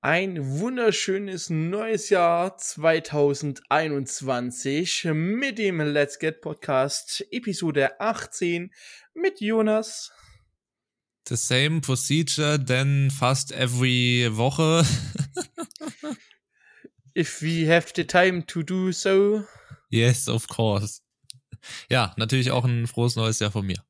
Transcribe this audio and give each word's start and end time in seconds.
Ein 0.00 0.60
wunderschönes 0.60 1.50
neues 1.50 2.08
Jahr 2.08 2.56
2021 2.56 5.08
mit 5.12 5.58
dem 5.58 5.80
Let's 5.80 6.20
Get 6.20 6.40
Podcast 6.40 7.26
Episode 7.32 8.00
18 8.00 8.72
mit 9.14 9.40
Jonas. 9.40 10.12
The 11.26 11.34
same 11.34 11.80
procedure 11.80 12.64
then 12.64 13.10
fast 13.10 13.50
every 13.50 14.28
Woche. 14.30 14.86
If 17.16 17.42
we 17.42 17.66
have 17.66 17.92
the 17.96 18.06
time 18.06 18.46
to 18.46 18.62
do 18.62 18.92
so. 18.92 19.42
Yes, 19.90 20.28
of 20.28 20.46
course. 20.46 21.02
Ja, 21.90 22.14
natürlich 22.16 22.52
auch 22.52 22.64
ein 22.64 22.86
frohes 22.86 23.16
neues 23.16 23.40
Jahr 23.40 23.50
von 23.50 23.66
mir. 23.66 23.84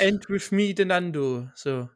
And 0.00 0.28
with 0.28 0.50
me, 0.50 0.74
the 0.76 0.84
Nando. 0.84 1.48
So. 1.54 1.88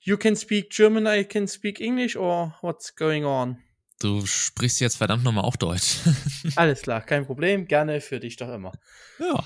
You 0.00 0.16
can 0.16 0.36
speak 0.36 0.70
German, 0.70 1.06
I 1.06 1.24
can 1.24 1.48
speak 1.48 1.80
English, 1.80 2.16
or 2.16 2.54
what's 2.62 2.94
going 2.94 3.24
on? 3.24 3.58
Du 4.00 4.24
sprichst 4.26 4.80
jetzt 4.80 4.96
verdammt 4.96 5.24
nochmal 5.24 5.44
auch 5.44 5.56
Deutsch. 5.56 5.96
Alles 6.56 6.82
klar, 6.82 7.00
kein 7.00 7.26
Problem. 7.26 7.66
Gerne 7.66 8.00
für 8.00 8.20
dich 8.20 8.36
doch 8.36 8.52
immer. 8.52 8.72
Ja. 9.18 9.44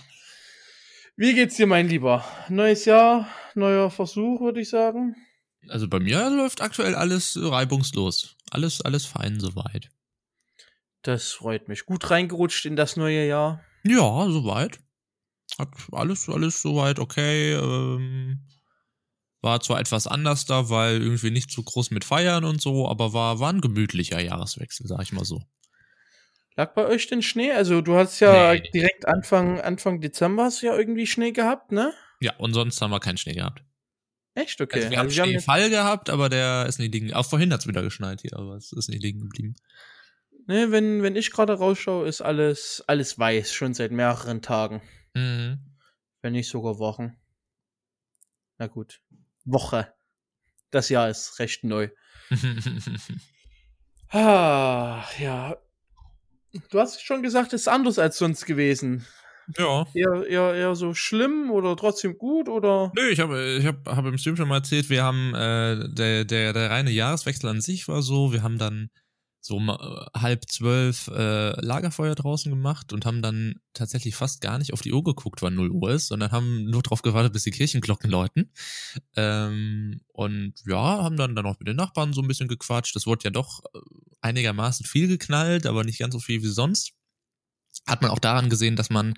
Wie 1.16 1.34
geht's 1.34 1.56
dir, 1.56 1.66
mein 1.66 1.88
Lieber? 1.88 2.24
Neues 2.48 2.84
Jahr, 2.84 3.28
neuer 3.54 3.90
Versuch, 3.90 4.40
würde 4.40 4.60
ich 4.60 4.68
sagen. 4.68 5.16
Also 5.68 5.88
bei 5.88 6.00
mir 6.00 6.28
läuft 6.30 6.60
aktuell 6.60 6.94
alles 6.94 7.38
reibungslos. 7.40 8.36
Alles, 8.50 8.80
alles 8.80 9.06
fein 9.06 9.40
soweit. 9.40 9.90
Das 11.02 11.32
freut 11.32 11.68
mich. 11.68 11.86
Gut 11.86 12.10
reingerutscht 12.10 12.66
in 12.66 12.76
das 12.76 12.96
neue 12.96 13.26
Jahr. 13.26 13.64
Ja, 13.84 14.28
soweit. 14.30 14.80
Hat 15.58 15.68
alles, 15.92 16.28
alles 16.28 16.62
soweit 16.62 16.98
okay. 16.98 17.54
Ähm, 17.54 18.40
war 19.42 19.60
zwar 19.60 19.80
etwas 19.80 20.06
anders 20.06 20.44
da, 20.46 20.70
weil 20.70 21.02
irgendwie 21.02 21.30
nicht 21.30 21.50
zu 21.50 21.62
groß 21.62 21.90
mit 21.90 22.04
Feiern 22.04 22.44
und 22.44 22.60
so, 22.62 22.88
aber 22.88 23.12
war, 23.12 23.40
war 23.40 23.52
ein 23.52 23.60
gemütlicher 23.60 24.20
Jahreswechsel, 24.20 24.86
sag 24.86 25.02
ich 25.02 25.12
mal 25.12 25.24
so. 25.24 25.42
Lag 26.56 26.74
bei 26.74 26.86
euch 26.86 27.06
denn 27.08 27.22
Schnee? 27.22 27.50
Also 27.52 27.80
du 27.80 27.94
hast 27.96 28.20
ja 28.20 28.52
Nee. 28.54 28.62
direkt 28.72 29.06
Anfang, 29.08 29.60
Anfang 29.60 30.00
Dezember 30.00 30.44
hast 30.44 30.62
du 30.62 30.66
ja 30.66 30.76
irgendwie 30.76 31.06
Schnee 31.06 31.32
gehabt, 31.32 31.72
ne? 31.72 31.92
Ja, 32.20 32.36
und 32.36 32.54
sonst 32.54 32.80
haben 32.80 32.90
wir 32.90 33.00
keinen 33.00 33.16
Schnee 33.18 33.34
gehabt. 33.34 33.62
Echt? 34.34 34.60
Okay. 34.60 34.76
Also 34.78 34.90
wir 34.90 34.98
haben 34.98 35.06
Also 35.08 35.22
haben 35.22 35.30
jetzt- 35.30 35.44
Schneefall 35.44 35.70
gehabt, 35.70 36.08
aber 36.10 36.28
der 36.28 36.66
ist 36.66 36.78
nicht 36.78 36.92
liegen. 36.94 37.12
Auch 37.12 37.26
vorhin 37.26 37.52
hat's 37.52 37.66
wieder 37.66 37.82
geschneit 37.82 38.20
hier, 38.22 38.36
aber 38.36 38.54
es 38.56 38.72
ist 38.72 38.88
nicht 38.88 39.02
liegen 39.02 39.20
geblieben. 39.20 39.56
ne, 40.46 40.70
wenn, 40.72 41.02
wenn 41.02 41.16
ich 41.16 41.30
gerade 41.30 41.52
rausschaue, 41.54 42.06
ist 42.08 42.20
alles, 42.20 42.82
alles 42.86 43.18
weiß, 43.18 43.52
schon 43.52 43.74
seit 43.74 43.92
mehreren 43.92 44.42
Tagen. 44.42 44.82
Mhm. 45.14 45.58
Wenn 46.20 46.32
nicht 46.32 46.48
sogar 46.48 46.78
Wochen. 46.78 47.16
Na 48.58 48.66
gut. 48.66 49.00
Woche. 49.44 49.92
Das 50.70 50.88
Jahr 50.88 51.08
ist 51.10 51.38
recht 51.38 51.64
neu. 51.64 51.88
Ah, 54.14 55.06
ja. 55.18 55.56
Du 56.70 56.78
hast 56.78 57.02
schon 57.02 57.22
gesagt, 57.22 57.54
es 57.54 57.62
ist 57.62 57.68
anders 57.68 57.98
als 57.98 58.18
sonst 58.18 58.44
gewesen. 58.44 59.06
ja. 59.56 59.86
Eher, 59.94 60.26
eher, 60.26 60.54
eher 60.54 60.74
so 60.74 60.92
schlimm 60.92 61.50
oder 61.50 61.76
trotzdem 61.76 62.18
gut 62.18 62.48
oder? 62.50 62.92
Nö, 62.94 63.08
ich 63.08 63.20
habe 63.20 63.56
ich 63.58 63.66
hab, 63.66 63.88
hab 63.88 64.04
im 64.04 64.18
Stream 64.18 64.36
schon 64.36 64.48
mal 64.48 64.56
erzählt, 64.56 64.90
wir 64.90 65.02
haben 65.02 65.34
äh, 65.34 65.88
der, 65.88 66.26
der, 66.26 66.52
der 66.52 66.70
reine 66.70 66.90
Jahreswechsel 66.90 67.48
an 67.48 67.62
sich 67.62 67.88
war 67.88 68.02
so, 68.02 68.34
wir 68.34 68.42
haben 68.42 68.58
dann 68.58 68.90
so 69.44 69.56
um, 69.56 69.68
äh, 69.68 69.74
halb 70.18 70.48
zwölf 70.48 71.08
äh, 71.08 71.60
Lagerfeuer 71.60 72.14
draußen 72.14 72.50
gemacht 72.50 72.92
und 72.92 73.04
haben 73.04 73.22
dann 73.22 73.56
tatsächlich 73.74 74.14
fast 74.14 74.40
gar 74.40 74.58
nicht 74.58 74.72
auf 74.72 74.82
die 74.82 74.92
Uhr 74.92 75.02
geguckt, 75.02 75.42
wann 75.42 75.56
0 75.56 75.70
Uhr 75.70 75.90
ist, 75.90 76.06
sondern 76.06 76.30
haben 76.30 76.64
nur 76.66 76.82
drauf 76.82 77.02
gewartet, 77.02 77.32
bis 77.32 77.42
die 77.42 77.50
Kirchenglocken 77.50 78.08
läuten. 78.08 78.52
Ähm, 79.16 80.00
und 80.12 80.54
ja, 80.64 81.02
haben 81.02 81.16
dann, 81.16 81.34
dann 81.34 81.46
auch 81.46 81.58
mit 81.58 81.66
den 81.66 81.76
Nachbarn 81.76 82.12
so 82.12 82.22
ein 82.22 82.28
bisschen 82.28 82.46
gequatscht. 82.46 82.94
Das 82.94 83.06
wurde 83.06 83.24
ja 83.24 83.30
doch 83.30 83.64
äh, 83.74 83.78
einigermaßen 84.20 84.86
viel 84.86 85.08
geknallt, 85.08 85.66
aber 85.66 85.82
nicht 85.82 85.98
ganz 85.98 86.14
so 86.14 86.20
viel 86.20 86.40
wie 86.42 86.46
sonst. 86.46 86.92
Hat 87.88 88.00
man 88.00 88.12
auch 88.12 88.20
daran 88.20 88.48
gesehen, 88.48 88.76
dass 88.76 88.90
man 88.90 89.14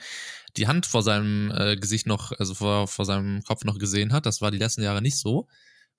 die 0.56 0.69
Hand 0.69 0.86
vor 0.86 1.03
seinem 1.03 1.50
äh, 1.50 1.76
Gesicht 1.76 2.06
noch, 2.06 2.32
also 2.32 2.54
vor, 2.54 2.88
vor 2.88 3.04
seinem 3.04 3.43
Kopf 3.43 3.65
noch 3.65 3.78
gesehen 3.78 4.15
hat. 4.15 4.25
Das 4.25 4.41
war 4.41 4.50
die 4.50 4.59
letzten 4.59 4.82
Jahre 4.82 5.03
nicht 5.03 5.19
so, 5.19 5.49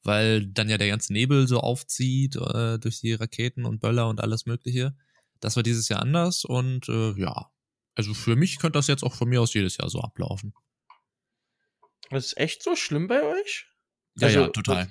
weil 0.06 0.46
dann 0.48 0.70
ja 0.70 0.78
der 0.78 0.88
ganze 0.88 1.14
Nebel 1.14 1.48
so 1.48 1.60
aufzieht 1.60 2.36
äh, 2.36 2.80
durch 2.80 3.02
die 3.02 3.14
Raketen 3.14 3.66
und 3.66 3.80
Böller 3.80 4.08
und 4.08 4.22
alles 4.22 4.46
Mögliche. 4.46 4.96
Das 5.40 5.56
war 5.56 5.64
dieses 5.64 5.90
Jahr 5.90 6.02
anders 6.02 6.46
und 6.46 6.88
äh, 6.90 7.12
ja, 7.20 7.52
also 7.96 8.14
für 8.14 8.36
mich 8.36 8.60
könnte 8.60 8.78
das 8.78 8.88
jetzt 8.88 9.04
auch 9.04 9.14
von 9.14 9.30
mir 9.30 9.42
aus 9.42 9.54
jedes 9.54 9.78
Jahr 9.78 9.90
so 9.90 10.02
ablaufen. 10.02 10.54
Das 12.10 12.26
ist 12.26 12.38
echt 12.38 12.62
so 12.62 12.76
schlimm 12.76 13.08
bei 13.08 13.24
euch? 13.24 13.68
Ja, 14.18 14.28
Also, 14.28 14.40
ja, 14.42 14.48
total. 14.50 14.90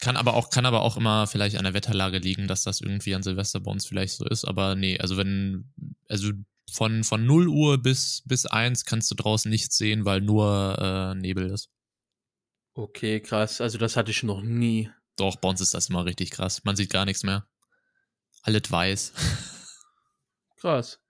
Kann 0.00 0.16
aber 0.16 0.34
auch, 0.34 0.50
kann 0.50 0.66
aber 0.66 0.82
auch 0.82 0.96
immer 0.96 1.26
vielleicht 1.26 1.56
an 1.56 1.64
der 1.64 1.74
Wetterlage 1.74 2.18
liegen, 2.18 2.48
dass 2.48 2.64
das 2.64 2.80
irgendwie 2.80 3.14
an 3.14 3.22
Silvester 3.22 3.60
bei 3.60 3.70
uns 3.70 3.86
vielleicht 3.86 4.14
so 4.14 4.26
ist. 4.26 4.44
Aber 4.44 4.74
nee, 4.74 4.98
also 4.98 5.16
wenn, 5.16 5.72
also 6.08 6.32
von, 6.70 7.04
von 7.04 7.24
0 7.26 7.48
Uhr 7.48 7.78
bis, 7.78 8.22
bis 8.26 8.46
1 8.46 8.84
kannst 8.84 9.10
du 9.10 9.14
draußen 9.14 9.50
nichts 9.50 9.76
sehen, 9.76 10.04
weil 10.04 10.20
nur 10.20 10.76
äh, 10.78 11.14
Nebel 11.14 11.50
ist. 11.50 11.70
Okay, 12.74 13.20
krass. 13.20 13.60
Also 13.60 13.78
das 13.78 13.96
hatte 13.96 14.10
ich 14.10 14.22
noch 14.22 14.42
nie. 14.42 14.90
Doch, 15.16 15.36
bei 15.36 15.48
uns 15.48 15.60
ist 15.60 15.74
das 15.74 15.88
immer 15.88 16.04
richtig 16.04 16.30
krass. 16.32 16.62
Man 16.64 16.74
sieht 16.76 16.90
gar 16.92 17.04
nichts 17.04 17.22
mehr. 17.22 17.46
Alles 18.42 18.70
weiß. 18.70 19.12
Krass. 20.60 21.00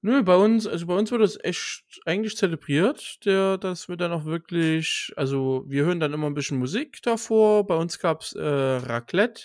Nö, 0.00 0.22
bei 0.22 0.36
uns, 0.36 0.66
also 0.66 0.86
bei 0.86 0.94
uns 0.94 1.10
wird 1.10 1.22
das 1.22 1.38
echt 1.42 1.84
eigentlich 2.04 2.36
zelebriert, 2.36 3.24
der, 3.24 3.56
dass 3.56 3.88
wir 3.88 3.96
dann 3.96 4.12
auch 4.12 4.24
wirklich, 4.24 5.12
also 5.16 5.64
wir 5.66 5.84
hören 5.84 6.00
dann 6.00 6.12
immer 6.12 6.26
ein 6.26 6.34
bisschen 6.34 6.58
Musik 6.58 7.00
davor. 7.02 7.66
Bei 7.66 7.76
uns 7.76 7.98
gab's 8.00 8.32
äh, 8.32 8.42
Raclette. 8.42 9.44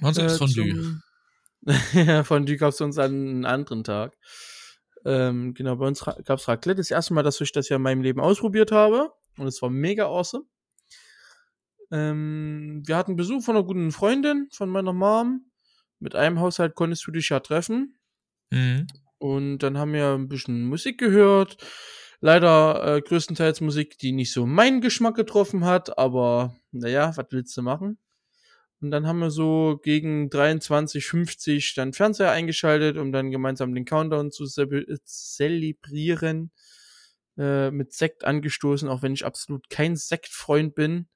Bei 0.00 0.08
uns 0.08 0.18
ist 0.18 0.34
äh, 0.34 0.38
Fondue. 0.38 0.72
zum- 0.72 1.02
ja, 1.92 2.24
Fondue 2.24 2.56
gab's 2.56 2.80
uns 2.80 2.98
an 2.98 3.12
einem 3.12 3.44
anderen 3.44 3.84
Tag. 3.84 4.16
Ähm, 5.04 5.52
genau, 5.54 5.76
bei 5.76 5.86
uns 5.86 6.06
ra- 6.06 6.18
gab's 6.24 6.48
Raclette. 6.48 6.78
Das 6.78 6.90
erste 6.90 7.12
Mal, 7.14 7.22
dass 7.22 7.40
ich 7.40 7.52
das 7.52 7.68
ja 7.68 7.76
in 7.76 7.82
meinem 7.82 8.02
Leben 8.02 8.20
ausprobiert 8.20 8.72
habe. 8.72 9.12
Und 9.40 9.46
es 9.48 9.62
war 9.62 9.70
mega 9.70 10.04
awesome. 10.06 10.44
Ähm, 11.90 12.82
wir 12.86 12.96
hatten 12.96 13.16
Besuch 13.16 13.42
von 13.42 13.56
einer 13.56 13.64
guten 13.64 13.90
Freundin 13.92 14.48
von 14.52 14.68
meiner 14.68 14.92
Mom. 14.92 15.50
Mit 15.98 16.14
einem 16.14 16.40
Haushalt 16.40 16.74
konntest 16.74 17.06
du 17.06 17.10
dich 17.10 17.28
ja 17.28 17.40
treffen. 17.40 17.98
Mhm. 18.50 18.86
Und 19.18 19.58
dann 19.58 19.76
haben 19.76 19.92
wir 19.92 20.12
ein 20.14 20.28
bisschen 20.28 20.64
Musik 20.66 20.98
gehört. 20.98 21.56
Leider 22.20 22.96
äh, 22.96 23.00
größtenteils 23.00 23.60
Musik, 23.60 23.98
die 23.98 24.12
nicht 24.12 24.32
so 24.32 24.46
meinen 24.46 24.80
Geschmack 24.80 25.14
getroffen 25.16 25.64
hat, 25.64 25.98
aber 25.98 26.54
naja, 26.70 27.12
was 27.16 27.26
willst 27.30 27.56
du 27.56 27.62
machen? 27.62 27.98
Und 28.80 28.90
dann 28.90 29.06
haben 29.06 29.18
wir 29.20 29.30
so 29.30 29.78
gegen 29.82 30.30
23.50 30.30 31.74
dann 31.76 31.92
Fernseher 31.92 32.30
eingeschaltet, 32.30 32.96
um 32.98 33.12
dann 33.12 33.30
gemeinsam 33.30 33.74
den 33.74 33.84
Countdown 33.84 34.30
zu 34.30 34.46
ze- 34.46 35.00
zelebrieren. 35.04 36.50
Äh, 37.40 37.70
mit 37.70 37.94
Sekt 37.94 38.24
angestoßen, 38.24 38.86
auch 38.86 39.00
wenn 39.00 39.14
ich 39.14 39.24
absolut 39.24 39.70
kein 39.70 39.96
Sektfreund 39.96 40.74
bin. 40.74 41.08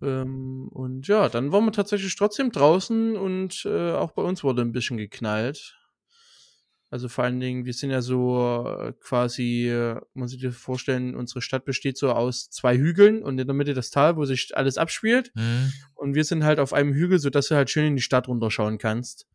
Ähm, 0.00 0.68
und 0.68 1.06
ja, 1.06 1.28
dann 1.28 1.52
waren 1.52 1.66
wir 1.66 1.72
tatsächlich 1.72 2.16
trotzdem 2.16 2.50
draußen 2.50 3.14
und 3.14 3.66
äh, 3.66 3.92
auch 3.92 4.12
bei 4.12 4.22
uns 4.22 4.42
wurde 4.42 4.62
ein 4.62 4.72
bisschen 4.72 4.96
geknallt. 4.96 5.76
Also 6.88 7.10
vor 7.10 7.24
allen 7.24 7.40
Dingen, 7.40 7.66
wir 7.66 7.74
sind 7.74 7.90
ja 7.90 8.00
so 8.00 8.64
äh, 8.66 8.94
quasi, 8.98 9.68
äh, 9.68 10.00
muss 10.14 10.32
ich 10.32 10.40
dir 10.40 10.52
vorstellen, 10.52 11.14
unsere 11.14 11.42
Stadt 11.42 11.66
besteht 11.66 11.98
so 11.98 12.12
aus 12.12 12.48
zwei 12.48 12.78
Hügeln 12.78 13.22
und 13.22 13.38
in 13.38 13.46
der 13.46 13.54
Mitte 13.54 13.74
das 13.74 13.90
Tal, 13.90 14.16
wo 14.16 14.24
sich 14.24 14.56
alles 14.56 14.78
abspielt. 14.78 15.30
Mhm. 15.34 15.74
Und 15.94 16.14
wir 16.14 16.24
sind 16.24 16.42
halt 16.42 16.58
auf 16.58 16.72
einem 16.72 16.94
Hügel, 16.94 17.18
sodass 17.18 17.48
du 17.48 17.54
halt 17.54 17.68
schön 17.68 17.84
in 17.84 17.96
die 17.96 18.02
Stadt 18.02 18.28
runterschauen 18.28 18.78
kannst. 18.78 19.26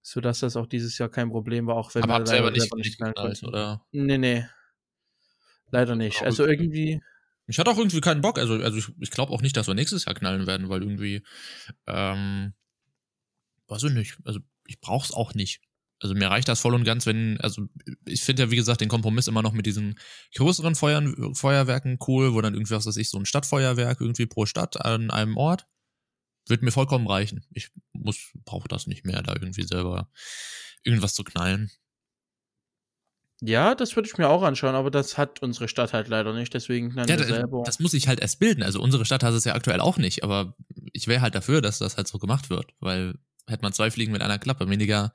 Sodass 0.00 0.40
das 0.40 0.56
auch 0.56 0.66
dieses 0.66 0.96
Jahr 0.96 1.10
kein 1.10 1.28
Problem 1.28 1.66
war, 1.66 1.76
auch 1.76 1.94
wenn 1.94 2.04
Aber 2.04 2.20
wir 2.20 2.26
selber 2.26 2.50
nicht, 2.50 2.74
nicht 2.76 2.96
knallen 2.96 3.14
konnten. 3.14 3.44
oder? 3.44 3.84
Nee, 3.92 4.16
nee. 4.16 4.46
Leider 5.70 5.96
nicht. 5.96 6.22
Also 6.22 6.46
irgendwie, 6.46 7.00
Ich 7.46 7.58
hatte 7.58 7.70
auch 7.70 7.78
irgendwie 7.78 8.00
keinen 8.00 8.20
Bock. 8.20 8.38
Also, 8.38 8.54
also 8.54 8.76
ich, 8.78 8.88
ich 9.00 9.10
glaube 9.10 9.32
auch 9.32 9.42
nicht, 9.42 9.56
dass 9.56 9.66
wir 9.66 9.74
nächstes 9.74 10.04
Jahr 10.04 10.14
knallen 10.14 10.46
werden, 10.46 10.68
weil 10.68 10.82
irgendwie, 10.82 11.22
ähm, 11.86 12.54
weiß 13.68 13.84
ich 13.84 13.92
nicht. 13.92 14.18
Also 14.24 14.40
ich 14.66 14.80
brauch's 14.80 15.12
auch 15.12 15.34
nicht. 15.34 15.60
Also 15.98 16.14
mir 16.14 16.28
reicht 16.28 16.48
das 16.48 16.60
voll 16.60 16.74
und 16.74 16.84
ganz, 16.84 17.06
wenn, 17.06 17.40
also 17.40 17.68
ich 18.04 18.22
finde 18.22 18.42
ja, 18.42 18.50
wie 18.50 18.56
gesagt, 18.56 18.80
den 18.80 18.88
Kompromiss 18.88 19.28
immer 19.28 19.42
noch 19.42 19.52
mit 19.52 19.64
diesen 19.64 19.98
größeren 20.34 20.74
Feuern, 20.74 21.34
Feuerwerken 21.34 21.98
cool, 22.06 22.34
wo 22.34 22.40
dann 22.42 22.52
irgendwie, 22.54 22.74
was 22.74 22.86
weiß 22.86 22.98
ich, 22.98 23.08
so 23.08 23.18
ein 23.18 23.24
Stadtfeuerwerk 23.24 24.00
irgendwie 24.00 24.26
pro 24.26 24.44
Stadt 24.44 24.84
an 24.84 25.10
einem 25.10 25.36
Ort, 25.38 25.66
wird 26.48 26.62
mir 26.62 26.70
vollkommen 26.70 27.06
reichen. 27.06 27.46
Ich 27.54 27.70
muss, 27.92 28.32
brauche 28.44 28.68
das 28.68 28.86
nicht 28.86 29.06
mehr, 29.06 29.22
da 29.22 29.32
irgendwie 29.32 29.62
selber 29.62 30.10
irgendwas 30.84 31.14
zu 31.14 31.24
knallen. 31.24 31.70
Ja, 33.42 33.74
das 33.74 33.94
würde 33.96 34.08
ich 34.08 34.16
mir 34.18 34.28
auch 34.28 34.42
anschauen, 34.42 34.74
aber 34.74 34.90
das 34.90 35.18
hat 35.18 35.42
unsere 35.42 35.68
Stadt 35.68 35.92
halt 35.92 36.08
leider 36.08 36.32
nicht, 36.32 36.54
deswegen 36.54 36.90
Ja, 36.96 37.06
wir 37.08 37.16
da- 37.16 37.24
selber. 37.24 37.62
das 37.64 37.78
muss 37.80 37.94
ich 37.94 38.08
halt 38.08 38.20
erst 38.20 38.38
bilden. 38.38 38.62
Also 38.62 38.80
unsere 38.80 39.04
Stadt 39.04 39.22
hat 39.22 39.34
es 39.34 39.44
ja 39.44 39.54
aktuell 39.54 39.80
auch 39.80 39.98
nicht, 39.98 40.24
aber 40.24 40.54
ich 40.92 41.06
wäre 41.08 41.20
halt 41.20 41.34
dafür, 41.34 41.60
dass 41.60 41.78
das 41.78 41.96
halt 41.96 42.08
so 42.08 42.18
gemacht 42.18 42.48
wird, 42.50 42.66
weil 42.80 43.14
hätte 43.46 43.62
man 43.62 43.72
zwei 43.72 43.90
Fliegen 43.90 44.12
mit 44.12 44.22
einer 44.22 44.38
Klappe, 44.38 44.68
weniger 44.68 45.12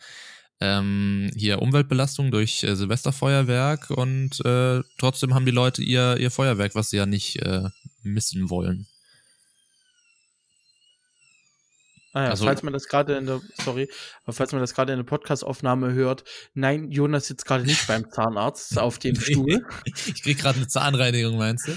ähm, 0.60 1.32
hier 1.36 1.62
Umweltbelastung 1.62 2.30
durch 2.30 2.64
äh, 2.64 2.76
Silvesterfeuerwerk 2.76 3.90
und 3.90 4.46
äh, 4.46 4.82
trotzdem 5.00 5.34
haben 5.34 5.46
die 5.46 5.52
Leute 5.52 5.82
ihr, 5.82 6.18
ihr 6.18 6.30
Feuerwerk, 6.30 6.76
was 6.76 6.92
sie 6.92 6.98
ja 6.98 7.08
nicht 7.08 7.38
äh, 7.42 7.64
missen 8.04 8.50
wollen. 8.52 8.86
Ah 12.14 12.24
ja, 12.26 12.30
Also- 12.32 12.46
falls 12.46 12.62
man 12.64 12.74
das 12.74 12.88
gerade 12.88 13.16
in 13.16 13.26
der, 13.26 13.40
sorry, 13.64 13.90
aber 14.24 14.34
falls 14.34 14.52
man 14.52 14.62
das 14.62 14.74
gerade 14.74 14.92
in 14.94 15.00
der 15.00 15.06
Podcast-Aufnahme 15.06 15.94
hört, 15.94 16.24
nein, 16.54 16.92
Jonas 16.92 17.28
sitzt 17.28 17.46
gerade 17.46 17.64
nicht 17.64 17.88
beim 17.88 18.10
Zahnarzt 18.12 18.78
auf 18.80 19.00
dem 19.00 19.16
Stuhl. 19.16 19.66
Ich 19.86 20.24
krieg 20.24 20.38
gerade 20.40 20.58
eine 20.58 20.68
Zahnreinigung, 20.68 21.38
meinst 21.38 21.68
du? 21.68 21.72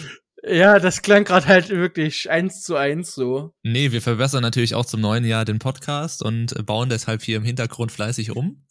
Ja, 0.46 0.78
das 0.78 1.00
klang 1.00 1.24
gerade 1.24 1.46
halt 1.46 1.70
wirklich 1.70 2.28
eins 2.30 2.60
zu 2.62 2.76
eins 2.76 3.14
so. 3.14 3.54
Nee, 3.62 3.92
wir 3.92 4.02
verbessern 4.02 4.42
natürlich 4.42 4.74
auch 4.74 4.84
zum 4.84 5.00
neuen 5.00 5.24
Jahr 5.24 5.46
den 5.46 5.58
Podcast 5.58 6.22
und 6.22 6.66
bauen 6.66 6.90
deshalb 6.90 7.22
hier 7.22 7.38
im 7.38 7.44
Hintergrund 7.44 7.92
fleißig 7.92 8.32
um. 8.36 8.62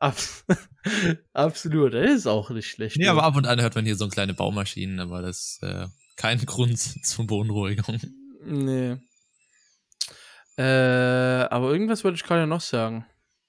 Abs 0.00 0.44
Absolut, 1.32 1.94
das 1.94 2.10
ist 2.10 2.26
auch 2.26 2.50
nicht 2.50 2.68
schlecht. 2.68 2.96
Nee, 2.96 3.04
du. 3.04 3.10
aber 3.10 3.22
ab 3.22 3.36
und 3.36 3.46
an 3.46 3.60
hört 3.60 3.74
man 3.76 3.84
hier 3.84 3.94
so 3.96 4.08
kleine 4.08 4.34
Baumaschinen, 4.34 4.98
aber 4.98 5.22
das 5.22 5.58
ist 5.60 5.62
äh, 5.62 5.86
kein 6.16 6.44
Grund 6.44 6.78
zur 7.06 7.26
Beunruhigung. 7.26 8.00
Nee. 8.44 8.96
Äh, 10.56 10.62
aber 10.62 11.70
irgendwas 11.70 12.04
wollte 12.04 12.16
ich 12.16 12.24
gerade 12.24 12.46
noch 12.46 12.60
sagen. 12.60 13.06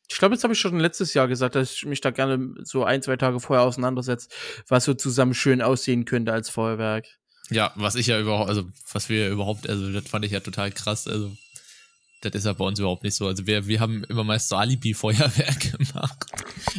Ich 0.09 0.17
glaube, 0.17 0.35
jetzt 0.35 0.43
habe 0.43 0.53
ich 0.53 0.59
schon 0.59 0.79
letztes 0.79 1.13
Jahr 1.13 1.27
gesagt, 1.27 1.55
dass 1.55 1.73
ich 1.73 1.85
mich 1.85 2.01
da 2.01 2.11
gerne 2.11 2.53
so 2.63 2.83
ein, 2.83 3.01
zwei 3.01 3.17
Tage 3.17 3.39
vorher 3.39 3.65
auseinandersetze, 3.65 4.29
was 4.67 4.85
so 4.85 4.93
zusammen 4.93 5.33
schön 5.33 5.61
aussehen 5.61 6.05
könnte 6.05 6.31
als 6.31 6.49
Feuerwerk. 6.49 7.07
Ja, 7.49 7.71
was 7.75 7.95
ich 7.95 8.07
ja 8.07 8.19
überhaupt, 8.19 8.49
also 8.49 8.63
was 8.91 9.09
wir 9.09 9.29
überhaupt, 9.29 9.69
also 9.69 9.91
das 9.91 10.07
fand 10.07 10.25
ich 10.25 10.31
ja 10.31 10.39
total 10.39 10.71
krass. 10.71 11.07
Also 11.07 11.35
das 12.21 12.33
ist 12.33 12.45
ja 12.45 12.53
bei 12.53 12.65
uns 12.65 12.79
überhaupt 12.79 13.03
nicht 13.03 13.15
so. 13.15 13.27
Also 13.27 13.45
wir, 13.45 13.67
wir 13.67 13.79
haben 13.79 14.03
immer 14.05 14.23
meist 14.23 14.49
so 14.49 14.55
Alibi-Feuerwerk 14.55 15.71
gemacht. 15.77 16.25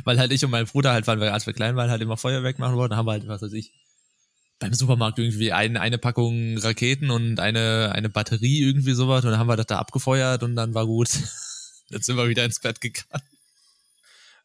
Weil 0.04 0.18
halt 0.18 0.32
ich 0.32 0.44
und 0.44 0.50
mein 0.50 0.66
Bruder 0.66 0.92
halt, 0.92 1.06
wir, 1.06 1.32
als 1.32 1.46
wir 1.46 1.52
klein 1.52 1.76
waren, 1.76 1.90
halt 1.90 2.02
immer 2.02 2.16
Feuerwerk 2.16 2.58
machen 2.58 2.76
wollten, 2.76 2.96
haben 2.96 3.06
wir 3.06 3.12
halt, 3.12 3.28
was 3.28 3.42
weiß 3.42 3.52
ich, 3.52 3.72
beim 4.58 4.72
Supermarkt 4.74 5.18
irgendwie 5.18 5.52
ein, 5.52 5.76
eine 5.76 5.98
Packung 5.98 6.56
Raketen 6.58 7.10
und 7.10 7.40
eine, 7.40 7.92
eine 7.94 8.08
Batterie 8.08 8.62
irgendwie 8.62 8.92
sowas 8.92 9.24
und 9.24 9.30
dann 9.30 9.38
haben 9.38 9.48
wir 9.48 9.56
das 9.56 9.66
da 9.66 9.78
abgefeuert 9.78 10.42
und 10.42 10.56
dann 10.56 10.74
war 10.74 10.86
gut. 10.86 11.08
Jetzt 11.88 12.06
sind 12.06 12.16
wir 12.16 12.28
wieder 12.28 12.44
ins 12.44 12.60
Bett 12.60 12.80
gegangen. 12.80 13.22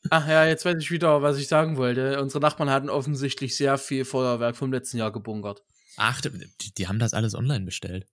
Ach 0.09 0.27
ja, 0.27 0.45
jetzt 0.45 0.65
weiß 0.65 0.77
ich 0.79 0.89
wieder, 0.89 1.21
was 1.21 1.37
ich 1.37 1.47
sagen 1.47 1.77
wollte. 1.77 2.19
Unsere 2.21 2.39
Nachbarn 2.41 2.69
hatten 2.71 2.89
offensichtlich 2.89 3.55
sehr 3.55 3.77
viel 3.77 4.03
Feuerwerk 4.03 4.55
vom 4.55 4.71
letzten 4.71 4.97
Jahr 4.97 5.11
gebunkert. 5.11 5.63
Ach, 5.97 6.19
die, 6.21 6.73
die 6.73 6.87
haben 6.87 6.97
das 6.99 7.13
alles 7.13 7.35
online 7.35 7.65
bestellt. 7.65 8.07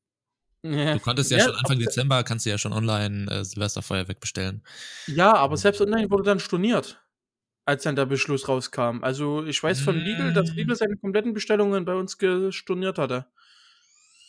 Ja, 0.62 0.94
Du 0.94 1.00
konntest 1.00 1.30
ja, 1.30 1.38
Ja, 1.38 1.44
schon 1.44 1.54
Anfang 1.54 1.78
Dezember, 1.78 2.24
kannst 2.24 2.44
du 2.44 2.50
ja 2.50 2.58
schon 2.58 2.72
online 2.72 3.30
äh, 3.30 3.44
Silvesterfeuerwerk 3.44 4.20
bestellen. 4.20 4.62
ja 5.06 5.32
aber 5.34 5.56
selbst 5.56 5.80
online 5.80 6.10
wurde 6.10 6.24
dann 6.24 6.40
storniert, 6.40 7.00
als 7.68 7.82
dann 7.82 7.96
der 7.96 8.06
Beschluss 8.06 8.48
rauskam. 8.48 9.00
Also 9.02 9.44
ich 9.44 9.62
weiß 9.62 9.80
von 9.82 9.94
Lidl, 9.94 10.32
dass 10.32 10.50
Mm. 10.52 10.56
Lidl 10.56 10.74
seine 10.74 10.96
kompletten 10.96 11.34
Bestellungen 11.34 11.84
bei 11.84 11.94
uns 11.94 12.16
gestorniert 12.16 12.96
hatte. 12.96 13.26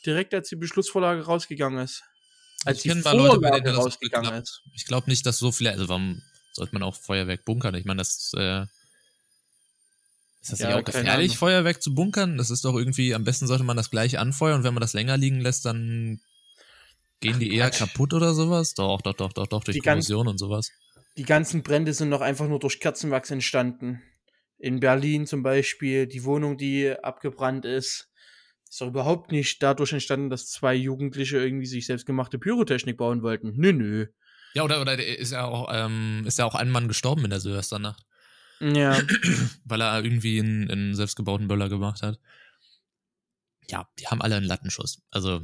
Direkt 0.06 0.34
als 0.34 0.50
die 0.50 0.58
Beschlussvorlage 0.58 1.22
rausgegangen 1.22 1.80
ist. 1.80 2.04
Als 2.66 2.84
Ich 2.84 2.94
die 2.94 3.00
mal 3.00 3.16
Leute, 3.16 3.40
bei 3.40 3.50
denen 3.52 3.64
Vorlage 3.64 3.76
rausgegangen 3.78 4.42
ist. 4.44 4.62
Ich 4.76 4.86
glaube 4.86 5.10
nicht, 5.10 5.26
dass 5.26 5.38
so 5.38 5.54
viele, 5.54 5.72
also 5.72 5.88
warum 5.88 6.22
sollte 6.52 6.74
man 6.74 6.84
auch 6.84 6.96
Feuerwerk 6.96 7.46
bunkern? 7.46 7.76
Ich 7.76 7.86
meine, 7.86 8.00
das 8.00 8.34
äh, 8.36 8.66
ist 10.42 10.52
das 10.52 10.60
Ja, 10.60 10.68
nicht 10.68 10.76
auch 10.76 10.84
gefährlich. 10.84 11.38
Feuerwerk 11.38 11.82
zu 11.82 11.96
bunkern? 11.96 12.38
Das 12.38 12.50
ist 12.50 12.66
doch 12.66 12.76
irgendwie, 12.76 13.16
am 13.16 13.24
besten 13.24 13.48
sollte 13.48 13.64
man 13.64 13.78
das 13.78 13.90
gleich 13.90 14.20
anfeuern 14.20 14.58
und 14.58 14.64
wenn 14.66 14.74
man 14.74 14.82
das 14.82 14.92
länger 14.92 15.16
liegen 15.16 15.40
lässt, 15.40 15.64
dann 15.64 16.20
gehen 17.22 17.40
die 17.40 17.54
eher 17.56 17.70
Quatsch. 17.70 17.80
kaputt 17.80 18.14
oder 18.14 18.34
sowas? 18.34 18.74
Doch, 18.74 19.02
doch, 19.02 19.14
doch, 19.14 19.32
doch, 19.32 19.48
doch, 19.48 19.64
durch 19.64 19.78
Die 19.78 19.82
Korrosion 19.82 20.28
und 20.28 20.38
sowas. 20.38 20.72
Die 21.20 21.26
ganzen 21.26 21.64
Brände 21.64 21.94
sind 21.94 22.08
noch 22.08 22.22
einfach 22.22 22.48
nur 22.48 22.60
durch 22.60 22.80
Kerzenwachs 22.80 23.30
entstanden. 23.30 24.02
In 24.58 24.80
Berlin 24.80 25.28
zum 25.28 25.44
Beispiel, 25.44 26.08
die 26.08 26.24
Wohnung, 26.24 26.58
die 26.58 26.96
abgebrannt 27.04 27.66
ist, 27.66 28.10
ist 28.70 28.80
doch 28.80 28.88
überhaupt 28.88 29.30
nicht 29.34 29.62
dadurch 29.62 29.92
entstanden, 29.92 30.30
dass 30.30 30.48
zwei 30.48 30.74
Jugendliche 30.74 31.38
irgendwie 31.38 31.66
sich 31.66 31.88
selbstgemachte 31.88 32.40
Pyrotechnik 32.40 32.96
bauen 32.96 33.22
wollten. 33.22 33.52
Nö, 33.58 33.74
nö. 33.74 34.08
Ja, 34.54 34.64
oder, 34.64 34.80
oder 34.80 34.98
ist 34.98 35.34
ja 35.34 35.44
auch, 35.44 35.68
ähm, 35.74 36.24
ist 36.26 36.40
ja 36.40 36.46
auch 36.46 36.56
ein 36.56 36.70
Mann 36.70 36.88
gestorben 36.88 37.26
in 37.26 37.32
der 37.32 37.42
Silvesternacht, 37.42 38.06
Ja, 38.62 38.98
weil 39.66 39.82
er 39.82 40.02
irgendwie 40.02 40.40
einen, 40.40 40.72
einen 40.72 40.96
selbstgebauten 40.96 41.50
Böller 41.50 41.68
gemacht 41.68 42.02
hat. 42.02 42.18
Ja, 43.68 43.90
die 44.00 44.08
haben 44.08 44.22
alle 44.22 44.38
einen 44.38 44.48
Lattenschuss. 44.48 45.02
Also, 45.12 45.42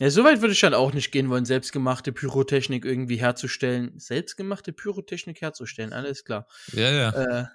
ja 0.00 0.10
so 0.10 0.24
weit 0.24 0.40
würde 0.40 0.52
ich 0.52 0.60
dann 0.60 0.74
auch 0.74 0.92
nicht 0.92 1.12
gehen 1.12 1.28
wollen, 1.28 1.44
selbstgemachte 1.44 2.12
Pyrotechnik 2.12 2.84
irgendwie 2.84 3.16
herzustellen. 3.16 3.98
Selbstgemachte 3.98 4.72
Pyrotechnik 4.72 5.40
herzustellen, 5.40 5.92
alles 5.92 6.24
klar. 6.24 6.46
ja, 6.72 6.90
ja. 6.90 7.10
Äh, 7.10 7.46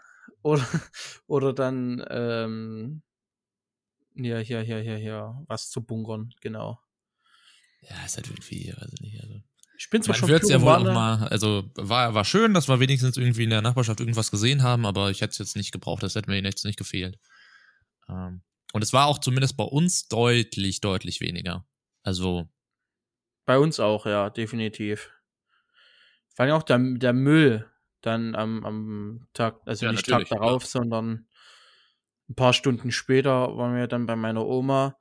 oder, 0.41 0.65
oder 1.27 1.53
dann, 1.53 2.05
ähm, 2.09 3.01
ja, 4.15 4.37
hier, 4.37 4.61
hier, 4.61 4.79
hier, 4.79 4.97
hier, 4.97 5.43
was 5.47 5.69
zu 5.69 5.83
bunkern, 5.83 6.33
genau. 6.41 6.79
Ja, 7.81 8.05
ist 8.05 8.17
halt 8.17 8.27
irgendwie, 8.27 8.73
weiß 8.75 8.91
ich 8.93 9.01
nicht, 9.01 9.21
also. 9.21 9.41
Ich 9.77 9.89
bin 9.89 10.01
zwar 10.01 10.13
Man 10.13 10.19
schon 10.19 10.29
wird 10.29 10.43
es 10.43 10.49
ja 10.49 10.61
wohl 10.61 10.69
auch 10.69 10.83
mal, 10.83 11.27
also 11.27 11.69
war, 11.75 12.13
war 12.13 12.23
schön, 12.23 12.53
dass 12.53 12.69
wir 12.69 12.79
wenigstens 12.79 13.17
irgendwie 13.17 13.43
in 13.43 13.49
der 13.49 13.61
Nachbarschaft 13.61 13.99
irgendwas 13.99 14.31
gesehen 14.31 14.63
haben, 14.63 14.85
aber 14.85 15.11
ich 15.11 15.19
hätte 15.19 15.31
es 15.31 15.37
jetzt 15.37 15.57
nicht 15.57 15.73
gebraucht, 15.73 16.01
das 16.01 16.15
hätte 16.15 16.29
mir 16.29 16.41
jetzt 16.41 16.63
nicht 16.63 16.77
gefehlt. 16.77 17.19
Ähm, 18.07 18.41
und 18.71 18.83
es 18.83 18.93
war 18.93 19.07
auch 19.07 19.19
zumindest 19.19 19.57
bei 19.57 19.65
uns 19.65 20.07
deutlich, 20.07 20.79
deutlich 20.79 21.19
weniger. 21.19 21.65
Also, 22.05 22.47
Bei 23.45 23.57
uns 23.57 23.79
auch, 23.79 24.05
ja, 24.05 24.29
definitiv. 24.29 25.11
Vor 26.35 26.45
allem 26.45 26.55
auch 26.55 26.63
der, 26.63 26.79
der 26.79 27.13
Müll 27.13 27.69
dann 28.01 28.35
am, 28.35 28.63
am 28.65 29.27
Tag, 29.33 29.61
also 29.65 29.85
Ja, 29.85 29.91
nicht 29.91 30.07
Tag 30.07 30.27
darauf, 30.29 30.65
sondern 30.65 31.27
ein 32.29 32.35
paar 32.35 32.53
Stunden 32.53 32.91
später 32.91 33.55
waren 33.57 33.75
wir 33.75 33.87
dann 33.87 34.05
bei 34.05 34.15
meiner 34.15 34.45
Oma 34.45 34.97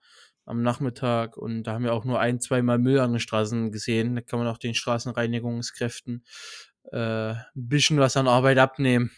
am 0.46 0.62
Nachmittag 0.62 1.36
und 1.36 1.62
da 1.64 1.72
haben 1.72 1.84
wir 1.84 1.94
auch 1.94 2.04
nur 2.04 2.20
ein, 2.20 2.40
zweimal 2.40 2.78
Müll 2.78 3.00
an 3.00 3.12
den 3.12 3.20
Straßen 3.20 3.72
gesehen. 3.72 4.14
Da 4.14 4.20
kann 4.20 4.38
man 4.38 4.48
auch 4.48 4.58
den 4.58 4.74
Straßenreinigungskräften 4.74 6.24
äh, 6.92 6.98
ein 7.32 7.44
bisschen 7.54 7.98
was 7.98 8.16
an 8.16 8.28
Arbeit 8.28 8.58
abnehmen. 8.58 9.10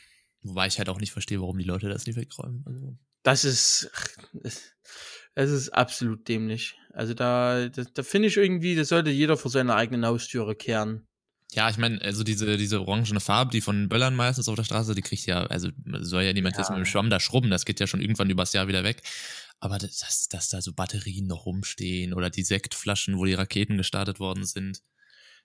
wobei 0.43 0.67
ich 0.67 0.79
halt 0.79 0.89
auch 0.89 1.01
nicht 1.01 1.13
verstehe, 1.13 1.41
warum 1.41 1.59
die 1.59 1.65
Leute 1.65 1.89
das 1.89 2.07
nicht 2.07 2.17
wegräumen. 2.17 2.65
Also, 2.67 2.97
Das 3.23 3.45
ist, 3.45 3.91
es 4.45 4.73
es 5.37 5.51
ist 5.51 5.69
absolut 5.71 6.27
dämlich. 6.29 6.77
Also 6.93 7.15
da, 7.15 7.69
da, 7.69 7.85
da 7.85 8.03
finde 8.03 8.29
ich 8.29 8.37
irgendwie, 8.37 8.75
das 8.75 8.89
sollte 8.89 9.11
jeder 9.11 9.37
vor 9.37 9.51
seiner 9.51 9.77
eigenen 9.77 10.05
Haustüre 10.07 10.57
kehren. 10.57 11.07
ja, 11.53 11.71
ich 11.71 11.79
meine, 11.79 12.01
also 12.03 12.25
diese, 12.25 12.57
diese 12.57 12.81
orangene 12.81 13.21
Farbe, 13.21 13.53
die 13.53 13.61
von 13.61 13.89
Böllern 13.89 14.17
meistens 14.17 14.49
auf 14.49 14.57
der 14.57 14.65
Straße, 14.65 14.95
die 14.95 15.03
kriegt 15.03 15.27
ja, 15.27 15.45
also 15.47 15.69
soll 16.01 16.23
ja 16.25 16.33
niemand 16.33 16.57
Ja. 16.57 16.63
jetzt 16.63 16.71
mit 16.71 16.79
dem 16.79 16.87
Schwamm 16.87 17.11
da 17.11 17.21
schrubben, 17.21 17.51
das 17.51 17.65
geht 17.65 17.79
ja 17.81 17.87
schon 17.87 18.01
irgendwann 18.01 18.31
übers 18.31 18.53
Jahr 18.53 18.67
wieder 18.67 18.83
weg. 18.83 19.03
Aber 19.61 19.79
das, 19.79 19.99
dass, 19.99 20.29
dass 20.29 20.49
da 20.49 20.61
so 20.61 20.73
Batterien 20.75 21.27
noch 21.27 21.47
rumstehen 21.47 22.13
oder 22.15 22.29
die 22.31 22.43
Sektflaschen, 22.43 23.17
wo 23.17 23.25
die 23.25 23.35
Raketen 23.35 23.77
gestartet 23.79 24.19
worden 24.21 24.45
sind. 24.45 24.81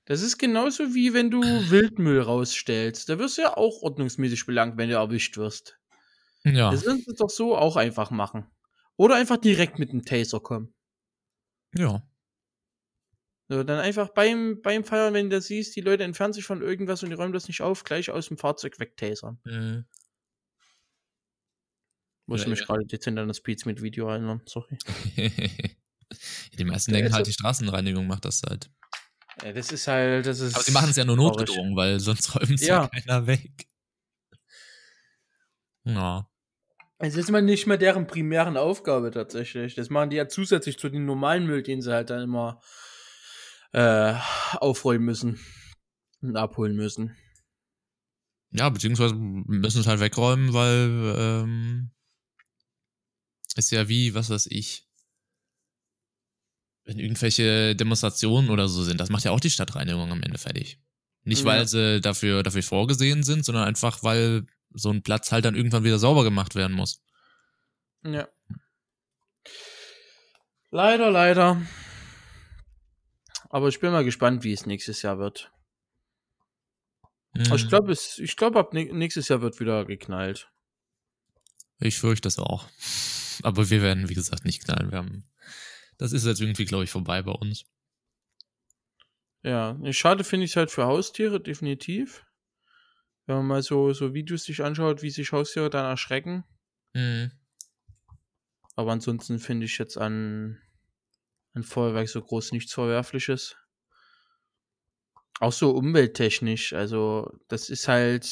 Das 0.06 0.22
ist 0.22 0.38
genauso 0.38 0.94
wie 0.96 1.14
wenn 1.14 1.30
du 1.32 1.42
Wildmüll 1.70 2.22
rausstellst. 2.22 3.08
Da 3.08 3.20
wirst 3.20 3.38
du 3.38 3.44
ja 3.44 3.56
auch 3.56 3.82
ordnungsmäßig 3.84 4.46
belangt, 4.46 4.78
wenn 4.78 4.90
du 4.90 4.96
erwischt 4.96 5.38
wirst. 5.38 5.78
Ja, 6.44 6.72
Das 6.72 6.84
ist 6.84 7.20
doch 7.20 7.30
so 7.30 7.56
auch 7.56 7.76
einfach 7.76 8.10
machen. 8.10 8.48
Oder 9.02 9.16
einfach 9.16 9.38
direkt 9.38 9.80
mit 9.80 9.92
dem 9.92 10.06
Taser 10.06 10.40
kommen. 10.40 10.76
ja. 11.76 12.08
So, 13.50 13.64
dann 13.64 13.80
einfach 13.80 14.10
beim, 14.10 14.62
beim 14.62 14.84
Feiern, 14.84 15.16
wenn 15.16 15.32
du 15.32 15.42
siehst, 15.42 15.76
die 15.76 15.82
Leute 15.82 16.04
entfernen 16.04 16.34
sich 16.34 16.46
von 16.46 16.62
irgendwas 16.62 17.02
und 17.02 17.10
die 17.10 17.16
räumen 17.16 17.34
das 17.34 17.48
nicht 17.48 17.62
auf, 17.62 17.84
gleich 17.84 18.12
aus 18.12 18.28
dem 18.28 18.38
Fahrzeug 18.38 18.80
wegtasern. 18.80 19.40
Mhm. 19.44 19.86
Muss 22.28 22.42
ich 22.44 22.48
mich 22.48 22.60
ja. 22.60 22.66
gerade 22.68 22.86
dezent 22.86 23.18
an 23.18 23.28
das 23.28 23.42
Beats 23.42 23.66
mit 23.66 23.82
Video 23.82 24.08
erinnern, 24.08 24.42
sorry. 24.46 24.78
die 25.18 26.64
meisten 26.64 26.94
denken 26.94 27.08
ist 27.08 27.14
halt, 27.14 27.26
die 27.26 27.34
Straßenreinigung 27.34 28.06
macht 28.06 28.26
das 28.26 28.44
halt. 28.48 28.70
Ja, 29.44 29.52
das 29.52 29.72
ist 29.72 29.88
halt, 29.88 30.28
das 30.28 30.40
ist. 30.40 30.54
Aber 30.54 30.64
sie 30.64 30.72
machen 30.72 30.92
es 30.92 30.96
ja 30.96 31.06
nur 31.06 31.18
notgedrungen, 31.18 31.76
weil 31.76 32.00
sonst 32.00 32.36
räumt 32.36 32.52
es 32.52 32.62
ja. 32.62 32.84
Ja. 32.84 32.88
keiner 32.88 33.26
weg. 33.26 33.68
Ja. 35.86 36.31
Es 37.04 37.16
ist 37.16 37.32
mal 37.32 37.42
nicht 37.42 37.66
mehr 37.68 37.78
deren 37.78 38.06
primären 38.06 38.58
Aufgabe 38.58 39.12
tatsächlich. 39.12 39.74
Das 39.76 39.90
machen 39.90 40.12
die 40.12 40.18
ja 40.18 40.28
zusätzlich 40.28 40.78
zu 40.78 40.88
dem 40.90 41.06
normalen 41.06 41.46
Müll, 41.48 41.64
den 41.64 41.82
sie 41.82 41.92
halt 41.94 42.10
dann 42.12 42.22
immer 42.22 42.62
äh, 43.74 44.14
aufräumen 44.58 45.06
müssen 45.06 45.40
und 46.22 46.36
abholen 46.38 46.76
müssen. 46.76 47.16
Ja, 48.52 48.70
beziehungsweise 48.70 49.16
müssen 49.16 49.82
es 49.82 49.88
halt 49.88 50.00
wegräumen, 50.00 50.54
weil 50.54 51.16
ähm, 51.18 51.92
ist 53.56 53.72
ja 53.72 53.88
wie, 53.88 54.14
was 54.14 54.30
weiß 54.30 54.48
ich, 54.52 54.88
wenn 56.86 57.00
irgendwelche 57.00 57.76
Demonstrationen 57.76 58.50
oder 58.50 58.68
so 58.68 58.84
sind, 58.84 59.00
das 59.00 59.10
macht 59.10 59.24
ja 59.24 59.32
auch 59.32 59.40
die 59.40 59.50
Stadtreinigung 59.50 60.12
am 60.12 60.22
Ende 60.22 60.38
fertig. 60.38 60.80
Nicht, 61.24 61.40
Ja. 61.42 61.46
weil 61.46 61.68
sie 61.68 62.02
dafür, 62.02 62.44
dafür 62.44 62.64
vorgesehen 62.64 63.24
sind, 63.24 63.46
sondern 63.46 63.68
einfach, 63.68 64.04
weil 64.04 64.46
so 64.74 64.90
ein 64.90 65.04
Platz 65.04 65.32
halt 65.32 65.46
dann 65.46 65.56
irgendwann 65.56 65.84
wieder 65.84 66.00
sauber 66.00 66.24
gemacht 66.24 66.56
werden 66.56 66.76
muss. 66.76 67.04
Ja. 68.04 68.28
Leider, 70.70 71.12
leider. 71.12 71.62
Aber 73.50 73.68
ich 73.68 73.80
bin 73.80 73.92
mal 73.92 74.06
gespannt, 74.06 74.44
wie 74.44 74.54
es 74.54 74.66
nächstes 74.66 75.02
Jahr 75.02 75.20
wird. 75.20 75.52
Ich 77.34 77.50
Mhm. 77.50 77.68
glaube, 77.68 77.92
es, 77.92 78.18
ich 78.20 78.36
glaube, 78.36 78.60
ab 78.60 78.74
nä- 78.74 78.94
nächstes 78.94 79.28
Jahr 79.28 79.42
wird 79.42 79.60
wieder 79.60 79.86
geknallt. 79.86 80.50
Ich 81.80 81.98
fürchte 81.98 82.28
es 82.28 82.40
auch. 82.40 82.68
Aber 83.44 83.70
wir 83.70 83.82
werden, 83.82 84.10
wie 84.10 84.14
gesagt, 84.14 84.46
nicht 84.46 84.64
knallen. 84.66 84.92
Wir 84.92 84.98
haben, 85.00 85.30
das 85.98 86.14
ist 86.14 86.26
jetzt 86.26 86.42
irgendwie, 86.42 86.66
glaube 86.66 86.84
ich, 86.84 86.92
vorbei 86.92 87.22
bei 87.22 87.32
uns. 87.32 87.66
Ja, 89.44 89.78
schade 89.92 90.24
finde 90.24 90.46
ich 90.46 90.52
es 90.52 90.56
halt 90.56 90.70
für 90.72 90.86
Haustiere, 90.86 91.42
definitiv. 91.42 92.26
Wenn 93.26 93.38
man 93.38 93.48
mal 93.48 93.62
so, 93.62 93.94
so 93.94 94.14
Videos 94.14 94.44
sich 94.44 94.64
anschaut, 94.64 95.02
wie 95.02 95.10
sich 95.10 95.32
Haustiere 95.32 95.70
dann 95.70 95.86
erschrecken. 95.86 96.44
Mhm. 96.94 97.32
Aber 98.76 98.92
ansonsten 98.92 99.40
finde 99.40 99.66
ich 99.66 99.78
jetzt 99.78 99.98
an, 99.98 100.60
an 101.54 101.64
Feuerwerk 101.64 102.10
so 102.10 102.22
groß 102.22 102.52
nichts 102.52 102.74
Verwerfliches. 102.74 103.58
Auch 105.40 105.52
so 105.52 105.72
umwelttechnisch, 105.72 106.74
also 106.74 107.32
das 107.48 107.70
ist 107.70 107.88
halt, 107.88 108.28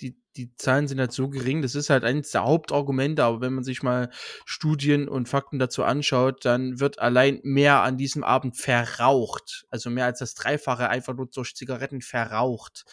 die, 0.00 0.16
die 0.34 0.54
Zahlen 0.56 0.88
sind 0.88 0.98
halt 0.98 1.12
so 1.12 1.28
gering, 1.28 1.60
das 1.60 1.74
ist 1.74 1.90
halt 1.90 2.04
eines 2.04 2.30
der 2.30 2.44
Hauptargumente, 2.44 3.22
aber 3.22 3.42
wenn 3.42 3.52
man 3.52 3.64
sich 3.64 3.82
mal 3.82 4.10
Studien 4.46 5.06
und 5.06 5.28
Fakten 5.28 5.58
dazu 5.58 5.84
anschaut, 5.84 6.46
dann 6.46 6.80
wird 6.80 7.00
allein 7.00 7.40
mehr 7.42 7.82
an 7.82 7.98
diesem 7.98 8.24
Abend 8.24 8.56
verraucht, 8.56 9.66
also 9.68 9.90
mehr 9.90 10.06
als 10.06 10.20
das 10.20 10.34
Dreifache 10.34 10.88
einfach 10.88 11.14
nur 11.14 11.26
durch 11.26 11.54
Zigaretten 11.54 12.00
verraucht 12.00 12.86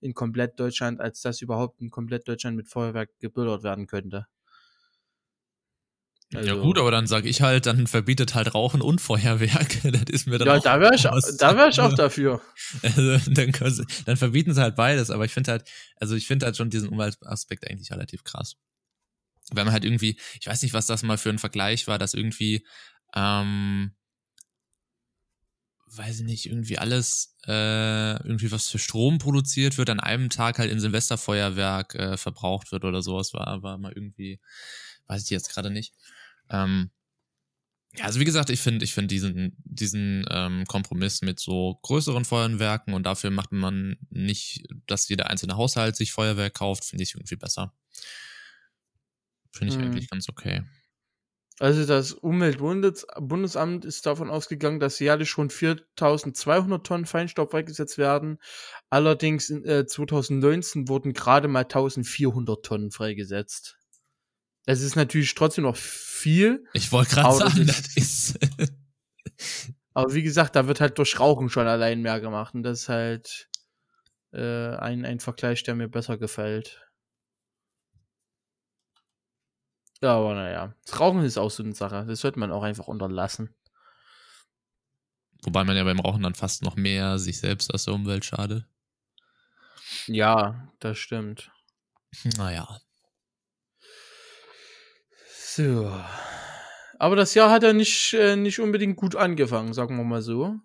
in 0.00 0.14
komplett 0.14 0.58
Deutschland, 0.58 1.00
als 1.00 1.20
das 1.22 1.40
überhaupt 1.40 1.80
in 1.80 1.90
komplett 1.90 2.28
Deutschland 2.28 2.56
mit 2.56 2.68
Feuerwerk 2.68 3.10
gebildert 3.18 3.62
werden 3.62 3.86
könnte. 3.86 4.26
Also, 6.34 6.46
ja 6.46 6.60
gut, 6.60 6.78
aber 6.78 6.90
dann 6.90 7.06
sage 7.06 7.26
ich 7.26 7.40
halt, 7.40 7.64
dann 7.64 7.86
verbietet 7.86 8.34
halt 8.34 8.54
Rauchen 8.54 8.82
und 8.82 9.00
Feuerwerk. 9.00 9.78
Das 9.92 10.02
ist 10.10 10.26
mir 10.26 10.36
dann 10.36 10.48
ja, 10.48 10.58
da 10.58 10.80
wäre 10.80 10.94
ich, 10.94 11.02
da 11.02 11.56
wär 11.56 11.68
ich 11.68 11.80
auch 11.80 11.92
dafür. 11.94 12.42
Also, 12.82 13.30
dann, 13.30 13.52
sie, 13.70 13.86
dann, 14.04 14.16
verbieten 14.18 14.52
sie 14.52 14.60
halt 14.60 14.76
beides, 14.76 15.10
aber 15.10 15.24
ich 15.24 15.32
finde 15.32 15.52
halt, 15.52 15.70
also 15.96 16.14
ich 16.14 16.26
finde 16.26 16.44
halt 16.44 16.56
schon 16.56 16.68
diesen 16.68 16.90
Umweltaspekt 16.90 17.68
eigentlich 17.68 17.90
relativ 17.90 18.24
krass. 18.24 18.56
Wenn 19.50 19.64
man 19.64 19.72
halt 19.72 19.86
irgendwie, 19.86 20.18
ich 20.38 20.46
weiß 20.46 20.62
nicht, 20.62 20.74
was 20.74 20.84
das 20.84 21.02
mal 21.02 21.16
für 21.16 21.30
ein 21.30 21.38
Vergleich 21.38 21.86
war, 21.86 21.98
dass 21.98 22.12
irgendwie, 22.12 22.66
ähm, 23.14 23.92
weiß 25.98 26.20
ich 26.20 26.26
nicht, 26.26 26.46
irgendwie 26.46 26.78
alles, 26.78 27.36
äh, 27.46 28.12
irgendwie 28.22 28.50
was 28.52 28.68
für 28.68 28.78
Strom 28.78 29.18
produziert 29.18 29.76
wird, 29.78 29.90
an 29.90 30.00
einem 30.00 30.30
Tag 30.30 30.58
halt 30.58 30.70
in 30.70 30.80
Silvesterfeuerwerk 30.80 31.94
äh, 31.94 32.16
verbraucht 32.16 32.72
wird 32.72 32.84
oder 32.84 33.02
sowas, 33.02 33.34
war, 33.34 33.62
war 33.62 33.78
mal 33.78 33.92
irgendwie, 33.92 34.40
weiß 35.08 35.24
ich 35.24 35.30
jetzt 35.30 35.50
gerade 35.50 35.70
nicht. 35.70 35.92
Ähm, 36.50 36.90
ja, 37.96 38.04
also 38.04 38.20
wie 38.20 38.24
gesagt, 38.24 38.50
ich 38.50 38.60
finde, 38.60 38.84
ich 38.84 38.94
finde 38.94 39.08
diesen, 39.08 39.56
diesen 39.64 40.24
ähm, 40.30 40.64
Kompromiss 40.66 41.22
mit 41.22 41.40
so 41.40 41.78
größeren 41.82 42.24
Feuerwerken 42.24 42.94
und 42.94 43.04
dafür 43.04 43.30
macht 43.30 43.50
man 43.50 43.96
nicht, 44.10 44.68
dass 44.86 45.08
jeder 45.08 45.30
einzelne 45.30 45.56
Haushalt 45.56 45.96
sich 45.96 46.12
Feuerwerk 46.12 46.54
kauft, 46.54 46.84
finde 46.84 47.02
ich 47.02 47.14
irgendwie 47.14 47.36
besser. 47.36 47.74
Finde 49.52 49.74
ich 49.74 49.80
hm. 49.80 49.86
eigentlich 49.86 50.10
ganz 50.10 50.28
okay. 50.28 50.62
Also 51.60 51.84
das 51.86 52.12
Umweltbundesamt 52.12 53.84
ist 53.84 54.06
davon 54.06 54.30
ausgegangen, 54.30 54.78
dass 54.78 55.00
jährlich 55.00 55.28
schon 55.28 55.50
4200 55.50 56.86
Tonnen 56.86 57.04
Feinstaub 57.04 57.50
freigesetzt 57.50 57.98
werden. 57.98 58.38
Allerdings 58.90 59.50
in 59.50 59.64
äh, 59.64 59.84
2019 59.84 60.88
wurden 60.88 61.12
gerade 61.12 61.48
mal 61.48 61.64
1400 61.64 62.64
Tonnen 62.64 62.90
freigesetzt. 62.92 63.76
Es 64.66 64.82
ist 64.82 64.94
natürlich 64.94 65.34
trotzdem 65.34 65.64
noch 65.64 65.76
viel. 65.76 66.64
Ich 66.74 66.92
wollte 66.92 67.16
gerade 67.16 67.36
sagen, 67.36 67.66
das 67.66 67.96
ist. 67.96 68.38
aber 69.94 70.14
wie 70.14 70.22
gesagt, 70.22 70.54
da 70.54 70.68
wird 70.68 70.80
halt 70.80 70.98
durch 70.98 71.18
Rauchen 71.18 71.48
schon 71.48 71.66
allein 71.66 72.02
mehr 72.02 72.20
gemacht. 72.20 72.54
Und 72.54 72.62
das 72.62 72.82
ist 72.82 72.88
halt 72.88 73.48
äh, 74.32 74.76
ein, 74.76 75.04
ein 75.04 75.18
Vergleich, 75.18 75.64
der 75.64 75.74
mir 75.74 75.88
besser 75.88 76.18
gefällt. 76.18 76.87
Ja, 80.00 80.16
aber 80.16 80.34
naja. 80.34 80.74
Das 80.86 81.00
Rauchen 81.00 81.22
ist 81.22 81.38
auch 81.38 81.50
so 81.50 81.62
eine 81.62 81.74
Sache. 81.74 82.04
Das 82.06 82.20
sollte 82.20 82.38
man 82.38 82.52
auch 82.52 82.62
einfach 82.62 82.86
unterlassen. 82.86 83.54
Wobei 85.42 85.64
man 85.64 85.76
ja 85.76 85.84
beim 85.84 86.00
Rauchen 86.00 86.22
dann 86.22 86.34
fast 86.34 86.62
noch 86.62 86.76
mehr 86.76 87.18
sich 87.18 87.38
selbst 87.38 87.72
als 87.72 87.84
der 87.84 87.94
Umwelt 87.94 88.24
schadet. 88.24 88.64
Ja, 90.06 90.68
das 90.80 90.98
stimmt. 90.98 91.50
Naja. 92.36 92.80
So. 95.30 95.92
Aber 96.98 97.16
das 97.16 97.34
Jahr 97.34 97.50
hat 97.50 97.62
ja 97.62 97.72
nicht, 97.72 98.14
äh, 98.14 98.36
nicht 98.36 98.60
unbedingt 98.60 98.96
gut 98.96 99.14
angefangen, 99.16 99.72
sagen 99.72 99.96
wir 99.96 100.04
mal 100.04 100.22
so. 100.22 100.56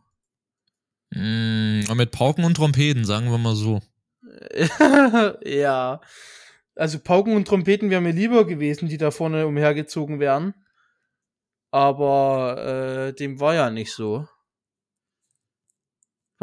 Mm, 1.12 1.82
mit 1.96 2.12
Pauken 2.12 2.44
und 2.44 2.56
Trompeten, 2.56 3.06
sagen 3.06 3.30
wir 3.30 3.38
mal 3.38 3.56
so. 3.56 3.82
ja. 5.46 6.02
Also 6.76 7.00
Pauken 7.00 7.36
und 7.36 7.48
Trompeten 7.48 7.90
wären 7.90 8.04
mir 8.04 8.14
lieber 8.14 8.46
gewesen, 8.46 8.90
die 8.90 8.98
da 8.98 9.12
vorne 9.12 9.46
umhergezogen 9.48 10.20
wären. 10.20 10.54
Aber 11.72 13.10
äh, 13.10 13.14
dem 13.14 13.40
war 13.40 13.56
ja 13.56 13.70
nicht 13.70 13.92
so. 13.92 14.28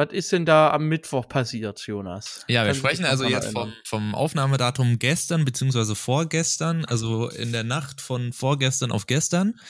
Was 0.00 0.12
ist 0.12 0.32
denn 0.32 0.46
da 0.46 0.70
am 0.70 0.88
Mittwoch 0.88 1.28
passiert, 1.28 1.86
Jonas? 1.86 2.46
Ja, 2.48 2.62
wir 2.62 2.68
Kann 2.68 2.76
sprechen 2.76 3.04
also 3.04 3.24
jetzt 3.24 3.52
vom, 3.52 3.70
vom, 3.84 4.14
Aufnahmedatum 4.14 4.98
gestern 4.98 5.44
beziehungsweise 5.44 5.94
vorgestern, 5.94 6.86
also 6.86 7.28
in 7.28 7.52
der 7.52 7.64
Nacht 7.64 8.00
von 8.00 8.32
vorgestern 8.32 8.92
auf 8.92 9.06
gestern, 9.06 9.60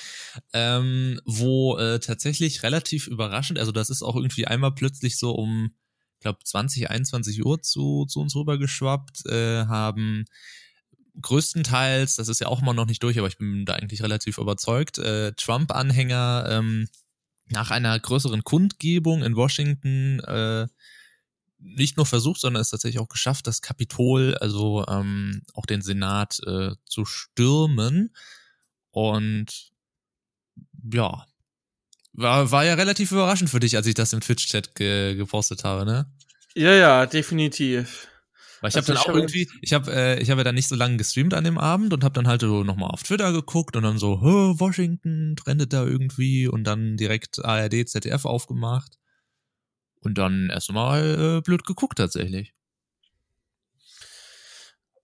ähm, 0.52 1.20
wo 1.24 1.76
äh, 1.78 1.98
tatsächlich 1.98 2.62
relativ 2.62 3.08
überraschend, 3.08 3.58
also 3.58 3.72
das 3.72 3.90
ist 3.90 4.04
auch 4.04 4.14
irgendwie 4.14 4.46
einmal 4.46 4.72
plötzlich 4.72 5.18
so 5.18 5.32
um, 5.32 5.74
glaube 6.20 6.38
20, 6.44 6.90
21 6.90 7.44
Uhr 7.44 7.62
zu, 7.62 8.06
zu 8.06 8.20
uns 8.20 8.34
rübergeschwappt, 8.36 9.26
äh, 9.26 9.66
haben 9.66 10.26
größtenteils, 11.20 12.16
das 12.16 12.28
ist 12.28 12.40
ja 12.40 12.46
auch 12.46 12.62
immer 12.62 12.74
noch 12.74 12.86
nicht 12.86 13.02
durch, 13.02 13.18
aber 13.18 13.28
ich 13.28 13.38
bin 13.38 13.64
da 13.64 13.74
eigentlich 13.74 14.02
relativ 14.02 14.38
überzeugt, 14.38 14.98
äh, 14.98 15.32
Trump-Anhänger 15.32 16.46
ähm, 16.48 16.88
nach 17.48 17.70
einer 17.70 17.98
größeren 17.98 18.44
Kundgebung 18.44 19.22
in 19.22 19.36
Washington 19.36 20.20
äh, 20.20 20.68
nicht 21.58 21.96
nur 21.96 22.06
versucht, 22.06 22.40
sondern 22.40 22.62
es 22.62 22.70
tatsächlich 22.70 23.00
auch 23.00 23.08
geschafft, 23.08 23.46
das 23.46 23.60
Kapitol, 23.60 24.34
also 24.36 24.86
ähm, 24.88 25.42
auch 25.54 25.66
den 25.66 25.82
Senat 25.82 26.40
äh, 26.46 26.74
zu 26.86 27.04
stürmen. 27.04 28.14
Und 28.90 29.70
ja, 30.92 31.26
war, 32.20 32.50
war 32.50 32.64
ja 32.64 32.74
relativ 32.74 33.12
überraschend 33.12 33.50
für 33.50 33.60
dich, 33.60 33.76
als 33.76 33.86
ich 33.86 33.94
das 33.94 34.12
im 34.12 34.20
Twitch-Chat 34.20 34.74
ge 34.74 35.14
gepostet 35.14 35.64
habe, 35.64 35.84
ne? 35.84 36.06
Ja, 36.54 36.72
ja, 36.72 37.06
definitiv. 37.06 38.08
Weil 38.60 38.70
ich 38.70 38.76
also 38.76 38.92
habe 38.92 38.98
dann 38.98 39.12
auch 39.12 39.16
irgendwie, 39.16 39.48
ich 39.62 39.72
habe 39.72 39.90
äh, 39.90 40.20
ich 40.20 40.30
habe 40.30 40.40
ja 40.40 40.44
dann 40.44 40.54
nicht 40.54 40.68
so 40.68 40.74
lange 40.74 40.98
gestreamt 40.98 41.32
an 41.32 41.44
dem 41.44 41.56
Abend 41.56 41.94
und 41.94 42.04
habe 42.04 42.12
dann 42.12 42.28
halt 42.28 42.42
so 42.42 42.62
nochmal 42.62 42.90
auf 42.90 43.02
Twitter 43.02 43.32
geguckt 43.32 43.74
und 43.76 43.84
dann 43.84 43.98
so, 43.98 44.20
Washington 44.20 45.36
trendet 45.36 45.72
da 45.72 45.84
irgendwie 45.84 46.46
und 46.46 46.64
dann 46.64 46.96
direkt 46.96 47.42
ARD, 47.42 47.88
ZDF 47.88 48.26
aufgemacht 48.26 48.98
und 50.00 50.18
dann 50.18 50.50
erstmal 50.50 51.38
äh, 51.38 51.40
blöd 51.40 51.64
geguckt 51.64 51.98
tatsächlich. 51.98 52.52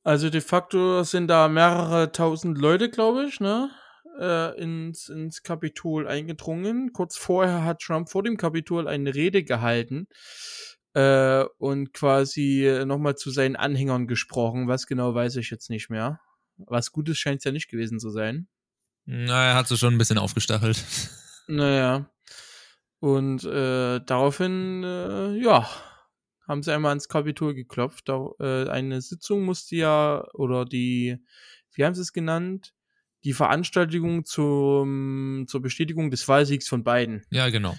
Also 0.04 0.30
de 0.30 0.40
facto 0.40 1.02
sind 1.02 1.28
da 1.28 1.49
mehrere 1.49 2.12
tausend 2.12 2.58
Leute, 2.58 2.90
glaube 2.90 3.26
ich, 3.26 3.40
ne? 3.40 3.70
Äh, 4.18 4.58
ins, 4.61 5.08
ins 5.08 5.42
Kapitol 5.42 6.08
eingedrungen. 6.08 6.92
Kurz 6.92 7.16
vorher 7.16 7.64
hat 7.64 7.80
Trump 7.80 8.08
vor 8.08 8.23
dem 8.23 8.37
Kapitol 8.37 8.88
eine 8.88 9.14
Rede 9.14 9.44
gehalten 9.44 10.08
äh, 10.94 11.44
und 11.58 11.92
quasi 11.92 12.82
nochmal 12.87 13.16
zu 13.16 13.30
seinen 13.30 13.56
Anhängern 13.56 14.06
gesprochen. 14.06 14.68
Was 14.68 14.87
genau 14.87 15.14
weiß 15.14 15.37
ich 15.37 15.50
jetzt 15.50 15.68
nicht 15.68 15.90
mehr. 15.90 16.20
Was 16.56 16.92
Gutes 16.92 17.18
scheint 17.18 17.38
es 17.38 17.44
ja 17.44 17.52
nicht 17.52 17.68
gewesen 17.68 18.00
zu 18.00 18.11
sein. 18.11 18.49
Na, 19.04 19.49
er 19.49 19.54
hat 19.54 19.68
sie 19.68 19.76
schon 19.76 19.94
ein 19.94 19.99
bisschen 19.99 20.18
aufgestachelt. 20.18 20.82
Naja. 21.49 22.11
Und 22.99 23.44
äh, 23.44 24.00
daraufhin, 24.00 24.82
äh, 24.82 25.37
ja, 25.37 25.68
haben 26.49 26.62
sie 26.64 26.73
einmal 26.73 26.90
ans 26.90 27.08
Kapitol 27.08 27.54
geklopft. 27.54 28.08
Da, 28.08 28.30
äh, 28.40 28.68
eine 28.68 29.00
Sitzung 29.00 29.44
musste 29.44 29.76
ja, 29.76 30.25
oder 30.35 30.64
die, 30.64 31.18
wie 31.75 31.85
haben 31.85 31.94
sie 31.94 32.02
es 32.02 32.12
genannt? 32.12 32.75
Die 33.26 33.33
Veranstaltung 33.33 34.25
zum, 34.25 35.47
zur 35.49 35.61
Bestätigung 35.61 36.11
des 36.12 36.26
Wahlsiegs 36.28 36.68
von 36.68 36.85
beiden. 36.85 37.26
Ja, 37.30 37.50
genau. 37.50 37.76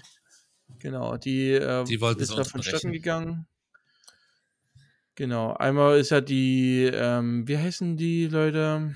Genau, 0.78 1.16
die, 1.16 1.52
äh, 1.52 1.84
die 1.84 1.94
ist 1.94 2.36
da 2.36 2.44
vonstatten 2.44 2.92
gegangen. 2.92 3.46
Genau, 5.14 5.54
einmal 5.54 5.98
ist 5.98 6.10
ja 6.10 6.20
die, 6.20 6.84
ähm, 6.92 7.48
wie 7.48 7.56
heißen 7.56 7.96
die 7.96 8.26
Leute? 8.26 8.94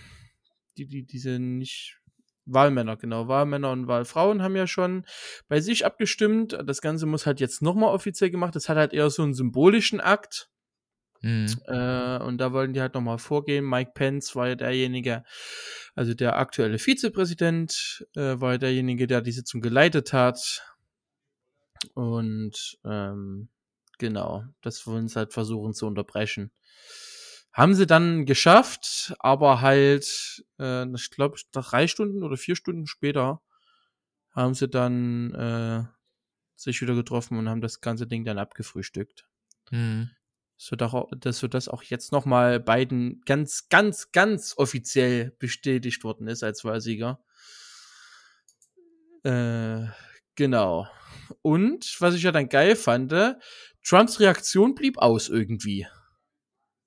Die, 0.77 0.87
die, 0.87 1.07
diese 1.07 1.39
nicht 1.39 1.99
Wahlmänner, 2.45 2.97
genau. 2.97 3.29
Wahlmänner 3.29 3.71
und 3.71 3.87
Wahlfrauen 3.87 4.43
haben 4.43 4.55
ja 4.55 4.67
schon 4.67 5.07
bei 5.49 5.61
sich 5.61 5.87
abgestimmt. 5.87 6.59
Das 6.67 6.83
Ganze 6.83 7.07
muss 7.07 7.25
halt 7.25 7.41
jetzt 7.41 7.63
nochmal 7.63 7.95
offiziell 7.95 8.31
gemacht. 8.31 8.55
Das 8.55 8.69
hat 8.69 8.77
halt 8.77 8.93
eher 8.93 9.09
so 9.09 9.23
einen 9.23 9.33
symbolischen 9.33 10.01
Akt. 10.01 10.51
Mhm. 11.23 11.47
Äh, 11.67 12.19
und 12.19 12.39
da 12.39 12.53
wollten 12.53 12.75
die 12.75 12.81
halt 12.81 12.95
nochmal 12.95 13.19
vorgehen. 13.19 13.65
Mike 13.65 13.93
Pence 13.95 14.35
war 14.35 14.49
ja 14.49 14.55
derjenige, 14.57 15.23
also 15.95 16.15
der 16.15 16.39
aktuelle 16.39 16.79
Vizepräsident, 16.79 18.07
äh, 18.15 18.41
war 18.41 18.59
derjenige, 18.59 19.07
der 19.07 19.21
die 19.21 19.33
Sitzung 19.33 19.61
geleitet 19.61 20.13
hat. 20.13 20.63
Und 21.95 22.79
ähm, 22.85 23.49
genau, 23.99 24.45
das 24.63 24.87
wollen 24.87 25.09
sie 25.09 25.17
halt 25.17 25.33
versuchen 25.33 25.75
zu 25.75 25.87
unterbrechen. 25.87 26.53
Haben 27.53 27.75
sie 27.75 27.87
dann 27.87 28.25
geschafft, 28.25 29.15
aber 29.19 29.61
halt, 29.61 30.45
äh, 30.59 30.87
ich 30.95 31.11
glaube, 31.11 31.37
drei 31.53 31.87
Stunden 31.87 32.23
oder 32.23 32.37
vier 32.37 32.57
Stunden 32.57 32.87
später 32.87 33.43
haben 34.31 34.55
sie 34.55 34.69
dann 34.69 35.35
äh, 35.35 35.85
sich 36.57 36.81
wieder 36.81 36.95
getroffen 36.95 37.39
und 37.39 37.49
haben 37.49 37.61
das 37.61 37.81
ganze 37.83 38.07
Ding 38.07 38.25
dann 38.25 38.39
abgefrühstückt. 38.39 39.27
Mhm. 39.71 40.11
Sodass, 40.65 41.39
sodass 41.41 41.67
auch 41.67 41.83
jetzt 41.83 42.13
nochmal 42.13 42.61
beiden 42.61 43.21
ganz, 43.27 43.69
ganz, 43.69 44.13
ganz 44.13 44.55
offiziell 44.57 45.33
bestätigt 45.41 46.05
worden 46.05 46.29
ist 46.29 46.45
als 46.45 46.63
Wahlsieger. 46.63 47.19
Äh, 49.25 49.87
genau. 50.37 50.87
Und 51.43 51.97
was 51.99 52.15
ich 52.15 52.23
ja 52.23 52.31
dann 52.31 52.49
geil 52.49 52.77
fand, 52.77 53.13
Trumps 53.83 54.21
Reaktion 54.21 54.77
blieb 54.77 54.99
aus 54.99 55.29
irgendwie 55.29 55.89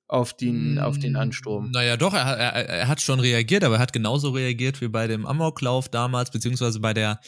auf 0.07 0.33
den, 0.33 0.79
auf 0.79 0.97
den 0.97 1.17
Ansturm. 1.17 1.71
Naja, 1.71 1.97
doch, 1.97 2.13
er, 2.13 2.37
er, 2.37 2.69
er 2.69 2.87
hat 2.87 3.01
schon 3.01 3.19
reagiert, 3.19 3.65
aber 3.65 3.75
er 3.75 3.81
hat 3.81 3.91
genauso 3.91 4.29
reagiert 4.29 4.79
wie 4.79 4.87
bei 4.87 5.07
dem 5.07 5.25
Amoklauf 5.25 5.89
damals, 5.89 6.31
beziehungsweise 6.31 6.79
bei 6.79 6.93
der 6.93 7.19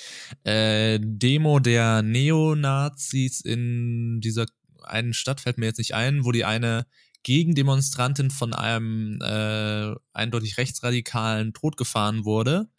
äh, 0.43 0.99
Demo 1.01 1.59
der 1.59 2.03
Neonazis 2.03 3.41
in 3.41 4.21
dieser 4.21 4.45
einen 4.83 5.13
Stadt, 5.13 5.41
fällt 5.41 5.57
mir 5.57 5.65
jetzt 5.65 5.77
nicht 5.77 5.95
ein, 5.95 6.25
wo 6.25 6.31
die 6.31 6.45
eine 6.45 6.85
Gegendemonstrantin 7.23 8.31
von 8.31 8.53
einem 8.53 9.19
äh, 9.21 9.95
eindeutig 10.13 10.57
rechtsradikalen 10.57 11.53
totgefahren 11.53 12.25
wurde. 12.25 12.69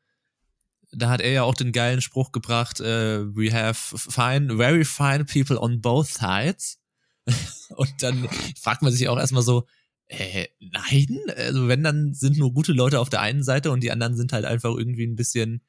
Da 0.91 1.11
hat 1.11 1.21
er 1.21 1.31
ja 1.31 1.43
auch 1.43 1.55
den 1.55 1.73
geilen 1.73 2.01
Spruch 2.01 2.33
gebracht, 2.33 2.81
äh, 2.81 3.25
we 3.37 3.53
have 3.53 3.99
fine, 3.99 4.57
very 4.57 4.85
fine 4.85 5.25
people 5.25 5.61
on 5.61 5.81
both 5.83 6.07
sides. 6.07 6.79
Und 7.77 8.03
dann 8.03 8.27
fragt 8.59 8.83
man 8.83 8.93
sich 8.93 9.09
auch 9.09 9.19
erstmal 9.19 9.43
so, 9.43 9.67
äh, 10.07 10.47
nein, 10.61 11.19
also 11.37 11.69
wenn, 11.69 11.85
dann 11.85 12.15
sind 12.15 12.39
nur 12.39 12.55
gute 12.55 12.73
Leute 12.73 13.01
auf 13.01 13.11
der 13.11 13.21
einen 13.21 13.43
Seite 13.43 13.71
und 13.71 13.83
die 13.83 13.91
anderen 13.91 14.17
sind 14.17 14.33
halt 14.33 14.47
einfach 14.47 14.75
irgendwie 14.75 15.07
ein 15.07 15.17
bisschen 15.17 15.63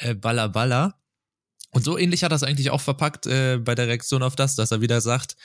äh, 0.00 0.14
baller 0.14 0.50
baller. 0.50 1.00
Und 1.70 1.84
so 1.84 1.96
ähnlich 1.96 2.24
hat 2.24 2.32
er 2.32 2.36
es 2.36 2.42
eigentlich 2.42 2.70
auch 2.70 2.80
verpackt 2.80 3.26
äh, 3.26 3.58
bei 3.58 3.74
der 3.74 3.86
Reaktion 3.86 4.22
auf 4.22 4.36
das, 4.36 4.56
dass 4.56 4.70
er 4.72 4.80
wieder 4.80 5.00
sagt, 5.00 5.36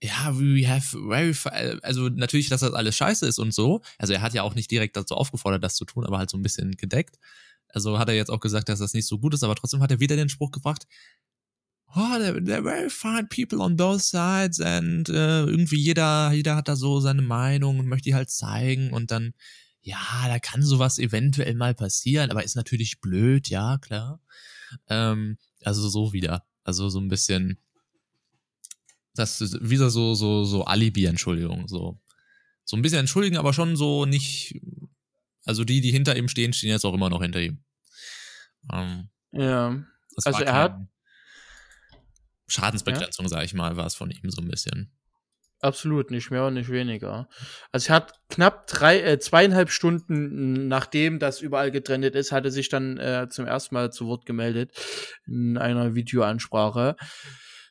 ja, 0.00 0.32
we 0.32 0.68
have 0.68 0.96
very, 0.96 1.34
also 1.82 2.08
natürlich, 2.08 2.48
dass 2.48 2.60
das 2.60 2.72
alles 2.72 2.96
scheiße 2.96 3.26
ist 3.26 3.38
und 3.38 3.52
so. 3.52 3.82
Also 3.98 4.12
er 4.12 4.22
hat 4.22 4.32
ja 4.32 4.42
auch 4.42 4.54
nicht 4.54 4.70
direkt 4.70 4.96
dazu 4.96 5.14
aufgefordert, 5.14 5.64
das 5.64 5.74
zu 5.74 5.84
tun, 5.84 6.06
aber 6.06 6.18
halt 6.18 6.30
so 6.30 6.38
ein 6.38 6.42
bisschen 6.42 6.72
gedeckt. 6.72 7.18
Also 7.68 7.98
hat 7.98 8.08
er 8.08 8.14
jetzt 8.14 8.30
auch 8.30 8.40
gesagt, 8.40 8.68
dass 8.68 8.78
das 8.78 8.94
nicht 8.94 9.06
so 9.06 9.18
gut 9.18 9.34
ist, 9.34 9.42
aber 9.42 9.56
trotzdem 9.56 9.82
hat 9.82 9.90
er 9.90 10.00
wieder 10.00 10.16
den 10.16 10.28
Spruch 10.28 10.52
gebracht, 10.52 10.86
oh, 11.94 12.00
they're, 12.00 12.38
they're 12.40 12.62
very 12.62 12.88
fine 12.88 13.26
people 13.28 13.58
on 13.58 13.76
both 13.76 14.02
sides 14.02 14.60
and 14.60 15.08
äh, 15.08 15.42
irgendwie 15.42 15.78
jeder, 15.78 16.32
jeder 16.32 16.56
hat 16.56 16.68
da 16.68 16.76
so 16.76 17.00
seine 17.00 17.22
Meinung 17.22 17.78
und 17.78 17.86
möchte 17.86 18.10
die 18.10 18.14
halt 18.14 18.30
zeigen 18.30 18.92
und 18.92 19.10
dann, 19.10 19.34
ja, 19.80 19.98
da 20.26 20.38
kann 20.38 20.62
sowas 20.62 20.98
eventuell 20.98 21.54
mal 21.54 21.74
passieren, 21.74 22.30
aber 22.30 22.44
ist 22.44 22.56
natürlich 22.56 23.00
blöd, 23.00 23.48
ja, 23.48 23.78
klar. 23.78 24.20
Ähm, 24.88 25.38
also 25.64 25.88
so 25.88 26.12
wieder. 26.12 26.46
Also 26.64 26.88
so 26.88 27.00
ein 27.00 27.08
bisschen, 27.08 27.58
das 29.14 29.40
ist 29.40 29.58
wieder 29.60 29.90
so, 29.90 30.14
so, 30.14 30.44
so 30.44 30.64
Alibi-Entschuldigung, 30.64 31.68
so. 31.68 32.00
So 32.64 32.76
ein 32.76 32.82
bisschen 32.82 33.00
entschuldigen, 33.00 33.38
aber 33.38 33.54
schon 33.54 33.76
so 33.76 34.04
nicht, 34.04 34.60
also 35.46 35.64
die, 35.64 35.80
die 35.80 35.90
hinter 35.90 36.16
ihm 36.16 36.28
stehen, 36.28 36.52
stehen 36.52 36.70
jetzt 36.70 36.84
auch 36.84 36.92
immer 36.92 37.08
noch 37.08 37.22
hinter 37.22 37.40
ihm. 37.40 37.64
Ähm, 38.70 39.08
ja. 39.32 39.82
Also 40.24 40.44
er 40.44 40.52
hat, 40.52 40.78
Schadensbegrenzung, 42.48 43.26
ja. 43.26 43.28
sage 43.30 43.44
ich 43.44 43.54
mal, 43.54 43.76
war 43.76 43.86
es 43.86 43.94
von 43.94 44.10
ihm 44.10 44.30
so 44.30 44.42
ein 44.42 44.48
bisschen. 44.48 44.92
Absolut, 45.60 46.12
nicht 46.12 46.30
mehr 46.30 46.44
und 46.46 46.54
nicht 46.54 46.70
weniger. 46.70 47.28
Also 47.72 47.88
er 47.88 47.96
hat 47.96 48.12
knapp 48.28 48.68
drei, 48.68 49.00
äh, 49.00 49.18
zweieinhalb 49.18 49.70
Stunden, 49.70 50.68
nachdem 50.68 51.18
das 51.18 51.40
überall 51.40 51.72
getrennt 51.72 52.04
ist, 52.04 52.30
hatte 52.30 52.52
sich 52.52 52.68
dann 52.68 52.96
äh, 52.98 53.26
zum 53.28 53.46
ersten 53.46 53.74
Mal 53.74 53.92
zu 53.92 54.06
Wort 54.06 54.24
gemeldet 54.24 54.70
in 55.26 55.58
einer 55.58 55.96
Videoansprache. 55.96 56.94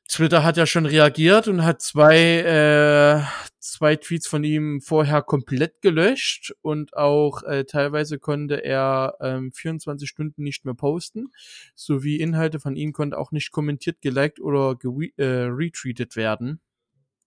Twitter 0.09 0.43
hat 0.43 0.57
ja 0.57 0.65
schon 0.65 0.85
reagiert 0.85 1.47
und 1.47 1.63
hat 1.63 1.81
zwei, 1.81 2.17
äh, 2.39 3.21
zwei 3.59 3.95
Tweets 3.97 4.27
von 4.27 4.43
ihm 4.43 4.81
vorher 4.81 5.21
komplett 5.21 5.81
gelöscht 5.81 6.53
und 6.61 6.95
auch 6.95 7.43
äh, 7.43 7.65
teilweise 7.65 8.19
konnte 8.19 8.63
er 8.63 9.15
ähm, 9.21 9.51
24 9.53 10.09
Stunden 10.09 10.43
nicht 10.43 10.65
mehr 10.65 10.75
posten, 10.75 11.31
sowie 11.75 12.17
Inhalte 12.17 12.59
von 12.59 12.75
ihm 12.75 12.93
konnte 12.93 13.17
auch 13.17 13.31
nicht 13.31 13.51
kommentiert, 13.51 14.01
geliked 14.01 14.39
oder 14.39 14.77
äh, 15.17 15.23
retweetet 15.25 16.15
werden. 16.15 16.61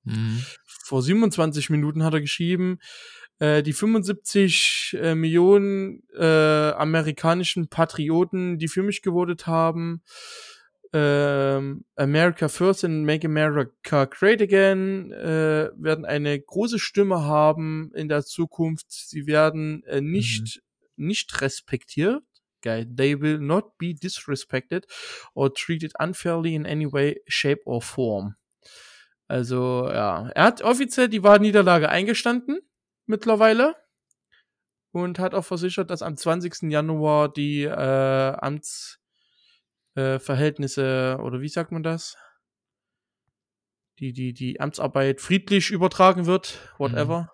Mhm. 0.04 0.44
Vor 0.64 1.02
27 1.02 1.70
Minuten 1.70 2.02
hat 2.04 2.14
er 2.14 2.20
geschrieben, 2.20 2.78
äh, 3.38 3.62
die 3.62 3.72
75 3.72 4.96
äh, 5.00 5.14
Millionen 5.14 6.02
äh, 6.16 6.70
amerikanischen 6.70 7.68
Patrioten, 7.68 8.58
die 8.58 8.68
für 8.68 8.82
mich 8.82 9.02
gewotet 9.02 9.46
haben, 9.46 10.02
ähm, 10.92 11.84
America 11.94 12.48
First 12.48 12.84
and 12.84 13.04
Make 13.04 13.26
America 13.26 14.06
Great 14.06 14.42
Again 14.42 15.12
äh, 15.12 15.70
werden 15.76 16.04
eine 16.04 16.40
große 16.40 16.80
Stimme 16.80 17.22
haben 17.22 17.92
in 17.94 18.08
der 18.08 18.24
Zukunft. 18.24 18.86
Sie 18.90 19.26
werden 19.26 19.84
äh, 19.84 20.00
nicht, 20.00 20.60
mhm. 20.96 21.06
nicht 21.06 21.40
respektiert. 21.40 22.22
Geil. 22.62 22.86
They 22.94 23.20
will 23.20 23.38
not 23.38 23.78
be 23.78 23.94
disrespected 23.94 24.86
or 25.32 25.54
treated 25.54 25.92
unfairly 25.98 26.54
in 26.54 26.66
any 26.66 26.92
way, 26.92 27.22
shape 27.26 27.62
or 27.64 27.80
form. 27.80 28.34
Also, 29.30 29.88
ja. 29.88 30.28
Er 30.30 30.42
hat 30.42 30.60
offiziell 30.60 31.08
die 31.08 31.22
Wahlniederlage 31.22 31.88
eingestanden, 31.88 32.58
mittlerweile. 33.06 33.76
Und 34.90 35.20
hat 35.20 35.34
auch 35.34 35.44
versichert, 35.44 35.88
dass 35.88 36.02
am 36.02 36.16
20. 36.16 36.62
Januar 36.62 37.32
die 37.32 37.62
äh, 37.62 37.70
Amts 37.70 38.98
äh, 39.94 40.16
oder 40.18 41.40
wie 41.40 41.48
sagt 41.48 41.70
man 41.70 41.84
das? 41.84 42.16
Die, 44.00 44.12
die, 44.12 44.34
die 44.34 44.58
Amtsarbeit 44.58 45.20
friedlich 45.20 45.70
übertragen 45.70 46.26
wird, 46.26 46.58
whatever. 46.78 47.20
Mhm. 47.22 47.28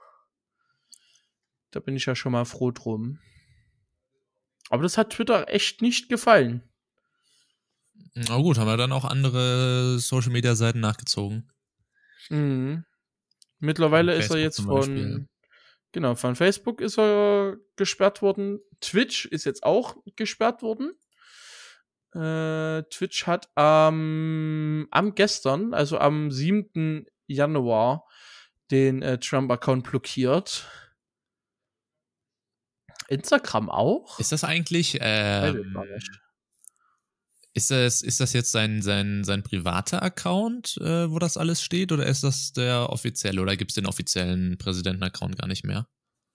Da 1.70 1.80
bin 1.80 1.96
ich 1.96 2.04
ja 2.04 2.14
schon 2.14 2.32
mal 2.32 2.44
froh 2.44 2.72
drum. 2.72 3.20
Aber 4.68 4.82
das 4.82 4.98
hat 4.98 5.14
Twitter 5.14 5.48
echt 5.48 5.80
nicht 5.80 6.10
gefallen. 6.10 6.62
Na 8.12 8.36
gut, 8.36 8.58
haben 8.58 8.66
wir 8.66 8.76
dann 8.76 8.92
auch 8.92 9.06
andere 9.06 9.98
Social 9.98 10.32
Media 10.32 10.54
Seiten 10.54 10.80
nachgezogen. 10.80 11.50
Mhm. 12.30 12.84
Mittlerweile 13.58 14.14
ist 14.14 14.30
er 14.30 14.38
jetzt 14.38 14.60
von, 14.60 15.28
genau, 15.92 16.14
von 16.14 16.36
Facebook 16.36 16.80
ist 16.80 16.98
er 16.98 17.56
gesperrt 17.76 18.20
worden. 18.22 18.60
Twitch 18.80 19.26
ist 19.26 19.44
jetzt 19.44 19.62
auch 19.62 19.96
gesperrt 20.16 20.62
worden. 20.62 20.92
Äh, 22.14 22.82
Twitch 22.90 23.26
hat 23.26 23.48
ähm, 23.56 24.88
am 24.90 25.14
gestern, 25.14 25.74
also 25.74 25.98
am 25.98 26.30
7. 26.30 27.06
Januar, 27.26 28.06
den 28.70 29.02
äh, 29.02 29.18
Trump-Account 29.18 29.88
blockiert. 29.88 30.66
Instagram 33.08 33.70
auch? 33.70 34.18
Ist 34.18 34.32
das 34.32 34.44
eigentlich. 34.44 34.98
Ähm, 35.00 35.76
ist 37.56 37.70
das, 37.70 38.02
ist 38.02 38.20
das 38.20 38.34
jetzt 38.34 38.52
sein, 38.52 38.82
sein, 38.82 39.24
sein 39.24 39.42
privater 39.42 40.02
Account, 40.02 40.76
äh, 40.76 41.10
wo 41.10 41.18
das 41.18 41.38
alles 41.38 41.62
steht, 41.62 41.90
oder 41.90 42.04
ist 42.04 42.22
das 42.22 42.52
der 42.52 42.90
offizielle? 42.90 43.40
Oder 43.40 43.56
gibt 43.56 43.70
es 43.70 43.76
den 43.76 43.86
offiziellen 43.86 44.58
Präsidenten-Account 44.58 45.38
gar 45.38 45.46
nicht 45.46 45.64
mehr? 45.64 45.88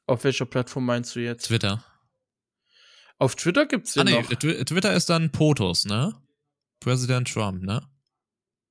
Auf 0.08 0.24
welcher 0.24 0.48
Plattform 0.48 0.88
meinst 0.88 1.16
du 1.16 1.20
jetzt? 1.20 1.46
Twitter. 1.46 1.86
Auf 3.20 3.36
Twitter 3.36 3.68
gibt's 3.68 3.94
ja 3.94 4.02
ah, 4.02 4.06
nee, 4.06 4.20
noch. 4.20 4.30
Twitter 4.30 4.96
ist 4.96 5.12
dann 5.12 5.32
POTUS, 5.32 5.86
ne? 5.86 6.16
Präsident 6.80 7.32
Trump, 7.32 7.62
ne? 7.62 7.88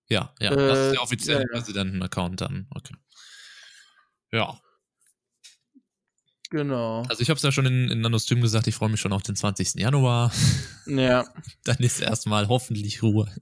Ja, 0.09 0.35
ja. 0.41 0.51
Äh, 0.51 0.57
das 0.57 0.79
ist 0.79 0.93
der 0.95 1.03
offizielle 1.03 1.41
ja, 1.43 1.47
ja. 1.47 1.53
Präsidenten-Account 1.53 2.41
dann. 2.41 2.67
Okay. 2.75 2.95
Ja. 4.33 4.61
Genau. 6.51 7.03
Also 7.09 7.23
ich 7.23 7.31
habe 7.31 7.37
es 7.37 7.43
ja 7.43 7.53
schon 7.53 7.67
in, 7.67 7.89
in 7.89 8.01
Nanostream 8.01 8.41
gesagt, 8.41 8.67
ich 8.67 8.75
freue 8.75 8.89
mich 8.89 9.01
schon 9.01 9.13
auf 9.13 9.23
den 9.23 9.37
20. 9.37 9.75
Januar. 9.75 10.33
Ja. 10.87 11.25
dann 11.63 11.77
ist 11.77 12.01
erstmal 12.01 12.49
hoffentlich 12.49 13.01
Ruhe. 13.01 13.33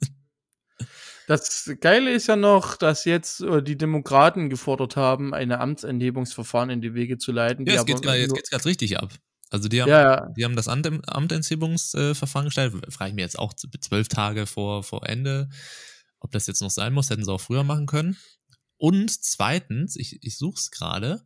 Das 1.28 1.70
Geile 1.80 2.12
ist 2.12 2.26
ja 2.26 2.36
noch, 2.36 2.76
dass 2.76 3.06
jetzt 3.06 3.40
äh, 3.40 3.62
die 3.62 3.78
Demokraten 3.78 4.50
gefordert 4.50 4.96
haben, 4.96 5.32
eine 5.32 5.60
Amtsenthebungsverfahren 5.60 6.68
in 6.68 6.82
die 6.82 6.92
Wege 6.92 7.16
zu 7.16 7.32
leiten. 7.32 7.64
Ja, 7.64 7.74
jetzt 7.74 7.86
geht's 7.86 8.02
gerade 8.02 8.64
richtig 8.66 8.98
ab. 8.98 9.14
Also 9.50 9.68
die 9.68 9.80
haben, 9.80 9.88
ja. 9.88 10.28
die 10.36 10.44
haben 10.44 10.56
das 10.56 10.68
Amt, 10.68 10.86
Amtenthebungsverfahren 11.08 12.46
gestellt. 12.46 12.74
Frage 12.92 13.10
ich 13.10 13.14
mir 13.14 13.22
jetzt 13.22 13.38
auch 13.38 13.54
zwölf 13.54 14.08
Tage 14.08 14.46
vor, 14.46 14.82
vor 14.82 15.08
Ende, 15.08 15.48
ob 16.20 16.32
das 16.32 16.46
jetzt 16.46 16.60
noch 16.60 16.70
sein 16.70 16.92
muss. 16.92 17.08
Hätten 17.08 17.24
sie 17.24 17.32
auch 17.32 17.40
früher 17.40 17.64
machen 17.64 17.86
können. 17.86 18.18
Und 18.76 19.10
zweitens, 19.10 19.96
ich, 19.96 20.18
ich 20.22 20.36
suche 20.36 20.58
es 20.58 20.70
gerade, 20.70 21.22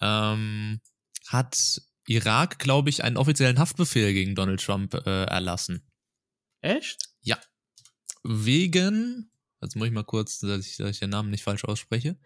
ähm, 0.00 0.80
hat 1.26 1.82
Irak, 2.06 2.58
glaube 2.58 2.90
ich, 2.90 3.02
einen 3.02 3.16
offiziellen 3.16 3.58
Haftbefehl 3.58 4.12
gegen 4.12 4.34
Donald 4.34 4.62
Trump 4.62 4.94
äh, 4.94 5.24
erlassen. 5.24 5.82
Echt? 6.60 7.08
Ja. 7.20 7.38
Wegen, 8.22 9.30
jetzt 9.62 9.76
muss 9.76 9.86
ich 9.86 9.92
mal 9.92 10.04
kurz, 10.04 10.38
dass 10.38 10.66
ich, 10.66 10.76
dass 10.76 10.90
ich 10.90 11.00
den 11.00 11.10
Namen 11.10 11.30
nicht 11.30 11.44
falsch 11.44 11.64
ausspreche. 11.64 12.16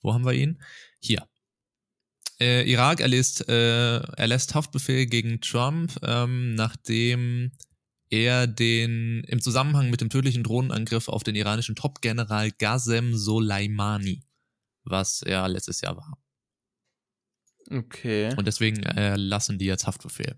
Wo 0.00 0.14
haben 0.14 0.24
wir 0.24 0.32
ihn? 0.32 0.62
Hier 1.00 1.28
äh, 2.40 2.70
Irak 2.70 3.00
erlässt, 3.00 3.48
äh, 3.48 3.98
erlässt 3.98 4.54
Haftbefehl 4.54 5.06
gegen 5.06 5.40
Trump, 5.40 5.98
ähm, 6.02 6.54
nachdem 6.54 7.52
er 8.08 8.46
den 8.46 9.22
im 9.24 9.40
Zusammenhang 9.40 9.90
mit 9.90 10.00
dem 10.00 10.08
tödlichen 10.08 10.42
Drohnenangriff 10.42 11.08
auf 11.08 11.22
den 11.22 11.36
iranischen 11.36 11.76
Top-General 11.76 12.50
Ghasem 12.50 13.14
Soleimani, 13.16 14.24
was 14.84 15.22
er 15.22 15.48
letztes 15.48 15.82
Jahr 15.82 15.96
war. 15.96 16.18
Okay. 17.70 18.34
Und 18.36 18.46
deswegen 18.46 18.82
erlassen 18.82 19.58
die 19.58 19.66
jetzt 19.66 19.86
Haftbefehl. 19.86 20.36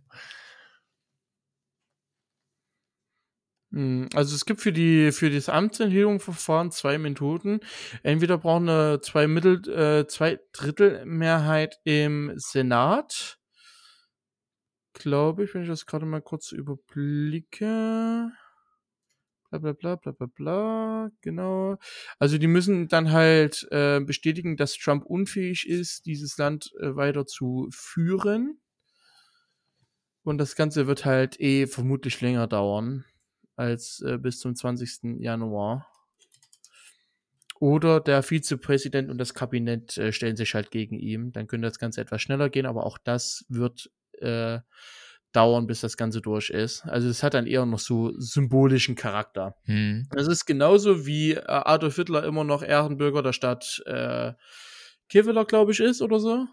Hm, 3.73 4.09
also 4.15 4.35
es 4.35 4.45
gibt 4.45 4.61
für 4.61 4.73
die 4.73 5.13
für 5.13 5.31
das 5.31 5.49
Amtsenthebungsverfahren 5.49 6.71
zwei 6.71 6.99
Methoden. 6.99 7.61
Entweder 8.03 8.37
brauchen 8.37 8.69
eine 8.69 9.01
zwei 9.01 9.27
Mittel 9.27 9.67
äh, 9.69 10.07
zwei 10.07 10.41
Drittel 10.53 11.05
Mehrheit 11.07 11.79
im 11.85 12.33
Senat, 12.37 13.39
glaube 14.93 15.45
ich, 15.45 15.55
wenn 15.55 15.63
ich 15.63 15.69
das 15.69 15.87
gerade 15.87 16.05
mal 16.05 16.21
kurz 16.21 16.53
überblicke. 16.53 18.31
Bla 19.53 19.59
bla 19.59 19.73
bla 19.75 19.97
bla 19.97 20.13
bla 20.13 20.27
bla. 20.35 21.11
Genau. 21.21 21.77
Also 22.19 22.39
die 22.39 22.47
müssen 22.47 22.89
dann 22.89 23.13
halt 23.13 23.69
äh, 23.71 24.01
bestätigen, 24.01 24.57
dass 24.57 24.79
Trump 24.79 25.05
unfähig 25.05 25.69
ist, 25.69 26.07
dieses 26.07 26.39
Land 26.39 26.73
äh, 26.81 26.97
weiter 26.97 27.27
zu 27.27 27.69
führen. 27.71 28.59
Und 30.23 30.39
das 30.39 30.57
Ganze 30.57 30.87
wird 30.87 31.05
halt 31.05 31.39
eh 31.39 31.67
vermutlich 31.67 32.19
länger 32.23 32.47
dauern 32.47 33.05
als 33.57 34.01
äh, 34.01 34.17
bis 34.17 34.39
zum 34.39 34.57
20. 34.57 35.21
Januar. 35.21 35.87
Oder 37.61 38.01
der 38.01 38.23
Vizepräsident 38.23 39.11
und 39.11 39.19
das 39.19 39.35
Kabinett 39.35 39.99
äh, 39.99 40.13
stellen 40.13 40.37
sich 40.37 40.55
halt 40.55 40.71
gegen 40.71 40.99
ihn. 40.99 41.31
Dann 41.33 41.47
könnte 41.47 41.69
das 41.69 41.79
Ganze 41.79 42.01
etwas 42.01 42.23
schneller 42.23 42.49
gehen, 42.49 42.65
aber 42.65 42.87
auch 42.87 42.97
das 42.97 43.45
wird 43.51 43.91
äh, 44.19 44.61
dauern, 45.33 45.67
bis 45.67 45.81
das 45.81 45.97
Ganze 45.97 46.21
durch 46.21 46.51
ist. 46.51 46.85
Also 46.85 47.09
es 47.09 47.23
hat 47.23 47.35
dann 47.35 47.47
eher 47.47 47.67
noch 47.67 47.79
so 47.79 48.13
symbolischen 48.19 48.95
Charakter. 48.95 49.57
Hm. 49.65 50.07
Das 50.13 50.29
ist 50.29 50.47
genauso 50.47 51.07
wie 51.07 51.33
äh, 51.33 51.43
Adolf 51.47 51.97
Hitler 51.97 52.25
immer 52.25 52.45
noch 52.45 52.63
Ehrenbürger 52.63 53.23
der 53.23 53.33
Stadt 53.33 53.83
äh, 53.87 54.33
Kevlar, 55.09 55.45
glaube 55.45 55.73
ich, 55.73 55.81
ist 55.81 56.03
oder 56.03 56.21
so. 56.21 56.47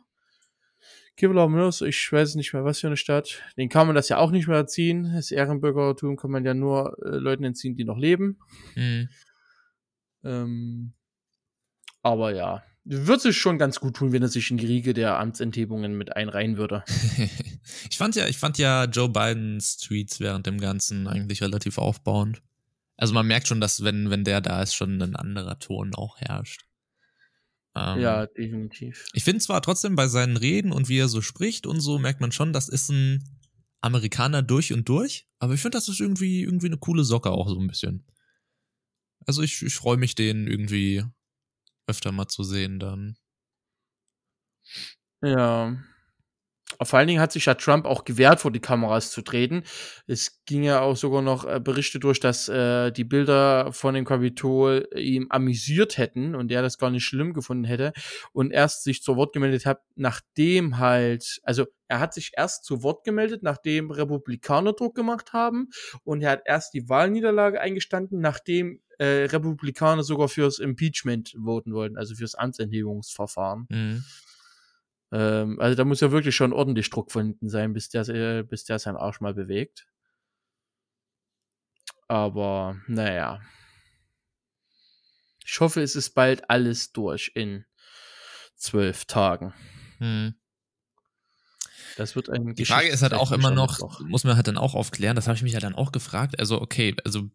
Kevlar 1.15 1.49
Mörs, 1.49 1.81
ich 1.81 2.11
weiß 2.11 2.35
nicht 2.35 2.53
mehr, 2.53 2.63
was 2.63 2.79
für 2.79 2.87
eine 2.87 2.95
Stadt. 2.95 3.41
Den 3.57 3.67
kann 3.67 3.87
man 3.87 3.95
das 3.95 4.07
ja 4.07 4.17
auch 4.17 4.31
nicht 4.31 4.47
mehr 4.47 4.57
erziehen. 4.57 5.11
Das 5.13 5.31
Ehrenbürgertum 5.31 6.15
kann 6.15 6.31
man 6.31 6.45
ja 6.45 6.53
nur 6.53 6.97
äh, 7.03 7.17
Leuten 7.17 7.43
entziehen, 7.43 7.75
die 7.75 7.83
noch 7.83 7.97
leben. 7.97 8.39
Hm. 8.75 9.09
Ähm, 10.23 10.93
aber 12.01 12.33
ja, 12.33 12.63
wird 12.85 13.21
sich 13.21 13.37
schon 13.37 13.57
ganz 13.57 13.79
gut 13.79 13.95
tun, 13.97 14.11
wenn 14.11 14.21
er 14.21 14.29
sich 14.29 14.49
in 14.51 14.57
die 14.57 14.65
Riege 14.65 14.93
der 14.93 15.19
Amtsenthebungen 15.19 15.97
mit 15.97 16.15
einreihen 16.15 16.57
würde. 16.57 16.83
ich 17.89 17.97
fand 17.97 18.15
ja, 18.15 18.27
ich 18.27 18.37
fand 18.37 18.57
ja 18.57 18.85
Joe 18.85 19.09
Bidens 19.09 19.77
Tweets 19.77 20.19
während 20.19 20.47
dem 20.47 20.59
Ganzen 20.59 21.07
eigentlich 21.07 21.41
relativ 21.41 21.77
aufbauend. 21.77 22.41
Also 22.97 23.13
man 23.13 23.27
merkt 23.27 23.47
schon, 23.47 23.61
dass 23.61 23.83
wenn, 23.83 24.09
wenn 24.09 24.23
der 24.23 24.41
da 24.41 24.61
ist, 24.61 24.73
schon 24.73 25.01
ein 25.01 25.15
anderer 25.15 25.59
Ton 25.59 25.93
auch 25.95 26.17
herrscht. 26.17 26.65
Ähm, 27.75 27.99
ja, 27.99 28.25
definitiv. 28.25 29.05
Ich 29.13 29.23
finde 29.23 29.39
zwar 29.39 29.61
trotzdem 29.61 29.95
bei 29.95 30.07
seinen 30.07 30.37
Reden 30.37 30.71
und 30.71 30.89
wie 30.89 30.97
er 30.97 31.07
so 31.07 31.21
spricht 31.21 31.67
und 31.67 31.79
so, 31.79 31.99
merkt 31.99 32.19
man 32.19 32.31
schon, 32.31 32.51
das 32.51 32.67
ist 32.67 32.89
ein 32.89 33.23
Amerikaner 33.81 34.41
durch 34.41 34.73
und 34.73 34.89
durch, 34.89 35.27
aber 35.39 35.53
ich 35.53 35.61
finde, 35.61 35.77
das 35.77 35.87
ist 35.87 36.01
irgendwie, 36.01 36.41
irgendwie 36.41 36.67
eine 36.67 36.77
coole 36.77 37.03
Socke 37.03 37.31
auch 37.31 37.47
so 37.47 37.59
ein 37.59 37.67
bisschen. 37.67 38.03
Also 39.25 39.41
ich, 39.41 39.61
ich 39.61 39.75
freue 39.75 39.97
mich, 39.97 40.15
den 40.15 40.47
irgendwie 40.47 41.03
öfter 41.89 42.11
mal 42.11 42.27
zu 42.27 42.43
sehen 42.43 42.79
dann. 42.79 43.17
Ja. 45.21 45.77
Vor 46.81 46.99
allen 46.99 47.07
Dingen 47.09 47.19
hat 47.19 47.31
sich 47.33 47.45
ja 47.45 47.55
Trump 47.55 47.85
auch 47.85 48.05
gewehrt, 48.05 48.39
vor 48.39 48.51
die 48.51 48.61
Kameras 48.61 49.11
zu 49.11 49.21
treten. 49.21 49.63
Es 50.07 50.43
ging 50.45 50.63
ja 50.63 50.81
auch 50.81 50.95
sogar 50.95 51.21
noch 51.21 51.45
äh, 51.45 51.59
Berichte 51.59 51.99
durch, 51.99 52.19
dass 52.21 52.47
äh, 52.47 52.91
die 52.91 53.03
Bilder 53.03 53.73
von 53.73 53.95
dem 53.95 54.05
Kapitol 54.05 54.87
ihm 54.95 55.27
amüsiert 55.29 55.97
hätten 55.97 56.35
und 56.35 56.51
er 56.51 56.61
das 56.61 56.77
gar 56.77 56.89
nicht 56.91 57.03
schlimm 57.03 57.33
gefunden 57.33 57.65
hätte 57.65 57.91
und 58.31 58.51
erst 58.51 58.83
sich 58.83 59.01
zu 59.03 59.17
Wort 59.17 59.33
gemeldet 59.33 59.65
hat, 59.65 59.81
nachdem 59.95 60.77
halt, 60.77 61.41
also 61.43 61.65
er 61.89 61.99
hat 61.99 62.13
sich 62.13 62.31
erst 62.37 62.63
zu 62.63 62.83
Wort 62.83 63.03
gemeldet, 63.03 63.43
nachdem 63.43 63.91
Republikaner 63.91 64.73
Druck 64.73 64.95
gemacht 64.95 65.33
haben 65.33 65.69
und 66.03 66.21
er 66.21 66.31
hat 66.31 66.43
erst 66.45 66.73
die 66.73 66.87
Wahlniederlage 66.87 67.59
eingestanden, 67.59 68.21
nachdem 68.21 68.81
äh, 68.99 69.25
Republikaner 69.25 70.03
sogar 70.03 70.29
fürs 70.29 70.59
Impeachment 70.59 71.35
voten 71.43 71.73
wollten, 71.73 71.97
also 71.97 72.15
fürs 72.15 72.35
Amtsenthebungsverfahren. 72.35 73.65
Mhm. 73.69 74.03
Ähm, 75.11 75.59
also 75.59 75.75
da 75.75 75.83
muss 75.83 76.01
ja 76.01 76.11
wirklich 76.11 76.35
schon 76.35 76.53
ordentlich 76.53 76.89
Druck 76.91 77.11
von 77.11 77.25
hinten 77.25 77.49
sein, 77.49 77.73
bis 77.73 77.89
der, 77.89 78.07
äh, 78.07 78.43
bis 78.43 78.65
der 78.65 78.77
seinen 78.77 78.97
Arsch 78.97 79.19
mal 79.19 79.33
bewegt. 79.33 79.87
Aber 82.07 82.79
naja. 82.87 83.41
Ich 85.43 85.59
hoffe, 85.59 85.81
es 85.81 85.95
ist 85.95 86.11
bald 86.11 86.49
alles 86.51 86.91
durch 86.91 87.31
in 87.33 87.65
zwölf 88.55 89.05
Tagen. 89.05 89.53
Mhm. 89.99 90.38
Das 91.99 92.15
wird 92.15 92.29
ein 92.29 92.55
Die 92.55 92.63
Frage 92.63 92.87
ist 92.87 93.01
halt 93.01 93.13
auch 93.13 93.33
immer 93.33 93.51
noch, 93.51 93.79
noch, 93.79 93.99
muss 93.99 94.23
man 94.23 94.37
halt 94.37 94.47
dann 94.47 94.57
auch 94.57 94.73
aufklären, 94.73 95.17
das 95.17 95.27
habe 95.27 95.35
ich 95.35 95.43
mich 95.43 95.51
ja 95.51 95.59
dann 95.59 95.75
auch 95.75 95.91
gefragt. 95.91 96.39
Also, 96.39 96.61
okay, 96.61 96.95
also 97.03 97.29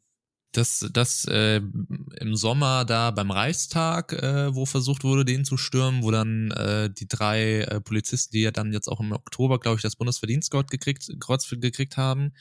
das, 0.53 0.89
das 0.91 1.27
äh, 1.27 1.57
im 1.57 2.35
Sommer 2.35 2.87
da 2.87 3.11
beim 3.11 3.31
Reichstag, 3.31 4.15
äh, 4.15 4.55
wo 4.55 4.65
versucht 4.65 5.05
wurde, 5.05 5.27
den 5.27 5.45
zu 5.45 5.59
stürmen, 5.59 6.03
wo 6.03 6.11
dann 6.11 6.51
äh, 6.53 6.89
die 6.91 7.07
drei 7.07 7.61
äh, 7.61 7.81
Polizisten, 7.83 8.33
die 8.33 8.41
ja 8.41 8.53
dann 8.53 8.73
jetzt 8.73 8.89
auch 8.89 9.01
im 9.01 9.13
Oktober, 9.13 9.61
glaube 9.61 9.77
ich, 9.77 9.83
das 9.83 9.97
Bundesverdienstkreuz 9.97 10.69
gekriegt, 10.71 11.11
Kreuz 11.21 11.47
gekriegt 11.51 11.99
haben, 11.99 12.33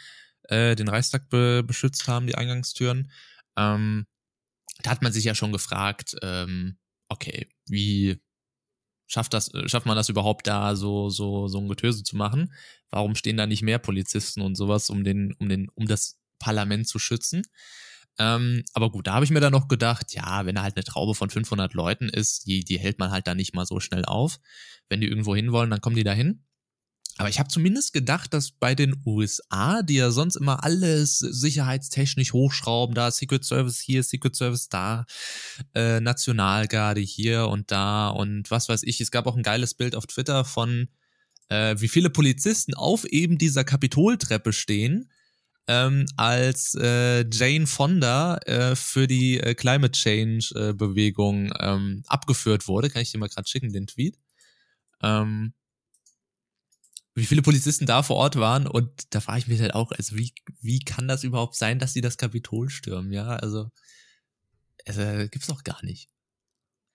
äh, 0.44 0.78
den 0.78 0.88
Reichstag 0.88 1.30
be 1.30 1.62
beschützt 1.62 2.08
haben, 2.08 2.26
die 2.26 2.36
Eingangstüren. 2.36 3.12
Ähm, 3.58 4.06
da 4.82 4.92
hat 4.92 5.02
man 5.02 5.12
sich 5.12 5.26
ja 5.26 5.36
schon 5.36 5.52
gefragt, 5.52 6.16
ähm, 6.22 6.78
okay, 7.10 7.50
wie 7.66 8.22
schafft 9.13 9.34
das, 9.34 9.52
schafft 9.67 9.86
man 9.86 9.95
das 9.95 10.10
überhaupt 10.10 10.47
da 10.47 10.76
so, 10.76 11.10
so, 11.10 11.47
so 11.47 11.60
ein 11.60 11.67
Getöse 11.67 12.04
zu 12.04 12.17
machen? 12.17 12.52
Warum 12.89 13.15
stehen 13.15 13.38
da 13.38 13.45
nicht 13.45 13.62
mehr 13.62 13.78
Polizisten 13.78 14.41
und 14.41 14.56
sowas, 14.56 14.89
um 14.89 15.04
den, 15.04 15.34
um 15.34 15.49
den, 15.49 15.69
um 15.76 15.86
das 15.86 16.19
Parlament 16.39 16.88
zu 16.88 16.97
schützen? 16.97 17.43
Ähm, 18.17 18.63
aber 18.73 18.91
gut, 18.91 19.08
da 19.08 19.13
habe 19.13 19.26
ich 19.26 19.32
mir 19.32 19.39
dann 19.39 19.54
noch 19.54 19.67
gedacht, 19.67 20.13
ja, 20.13 20.45
wenn 20.45 20.56
da 20.56 20.63
halt 20.63 20.76
eine 20.76 20.84
Traube 20.84 21.13
von 21.13 21.30
500 21.30 21.73
Leuten 21.73 22.10
ist, 22.10 22.47
die, 22.47 22.63
die 22.63 22.80
hält 22.80 22.97
man 22.99 23.12
halt 23.12 23.28
da 23.28 23.36
nicht 23.36 23.54
mal 23.54 23.65
so 23.65 23.80
schnell 23.80 24.06
auf. 24.06 24.39
Wenn 24.89 25.02
die 25.02 25.08
irgendwo 25.08 25.36
hinwollen, 25.36 25.69
dann 25.69 25.82
kommen 25.82 25.95
die 25.95 26.04
da 26.04 26.13
hin. 26.13 26.43
Aber 27.17 27.30
ich 27.30 27.38
habe 27.39 27.49
zumindest 27.49 27.93
gedacht, 27.93 28.34
dass 28.34 28.52
bei 28.52 28.73
den 28.73 28.95
USA, 29.06 29.84
die 29.84 29.95
ja 29.95 30.10
sonst 30.10 30.36
immer 30.36 30.63
alles 30.63 31.19
sicherheitstechnisch 31.19 32.34
hochschrauben, 32.34 32.95
da 32.95 33.12
Secret 33.12 33.45
Service 33.45 33.80
hier, 33.80 34.02
Secret 34.02 34.36
Service 34.36 34.67
da, 34.67 35.06
äh, 35.76 35.99
Nationalgarde 35.99 37.02
hier 37.02 37.47
und 37.49 37.71
da 37.71 38.10
und 38.10 38.49
was 38.49 38.67
weiß 38.67 38.82
ich. 38.84 38.99
Es 38.99 39.12
gab 39.12 39.28
auch 39.28 39.36
ein 39.38 39.43
geiles 39.43 39.76
Bild 39.76 39.95
auf 39.95 40.08
Twitter 40.08 40.43
von, 40.43 40.89
äh, 41.49 41.76
wie 41.78 41.88
viele 41.88 42.10
Polizisten 42.10 42.73
auf 42.73 43.06
eben 43.06 43.38
dieser 43.38 43.63
Kapitoltreppe 43.63 44.52
stehen 44.52 45.10
ähm, 45.67 46.06
als 46.17 46.76
äh, 46.76 47.26
Jane 47.32 47.67
Fonda 47.67 48.38
äh, 48.45 48.76
für 48.76 49.08
die 49.08 49.39
äh, 49.39 49.54
Climate 49.56 49.91
Change 49.91 50.54
äh, 50.56 50.73
Bewegung 50.73 51.54
ähm, 51.60 52.04
abgeführt 52.08 52.67
wurde. 52.67 52.89
Kann 52.89 53.02
ich 53.02 53.12
dir 53.12 53.17
mal 53.17 53.30
gerade 53.30 53.47
schicken, 53.47 53.71
den 53.71 53.88
Tweet. 53.88 54.17
Ähm, 55.02 55.54
wie 57.15 57.26
viele 57.26 57.41
Polizisten 57.41 57.86
da 57.86 58.04
vor 58.04 58.15
Ort 58.15 58.38
waren 58.38 58.67
und 58.67 58.89
da 59.13 59.19
frage 59.19 59.39
ich 59.39 59.47
mich 59.47 59.62
halt 59.62 59.73
auch, 59.73 59.91
also 59.91 60.15
wie, 60.15 60.34
wie 60.62 60.80
kann 60.80 61.08
das 61.08 61.23
überhaupt 61.23 61.56
sein, 61.56 61.80
dass 61.80 61.93
sie 61.93 62.02
das 62.02 62.17
Kapitol 62.17 62.69
stürmen, 62.69 63.12
ja, 63.12 63.28
also, 63.28 63.69
also 64.86 65.02
gibt's 65.30 65.47
doch 65.47 65.63
gar 65.63 65.84
nicht. 65.86 66.10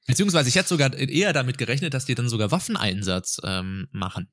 Beziehungsweise 0.07 0.49
ich 0.49 0.57
hätte 0.57 0.71
sogar 0.71 0.95
eher 0.95 1.33
damit 1.33 1.59
gerechnet, 1.59 1.93
dass 1.93 2.07
die 2.07 2.15
dann 2.15 2.31
sogar 2.31 2.51
Waffeneinsatz 2.51 3.39
ähm, 3.45 3.89
machen. 3.93 4.33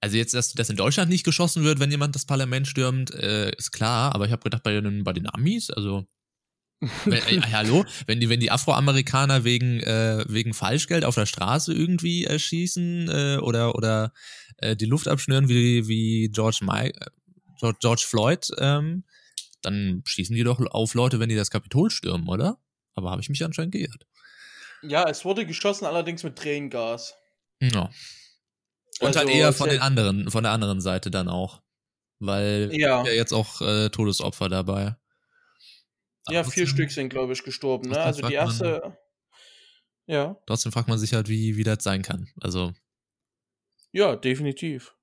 Also 0.00 0.16
jetzt, 0.16 0.34
dass 0.34 0.52
das 0.52 0.68
in 0.68 0.76
Deutschland 0.76 1.10
nicht 1.10 1.24
geschossen 1.24 1.64
wird, 1.64 1.80
wenn 1.80 1.90
jemand 1.90 2.14
das 2.14 2.26
Parlament 2.26 2.66
stürmt, 2.66 3.12
äh, 3.14 3.54
ist 3.56 3.70
klar, 3.70 4.14
aber 4.14 4.26
ich 4.26 4.32
habe 4.32 4.42
gedacht, 4.42 4.62
bei 4.62 4.78
den, 4.78 5.04
bei 5.04 5.12
den 5.12 5.32
Amis, 5.32 5.70
also 5.70 6.06
wenn, 6.80 7.42
äh, 7.42 7.42
hallo, 7.52 7.84
wenn 8.06 8.20
die, 8.20 8.28
wenn 8.28 8.40
die 8.40 8.50
Afroamerikaner 8.50 9.44
wegen, 9.44 9.80
äh, 9.80 10.24
wegen 10.28 10.52
Falschgeld 10.52 11.04
auf 11.04 11.14
der 11.14 11.26
Straße 11.26 11.72
irgendwie 11.72 12.26
äh, 12.26 12.38
schießen 12.38 13.08
äh, 13.08 13.38
oder, 13.38 13.74
oder 13.74 14.12
äh, 14.58 14.76
die 14.76 14.84
Luft 14.84 15.08
abschnüren 15.08 15.48
wie, 15.48 15.88
wie 15.88 16.28
George, 16.28 16.58
Mike, 16.62 17.00
äh, 17.00 17.10
George, 17.58 17.78
George 17.80 18.04
Floyd, 18.06 18.48
ähm, 18.58 19.04
dann 19.62 20.02
schießen 20.04 20.36
die 20.36 20.44
doch 20.44 20.60
auf 20.70 20.94
Leute, 20.94 21.18
wenn 21.18 21.28
die 21.28 21.34
das 21.34 21.50
Kapitol 21.50 21.90
stürmen, 21.90 22.28
oder? 22.28 22.58
Aber 22.94 23.10
habe 23.10 23.22
ich 23.22 23.28
mich 23.28 23.44
anscheinend 23.44 23.72
geirrt. 23.72 24.06
Ja, 24.82 25.08
es 25.08 25.24
wurde 25.24 25.46
geschossen, 25.46 25.86
allerdings 25.86 26.22
mit 26.22 26.36
Tränengas. 26.36 27.14
Ja. 27.60 27.90
Und 29.00 29.08
also, 29.08 29.20
halt 29.20 29.30
eher 29.30 29.52
von 29.52 29.68
den 29.68 29.80
anderen, 29.80 30.30
von 30.30 30.42
der 30.42 30.52
anderen 30.52 30.80
Seite 30.80 31.10
dann 31.10 31.28
auch. 31.28 31.62
Weil 32.18 32.70
ja, 32.72 33.04
ja 33.04 33.12
jetzt 33.12 33.32
auch 33.32 33.60
äh, 33.60 33.90
Todesopfer 33.90 34.48
dabei. 34.48 34.96
Ja, 36.28 36.42
trotzdem, 36.42 36.52
vier 36.52 36.66
Stück 36.66 36.90
sind, 36.90 37.08
glaube 37.08 37.32
ich, 37.32 37.42
gestorben. 37.42 37.90
Ne? 37.90 37.98
Also 37.98 38.26
die 38.26 38.34
erste. 38.34 38.80
Man, 38.82 38.96
ja. 40.06 40.36
Trotzdem 40.46 40.72
fragt 40.72 40.88
man 40.88 40.98
sich 40.98 41.14
halt, 41.14 41.28
wie, 41.28 41.56
wie 41.56 41.64
das 41.64 41.82
sein 41.82 42.02
kann. 42.02 42.28
Also. 42.40 42.72
Ja, 43.92 44.16
definitiv. 44.16 44.94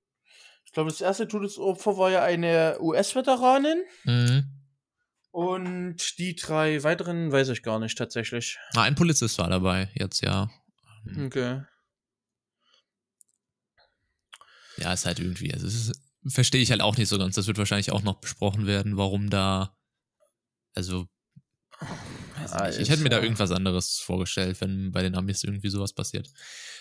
glaube, 0.73 0.89
das 0.89 1.01
erste 1.01 1.27
Todesopfer 1.27 1.97
war 1.97 2.11
ja 2.11 2.23
eine 2.23 2.77
US-Veteranin. 2.79 3.83
Mhm. 4.03 4.63
Und 5.31 6.19
die 6.19 6.35
drei 6.35 6.83
weiteren 6.83 7.31
weiß 7.31 7.49
ich 7.49 7.63
gar 7.63 7.79
nicht 7.79 7.97
tatsächlich. 7.97 8.59
Ah, 8.75 8.83
ein 8.83 8.95
Polizist 8.95 9.37
war 9.39 9.49
dabei, 9.49 9.89
jetzt 9.95 10.21
ja. 10.21 10.51
Okay. 11.17 11.63
Ja, 14.77 14.93
ist 14.93 15.05
halt 15.05 15.19
irgendwie, 15.19 15.53
also 15.53 15.67
es 15.67 15.73
ist, 15.75 16.01
verstehe 16.27 16.61
ich 16.61 16.71
halt 16.71 16.81
auch 16.81 16.97
nicht 16.97 17.09
so 17.09 17.17
ganz. 17.17 17.35
Das 17.35 17.47
wird 17.47 17.57
wahrscheinlich 17.57 17.91
auch 17.91 18.03
noch 18.03 18.19
besprochen 18.19 18.67
werden, 18.67 18.97
warum 18.97 19.29
da, 19.29 19.75
also, 20.75 21.01
ich, 21.01 21.12
Ah, 22.51 22.69
ich 22.69 22.89
hätte 22.89 23.03
mir 23.03 23.09
da 23.09 23.21
irgendwas 23.21 23.51
anderes 23.51 23.99
vorgestellt, 23.99 24.59
wenn 24.61 24.91
bei 24.91 25.01
den 25.01 25.15
Amis 25.15 25.43
irgendwie 25.43 25.69
sowas 25.69 25.93
passiert. 25.93 26.29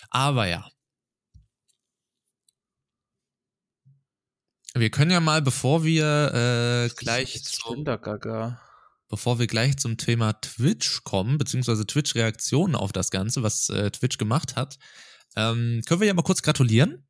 Aber 0.09 0.47
ja. 0.47 0.69
Wir 4.75 4.89
können 4.89 5.11
ja 5.11 5.19
mal, 5.19 5.41
bevor 5.41 5.83
wir 5.83 6.33
äh, 6.33 6.89
gleich 6.95 7.43
zum, 7.43 7.83
bevor 9.07 9.37
wir 9.37 9.45
gleich 9.45 9.77
zum 9.77 9.97
Thema 9.97 10.33
Twitch 10.33 11.03
kommen, 11.03 11.37
beziehungsweise 11.37 11.85
Twitch-Reaktionen 11.85 12.75
auf 12.75 12.91
das 12.91 13.11
Ganze, 13.11 13.43
was 13.43 13.69
äh, 13.69 13.91
Twitch 13.91 14.17
gemacht 14.17 14.55
hat, 14.55 14.79
ähm, 15.35 15.81
können 15.85 16.01
wir 16.01 16.07
ja 16.07 16.13
mal 16.15 16.23
kurz 16.23 16.41
gratulieren 16.41 17.07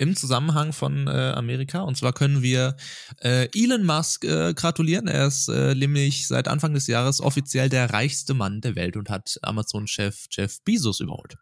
im 0.00 0.16
Zusammenhang 0.16 0.72
von 0.72 1.06
äh, 1.06 1.10
Amerika. 1.36 1.80
Und 1.82 1.96
zwar 1.96 2.12
können 2.14 2.42
wir 2.42 2.76
äh, 3.20 3.48
Elon 3.54 3.84
Musk 3.84 4.24
äh, 4.24 4.54
gratulieren. 4.54 5.06
Er 5.08 5.26
ist 5.26 5.48
äh, 5.48 5.74
nämlich 5.74 6.26
seit 6.26 6.48
Anfang 6.48 6.72
des 6.72 6.86
Jahres 6.86 7.20
offiziell 7.20 7.68
der 7.68 7.90
reichste 7.92 8.32
Mann 8.32 8.62
der 8.62 8.76
Welt 8.76 8.96
und 8.96 9.10
hat 9.10 9.38
Amazon-Chef 9.42 10.26
Jeff 10.30 10.62
Bezos 10.64 11.00
überholt. 11.00 11.36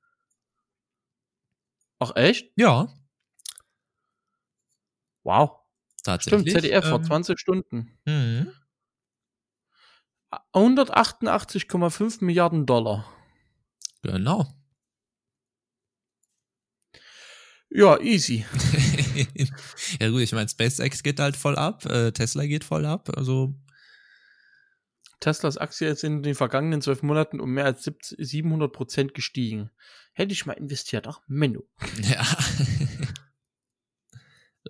Ach, 2.00 2.12
echt? 2.16 2.52
Ja, 2.56 2.88
Wow. 5.24 5.58
tatsächlich. 6.04 6.50
Stimmt, 6.50 6.62
ZDF 6.64 6.84
vor 6.88 6.98
ähm, 6.98 7.04
20 7.04 7.38
Stunden. 7.38 7.98
mhm. 8.06 8.52
188,5 10.52 12.24
Milliarden 12.24 12.66
Dollar. 12.66 13.04
Genau. 14.02 14.46
Ja, 17.70 18.00
easy. 18.00 18.46
ja 20.00 20.08
gut, 20.08 20.22
ich 20.22 20.32
meine, 20.32 20.48
SpaceX 20.48 21.02
geht 21.02 21.20
halt 21.20 21.36
voll 21.36 21.56
ab, 21.56 21.84
äh, 21.86 22.12
Tesla 22.12 22.46
geht 22.46 22.64
voll 22.64 22.86
ab, 22.86 23.10
also 23.16 23.54
Teslas 25.20 25.58
Aktie 25.58 25.88
ist 25.88 26.04
in 26.04 26.22
den 26.22 26.34
vergangenen 26.34 26.80
zwölf 26.80 27.02
Monaten 27.02 27.40
um 27.40 27.50
mehr 27.50 27.64
als 27.64 27.82
70 27.84 28.16
700 28.18 28.72
Prozent 28.72 29.14
gestiegen. 29.14 29.70
Hätte 30.12 30.32
ich 30.32 30.46
mal 30.46 30.52
investiert. 30.52 31.06
Ach, 31.06 31.20
Menno. 31.26 31.64
Ja. 32.08 32.24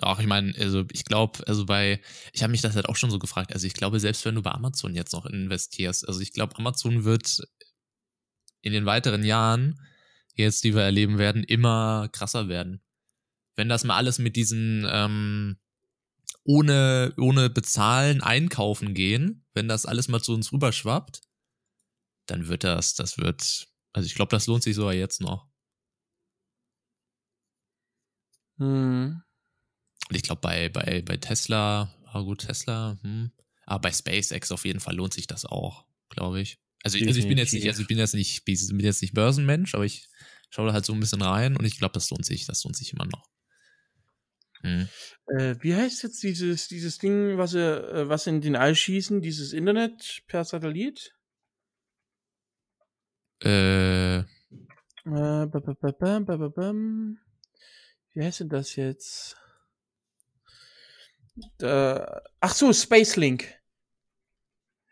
Auch 0.00 0.20
ich 0.20 0.26
meine, 0.26 0.54
also 0.58 0.84
ich 0.92 1.04
glaube, 1.04 1.40
also 1.48 1.66
bei, 1.66 2.00
ich 2.32 2.42
habe 2.42 2.52
mich 2.52 2.60
das 2.60 2.76
halt 2.76 2.88
auch 2.88 2.94
schon 2.94 3.10
so 3.10 3.18
gefragt. 3.18 3.52
Also 3.52 3.66
ich 3.66 3.74
glaube, 3.74 3.98
selbst 3.98 4.24
wenn 4.24 4.36
du 4.36 4.42
bei 4.42 4.52
Amazon 4.52 4.94
jetzt 4.94 5.12
noch 5.12 5.26
investierst, 5.26 6.06
also 6.06 6.20
ich 6.20 6.32
glaube, 6.32 6.56
Amazon 6.56 7.02
wird 7.04 7.42
in 8.60 8.72
den 8.72 8.86
weiteren 8.86 9.24
Jahren, 9.24 9.80
jetzt 10.34 10.62
die 10.62 10.74
wir 10.74 10.82
erleben 10.82 11.18
werden, 11.18 11.42
immer 11.42 12.08
krasser 12.12 12.48
werden. 12.48 12.80
Wenn 13.58 13.68
das 13.68 13.82
mal 13.82 13.96
alles 13.96 14.20
mit 14.20 14.36
diesen 14.36 14.86
ähm, 14.88 15.58
ohne, 16.44 17.12
ohne 17.18 17.50
bezahlen 17.50 18.22
einkaufen 18.22 18.94
gehen, 18.94 19.44
wenn 19.52 19.66
das 19.66 19.84
alles 19.84 20.06
mal 20.06 20.22
zu 20.22 20.32
uns 20.32 20.52
rüberschwappt, 20.52 21.22
dann 22.26 22.46
wird 22.46 22.62
das, 22.62 22.94
das 22.94 23.18
wird, 23.18 23.66
also 23.92 24.06
ich 24.06 24.14
glaube, 24.14 24.30
das 24.30 24.46
lohnt 24.46 24.62
sich 24.62 24.76
sogar 24.76 24.94
jetzt 24.94 25.20
noch. 25.20 25.48
Hm. 28.58 29.22
Und 30.08 30.16
ich 30.16 30.22
glaube, 30.22 30.40
bei, 30.40 30.68
bei, 30.68 31.02
bei 31.02 31.16
Tesla, 31.16 31.92
ah 32.06 32.20
gut, 32.20 32.46
Tesla, 32.46 32.96
hm. 33.02 33.32
Aber 33.66 33.80
bei 33.80 33.92
SpaceX 33.92 34.52
auf 34.52 34.64
jeden 34.64 34.80
Fall 34.80 34.94
lohnt 34.94 35.12
sich 35.12 35.26
das 35.26 35.44
auch, 35.44 35.84
glaube 36.10 36.40
ich. 36.40 36.58
Also, 36.84 36.96
ich- 36.96 37.06
also 37.08 37.18
ich 37.18 37.26
bin 37.28 37.38
jetzt 37.38 37.52
nicht, 37.52 37.66
also 37.68 37.82
ich 37.82 37.88
bin 37.88 37.98
jetzt 37.98 38.14
nicht, 38.14 38.44
bin 38.44 38.80
jetzt 38.80 39.02
nicht 39.02 39.14
Börsenmensch, 39.14 39.74
aber 39.74 39.84
ich 39.84 40.08
schaue 40.50 40.68
da 40.68 40.72
halt 40.72 40.86
so 40.86 40.94
ein 40.94 41.00
bisschen 41.00 41.20
rein 41.22 41.56
und 41.56 41.64
ich 41.64 41.76
glaube, 41.76 41.92
das 41.92 42.08
lohnt 42.10 42.24
sich, 42.24 42.46
das 42.46 42.62
lohnt 42.64 42.76
sich 42.76 42.92
immer 42.92 43.04
noch. 43.04 43.28
Hm. 44.62 44.88
Äh, 45.26 45.56
wie 45.60 45.74
heißt 45.74 46.02
jetzt 46.02 46.22
dieses, 46.22 46.68
dieses 46.68 46.98
Ding, 46.98 47.38
was, 47.38 47.54
äh, 47.54 48.08
was 48.08 48.26
in 48.26 48.40
den 48.40 48.56
All 48.56 48.74
schießen, 48.74 49.20
dieses 49.20 49.52
Internet 49.52 50.22
per 50.26 50.44
Satellit? 50.44 51.14
Äh, 53.44 54.18
Äh. 54.18 55.46
Wie 58.14 58.24
heißt 58.24 58.40
denn 58.40 58.48
das 58.48 58.76
jetzt? 58.76 59.36
Äh, 61.60 62.00
ach 62.40 62.54
so, 62.54 62.72
Spacelink. 62.72 63.54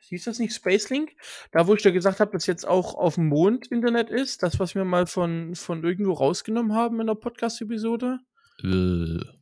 Hieß 0.09 0.25
das 0.25 0.39
nicht 0.39 0.55
Spacelink? 0.55 1.17
Da, 1.51 1.67
wo 1.67 1.75
ich 1.75 1.83
dir 1.83 1.91
gesagt 1.91 2.21
habe, 2.21 2.31
dass 2.31 2.47
jetzt 2.47 2.67
auch 2.67 2.95
auf 2.95 3.17
dem 3.17 3.27
Mond 3.27 3.67
Internet 3.67 4.09
ist, 4.11 4.45
das, 4.45 4.61
was 4.61 4.77
wir 4.77 4.85
mal 4.85 5.07
von, 5.07 5.57
von 5.57 5.83
irgendwo 5.83 6.13
rausgenommen 6.13 6.75
haben 6.75 7.01
in 7.01 7.09
der 7.09 7.17
Podcast-Episode. 7.17 8.21
äh, 8.63 9.36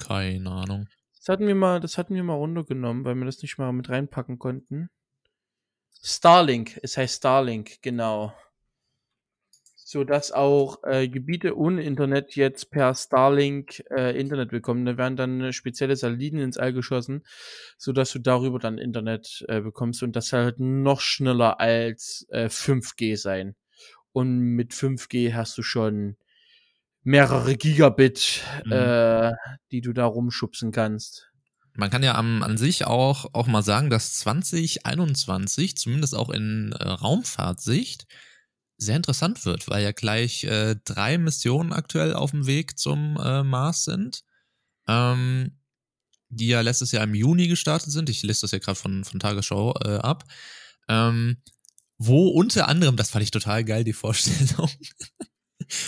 keine 0.00 0.50
Ahnung. 0.50 0.88
Das 1.18 1.28
hatten 1.28 1.46
wir 1.46 1.54
mal, 1.54 1.80
das 1.80 1.98
hatten 1.98 2.14
wir 2.14 2.24
mal 2.24 2.34
runtergenommen, 2.34 3.04
weil 3.04 3.14
wir 3.14 3.26
das 3.26 3.42
nicht 3.42 3.58
mal 3.58 3.72
mit 3.72 3.90
reinpacken 3.90 4.38
konnten. 4.38 4.88
Starlink, 6.02 6.80
es 6.82 6.96
heißt 6.96 7.18
Starlink, 7.18 7.82
genau. 7.82 8.32
So 9.74 10.04
dass 10.04 10.32
auch 10.32 10.82
äh, 10.84 11.08
Gebiete 11.08 11.58
ohne 11.58 11.82
Internet 11.82 12.36
jetzt 12.36 12.70
per 12.70 12.94
Starlink 12.94 13.82
äh, 13.90 14.18
Internet 14.18 14.50
bekommen. 14.50 14.86
Da 14.86 14.96
werden 14.96 15.16
dann 15.16 15.40
äh, 15.40 15.52
spezielle 15.52 15.96
Satelliten 15.96 16.38
ins 16.38 16.56
All 16.56 16.72
geschossen, 16.72 17.24
so 17.76 17.92
dass 17.92 18.12
du 18.12 18.20
darüber 18.20 18.58
dann 18.58 18.78
Internet 18.78 19.44
äh, 19.48 19.60
bekommst 19.60 20.02
und 20.02 20.16
das 20.16 20.32
halt 20.32 20.58
noch 20.60 21.00
schneller 21.00 21.60
als 21.60 22.26
äh, 22.30 22.46
5G 22.46 23.16
sein. 23.16 23.56
Und 24.12 24.38
mit 24.38 24.72
5G 24.72 25.34
hast 25.34 25.58
du 25.58 25.62
schon 25.62 26.16
mehrere 27.02 27.56
Gigabit, 27.56 28.42
Mhm. 28.64 28.72
äh, 28.72 29.32
die 29.72 29.80
du 29.80 29.92
da 29.92 30.04
rumschubsen 30.04 30.72
kannst. 30.72 31.28
Man 31.74 31.90
kann 31.90 32.02
ja 32.02 32.16
am, 32.16 32.42
an 32.42 32.58
sich 32.58 32.84
auch, 32.84 33.32
auch 33.32 33.46
mal 33.46 33.62
sagen, 33.62 33.90
dass 33.90 34.14
2021, 34.14 35.76
zumindest 35.76 36.14
auch 36.14 36.30
in 36.30 36.72
äh, 36.72 36.88
Raumfahrtsicht, 36.88 38.06
sehr 38.76 38.96
interessant 38.96 39.44
wird, 39.44 39.68
weil 39.68 39.82
ja 39.82 39.92
gleich 39.92 40.44
äh, 40.44 40.74
drei 40.84 41.18
Missionen 41.18 41.72
aktuell 41.72 42.14
auf 42.14 42.30
dem 42.32 42.46
Weg 42.46 42.78
zum 42.78 43.18
äh, 43.22 43.42
Mars 43.42 43.84
sind, 43.84 44.22
ähm, 44.88 45.58
die 46.28 46.48
ja 46.48 46.60
letztes 46.62 46.92
Jahr 46.92 47.04
im 47.04 47.14
Juni 47.14 47.46
gestartet 47.48 47.92
sind. 47.92 48.08
Ich 48.08 48.22
lese 48.22 48.42
das 48.42 48.52
ja 48.52 48.58
gerade 48.58 48.78
von, 48.78 49.04
von 49.04 49.20
Tagesschau 49.20 49.74
äh, 49.84 49.98
ab. 49.98 50.24
Ähm, 50.88 51.42
wo 51.98 52.28
unter 52.28 52.68
anderem, 52.68 52.96
das 52.96 53.10
fand 53.10 53.22
ich 53.22 53.30
total 53.30 53.64
geil, 53.64 53.84
die 53.84 53.92
Vorstellung, 53.92 54.70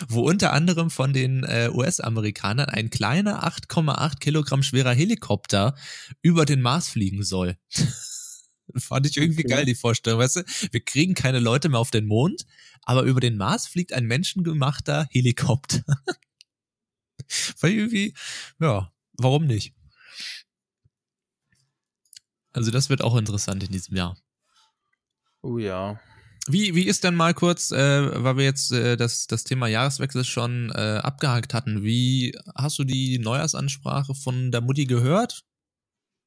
wo 0.09 0.23
unter 0.29 0.53
anderem 0.53 0.91
von 0.91 1.13
den 1.13 1.45
äh, 1.45 1.71
US-Amerikanern 1.73 2.69
ein 2.69 2.91
kleiner 2.91 3.45
8,8 3.47 4.19
Kilogramm 4.19 4.63
schwerer 4.63 4.93
Helikopter 4.95 5.75
über 6.23 6.45
den 6.45 6.61
Mars 6.61 6.89
fliegen 6.89 7.23
soll. 7.23 7.57
Fand 8.77 9.07
ich 9.07 9.17
irgendwie 9.17 9.45
Okay. 9.45 9.55
geil, 9.55 9.65
die 9.67 9.75
Vorstellung. 9.75 10.21
Weißt 10.21 10.37
du, 10.37 10.45
wir 10.71 10.85
kriegen 10.85 11.15
keine 11.15 11.41
Leute 11.41 11.69
mehr 11.69 11.81
auf 11.81 11.91
den 11.91 12.07
Mond, 12.07 12.47
aber 12.83 13.03
über 13.03 13.21
den 13.21 13.37
Mars 13.37 13.67
fliegt 13.67 13.93
ein 13.93 14.07
menschengemachter 14.07 15.07
Helikopter. 15.11 15.83
Ich 17.29 17.63
irgendwie, 17.63 18.15
ja, 18.61 18.93
warum 19.15 19.47
nicht? 19.47 19.75
Also 22.53 22.71
das 22.71 22.91
wird 22.91 23.01
auch 23.01 23.17
interessant 23.17 23.63
in 23.65 23.73
diesem 23.73 23.97
Jahr. 23.97 24.17
Oh 25.43 25.59
ja. 25.59 25.99
Wie, 26.49 26.75
wie 26.75 26.87
ist 26.89 27.05
denn 27.05 27.15
mal 27.15 27.35
kurz, 27.35 27.71
äh, 27.71 28.25
weil 28.25 28.37
wir 28.37 28.45
jetzt 28.45 28.73
äh, 28.73 28.97
das, 28.97 29.29
das 29.29 29.45
Thema 29.45 29.69
Jahreswechsel 29.69 30.25
schon 30.25 30.71
äh, 30.75 30.99
abgehakt 31.03 31.55
hatten, 31.55 31.85
wie 31.85 32.37
hast 32.57 32.79
du 32.81 32.85
die 32.85 33.19
Neujahrsansprache 33.21 34.15
von 34.15 34.51
der 34.51 34.61
Mutti 34.61 34.87
gehört? 34.87 35.45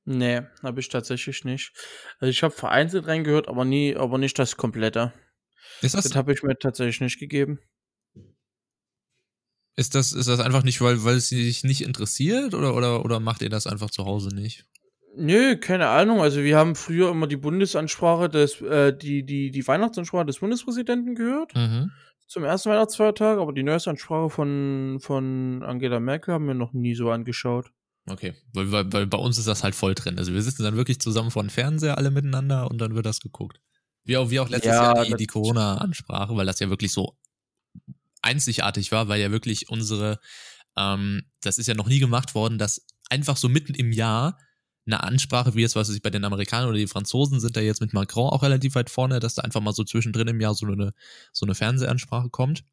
Nee, 0.06 0.44
habe 0.64 0.80
ich 0.80 0.90
tatsächlich 0.90 1.44
nicht. 1.44 1.74
Also 2.20 2.30
ich 2.30 2.44
habe 2.44 2.54
vereinzelt 2.54 3.08
reingehört, 3.08 3.48
aber 3.48 3.66
nie, 3.66 3.96
aber 3.96 4.18
nicht 4.18 4.38
das 4.38 4.56
komplette. 4.56 5.14
Ist 5.82 5.96
das, 5.96 6.06
Das 6.06 6.16
habe 6.16 6.34
ich 6.34 6.44
mir 6.44 6.58
tatsächlich 6.58 7.02
nicht 7.02 7.20
gegeben. 7.20 7.60
ist 9.76 9.96
das, 9.96 10.14
ist 10.14 10.28
das 10.28 10.40
einfach 10.40 10.64
nicht, 10.64 10.82
weil, 10.82 11.04
weil 11.04 11.18
es 11.18 11.30
dich 11.30 11.64
nicht 11.64 11.82
interessiert 11.82 12.54
oder, 12.54 12.76
oder, 12.76 13.04
oder 13.04 13.20
macht 13.20 13.42
ihr 13.42 13.50
das 13.50 13.68
einfach 13.68 13.90
zu 13.90 14.06
Hause 14.06 14.30
nicht? 14.34 14.66
Nö, 15.18 15.58
keine 15.58 15.88
Ahnung. 15.88 16.22
Also 16.22 16.44
wir 16.44 16.58
haben 16.58 16.76
früher 16.76 17.10
immer 17.10 17.28
die 17.28 17.38
Bundesansprache 17.38 18.30
des, 18.30 18.62
äh, 18.62 18.96
die, 18.96 19.26
die, 19.26 19.52
die 19.52 19.68
Weihnachtsansprache 19.68 20.26
des 20.26 20.40
Bundespräsidenten 20.40 21.16
gehört. 21.16 21.56
Mhm. 21.56 21.92
Zum 22.28 22.44
ersten 22.44 22.70
Weihnachtsfeiertag, 22.70 23.38
aber 23.38 23.54
die 23.54 23.64
neueste 23.64 23.92
Ansprache 23.92 24.30
von, 24.30 24.98
von 25.00 25.64
Angela 25.64 26.00
Merkel 26.00 26.34
haben 26.34 26.48
wir 26.48 26.56
noch 26.56 26.74
nie 26.74 26.96
so 26.96 27.12
angeschaut. 27.12 27.72
Okay, 28.08 28.34
weil, 28.54 28.72
weil, 28.72 28.92
weil 28.92 29.08
bei 29.08 29.18
uns 29.18 29.38
ist 29.38 29.48
das 29.48 29.64
halt 29.64 29.76
voll 29.76 29.96
drin. 29.96 30.18
Also 30.18 30.34
wir 30.34 30.42
sitzen 30.42 30.64
dann 30.64 30.76
wirklich 30.76 31.00
zusammen 31.00 31.32
vor 31.32 31.44
dem 31.44 31.50
Fernseher 31.50 31.98
alle 31.98 32.12
miteinander 32.12 32.70
und 32.70 32.80
dann 32.80 32.96
wird 32.96 33.06
das 33.06 33.20
geguckt. 33.20 33.60
Wie 34.04 34.18
auch, 34.18 34.30
wie 34.30 34.40
auch 34.40 34.50
letztes 34.50 34.74
Ja, 34.74 34.94
Jahr 34.94 35.06
die, 35.06 35.16
die 35.16 35.28
Corona-Ansprache, 35.28 36.36
weil 36.36 36.46
das 36.46 36.60
ja 36.60 36.70
wirklich 36.70 36.92
so 36.92 37.18
einzigartig 38.22 38.92
war, 38.92 39.08
weil 39.08 39.22
ja 39.22 39.32
wirklich 39.32 39.70
unsere 39.70 40.20
Ähm, 40.78 41.24
das 41.42 41.58
ist 41.58 41.68
ja 41.68 41.74
noch 41.74 41.88
nie 41.88 42.00
gemacht 42.00 42.36
worden, 42.36 42.58
dass 42.58 42.86
einfach 43.10 43.38
so 43.38 43.48
mitten 43.48 43.74
im 43.76 43.94
Jahr 43.94 44.38
eine 44.86 45.04
Ansprache, 45.04 45.56
wie 45.56 45.62
jetzt, 45.62 45.76
was 45.76 45.90
weiß 45.90 45.96
ich, 45.96 46.02
bei 46.02 46.10
den 46.10 46.24
Amerikanern 46.26 46.70
oder 46.70 46.78
die 46.78 46.88
Franzosen 46.88 47.40
sind 47.40 47.56
da 47.58 47.62
jetzt 47.62 47.82
mit 47.82 47.94
Macron 47.94 48.30
auch 48.30 48.44
relativ 48.44 48.76
weit 48.76 48.90
vorne, 48.90 49.20
dass 49.20 49.36
da 49.36 49.42
einfach 49.42 49.62
mal 49.62 49.74
so 49.74 49.84
zwischendrin 49.84 50.28
im 50.28 50.40
Jahr 50.40 50.54
so 50.54 50.68
eine, 50.68 50.94
so 51.32 51.46
eine 51.46 51.56
Fernsehansprache 51.56 52.30
kommt. 52.30 52.64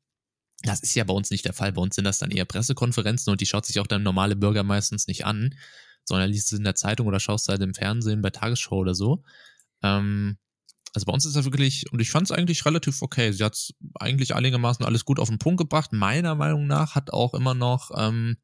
Das 0.63 0.81
ist 0.81 0.95
ja 0.95 1.05
bei 1.05 1.15
uns 1.15 1.31
nicht 1.31 1.45
der 1.45 1.55
Fall. 1.55 1.73
Bei 1.73 1.83
uns 1.83 1.95
sind 1.95 2.05
das 2.05 2.19
dann 2.19 2.31
eher 2.31 2.45
Pressekonferenzen 2.45 3.31
und 3.31 3.41
die 3.41 3.47
schaut 3.47 3.67
sich 3.67 3.81
auch 3.81 3.87
der 3.87 3.99
normale 3.99 4.37
Bürger 4.37 4.63
meistens 4.63 5.07
nicht 5.07 5.25
an, 5.25 5.55
sondern 6.05 6.31
liest 6.31 6.53
es 6.53 6.59
in 6.59 6.65
der 6.65 6.75
Zeitung 6.75 7.07
oder 7.07 7.19
schaust 7.19 7.49
halt 7.49 7.63
im 7.63 7.75
Fernsehen 7.75 8.23
bei 8.23 8.31
Tagesschau 8.31 8.77
oder 8.77 8.95
so. 8.95 9.23
Ähm, 9.83 10.37
also 10.95 11.07
bei 11.07 11.13
uns 11.13 11.25
ist 11.25 11.37
das 11.37 11.47
wirklich, 11.47 11.91
und 11.93 12.01
ich 12.01 12.11
fand 12.11 12.27
es 12.27 12.37
eigentlich 12.37 12.67
relativ 12.67 13.01
okay. 13.01 13.33
Sie 13.33 13.43
hat 13.43 13.73
eigentlich 13.95 14.35
einigermaßen 14.35 14.85
alles 14.85 15.05
gut 15.07 15.19
auf 15.19 15.29
den 15.29 15.39
Punkt 15.39 15.59
gebracht. 15.59 15.93
Meiner 15.93 16.35
Meinung 16.35 16.67
nach 16.67 16.95
hat 16.95 17.11
auch 17.11 17.33
immer 17.33 17.55
noch, 17.55 17.91
ähm, 17.97 18.37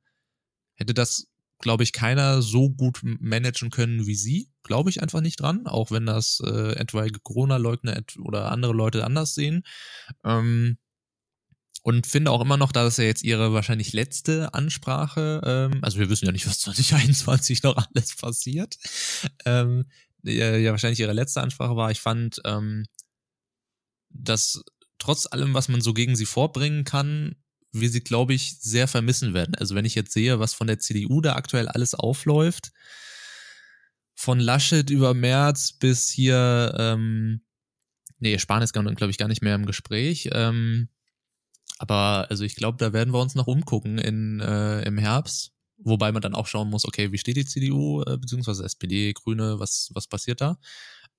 hätte 0.74 0.94
das 0.94 1.28
glaube 1.59 1.83
ich, 1.83 1.92
keiner 1.92 2.42
so 2.42 2.71
gut 2.71 3.01
managen 3.03 3.71
können 3.71 4.07
wie 4.07 4.14
sie. 4.14 4.51
Glaube 4.62 4.90
ich 4.90 5.03
einfach 5.03 5.21
nicht 5.21 5.40
dran, 5.40 5.66
auch 5.66 5.90
wenn 5.90 6.07
das 6.07 6.40
äh, 6.44 6.73
etwaige 6.77 7.21
Corona-Leugner 7.21 8.01
oder 8.21 8.51
andere 8.53 8.73
Leute 8.73 9.05
anders 9.05 9.35
sehen. 9.35 9.64
Ähm, 10.25 10.79
und 11.83 12.07
finde 12.07 12.31
auch 12.31 12.40
immer 12.40 12.57
noch, 12.57 12.73
dass 12.73 12.92
es 12.92 12.97
ja 12.99 13.05
jetzt 13.05 13.25
ihre 13.25 13.53
wahrscheinlich 13.53 13.92
letzte 13.92 14.53
Ansprache, 14.53 15.40
ähm, 15.44 15.79
also 15.83 15.99
wir 15.99 16.11
wissen 16.11 16.27
ja 16.27 16.33
nicht, 16.33 16.47
was 16.47 16.61
2021 16.61 17.62
noch 17.62 17.77
alles 17.77 18.14
passiert, 18.16 18.77
ähm, 19.44 19.85
ja, 20.23 20.57
ja 20.57 20.73
wahrscheinlich 20.73 21.01
ihre 21.01 21.12
letzte 21.12 21.40
Ansprache 21.40 21.77
war. 21.77 21.90
Ich 21.90 22.01
fand, 22.01 22.40
ähm, 22.44 22.85
dass 24.11 24.62
trotz 24.99 25.27
allem, 25.27 25.55
was 25.55 25.68
man 25.68 25.81
so 25.81 25.94
gegen 25.94 26.16
sie 26.16 26.27
vorbringen 26.27 26.85
kann, 26.85 27.37
wir 27.72 27.90
sie, 27.90 28.00
glaube 28.00 28.35
ich, 28.35 28.59
sehr 28.61 28.88
vermissen 28.88 29.35
werden. 29.35 29.54
Also 29.54 29.74
wenn 29.74 29.85
ich 29.85 29.94
jetzt 29.94 30.12
sehe, 30.12 30.38
was 30.40 30.54
von 30.54 30.66
der 30.66 30.78
CDU 30.78 31.20
da 31.20 31.35
aktuell 31.35 31.68
alles 31.68 31.94
aufläuft, 31.94 32.72
von 34.14 34.40
Laschet 34.40 34.90
über 34.90 35.14
März 35.14 35.72
bis 35.72 36.11
hier, 36.11 36.74
ähm, 36.78 37.42
nee, 38.18 38.38
Spahn 38.38 38.62
ist, 38.62 38.72
glaube 38.72 39.11
ich, 39.11 39.18
gar 39.18 39.28
nicht 39.28 39.42
mehr 39.42 39.54
im 39.54 39.66
Gespräch. 39.66 40.28
Ähm, 40.33 40.88
aber 41.78 42.26
also 42.28 42.42
ich 42.44 42.57
glaube, 42.57 42.78
da 42.78 42.92
werden 42.92 43.14
wir 43.14 43.20
uns 43.20 43.35
noch 43.35 43.46
umgucken 43.46 43.98
in, 43.98 44.40
äh, 44.40 44.83
im 44.83 44.98
Herbst. 44.98 45.52
Wobei 45.81 46.11
man 46.11 46.22
dann 46.22 46.35
auch 46.35 46.48
schauen 46.48 46.70
muss, 46.70 46.85
okay, 46.85 47.12
wie 47.12 47.18
steht 47.18 47.37
die 47.37 47.44
CDU, 47.44 48.02
äh, 48.02 48.18
beziehungsweise 48.18 48.64
SPD, 48.64 49.12
Grüne, 49.12 49.61
was, 49.61 49.90
was 49.94 50.09
passiert 50.09 50.40
da? 50.40 50.59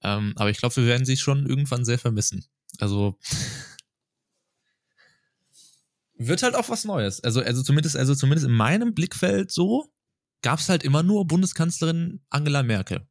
Ähm, 0.04 0.34
aber 0.36 0.50
ich 0.50 0.58
glaube, 0.58 0.76
wir 0.76 0.86
werden 0.86 1.06
sie 1.06 1.16
schon 1.16 1.46
irgendwann 1.46 1.86
sehr 1.86 2.00
vermissen. 2.00 2.46
Also 2.80 3.18
wird 6.20 6.44
halt 6.44 6.56
auch 6.56 6.70
was 6.70 6.86
Neues. 6.86 7.24
Also, 7.24 7.42
also 7.42 7.64
zumindest, 7.64 7.96
also 7.96 8.14
zumindest 8.14 8.46
in 8.46 8.54
meinem 8.54 8.94
Blickfeld 8.94 9.52
so 9.52 9.92
gab 10.42 10.60
es 10.60 10.70
halt 10.70 10.84
immer 10.84 11.02
nur 11.02 11.26
Bundeskanzlerin 11.26 12.22
Angela 12.30 12.62
Merkel. 12.62 13.08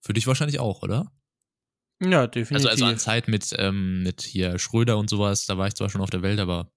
Für 0.00 0.14
dich 0.14 0.26
wahrscheinlich 0.26 0.60
auch, 0.60 0.82
oder? 0.82 1.12
Ja, 2.00 2.26
definitiv. 2.26 2.66
Also, 2.66 2.68
also 2.68 2.84
an 2.84 2.98
Zeit 2.98 3.28
mit, 3.28 3.54
ähm, 3.58 4.02
mit 4.02 4.22
hier 4.22 4.58
Schröder 4.58 4.98
und 4.98 5.10
sowas, 5.10 5.46
da 5.46 5.58
war 5.58 5.66
ich 5.66 5.74
zwar 5.74 5.90
schon 5.90 6.00
auf 6.00 6.10
der 6.10 6.22
Welt, 6.22 6.38
aber 6.38 6.70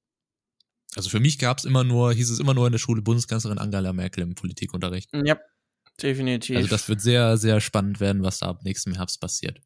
also 0.95 1.10
für 1.10 1.19
mich 1.19 1.38
gab 1.38 1.60
es 1.60 1.65
immer 1.65 1.84
nur, 1.84 2.13
hieß 2.13 2.32
es 2.32 2.39
immer 2.39 2.53
nur 2.53 2.65
in 2.65 2.71
der 2.71 2.79
Schule 2.79 3.01
Bundeskanzlerin 3.01 3.60
Angela 3.60 3.93
Merkel 3.93 4.23
im 4.23 4.34
Politikunterricht. 4.34 5.10
Ja, 5.13 5.38
definitiv. 6.01 6.58
Also 6.58 6.69
das 6.69 6.89
wird 6.89 7.01
sehr, 7.01 7.38
sehr 7.38 7.62
spannend 7.62 7.99
werden, 7.99 8.23
was 8.23 8.39
da 8.39 8.47
ab 8.47 8.63
nächstem 8.63 8.95
Herbst 8.95 9.21
passiert. 9.21 9.62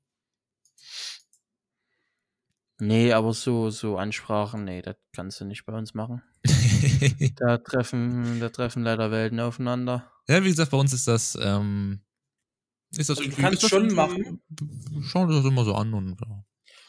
Nee, 2.79 3.13
aber 3.13 3.33
so, 3.33 3.69
so 3.69 3.97
Ansprachen, 3.97 4.63
nee, 4.65 4.81
das 4.81 4.95
kannst 5.15 5.39
du 5.39 5.45
nicht 5.45 5.65
bei 5.65 5.73
uns 5.73 5.93
machen. 5.93 6.21
da 7.37 7.57
treffen, 7.57 8.39
da 8.39 8.49
treffen 8.49 8.83
leider 8.83 9.11
Welten 9.11 9.39
aufeinander. 9.39 10.11
Ja, 10.27 10.43
wie 10.43 10.49
gesagt, 10.49 10.71
bei 10.71 10.77
uns 10.77 10.93
ist 10.93 11.07
das, 11.07 11.37
ähm, 11.41 12.01
ist 12.97 13.09
das 13.09 13.19
also 13.19 13.29
du 13.29 13.35
kannst 13.35 13.63
es 13.63 13.69
schon 13.69 13.93
machen. 13.93 14.41
Schauen 15.03 15.29
wir 15.29 15.35
das 15.37 15.45
immer 15.45 15.65
so 15.65 15.75
an 15.75 15.93
und 15.93 16.19
ja. 16.19 16.43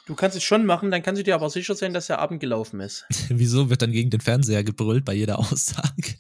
Du 0.07 0.15
kannst 0.15 0.37
es 0.37 0.43
schon 0.43 0.67
machen, 0.67 0.91
dann 0.91 1.03
kannst 1.03 1.21
du 1.21 1.25
dir 1.25 1.35
aber 1.35 1.49
sicher 1.49 1.75
sein, 1.75 1.95
dass 1.95 2.09
der 2.09 2.19
Abend 2.19 2.41
gelaufen 2.41 2.81
ist. 2.81 3.07
Wieso 3.29 3.71
wird 3.71 3.81
dann 3.81 3.93
gegen 3.93 4.11
den 4.11 4.21
Fernseher 4.21 4.63
gebrüllt 4.63 5.05
bei 5.05 5.15
jeder 5.15 5.39
Aussage? 5.39 6.17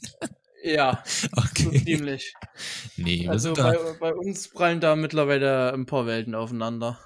Ja, 0.62 1.04
okay. 1.32 1.62
so 1.64 1.70
ziemlich. 1.70 2.32
Nee, 2.96 3.28
also 3.28 3.52
bei, 3.52 3.76
bei, 4.00 4.14
uns 4.14 4.48
prallen 4.48 4.80
da 4.80 4.96
mittlerweile 4.96 5.74
ein 5.74 5.84
paar 5.84 6.06
Welten 6.06 6.34
aufeinander. 6.34 6.98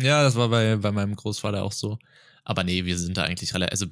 Ja, 0.00 0.22
das 0.22 0.36
war 0.36 0.48
bei, 0.48 0.76
bei 0.76 0.92
meinem 0.92 1.16
Großvater 1.16 1.62
auch 1.62 1.72
so. 1.72 1.98
Aber 2.44 2.64
nee, 2.64 2.84
wir 2.84 2.98
sind 2.98 3.16
da 3.16 3.24
eigentlich 3.24 3.54
relativ, 3.54 3.72
also 3.72 3.86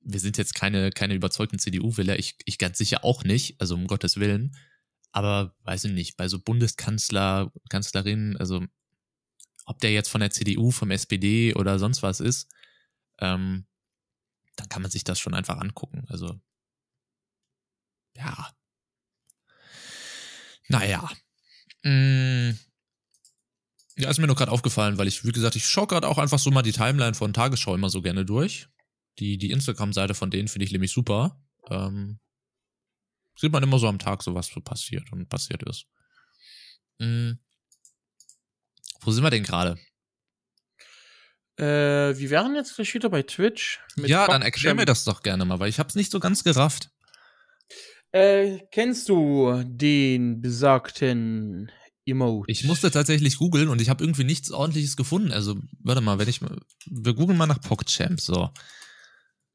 wir 0.00 0.20
sind 0.20 0.38
jetzt 0.38 0.54
keine, 0.54 0.90
keine 0.90 1.14
überzeugten 1.14 1.58
CDU-Wähler, 1.58 2.18
ich, 2.18 2.36
ich 2.44 2.58
ganz 2.58 2.78
sicher 2.78 3.04
auch 3.04 3.24
nicht, 3.24 3.60
also 3.60 3.74
um 3.74 3.86
Gottes 3.86 4.18
Willen. 4.18 4.56
Aber 5.12 5.54
weiß 5.64 5.84
ich 5.84 5.92
nicht, 5.92 6.16
bei 6.16 6.28
so 6.28 6.38
Bundeskanzler, 6.38 7.52
Kanzlerin, 7.70 8.36
also 8.36 8.64
ob 9.64 9.80
der 9.80 9.92
jetzt 9.92 10.08
von 10.08 10.20
der 10.20 10.30
CDU, 10.30 10.70
vom 10.70 10.90
SPD 10.90 11.54
oder 11.54 11.78
sonst 11.78 12.02
was 12.02 12.20
ist, 12.20 12.48
ähm, 13.20 13.66
dann 14.56 14.68
kann 14.68 14.82
man 14.82 14.90
sich 14.90 15.04
das 15.04 15.18
schon 15.20 15.34
einfach 15.34 15.58
angucken. 15.58 16.04
Also, 16.08 16.40
ja. 18.16 18.50
Naja. 20.68 21.08
Mh, 21.82 22.52
mm. 22.52 22.58
Ja, 23.98 24.08
ist 24.08 24.18
mir 24.18 24.28
nur 24.28 24.36
gerade 24.36 24.52
aufgefallen, 24.52 24.96
weil 24.96 25.08
ich, 25.08 25.24
wie 25.24 25.32
gesagt, 25.32 25.56
ich 25.56 25.66
schaue 25.66 25.88
gerade 25.88 26.06
auch 26.06 26.18
einfach 26.18 26.38
so 26.38 26.50
mal 26.50 26.62
die 26.62 26.72
Timeline 26.72 27.14
von 27.14 27.32
Tagesschau 27.32 27.74
immer 27.74 27.90
so 27.90 28.00
gerne 28.00 28.24
durch. 28.24 28.68
Die, 29.18 29.38
die 29.38 29.50
Instagram-Seite 29.50 30.14
von 30.14 30.30
denen 30.30 30.46
finde 30.46 30.66
ich 30.66 30.72
nämlich 30.72 30.92
super. 30.92 31.42
Ähm, 31.68 32.20
sieht 33.36 33.50
man 33.50 33.64
immer 33.64 33.80
so 33.80 33.88
am 33.88 33.98
Tag 33.98 34.22
so, 34.22 34.34
was 34.34 34.46
so 34.46 34.60
passiert 34.60 35.10
und 35.10 35.28
passiert 35.28 35.64
ist. 35.64 35.86
Hm. 37.00 37.40
Wo 39.00 39.10
sind 39.10 39.24
wir 39.24 39.30
denn 39.30 39.42
gerade? 39.42 39.78
Äh, 41.56 42.16
wir 42.16 42.30
wären 42.30 42.54
jetzt 42.54 42.76
gleich 42.76 42.94
wieder 42.94 43.10
bei 43.10 43.22
Twitch. 43.22 43.80
ja, 43.96 44.28
dann 44.28 44.42
erklär 44.42 44.74
mir 44.74 44.84
das 44.84 45.02
doch 45.02 45.22
gerne 45.22 45.44
mal, 45.44 45.58
weil 45.58 45.70
ich 45.70 45.80
hab's 45.80 45.96
nicht 45.96 46.12
so 46.12 46.20
ganz 46.20 46.44
gerafft. 46.44 46.90
Äh, 48.12 48.60
kennst 48.70 49.08
du 49.08 49.62
den 49.66 50.40
besagten 50.40 51.72
Emote. 52.08 52.50
Ich 52.50 52.64
musste 52.64 52.90
tatsächlich 52.90 53.38
googeln 53.38 53.68
und 53.68 53.80
ich 53.80 53.88
habe 53.88 54.02
irgendwie 54.02 54.24
nichts 54.24 54.50
ordentliches 54.50 54.96
gefunden. 54.96 55.32
Also, 55.32 55.56
warte 55.80 56.00
mal, 56.00 56.18
wenn 56.18 56.28
ich 56.28 56.40
wir 56.40 57.14
googeln 57.14 57.38
mal 57.38 57.46
nach 57.46 57.60
PogChamp, 57.60 58.20
so. 58.20 58.50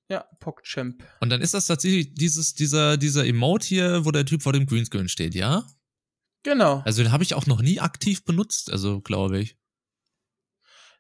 Ja, 0.10 0.26
PogChamp. 0.40 1.04
Und 1.22 1.30
dann 1.30 1.42
ist 1.42 1.54
das 1.54 1.68
tatsächlich 1.68 2.14
dieses, 2.14 2.54
dieser, 2.54 2.98
dieser 2.98 3.26
Emote 3.26 3.66
hier, 3.66 4.06
wo 4.06 4.12
der 4.12 4.26
Typ 4.26 4.44
vor 4.44 4.54
dem 4.54 4.66
Greenscreen 4.66 5.10
steht, 5.10 5.34
ja? 5.34 5.66
Genau. 6.44 6.82
Also 6.86 7.04
den 7.04 7.12
habe 7.12 7.24
ich 7.24 7.36
auch 7.36 7.46
noch 7.46 7.62
nie 7.62 7.80
aktiv 7.80 8.26
benutzt, 8.26 8.72
also 8.72 9.00
glaube 9.02 9.40
ich. 9.40 9.58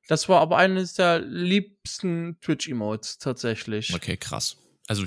Das 0.07 0.27
war 0.29 0.41
aber 0.41 0.57
eines 0.57 0.93
der 0.93 1.19
liebsten 1.19 2.37
Twitch-Emotes 2.41 3.19
tatsächlich. 3.19 3.93
Okay, 3.93 4.17
krass. 4.17 4.57
Also 4.87 5.05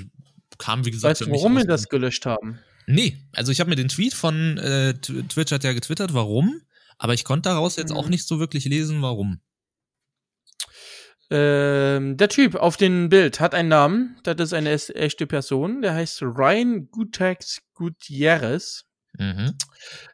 kam, 0.57 0.85
wie 0.85 0.91
gesagt, 0.91 1.21
weißt 1.21 1.29
du, 1.29 1.31
warum 1.31 1.55
wir 1.55 1.65
das 1.65 1.89
gelöscht 1.89 2.25
haben? 2.25 2.59
Nee, 2.87 3.17
also 3.33 3.51
ich 3.51 3.59
habe 3.59 3.69
mir 3.69 3.75
den 3.75 3.89
Tweet 3.89 4.13
von 4.13 4.57
äh, 4.57 4.93
Twitch 4.95 5.51
hat 5.51 5.65
ja 5.65 5.73
getwittert, 5.73 6.13
warum, 6.13 6.61
aber 6.97 7.13
ich 7.13 7.25
konnte 7.25 7.49
daraus 7.49 7.75
jetzt 7.75 7.91
auch 7.91 8.05
mhm. 8.05 8.11
nicht 8.11 8.25
so 8.25 8.39
wirklich 8.39 8.63
lesen, 8.65 9.01
warum. 9.01 9.41
Ähm, 11.29 12.15
der 12.15 12.29
Typ 12.29 12.55
auf 12.55 12.77
dem 12.77 13.09
Bild 13.09 13.41
hat 13.41 13.53
einen 13.53 13.67
Namen, 13.67 14.17
das 14.23 14.39
ist 14.39 14.53
eine 14.53 14.71
echte 14.71 15.27
Person, 15.27 15.81
der 15.81 15.93
heißt 15.93 16.21
Ryan 16.21 16.89
Gutex 16.89 17.61
Gutierrez. 17.73 18.85
Mhm. 19.17 19.57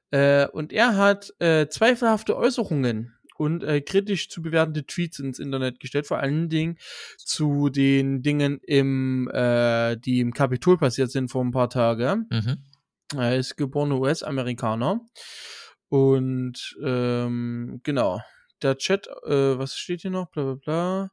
Äh, 0.10 0.48
und 0.48 0.74
er 0.74 0.98
hat 0.98 1.32
äh, 1.40 1.68
zweifelhafte 1.68 2.36
Äußerungen 2.36 3.13
und 3.36 3.64
äh, 3.64 3.82
kritisch 3.82 4.30
zu 4.30 4.42
bewertende 4.42 4.86
Tweets 4.86 5.20
ins 5.20 5.40
Internet 5.40 5.80
gestellt, 5.80 6.08
vor 6.08 6.20
allen 6.20 6.50
Dingen 6.50 6.78
zu 7.18 7.70
den 7.70 8.22
Dingen 8.22 8.60
im, 8.60 9.30
äh, 9.34 9.98
die 9.98 10.20
im 10.20 10.34
Kapitol 10.34 10.78
passiert 10.78 11.12
sind 11.12 11.30
vor 11.30 11.44
ein 11.44 11.52
paar 11.52 11.70
Tagen. 11.70 12.28
Mhm. 12.32 12.58
Er 13.16 13.38
ist 13.38 13.58
geborener 13.58 14.00
US-Amerikaner. 14.00 15.02
Und 15.90 16.76
ähm, 16.84 17.80
genau, 17.84 18.20
der 18.62 18.78
Chat, 18.78 19.08
äh, 19.26 19.58
was 19.58 19.76
steht 19.76 20.02
hier 20.02 20.12
noch? 20.12 20.32
Bla 20.32 20.44
bla 20.44 20.56
bla. 20.56 21.12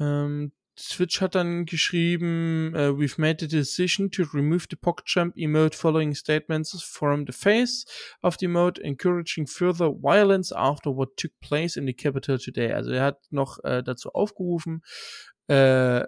Ähm, 0.00 0.52
Switch 0.78 1.20
hat 1.20 1.34
dann 1.34 1.64
geschrieben, 1.64 2.72
uh, 2.74 2.96
we've 2.96 3.20
made 3.20 3.38
the 3.40 3.48
decision 3.48 4.10
to 4.10 4.22
remove 4.32 4.66
the 4.70 4.76
PogChamp 4.76 5.36
emote 5.36 5.74
following 5.74 6.14
statements 6.14 6.80
from 6.82 7.24
the 7.26 7.32
face 7.32 7.84
of 8.22 8.36
the 8.38 8.46
emote, 8.46 8.78
encouraging 8.78 9.46
further 9.46 9.90
violence 9.90 10.52
after 10.52 10.90
what 10.90 11.16
took 11.16 11.32
place 11.40 11.76
in 11.76 11.86
the 11.86 11.92
Capitol 11.92 12.38
today. 12.38 12.72
Also 12.72 12.92
er 12.92 13.02
hat 13.02 13.18
noch 13.30 13.62
äh, 13.64 13.82
dazu 13.82 14.10
aufgerufen, 14.10 14.82
äh, 15.48 16.04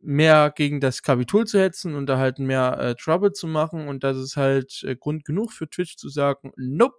mehr 0.00 0.52
gegen 0.54 0.80
das 0.80 1.02
Kapitol 1.02 1.46
zu 1.46 1.58
hetzen 1.58 1.94
und 1.94 2.06
da 2.06 2.18
halt 2.18 2.38
mehr 2.38 2.78
äh, 2.78 2.94
Trouble 2.94 3.32
zu 3.32 3.48
machen 3.48 3.88
und 3.88 4.04
das 4.04 4.16
ist 4.16 4.36
halt 4.36 4.82
äh, 4.84 4.94
Grund 4.94 5.24
genug 5.24 5.52
für 5.52 5.68
Twitch 5.68 5.96
zu 5.96 6.08
sagen, 6.08 6.52
nope, 6.56 6.96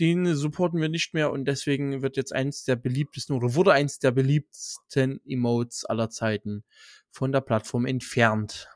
den 0.00 0.34
supporten 0.36 0.80
wir 0.80 0.88
nicht 0.88 1.14
mehr 1.14 1.30
und 1.30 1.44
deswegen 1.44 2.02
wird 2.02 2.16
jetzt 2.16 2.32
eins 2.32 2.64
der 2.64 2.76
beliebtesten 2.76 3.36
oder 3.36 3.54
wurde 3.54 3.72
eins 3.72 3.98
der 3.98 4.10
beliebtesten 4.10 5.20
Emotes 5.26 5.84
aller 5.84 6.10
Zeiten 6.10 6.64
von 7.10 7.32
der 7.32 7.40
Plattform 7.42 7.86
entfernt. 7.86 8.68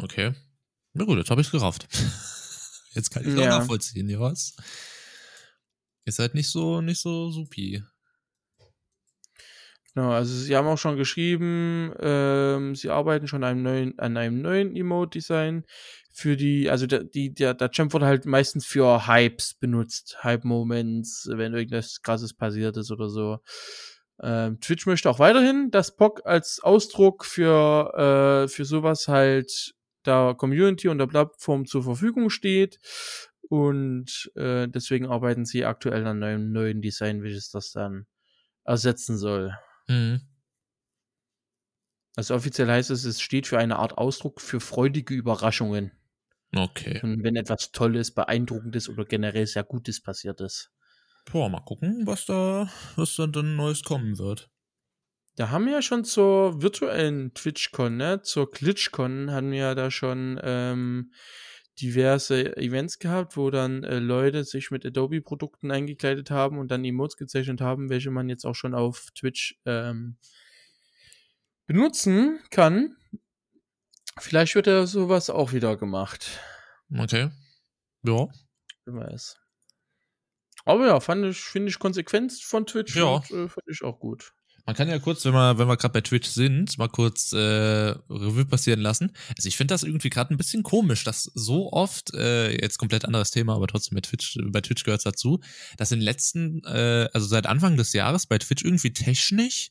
Okay. 0.00 0.34
Na 0.92 1.04
gut, 1.04 1.18
jetzt 1.18 1.30
habe 1.30 1.40
ich 1.40 1.48
es 1.48 1.52
gerafft. 1.52 1.88
Jetzt 2.94 3.10
kann 3.10 3.22
ich 3.24 3.30
es 3.30 3.34
Ja. 3.34 3.56
auch 3.56 3.58
nachvollziehen, 3.58 4.08
ja 4.08 4.20
was? 4.20 4.54
Ist 6.04 6.20
halt 6.20 6.34
nicht 6.34 6.48
so, 6.48 6.80
nicht 6.80 7.00
so 7.00 7.28
supi. 7.32 7.82
Genau, 9.94 10.10
also 10.10 10.34
sie 10.34 10.56
haben 10.56 10.66
auch 10.66 10.78
schon 10.78 10.96
geschrieben, 10.96 11.92
ähm, 12.00 12.74
sie 12.74 12.90
arbeiten 12.90 13.28
schon 13.28 13.44
an 13.44 13.50
einem 13.50 13.62
neuen, 13.62 13.98
an 13.98 14.16
einem 14.16 14.42
neuen 14.42 14.74
Emote-Design 14.76 15.64
für 16.16 16.36
die, 16.36 16.70
also 16.70 16.86
der, 16.86 17.02
die, 17.02 17.34
der, 17.34 17.54
der 17.54 17.72
Champ 17.72 17.92
wurde 17.92 18.06
halt 18.06 18.24
meistens 18.24 18.64
für 18.64 19.08
Hypes 19.08 19.54
benutzt, 19.54 20.22
Hype-Moments, 20.22 21.28
wenn 21.32 21.54
irgendwas 21.54 22.02
krasses 22.02 22.32
passiert 22.32 22.76
ist 22.76 22.92
oder 22.92 23.08
so. 23.08 23.40
Ähm, 24.22 24.60
Twitch 24.60 24.86
möchte 24.86 25.10
auch 25.10 25.18
weiterhin, 25.18 25.72
dass 25.72 25.96
POC 25.96 26.24
als 26.24 26.60
Ausdruck 26.62 27.24
für, 27.24 28.44
äh, 28.44 28.48
für 28.48 28.64
sowas 28.64 29.08
halt 29.08 29.74
der 30.06 30.36
Community 30.38 30.86
und 30.86 30.98
der 30.98 31.08
Plattform 31.08 31.66
zur 31.66 31.82
Verfügung 31.82 32.30
steht. 32.30 32.78
Und 33.48 34.30
äh, 34.36 34.68
deswegen 34.68 35.06
arbeiten 35.06 35.44
sie 35.44 35.64
aktuell 35.64 36.06
an 36.06 36.22
einem 36.22 36.52
neuen 36.52 36.80
Design, 36.80 37.24
welches 37.24 37.50
das 37.50 37.72
dann 37.72 38.06
ersetzen 38.64 39.18
soll. 39.18 39.52
Mhm. 39.88 40.20
Also 42.14 42.36
offiziell 42.36 42.68
heißt 42.68 42.90
es, 42.90 43.04
es 43.04 43.20
steht 43.20 43.48
für 43.48 43.58
eine 43.58 43.80
Art 43.80 43.98
Ausdruck 43.98 44.40
für 44.40 44.60
freudige 44.60 45.14
Überraschungen. 45.14 45.90
Okay. 46.54 47.00
Und 47.02 47.22
wenn 47.24 47.36
etwas 47.36 47.72
Tolles, 47.72 48.12
Beeindruckendes 48.12 48.88
oder 48.88 49.04
generell 49.04 49.46
sehr 49.46 49.64
Gutes 49.64 50.00
passiert 50.00 50.40
ist. 50.40 50.70
Boah, 51.30 51.48
mal 51.48 51.60
gucken, 51.60 52.06
was 52.06 52.26
da, 52.26 52.70
was 52.96 53.16
da 53.16 53.26
dann 53.26 53.56
Neues 53.56 53.82
kommen 53.82 54.18
wird. 54.18 54.50
Da 55.36 55.50
haben 55.50 55.66
wir 55.66 55.72
ja 55.72 55.82
schon 55.82 56.04
zur 56.04 56.62
virtuellen 56.62 57.34
TwitchCon, 57.34 57.96
ne? 57.96 58.22
Zur 58.22 58.50
GlitchCon 58.50 59.32
haben 59.32 59.50
wir 59.50 59.58
ja 59.58 59.74
da 59.74 59.90
schon 59.90 60.38
ähm, 60.42 61.12
diverse 61.80 62.56
Events 62.56 63.00
gehabt, 63.00 63.36
wo 63.36 63.50
dann 63.50 63.82
äh, 63.82 63.98
Leute 63.98 64.44
sich 64.44 64.70
mit 64.70 64.86
Adobe-Produkten 64.86 65.72
eingekleidet 65.72 66.30
haben 66.30 66.58
und 66.58 66.70
dann 66.70 66.84
Emotes 66.84 67.16
gezeichnet 67.16 67.60
haben, 67.60 67.90
welche 67.90 68.12
man 68.12 68.28
jetzt 68.28 68.44
auch 68.44 68.54
schon 68.54 68.74
auf 68.74 69.08
Twitch 69.16 69.58
ähm, 69.64 70.18
benutzen 71.66 72.38
kann. 72.50 72.96
Vielleicht 74.18 74.54
wird 74.54 74.66
ja 74.66 74.86
sowas 74.86 75.30
auch 75.30 75.52
wieder 75.52 75.76
gemacht. 75.76 76.38
Okay. 76.96 77.30
Ja. 78.04 78.26
Wer 78.84 78.94
weiß. 78.94 79.36
Aber 80.66 80.86
ja, 80.86 81.00
fand 81.00 81.26
ich, 81.26 81.38
finde 81.40 81.68
ich 81.70 81.78
Konsequenz 81.78 82.40
von 82.40 82.66
Twitch 82.66 82.96
Ja. 82.96 83.04
und 83.04 83.30
äh, 83.30 83.48
fand 83.48 83.66
ich 83.68 83.82
auch 83.82 83.98
gut. 83.98 84.32
Man 84.66 84.74
kann 84.74 84.88
ja 84.88 84.98
kurz, 84.98 85.22
wenn 85.26 85.34
wir, 85.34 85.58
wenn 85.58 85.68
wir 85.68 85.76
gerade 85.76 85.92
bei 85.92 86.00
Twitch 86.00 86.28
sind, 86.28 86.78
mal 86.78 86.88
kurz 86.88 87.32
äh, 87.34 87.38
Revue 87.38 88.46
passieren 88.46 88.80
lassen. 88.80 89.12
Also 89.36 89.46
ich 89.46 89.58
finde 89.58 89.74
das 89.74 89.82
irgendwie 89.82 90.08
gerade 90.08 90.32
ein 90.32 90.38
bisschen 90.38 90.62
komisch, 90.62 91.04
dass 91.04 91.24
so 91.34 91.70
oft, 91.70 92.14
äh, 92.14 92.50
jetzt 92.62 92.78
komplett 92.78 93.04
anderes 93.04 93.30
Thema, 93.30 93.56
aber 93.56 93.66
trotzdem 93.66 93.96
mit 93.96 94.06
Twitch, 94.06 94.38
bei 94.46 94.62
Twitch 94.62 94.84
gehört 94.84 95.04
dazu, 95.04 95.40
dass 95.76 95.92
in 95.92 95.98
den 95.98 96.04
letzten, 96.04 96.64
äh, 96.64 97.10
also 97.12 97.26
seit 97.26 97.44
Anfang 97.44 97.76
des 97.76 97.92
Jahres 97.92 98.26
bei 98.26 98.38
Twitch 98.38 98.64
irgendwie 98.64 98.94
technisch 98.94 99.68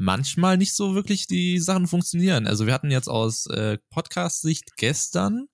manchmal 0.00 0.56
nicht 0.56 0.72
so 0.72 0.94
wirklich 0.94 1.26
die 1.26 1.58
Sachen 1.58 1.86
funktionieren. 1.86 2.46
Also 2.46 2.66
wir 2.66 2.72
hatten 2.72 2.90
jetzt 2.90 3.08
aus 3.08 3.44
äh, 3.46 3.76
Podcast-Sicht 3.90 4.78
gestern 4.78 5.46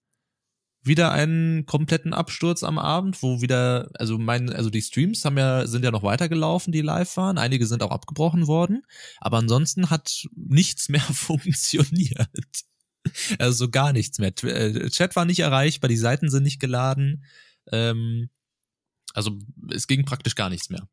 wieder 0.83 1.11
einen 1.11 1.67
kompletten 1.67 2.15
Absturz 2.15 2.63
am 2.63 2.79
Abend, 2.79 3.21
wo 3.25 3.43
wieder, 3.43 3.91
also 3.95 4.19
mein, 4.19 4.53
also 4.53 4.71
die 4.71 4.83
Streams 4.83 5.25
haben 5.25 5.37
ja, 5.37 5.67
sind 5.67 5.85
ja 5.85 5.91
noch 5.91 6.05
weitergelaufen, 6.05 6.73
die 6.73 6.81
live 6.81 7.17
waren. 7.17 7.39
Einige 7.39 7.67
sind 7.67 7.83
auch 7.83 7.91
abgebrochen 7.91 8.47
worden. 8.47 8.83
Aber 9.19 9.39
ansonsten 9.39 9.91
hat 9.91 10.29
nichts 10.37 10.89
mehr 10.89 11.01
funktioniert. 11.01 12.29
Also 13.41 13.69
gar 13.69 13.93
nichts 13.93 14.21
mehr. 14.21 14.33
Äh, 14.45 14.91
Chat 14.91 15.17
war 15.17 15.25
nicht 15.25 15.41
erreichbar, 15.41 15.89
die 15.89 15.97
Seiten 15.97 16.31
sind 16.31 16.45
nicht 16.45 16.61
geladen. 16.61 17.25
Ähm, 17.73 18.31
also 19.13 19.39
es 19.73 19.89
ging 19.89 20.05
praktisch 20.05 20.37
gar 20.37 20.51
nichts 20.51 20.71
mehr. 20.71 20.89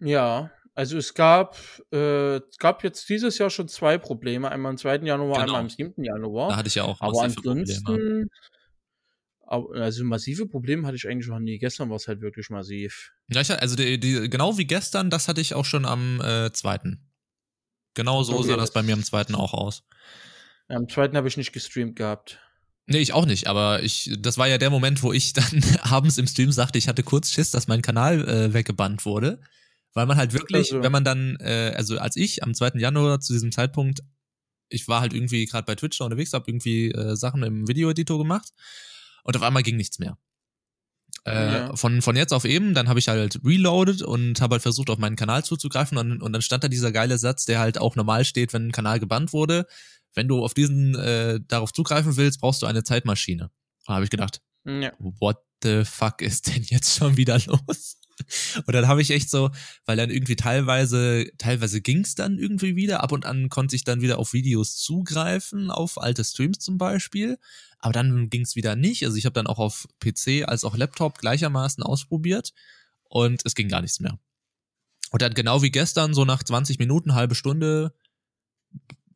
Ja, 0.00 0.50
also 0.76 0.98
es 0.98 1.14
gab, 1.14 1.58
äh, 1.90 2.36
es 2.36 2.58
gab 2.58 2.84
jetzt 2.84 3.08
dieses 3.08 3.38
Jahr 3.38 3.48
schon 3.48 3.66
zwei 3.66 3.96
Probleme. 3.96 4.50
Einmal 4.50 4.70
am 4.70 4.76
2. 4.76 4.96
Januar, 5.06 5.40
Genau. 5.40 5.54
einmal 5.54 5.60
am 5.62 5.70
7. 5.70 6.04
Januar. 6.04 6.50
Da 6.50 6.56
hatte 6.56 6.68
ich 6.68 6.74
ja 6.74 6.84
auch 6.84 7.00
aber 7.00 7.12
Probleme. 7.12 7.60
ansonsten, 7.60 8.28
aber, 9.40 9.74
also 9.76 10.04
massive 10.04 10.46
Probleme 10.46 10.86
hatte 10.86 10.96
ich 10.96 11.08
eigentlich 11.08 11.28
noch 11.28 11.38
nie. 11.38 11.58
Gestern 11.58 11.88
war 11.88 11.96
es 11.96 12.08
halt 12.08 12.20
wirklich 12.20 12.50
massiv. 12.50 13.12
Ja, 13.28 13.40
ich, 13.40 13.50
also 13.50 13.74
die, 13.74 13.98
die, 13.98 14.28
genau 14.28 14.58
wie 14.58 14.66
gestern, 14.66 15.08
das 15.08 15.28
hatte 15.28 15.40
ich 15.40 15.54
auch 15.54 15.64
schon 15.64 15.86
am 15.86 16.20
äh, 16.20 16.52
zweiten. 16.52 17.10
Genau 17.94 18.22
so 18.22 18.34
Okay, 18.34 18.48
sah 18.48 18.56
das 18.56 18.72
bei 18.72 18.82
mir 18.82 18.92
am 18.92 19.02
zweiten 19.02 19.34
auch 19.34 19.54
aus. 19.54 19.82
Am 20.68 20.90
2. 20.90 21.12
habe 21.14 21.26
ich 21.26 21.38
nicht 21.38 21.54
gestreamt 21.54 21.96
gehabt. 21.96 22.38
Nee, 22.84 22.98
ich 22.98 23.14
auch 23.14 23.24
nicht, 23.24 23.46
aber 23.46 23.82
ich, 23.82 24.14
das 24.18 24.36
war 24.36 24.46
ja 24.46 24.58
der 24.58 24.68
Moment, 24.68 25.02
wo 25.02 25.14
ich 25.14 25.32
dann 25.32 25.64
abends 25.80 26.18
im 26.18 26.26
Stream 26.26 26.52
sagte, 26.52 26.76
ich 26.76 26.86
hatte 26.86 27.02
kurz 27.02 27.32
Schiss, 27.32 27.50
dass 27.50 27.66
mein 27.66 27.80
Kanal 27.80 28.28
äh, 28.28 28.52
weggebannt 28.52 29.06
wurde. 29.06 29.40
Weil 29.96 30.04
man 30.04 30.18
halt 30.18 30.34
wirklich, 30.34 30.72
Also. 30.72 30.82
wenn 30.82 30.92
man 30.92 31.04
dann, 31.04 31.36
äh, 31.40 31.72
also 31.74 31.98
als 31.98 32.16
ich 32.16 32.42
am 32.42 32.52
2. 32.52 32.72
Januar 32.78 33.18
zu 33.20 33.32
diesem 33.32 33.50
Zeitpunkt, 33.50 34.00
ich 34.68 34.86
war 34.88 35.00
halt 35.00 35.14
irgendwie 35.14 35.46
gerade 35.46 35.64
bei 35.64 35.74
Twitch 35.74 36.00
unterwegs, 36.02 36.34
habe 36.34 36.50
irgendwie 36.50 36.90
äh, 36.90 37.16
Sachen 37.16 37.42
im 37.42 37.66
Videoeditor 37.66 38.18
gemacht 38.18 38.50
und 39.24 39.34
auf 39.36 39.42
einmal 39.42 39.62
ging 39.62 39.76
nichts 39.76 39.98
mehr. 39.98 40.18
Äh, 41.24 41.32
Ja. 41.54 41.76
von, 41.76 42.02
von 42.02 42.14
jetzt 42.14 42.32
auf 42.34 42.44
eben, 42.44 42.74
dann 42.74 42.88
habe 42.90 42.98
ich 42.98 43.08
halt 43.08 43.40
reloaded 43.42 44.02
und 44.02 44.40
habe 44.42 44.56
halt 44.56 44.62
versucht, 44.62 44.90
auf 44.90 44.98
meinen 44.98 45.16
Kanal 45.16 45.44
zuzugreifen 45.44 45.96
und, 45.96 46.20
und 46.22 46.32
dann 46.32 46.42
stand 46.42 46.62
da 46.62 46.68
dieser 46.68 46.92
geile 46.92 47.16
Satz, 47.16 47.46
der 47.46 47.58
halt 47.58 47.78
auch 47.78 47.96
normal 47.96 48.26
steht, 48.26 48.52
wenn 48.52 48.68
ein 48.68 48.72
Kanal 48.72 49.00
gebannt 49.00 49.32
wurde. 49.32 49.66
Wenn 50.14 50.28
du 50.28 50.44
auf 50.44 50.52
diesen 50.52 50.94
äh, 50.94 51.40
darauf 51.48 51.72
zugreifen 51.72 52.16
willst, 52.18 52.40
brauchst 52.40 52.60
du 52.60 52.66
eine 52.66 52.84
Zeitmaschine. 52.84 53.50
Da 53.86 53.94
habe 53.94 54.04
ich 54.04 54.10
gedacht, 54.10 54.42
Ja. 54.66 54.92
what 54.98 55.38
the 55.62 55.84
fuck 55.86 56.20
ist 56.20 56.48
denn 56.48 56.62
jetzt 56.64 56.98
schon 56.98 57.16
wieder 57.16 57.38
los? 57.46 57.96
Und 58.66 58.74
dann 58.74 58.88
habe 58.88 59.02
ich 59.02 59.10
echt 59.10 59.30
so, 59.30 59.50
weil 59.84 59.96
dann 59.96 60.10
irgendwie 60.10 60.36
teilweise, 60.36 61.26
teilweise 61.38 61.80
ging's 61.80 62.14
dann 62.14 62.38
irgendwie 62.38 62.76
wieder, 62.76 63.02
ab 63.02 63.12
und 63.12 63.26
an 63.26 63.48
konnte 63.48 63.76
ich 63.76 63.84
dann 63.84 64.00
wieder 64.00 64.18
auf 64.18 64.32
Videos 64.32 64.76
zugreifen, 64.76 65.70
auf 65.70 66.00
alte 66.00 66.24
Streams 66.24 66.58
zum 66.58 66.78
Beispiel, 66.78 67.38
aber 67.78 67.92
dann 67.92 68.30
ging's 68.30 68.56
wieder 68.56 68.76
nicht. 68.76 69.04
Also 69.04 69.16
ich 69.16 69.26
habe 69.26 69.34
dann 69.34 69.46
auch 69.46 69.58
auf 69.58 69.86
PC 70.00 70.44
als 70.46 70.64
auch 70.64 70.76
Laptop 70.76 71.18
gleichermaßen 71.18 71.82
ausprobiert 71.82 72.52
und 73.04 73.42
es 73.44 73.54
ging 73.54 73.68
gar 73.68 73.82
nichts 73.82 74.00
mehr. 74.00 74.18
Und 75.10 75.22
dann 75.22 75.34
genau 75.34 75.62
wie 75.62 75.70
gestern, 75.70 76.14
so 76.14 76.24
nach 76.24 76.42
20 76.42 76.78
Minuten, 76.78 77.14
halbe 77.14 77.34
Stunde, 77.34 77.94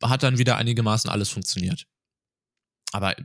hat 0.01 0.23
dann 0.23 0.37
wieder 0.37 0.57
einigermaßen 0.57 1.09
alles 1.09 1.29
funktioniert. 1.29 1.87
Aber 2.91 3.15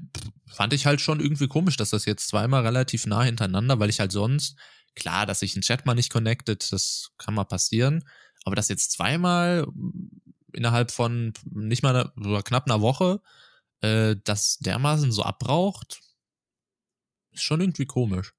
fand 0.46 0.72
ich 0.72 0.86
halt 0.86 1.00
schon 1.00 1.20
irgendwie 1.20 1.48
komisch, 1.48 1.76
dass 1.76 1.90
das 1.90 2.04
jetzt 2.04 2.28
zweimal 2.28 2.62
relativ 2.62 3.06
nah 3.06 3.22
hintereinander, 3.22 3.78
weil 3.78 3.90
ich 3.90 4.00
halt 4.00 4.12
sonst, 4.12 4.56
klar, 4.96 5.26
dass 5.26 5.40
sich 5.40 5.54
ein 5.54 5.62
Chat 5.62 5.86
mal 5.86 5.94
nicht 5.94 6.12
connected, 6.12 6.72
das 6.72 7.12
kann 7.18 7.34
mal 7.34 7.44
passieren, 7.44 8.04
aber 8.44 8.56
das 8.56 8.68
jetzt 8.68 8.92
zweimal 8.92 9.66
mm, 9.66 10.10
innerhalb 10.52 10.90
von 10.90 11.32
nicht 11.44 11.82
mal 11.82 12.12
einer, 12.16 12.42
knapp 12.42 12.66
einer 12.66 12.80
Woche, 12.80 13.20
äh, 13.82 14.16
das 14.24 14.58
dermaßen 14.58 15.12
so 15.12 15.22
abbraucht, 15.22 16.00
ist 17.32 17.42
schon 17.42 17.60
irgendwie 17.60 17.86
komisch. 17.86 18.32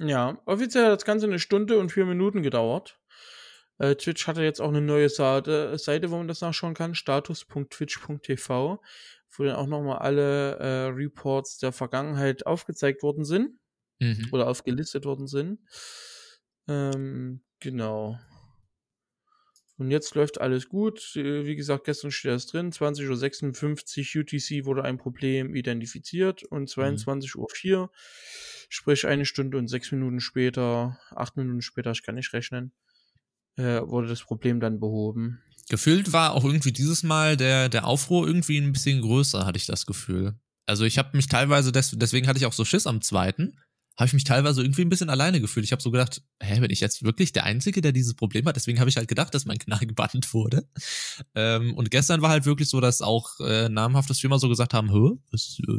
Ja, 0.00 0.42
offiziell 0.44 0.86
hat 0.86 0.92
das 0.92 1.04
Ganze 1.04 1.26
eine 1.26 1.38
Stunde 1.38 1.78
und 1.78 1.92
vier 1.92 2.04
Minuten 2.04 2.42
gedauert. 2.42 2.98
Äh, 3.78 3.94
Twitch 3.94 4.26
hatte 4.26 4.42
jetzt 4.42 4.60
auch 4.60 4.68
eine 4.68 4.80
neue 4.80 5.08
Seite, 5.08 5.78
Seite, 5.78 6.10
wo 6.10 6.16
man 6.16 6.28
das 6.28 6.40
nachschauen 6.40 6.74
kann, 6.74 6.96
status.twitch.tv, 6.96 8.82
wo 9.36 9.44
dann 9.44 9.56
auch 9.56 9.66
nochmal 9.66 9.98
alle 9.98 10.56
äh, 10.58 10.86
Reports 10.88 11.58
der 11.58 11.72
Vergangenheit 11.72 12.46
aufgezeigt 12.46 13.04
worden 13.04 13.24
sind 13.24 13.58
Mhm. 14.00 14.28
oder 14.32 14.48
aufgelistet 14.48 15.04
worden 15.04 15.26
sind. 15.26 15.60
Ähm, 16.68 17.42
genau. 17.60 18.18
Und 19.76 19.90
jetzt 19.90 20.14
läuft 20.14 20.40
alles 20.40 20.68
gut. 20.68 21.16
Äh, 21.16 21.46
Wie 21.46 21.56
gesagt, 21.56 21.84
gestern 21.84 22.10
steht 22.10 22.30
das 22.30 22.46
drin. 22.46 22.70
20.56 22.70 24.16
Uhr 24.16 24.22
UTC 24.22 24.66
wurde 24.66 24.84
ein 24.84 24.98
Problem 24.98 25.54
identifiziert 25.54 26.44
und 26.44 26.68
22.04 26.70 27.76
Uhr, 27.76 27.90
sprich 28.68 29.06
eine 29.06 29.24
Stunde 29.24 29.58
und 29.58 29.68
sechs 29.68 29.90
Minuten 29.90 30.20
später, 30.20 30.98
acht 31.10 31.36
Minuten 31.36 31.62
später, 31.62 31.90
ich 31.90 32.02
kann 32.02 32.14
nicht 32.14 32.32
rechnen, 32.32 32.72
äh, 33.56 33.80
wurde 33.82 34.08
das 34.08 34.22
Problem 34.22 34.60
dann 34.60 34.78
behoben. 34.78 35.42
Gefühlt 35.68 36.12
war 36.12 36.34
auch 36.34 36.44
irgendwie 36.44 36.72
dieses 36.72 37.02
Mal 37.02 37.36
der, 37.36 37.68
der 37.68 37.86
Aufruhr 37.86 38.26
irgendwie 38.26 38.58
ein 38.58 38.72
bisschen 38.72 39.00
größer, 39.00 39.44
hatte 39.44 39.56
ich 39.56 39.66
das 39.66 39.86
Gefühl. 39.86 40.34
Also 40.66 40.84
ich 40.84 40.98
habe 40.98 41.16
mich 41.16 41.26
teilweise, 41.26 41.72
des, 41.72 41.90
deswegen 41.96 42.28
hatte 42.28 42.38
ich 42.38 42.46
auch 42.46 42.52
so 42.52 42.64
Schiss 42.64 42.86
am 42.86 43.00
zweiten, 43.00 43.58
habe 43.96 44.08
ich 44.08 44.12
mich 44.12 44.24
teilweise 44.24 44.62
irgendwie 44.62 44.82
ein 44.82 44.88
bisschen 44.88 45.08
alleine 45.08 45.40
gefühlt. 45.40 45.64
Ich 45.64 45.72
habe 45.72 45.82
so 45.82 45.92
gedacht, 45.92 46.20
hä, 46.40 46.58
bin 46.58 46.70
ich 46.70 46.80
jetzt 46.80 47.04
wirklich 47.04 47.32
der 47.32 47.44
Einzige, 47.44 47.80
der 47.80 47.92
dieses 47.92 48.14
Problem 48.14 48.44
hat? 48.46 48.56
Deswegen 48.56 48.80
habe 48.80 48.90
ich 48.90 48.96
halt 48.96 49.06
gedacht, 49.06 49.32
dass 49.34 49.44
mein 49.44 49.58
Kanal 49.58 49.78
gebannt 49.86 50.34
wurde. 50.34 50.68
Ähm, 51.34 51.74
und 51.74 51.90
gestern 51.90 52.20
war 52.20 52.30
halt 52.30 52.44
wirklich 52.44 52.68
so, 52.68 52.80
dass 52.80 53.02
auch 53.02 53.38
äh, 53.40 53.68
namhafte 53.68 54.14
Streamer 54.14 54.38
so 54.38 54.48
gesagt 54.48 54.74
haben, 54.74 54.92
Hö, 54.92 55.16
was, 55.30 55.58
äh, 55.60 55.72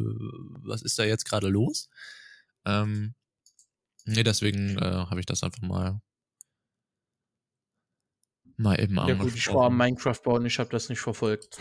was 0.64 0.82
ist 0.82 0.98
da 0.98 1.04
jetzt 1.04 1.26
gerade 1.26 1.50
los? 1.50 1.90
Ähm, 2.66 3.16
nee, 4.06 4.24
deswegen 4.24 4.78
äh, 4.78 5.06
habe 5.10 5.20
ich 5.20 5.26
das 5.26 5.44
einfach 5.44 5.62
mal 5.62 6.02
mal 8.58 8.80
eben 8.80 8.96
Ja 8.96 9.14
gut, 9.16 9.36
ich 9.36 9.48
war 9.54 9.66
am 9.66 9.78
Minecraft 9.78 10.22
bauen, 10.24 10.46
ich 10.46 10.60
habe 10.60 10.70
das 10.70 10.88
nicht 10.88 11.02
verfolgt. 11.02 11.58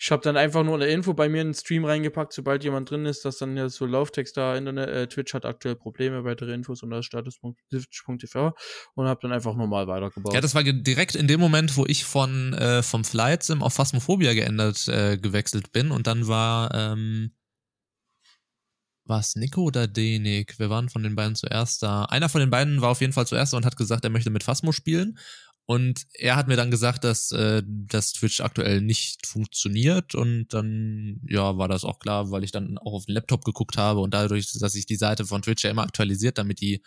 Ich 0.00 0.12
habe 0.12 0.22
dann 0.22 0.36
einfach 0.36 0.62
nur 0.62 0.76
eine 0.76 0.86
Info 0.86 1.12
bei 1.12 1.28
mir 1.28 1.40
in 1.40 1.48
den 1.48 1.54
Stream 1.54 1.84
reingepackt, 1.84 2.32
sobald 2.32 2.62
jemand 2.62 2.88
drin 2.88 3.04
ist, 3.04 3.24
dass 3.24 3.38
dann 3.38 3.56
ja 3.56 3.68
so 3.68 3.84
Lauftext 3.84 4.36
da, 4.36 4.56
Internet, 4.56 4.88
äh, 4.88 5.06
Twitch 5.08 5.34
hat 5.34 5.44
aktuell 5.44 5.74
Probleme, 5.74 6.22
weitere 6.22 6.54
Infos 6.54 6.84
unter 6.84 7.02
status.twitch.tv 7.02 8.52
und 8.94 9.06
habe 9.06 9.20
dann 9.20 9.32
einfach 9.32 9.56
normal 9.56 9.88
weitergebaut. 9.88 10.34
Ja, 10.34 10.40
das 10.40 10.54
war 10.54 10.62
direkt 10.62 11.16
in 11.16 11.26
dem 11.26 11.40
Moment, 11.40 11.76
wo 11.76 11.84
ich 11.84 12.04
von 12.04 12.54
äh, 12.54 12.82
vom 12.84 13.04
Flight 13.04 13.42
Sim 13.42 13.62
auf 13.62 13.74
Phasmophobia 13.74 14.34
geändert 14.34 14.86
äh, 14.86 15.18
gewechselt 15.18 15.72
bin 15.72 15.90
und 15.90 16.06
dann 16.06 16.28
war 16.28 16.72
ähm, 16.74 17.32
war 19.08 19.20
es 19.20 19.36
Nico 19.36 19.62
oder 19.62 19.88
Denik? 19.88 20.58
Wir 20.58 20.68
waren 20.68 20.90
von 20.90 21.02
den 21.02 21.16
beiden 21.16 21.34
zuerst 21.34 21.82
da. 21.82 22.04
Einer 22.04 22.28
von 22.28 22.40
den 22.40 22.50
beiden 22.50 22.82
war 22.82 22.90
auf 22.90 23.00
jeden 23.00 23.14
Fall 23.14 23.26
zuerst 23.26 23.54
und 23.54 23.64
hat 23.64 23.78
gesagt, 23.78 24.04
er 24.04 24.10
möchte 24.10 24.28
mit 24.28 24.44
Phasmo 24.44 24.70
spielen. 24.70 25.18
Und 25.70 26.06
er 26.14 26.36
hat 26.36 26.48
mir 26.48 26.56
dann 26.56 26.70
gesagt, 26.70 27.04
dass 27.04 27.30
äh, 27.30 27.62
das 27.66 28.14
Twitch 28.14 28.40
aktuell 28.40 28.80
nicht 28.80 29.26
funktioniert. 29.26 30.14
Und 30.14 30.48
dann, 30.54 31.20
ja, 31.28 31.58
war 31.58 31.68
das 31.68 31.84
auch 31.84 31.98
klar, 31.98 32.30
weil 32.30 32.42
ich 32.42 32.52
dann 32.52 32.78
auch 32.78 32.94
auf 32.94 33.04
den 33.04 33.14
Laptop 33.14 33.44
geguckt 33.44 33.76
habe 33.76 34.00
und 34.00 34.14
dadurch, 34.14 34.50
dass 34.50 34.72
sich 34.72 34.86
die 34.86 34.96
Seite 34.96 35.26
von 35.26 35.42
Twitch 35.42 35.64
ja 35.64 35.70
immer 35.70 35.82
aktualisiert, 35.82 36.38
damit 36.38 36.62
die 36.62 36.82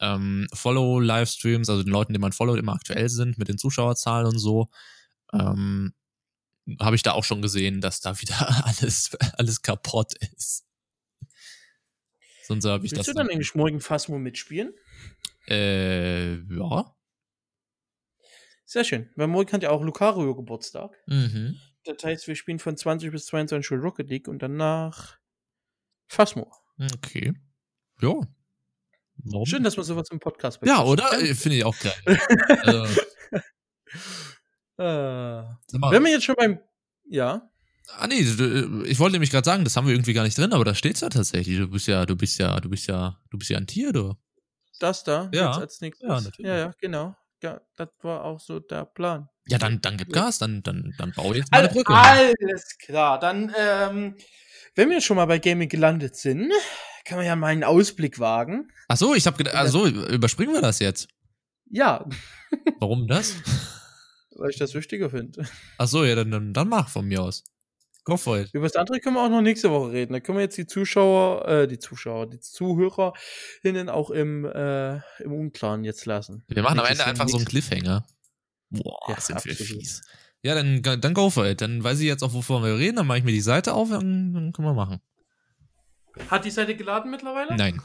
ähm, 0.00 0.48
Follow-Livestreams, 0.52 1.70
also 1.70 1.82
den 1.82 1.92
Leuten, 1.92 2.12
die 2.12 2.18
man 2.18 2.32
followt, 2.32 2.58
immer 2.58 2.74
aktuell 2.74 3.08
sind 3.08 3.38
mit 3.38 3.48
den 3.48 3.56
Zuschauerzahlen 3.56 4.26
und 4.26 4.38
so, 4.38 4.68
ähm, 5.32 5.94
habe 6.78 6.96
ich 6.96 7.02
da 7.02 7.12
auch 7.12 7.24
schon 7.24 7.40
gesehen, 7.40 7.80
dass 7.80 8.00
da 8.00 8.20
wieder 8.20 8.36
alles, 8.66 9.16
alles 9.38 9.62
kaputt 9.62 10.12
ist. 10.36 10.66
Sonst 12.46 12.66
habe 12.66 12.84
ich 12.84 12.92
Willst 12.92 12.98
das. 12.98 13.06
Willst 13.06 13.16
du 13.16 13.22
dann 13.22 13.30
eigentlich 13.30 13.54
morgen 13.54 13.80
Phasmo 13.80 14.18
mitspielen? 14.18 14.74
Äh, 15.48 16.34
ja. 16.34 16.94
Sehr 18.70 18.84
schön. 18.84 19.10
Weil 19.16 19.26
morgen 19.26 19.50
hat 19.50 19.64
ja 19.64 19.70
auch 19.70 19.82
Lucario 19.82 20.32
Geburtstag. 20.32 20.96
Mhm. 21.06 21.56
Das 21.82 22.04
heißt, 22.04 22.28
wir 22.28 22.36
spielen 22.36 22.60
von 22.60 22.76
20 22.76 23.10
bis 23.10 23.26
22 23.26 23.72
Uhr 23.72 23.78
Rocket 23.78 24.08
League 24.08 24.28
und 24.28 24.40
danach 24.40 25.18
Phasmo. 26.06 26.52
Okay. 26.94 27.34
Ja. 28.00 28.20
Warum? 29.24 29.46
Schön, 29.46 29.64
dass 29.64 29.76
man 29.76 29.84
sowas 29.84 30.08
im 30.12 30.20
Podcast 30.20 30.60
Ja, 30.64 30.84
oder? 30.84 31.08
Finde 31.34 31.56
ich 31.56 31.64
auch 31.64 31.74
geil. 31.80 31.94
äh, 34.76 34.82
wenn 35.90 36.04
wir 36.04 36.10
jetzt 36.12 36.26
schon 36.26 36.36
beim. 36.36 36.60
Ja. 37.08 37.50
Ah 37.88 38.06
nee, 38.06 38.20
ich 38.20 39.00
wollte 39.00 39.14
nämlich 39.14 39.32
gerade 39.32 39.46
sagen, 39.46 39.64
das 39.64 39.76
haben 39.76 39.88
wir 39.88 39.94
irgendwie 39.94 40.12
gar 40.12 40.22
nicht 40.22 40.38
drin, 40.38 40.52
aber 40.52 40.64
da 40.64 40.76
steht's 40.76 41.00
ja 41.00 41.08
tatsächlich. 41.08 41.58
Du 41.58 41.66
bist 41.66 41.88
ja, 41.88 42.06
du 42.06 42.14
bist 42.14 42.38
ja, 42.38 42.60
du 42.60 42.70
bist 42.70 42.86
ja, 42.86 43.18
du 43.30 43.36
bist 43.36 43.50
ja 43.50 43.58
ein 43.58 43.66
Tier, 43.66 43.92
du. 43.92 44.14
Das 44.78 45.02
da? 45.02 45.28
Ja. 45.34 45.50
als 45.50 45.80
nächstes. 45.80 46.08
Ja, 46.08 46.20
natürlich. 46.20 46.48
Ja, 46.48 46.56
ja, 46.56 46.72
genau 46.80 47.16
ja, 47.42 47.60
das 47.76 47.88
war 48.02 48.24
auch 48.24 48.40
so 48.40 48.60
der 48.60 48.84
Plan. 48.84 49.28
Ja, 49.46 49.58
dann, 49.58 49.80
dann 49.80 49.96
gib 49.96 50.12
Gas, 50.12 50.38
dann, 50.38 50.62
dann, 50.62 50.94
dann 50.98 51.12
bau 51.12 51.32
jetzt 51.32 51.50
mal 51.50 51.58
eine 51.58 51.68
Brücke. 51.68 51.92
Alles 51.92 52.78
klar, 52.78 53.18
dann, 53.18 53.52
ähm, 53.58 54.16
wenn 54.74 54.90
wir 54.90 55.00
schon 55.00 55.16
mal 55.16 55.26
bei 55.26 55.38
Gaming 55.38 55.68
gelandet 55.68 56.16
sind, 56.16 56.52
kann 57.04 57.18
man 57.18 57.26
ja 57.26 57.34
mal 57.36 57.48
einen 57.48 57.64
Ausblick 57.64 58.18
wagen. 58.18 58.70
Ach 58.88 58.96
so, 58.96 59.14
ich 59.14 59.26
hab 59.26 59.36
gedacht, 59.36 59.56
ach 59.56 59.66
so, 59.66 59.86
überspringen 59.86 60.52
wir 60.52 60.62
das 60.62 60.78
jetzt? 60.78 61.08
Ja. 61.70 62.06
Warum 62.78 63.08
das? 63.08 63.34
Weil 64.36 64.50
ich 64.50 64.58
das 64.58 64.74
wichtiger 64.74 65.10
finde. 65.10 65.46
Ach 65.78 65.88
so, 65.88 66.04
ja, 66.04 66.14
dann, 66.14 66.30
dann, 66.30 66.52
dann 66.52 66.68
mach 66.68 66.88
von 66.88 67.06
mir 67.06 67.22
aus. 67.22 67.44
Go 68.04 68.16
for 68.16 68.38
it. 68.38 68.50
Über 68.52 68.66
das 68.66 68.76
andere 68.76 69.00
können 69.00 69.16
wir 69.16 69.24
auch 69.24 69.28
noch 69.28 69.42
nächste 69.42 69.70
Woche 69.70 69.92
reden. 69.92 70.12
Da 70.12 70.20
können 70.20 70.38
wir 70.38 70.42
jetzt 70.42 70.56
die 70.56 70.66
Zuschauer, 70.66 71.46
äh, 71.46 71.68
die 71.68 71.78
Zuschauer, 71.78 72.28
die 72.28 72.40
ZuhörerInnen 72.40 73.88
auch 73.88 74.10
im, 74.10 74.44
äh, 74.44 74.96
im 75.22 75.32
Unklaren 75.32 75.84
jetzt 75.84 76.06
lassen. 76.06 76.44
Wir 76.48 76.62
machen 76.62 76.80
am 76.80 76.86
Ende 76.86 77.04
einfach 77.04 77.28
so 77.28 77.36
einen 77.36 77.46
Cliffhanger. 77.46 78.06
Boah, 78.70 78.98
ja, 79.08 79.20
sind 79.20 79.44
wir 79.44 79.54
fies. 79.54 80.02
Ja, 80.42 80.54
dann, 80.54 80.82
dann 80.82 81.14
go 81.14 81.28
for 81.28 81.46
it. 81.46 81.60
Dann 81.60 81.84
weiß 81.84 82.00
ich 82.00 82.06
jetzt 82.06 82.22
auch, 82.22 82.32
wovon 82.32 82.62
wir 82.62 82.78
reden. 82.78 82.96
Dann 82.96 83.06
mache 83.06 83.18
ich 83.18 83.24
mir 83.24 83.32
die 83.32 83.40
Seite 83.40 83.74
auf 83.74 83.90
und 83.90 84.32
dann 84.32 84.52
können 84.52 84.68
wir 84.68 84.74
machen. 84.74 85.00
Hat 86.28 86.44
die 86.44 86.50
Seite 86.50 86.76
geladen 86.76 87.10
mittlerweile? 87.10 87.56
Nein. 87.56 87.80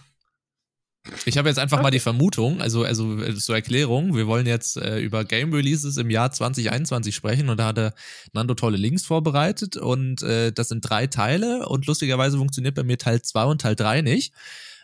Ich 1.26 1.38
habe 1.38 1.50
jetzt 1.50 1.60
einfach 1.60 1.78
okay. 1.78 1.84
mal 1.84 1.92
die 1.92 2.00
Vermutung, 2.00 2.62
also, 2.62 2.84
also 2.84 3.22
äh, 3.22 3.36
zur 3.36 3.56
Erklärung, 3.56 4.16
wir 4.16 4.26
wollen 4.28 4.48
jetzt 4.48 4.78
äh, 4.78 5.00
über 5.00 5.24
Game 5.24 5.54
Releases 5.54 5.98
im 5.98 6.10
Jahr 6.10 6.32
2021 6.32 7.14
sprechen 7.16 7.50
und 7.50 7.58
da 7.58 7.68
hat 7.68 7.78
er 7.78 7.94
Nando 8.34 8.56
tolle 8.56 8.78
Links 8.78 9.06
vorbereitet 9.06 9.78
und 9.78 10.24
äh, 10.24 10.52
das 10.52 10.70
sind 10.70 10.82
drei 10.82 11.08
Teile 11.08 11.68
und 11.68 11.86
lustigerweise 11.86 12.38
funktioniert 12.38 12.76
bei 12.76 12.84
mir 12.84 12.98
Teil 12.98 13.22
2 13.22 13.44
und 13.46 13.62
Teil 13.62 13.76
3 13.76 14.02
nicht. 14.02 14.34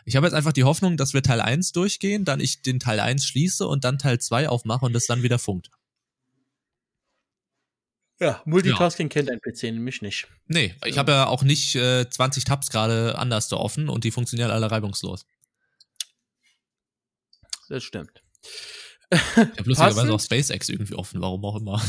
Ich 0.04 0.16
habe 0.16 0.26
jetzt 0.26 0.34
einfach 0.34 0.52
die 0.52 0.64
Hoffnung, 0.64 0.96
dass 0.96 1.12
wir 1.12 1.22
Teil 1.22 1.40
1 1.40 1.72
durchgehen, 1.72 2.24
dann 2.24 2.40
ich 2.40 2.62
den 2.62 2.78
Teil 2.78 3.00
1 3.00 3.26
schließe 3.26 3.66
und 3.66 3.84
dann 3.84 3.98
Teil 3.98 4.20
2 4.20 4.48
aufmache 4.48 4.84
und 4.84 4.94
es 4.94 5.06
dann 5.06 5.22
wieder 5.22 5.38
funkt. 5.38 5.70
Ja, 8.20 8.40
Multitasking 8.44 9.08
ja. 9.08 9.12
kennt 9.12 9.30
ein 9.30 9.40
PC 9.40 9.64
nämlich 9.64 10.02
nicht. 10.02 10.28
Nee, 10.46 10.76
ich 10.84 10.98
habe 10.98 11.10
ja 11.10 11.26
auch 11.26 11.42
nicht 11.42 11.74
äh, 11.74 12.08
20 12.08 12.44
Tabs 12.44 12.70
gerade 12.70 13.18
anders 13.18 13.48
da 13.48 13.56
offen 13.56 13.88
und 13.88 14.04
die 14.04 14.12
funktionieren 14.12 14.52
alle 14.52 14.70
reibungslos 14.70 15.26
das 17.72 17.84
stimmt. 17.84 18.22
Ich 19.10 19.36
habe 19.36 19.62
lustigerweise 19.64 20.12
auch 20.12 20.20
SpaceX 20.20 20.68
irgendwie 20.68 20.94
offen, 20.94 21.20
warum 21.20 21.44
auch 21.44 21.56
immer. 21.56 21.82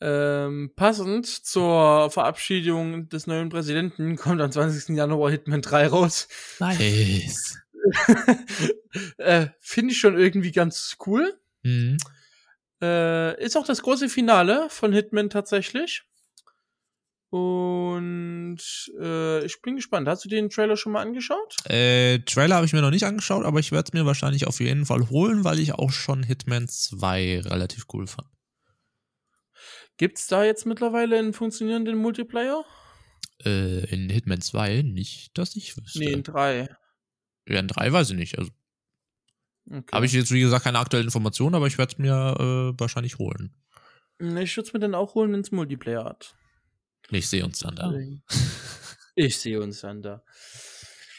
Ähm, 0.00 0.72
passend 0.74 1.26
zur 1.26 2.10
Verabschiedung 2.10 3.08
des 3.08 3.28
neuen 3.28 3.50
Präsidenten 3.50 4.16
kommt 4.16 4.40
am 4.40 4.50
20. 4.50 4.96
Januar 4.96 5.30
Hitman 5.30 5.62
3 5.62 5.86
raus. 5.86 6.26
Nice. 6.58 7.58
äh, 9.18 9.46
Finde 9.60 9.92
ich 9.92 10.00
schon 10.00 10.18
irgendwie 10.18 10.50
ganz 10.50 10.96
cool. 11.06 11.38
Mhm. 11.62 11.98
Äh, 12.82 13.40
ist 13.44 13.56
auch 13.56 13.64
das 13.64 13.82
große 13.82 14.08
Finale 14.08 14.66
von 14.70 14.92
Hitman 14.92 15.30
tatsächlich. 15.30 16.02
Und 17.32 18.58
äh, 19.00 19.42
ich 19.46 19.62
bin 19.62 19.76
gespannt. 19.76 20.06
Hast 20.06 20.22
du 20.22 20.28
den 20.28 20.50
Trailer 20.50 20.76
schon 20.76 20.92
mal 20.92 21.00
angeschaut? 21.00 21.56
Äh, 21.64 22.18
Trailer 22.18 22.56
habe 22.56 22.66
ich 22.66 22.74
mir 22.74 22.82
noch 22.82 22.90
nicht 22.90 23.06
angeschaut, 23.06 23.46
aber 23.46 23.58
ich 23.58 23.72
werde 23.72 23.88
es 23.88 23.94
mir 23.94 24.04
wahrscheinlich 24.04 24.46
auf 24.46 24.60
jeden 24.60 24.84
Fall 24.84 25.08
holen, 25.08 25.42
weil 25.42 25.58
ich 25.58 25.72
auch 25.72 25.92
schon 25.92 26.22
Hitman 26.22 26.68
2 26.68 27.40
relativ 27.46 27.86
cool 27.94 28.06
fand. 28.06 28.28
Gibt 29.96 30.18
es 30.18 30.26
da 30.26 30.44
jetzt 30.44 30.66
mittlerweile 30.66 31.18
einen 31.18 31.32
funktionierenden 31.32 31.96
Multiplayer? 31.96 32.66
Äh, 33.42 33.86
in 33.86 34.10
Hitman 34.10 34.42
2 34.42 34.82
nicht, 34.82 35.38
dass 35.38 35.56
ich 35.56 35.74
wüsste. 35.78 36.00
Nee, 36.00 36.12
in 36.12 36.24
3. 36.24 36.68
Ja, 37.48 37.60
in 37.60 37.68
3 37.68 37.94
weiß 37.94 38.10
ich 38.10 38.16
nicht. 38.16 38.38
Also, 38.38 38.50
okay. 39.70 39.86
Habe 39.90 40.04
ich 40.04 40.12
jetzt, 40.12 40.32
wie 40.32 40.40
gesagt, 40.40 40.64
keine 40.64 40.80
aktuellen 40.80 41.06
Informationen, 41.06 41.54
aber 41.54 41.66
ich 41.66 41.78
werde 41.78 41.92
es 41.94 41.98
mir 41.98 42.12
äh, 42.12 42.78
wahrscheinlich 42.78 43.16
holen. 43.16 43.54
Ich 44.18 44.54
würde 44.54 44.66
es 44.66 44.74
mir 44.74 44.80
dann 44.80 44.94
auch 44.94 45.14
holen, 45.14 45.32
wenn 45.32 45.40
es 45.40 45.50
Multiplayer 45.50 46.04
hat. 46.04 46.34
Ich 47.10 47.28
sehe 47.28 47.44
uns 47.44 47.58
dann 47.58 47.76
da. 47.76 47.92
Ich 49.14 49.36
sehe 49.36 49.60
uns 49.60 49.82
dann 49.82 50.00
da. 50.00 50.22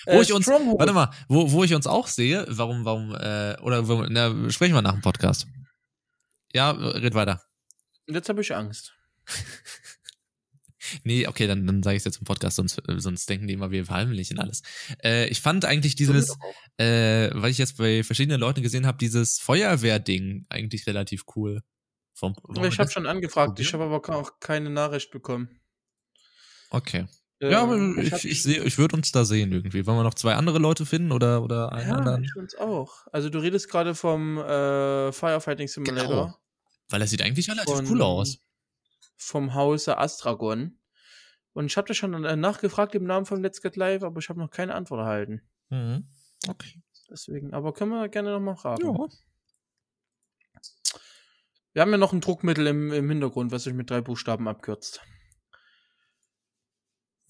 Wo 0.06 0.14
äh, 0.14 0.22
ich 0.22 0.34
uns, 0.34 0.46
Stronghold. 0.46 0.80
warte 0.80 0.94
mal, 0.94 1.12
wo, 1.28 1.52
wo 1.52 1.64
ich 1.64 1.74
uns 1.74 1.88
auch 1.88 2.08
sehe, 2.08 2.46
warum, 2.50 2.86
warum, 2.86 3.14
äh, 3.16 3.56
oder 3.62 3.84
na, 4.10 4.50
sprechen 4.50 4.74
wir 4.74 4.82
nach 4.82 4.94
dem 4.94 5.02
Podcast. 5.02 5.48
Ja, 6.54 6.72
red 6.72 7.14
weiter. 7.14 7.44
Jetzt 8.08 8.30
habe 8.30 8.42
ich 8.42 8.54
Angst. 8.54 8.94
nee, 11.04 11.28
okay, 11.28 11.48
dann, 11.48 11.66
dann 11.66 11.84
sage 11.84 11.96
ich 11.96 12.02
es 12.02 12.06
jetzt 12.06 12.18
im 12.18 12.26
Podcast, 12.26 12.58
sonst, 12.58 12.82
sonst 12.98 13.30
denken 13.30 13.48
die 13.48 13.54
immer, 13.54 13.72
wir 13.72 13.86
verheimlichen 13.86 14.40
alles. 14.40 14.62
Äh, 15.02 15.28
ich 15.28 15.42
fand 15.42 15.64
eigentlich 15.64 15.96
dieses, 15.96 16.38
äh, 16.78 17.30
weil 17.34 17.52
ich 17.52 17.58
jetzt 17.58 17.78
bei 17.78 18.04
verschiedenen 18.04 18.40
Leuten 18.40 18.62
gesehen 18.62 18.86
habe, 18.86 18.98
dieses 18.98 19.40
Feuerwehrding 19.40 20.46
eigentlich 20.50 20.86
relativ 20.86 21.24
cool. 21.36 21.62
Vom, 22.16 22.36
ich 22.64 22.78
habe 22.78 22.92
schon 22.92 23.08
angefragt, 23.08 23.60
ich 23.60 23.74
habe 23.74 23.86
aber 23.86 24.16
auch 24.16 24.40
keine 24.40 24.70
Nachricht 24.70 25.10
bekommen. 25.12 25.60
Okay. 26.74 27.06
Ja, 27.40 27.64
aber 27.64 27.78
ich, 27.78 28.14
ich, 28.14 28.26
ich, 28.26 28.44
seh, 28.44 28.60
ich 28.60 28.78
würde 28.78 28.96
uns 28.96 29.12
da 29.12 29.26
sehen 29.26 29.52
irgendwie. 29.52 29.86
Wollen 29.86 29.98
wir 29.98 30.04
noch 30.04 30.14
zwei 30.14 30.36
andere 30.36 30.60
Leute 30.60 30.86
finden 30.86 31.12
oder, 31.12 31.44
oder 31.44 31.72
einen 31.74 31.90
ja, 31.90 31.96
anderen? 31.96 32.24
ich 32.24 32.36
uns 32.36 32.56
auch. 32.56 33.06
Also 33.12 33.30
du 33.30 33.40
redest 33.40 33.70
gerade 33.70 33.96
vom 33.96 34.38
äh, 34.38 35.12
Firefighting 35.12 35.68
Simulator. 35.68 36.08
Genau. 36.08 36.38
Weil 36.90 37.00
das 37.00 37.10
sieht 37.10 37.22
eigentlich 37.22 37.50
relativ 37.50 37.76
von, 37.76 37.88
cool 37.88 38.02
aus. 38.02 38.40
Vom 39.18 39.54
Hause 39.54 39.98
Astragon. 39.98 40.80
Und 41.52 41.66
ich 41.66 41.78
habe 41.78 41.88
da 41.88 41.94
schon 41.94 42.24
äh, 42.24 42.36
nachgefragt 42.36 42.96
im 42.96 43.04
Namen 43.04 43.26
von 43.26 43.42
Let's 43.42 43.62
Get 43.62 43.76
Live, 43.76 44.04
aber 44.04 44.20
ich 44.20 44.30
habe 44.30 44.40
noch 44.40 44.50
keine 44.50 44.74
Antwort 44.74 45.02
erhalten. 45.02 45.42
Mhm. 45.70 46.08
Okay. 46.48 46.82
Deswegen, 47.10 47.54
aber 47.54 47.74
können 47.74 47.92
wir 47.92 48.10
gerne 48.10 48.32
nochmal 48.32 48.56
fragen. 48.56 48.84
Ja. 48.86 49.08
Wir 51.74 51.82
haben 51.82 51.92
ja 51.92 51.98
noch 51.98 52.14
ein 52.14 52.22
Druckmittel 52.22 52.68
im, 52.68 52.92
im 52.92 53.10
Hintergrund, 53.10 53.52
was 53.52 53.64
sich 53.64 53.74
mit 53.74 53.90
drei 53.90 54.02
Buchstaben 54.02 54.48
abkürzt. 54.48 55.02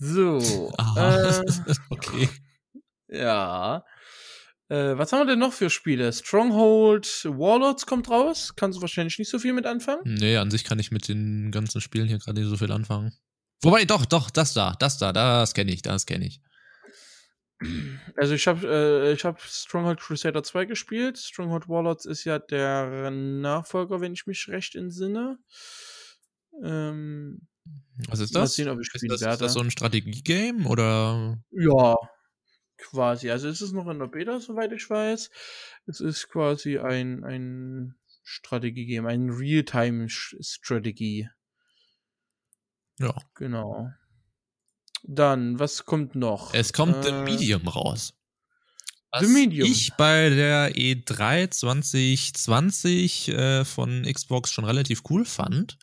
So. 0.04 0.72
Aha, 0.78 1.40
äh, 1.40 1.46
okay. 1.90 2.30
Ja. 3.08 3.86
Äh, 4.68 4.98
was 4.98 5.14
haben 5.14 5.22
wir 5.22 5.28
denn 5.28 5.40
noch 5.40 5.54
für 5.54 5.70
Spiele? 5.70 6.12
Stronghold 6.12 7.26
Warlords 7.26 7.86
kommt 7.86 8.10
raus. 8.10 8.54
Kannst 8.58 8.78
du 8.78 8.82
wahrscheinlich 8.82 9.18
nicht 9.18 9.30
so 9.30 9.40
viel 9.40 9.54
mit 9.54 9.66
anfangen? 9.66 10.02
Nee, 10.04 10.36
an 10.36 10.52
sich 10.52 10.66
kann 10.66 10.80
ich 10.80 10.92
mit 10.92 11.08
den 11.08 11.52
ganzen 11.52 11.80
Spielen 11.80 12.08
hier 12.08 12.20
gerade 12.20 12.40
nicht 12.40 12.50
so 12.50 12.58
viel 12.58 12.72
anfangen. 12.72 13.14
Wobei, 13.62 13.86
doch, 13.86 14.06
doch, 14.06 14.30
das 14.30 14.54
da, 14.54 14.76
das 14.78 14.98
da, 14.98 15.14
das 15.14 15.54
kenne 15.54 15.72
ich, 15.72 15.82
das 15.82 16.06
kenne 16.06 16.28
ich. 16.28 16.42
Also 18.18 18.36
ich 18.36 18.46
habe 18.46 18.68
äh, 18.68 19.14
ich 19.14 19.24
hab 19.24 19.42
Stronghold 19.42 20.00
Crusader 20.00 20.44
2 20.44 20.66
gespielt. 20.66 21.18
Stronghold 21.18 21.70
Warlords 21.70 22.06
ist 22.06 22.26
ja 22.26 22.38
der 22.38 23.10
Nachfolger, 23.10 24.02
wenn 24.02 24.14
ich 24.14 24.28
mich 24.28 24.50
recht 24.50 24.76
entsinne. 24.76 25.38
Ähm, 26.62 27.48
Was 28.10 28.20
ist 28.20 28.36
das? 28.36 28.56
sehen, 28.56 28.68
Ist 28.80 28.92
das, 28.94 29.04
ist 29.04 29.22
werde. 29.22 29.38
das 29.38 29.54
so 29.54 29.60
ein 29.60 29.72
Strategiegame 29.72 30.68
oder? 30.68 31.38
Ja, 31.52 31.96
quasi. 32.78 33.30
Also 33.30 33.48
es 33.48 33.62
ist 33.62 33.72
noch 33.72 33.88
in 33.88 34.00
der 34.00 34.08
Beta, 34.08 34.40
soweit 34.40 34.72
ich 34.72 34.90
weiß. 34.90 35.30
Es 35.86 36.00
ist 36.00 36.28
quasi 36.30 36.80
ein, 36.80 37.24
ein 37.24 37.96
Strategie-Game, 38.24 39.06
ein 39.06 39.30
Real-Time-Strategie. 39.30 41.30
Ja. 43.00 43.14
Genau. 43.36 43.90
Dann, 45.04 45.60
was 45.60 45.86
kommt 45.86 46.16
noch? 46.16 46.54
Es 46.54 46.74
kommt 46.74 47.04
The 47.04 47.10
Äh, 47.12 47.24
Medium 47.24 47.68
raus. 47.68 48.14
The 49.20 49.28
Medium. 49.28 49.70
ich 49.70 49.94
bei 49.96 50.30
der 50.30 50.76
E 50.76 50.94
E3 50.94 51.52
2020 51.52 53.30
äh, 53.30 53.66
von 53.66 54.04
Xbox 54.04 54.52
schon 54.52 54.66
relativ 54.66 55.04
cool 55.10 55.26
fand. 55.26 55.78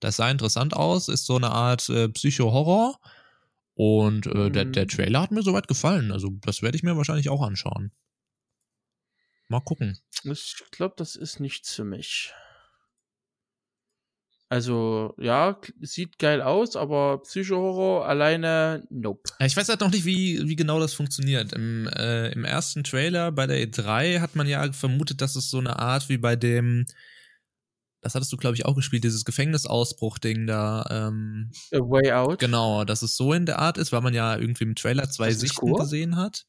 Das 0.00 0.16
sah 0.16 0.30
interessant 0.30 0.74
aus, 0.74 1.08
ist 1.08 1.26
so 1.26 1.36
eine 1.36 1.50
Art 1.50 1.88
äh, 1.88 2.08
Psycho-Horror. 2.08 2.98
Und 3.76 4.26
äh, 4.26 4.50
der, 4.50 4.66
Mhm. 4.66 4.72
der 4.72 4.86
Trailer 4.86 5.22
hat 5.22 5.30
mir 5.32 5.42
soweit 5.42 5.66
gefallen. 5.66 6.12
Also, 6.12 6.30
das 6.42 6.62
werde 6.62 6.76
ich 6.76 6.82
mir 6.82 6.96
wahrscheinlich 6.96 7.28
auch 7.28 7.42
anschauen. 7.42 7.90
Mal 9.48 9.60
gucken. 9.60 9.98
Ich 10.22 10.56
glaube, 10.70 10.94
das 10.96 11.16
ist 11.16 11.40
nichts 11.40 11.74
für 11.74 11.84
mich. 11.84 12.32
Also, 14.50 15.14
ja, 15.18 15.58
sieht 15.80 16.18
geil 16.18 16.40
aus, 16.40 16.76
aber 16.76 17.22
Psycho-Horror 17.22 18.06
alleine, 18.06 18.86
nope. 18.90 19.22
Ich 19.40 19.56
weiß 19.56 19.68
halt 19.68 19.80
noch 19.80 19.90
nicht, 19.90 20.04
wie, 20.04 20.46
wie 20.46 20.54
genau 20.54 20.78
das 20.78 20.94
funktioniert. 20.94 21.52
Im, 21.54 21.88
äh, 21.88 22.28
Im 22.32 22.44
ersten 22.44 22.84
Trailer 22.84 23.32
bei 23.32 23.46
der 23.46 23.58
E3 23.66 24.20
hat 24.20 24.36
man 24.36 24.46
ja 24.46 24.70
vermutet, 24.72 25.20
dass 25.20 25.34
es 25.34 25.50
so 25.50 25.58
eine 25.58 25.78
Art 25.78 26.08
wie 26.08 26.18
bei 26.18 26.36
dem, 26.36 26.86
das 28.04 28.14
hattest 28.14 28.32
du, 28.32 28.36
glaube 28.36 28.54
ich, 28.54 28.66
auch 28.66 28.74
gespielt, 28.76 29.02
dieses 29.02 29.24
Gefängnisausbruch-Ding 29.24 30.46
da. 30.46 30.86
Ähm, 30.90 31.50
A 31.72 31.78
Way 31.78 32.12
Out. 32.12 32.38
genau, 32.38 32.84
dass 32.84 33.02
es 33.02 33.16
so 33.16 33.32
in 33.32 33.46
der 33.46 33.58
Art 33.58 33.78
ist, 33.78 33.92
weil 33.92 34.02
man 34.02 34.14
ja 34.14 34.36
irgendwie 34.36 34.64
im 34.64 34.74
Trailer 34.74 35.08
zwei 35.10 35.30
Das 35.30 35.40
Sichten 35.40 35.56
Koop? 35.56 35.80
gesehen 35.80 36.16
hat. 36.16 36.44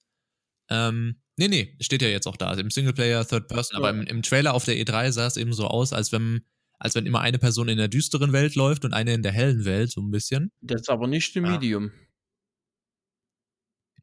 Ähm, 0.70 1.22
nee, 1.38 1.48
nee, 1.48 1.78
steht 1.80 2.02
ja 2.02 2.10
jetzt 2.10 2.28
auch 2.28 2.38
da, 2.38 2.54
im 2.54 2.70
Singleplayer, 2.70 3.26
Third 3.26 3.48
Person, 3.48 3.78
aber 3.78 3.90
im, 3.90 4.02
im 4.02 4.22
Trailer 4.22 4.54
auf 4.54 4.66
der 4.66 4.76
E3 4.76 5.12
sah 5.12 5.28
es 5.28 5.38
eben 5.38 5.54
so 5.54 5.68
aus, 5.68 5.94
als 5.94 6.12
wenn, 6.12 6.46
als 6.78 6.94
wenn 6.96 7.06
immer 7.06 7.22
eine 7.22 7.40
Person 7.40 7.70
in 7.70 7.78
der 7.78 7.88
düsteren 7.88 8.34
Welt 8.34 8.56
läuft 8.56 8.84
und 8.84 8.94
eine 8.94 9.14
in 9.14 9.24
der 9.24 9.32
hellen 9.32 9.64
Welt, 9.64 9.92
so 9.92 10.02
ein 10.02 10.12
bisschen. 10.12 10.52
Das 10.62 10.82
ist 10.82 10.90
aber 10.90 11.08
nicht 11.08 11.34
The 11.34 11.40
Ja. 11.40 11.52
Medium. 11.52 11.92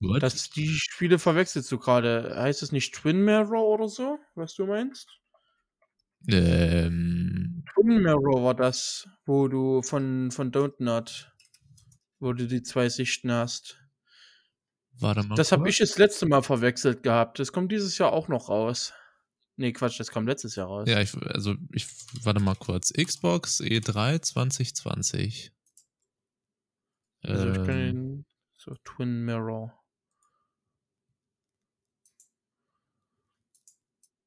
What? 0.01 0.23
Das, 0.23 0.51
die 0.51 0.69
Spiele 0.69 1.19
verwechselst 1.19 1.71
du 1.71 1.79
gerade. 1.79 2.35
Heißt 2.37 2.63
es 2.63 2.73
nicht 2.73 2.95
Twin 2.95 3.25
Mirror 3.25 3.65
oder 3.69 3.89
so, 3.89 4.19
was 4.35 4.55
du 4.55 4.67
meinst? 4.67 5.07
ähm, 6.29 7.42
Twin 7.83 8.03
Mirror 8.03 8.45
war 8.45 8.55
das, 8.55 9.09
wo 9.27 9.49
du 9.49 9.83
von, 9.83 10.31
von 10.31 10.53
Don't 10.53 10.75
Not, 10.79 11.33
wo 12.21 12.33
du 12.33 12.47
die 12.47 12.63
zwei 12.63 12.89
Sichten 12.89 13.33
hast. 13.33 13.79
warte 15.01 15.23
mal. 15.25 15.35
Das 15.35 15.53
habe 15.53 15.69
ich 15.69 15.79
das 15.79 15.99
letzte 15.99 16.27
Mal 16.27 16.43
verwechselt 16.43 17.03
gehabt. 17.03 17.39
Das 17.39 17.53
kommt 17.53 17.73
dieses 17.73 17.99
Jahr 17.99 18.13
auch 18.13 18.29
noch 18.29 18.49
raus. 18.49 18.93
Nee, 19.57 19.73
Quatsch, 19.73 20.01
das 20.01 20.11
kommt 20.11 20.29
letztes 20.29 20.57
Jahr 20.57 20.67
raus. 20.67 20.89
Ja, 20.89 21.01
ich, 21.01 21.15
also 21.27 21.55
ich 21.73 21.87
warte 22.23 22.41
mal 22.41 22.55
kurz. 22.55 22.93
Xbox 22.93 23.61
E 23.61 23.79
E3 23.79 24.23
2020. 24.23 25.53
Also 27.23 27.49
ich 27.49 27.55
kann 27.55 27.69
Ähm, 27.69 27.77
den, 27.77 28.27
so 28.57 28.75
Twin 28.85 29.25
Mirror. 29.25 29.79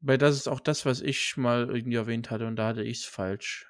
Weil 0.05 0.19
das 0.19 0.35
ist 0.35 0.47
auch 0.47 0.59
das, 0.59 0.85
was 0.85 1.01
ich 1.01 1.35
mal 1.35 1.67
irgendwie 1.67 1.95
erwähnt 1.95 2.29
hatte 2.29 2.45
und 2.45 2.57
da 2.57 2.67
hatte 2.67 2.83
ich 2.83 2.99
es 2.99 3.05
falsch. 3.05 3.65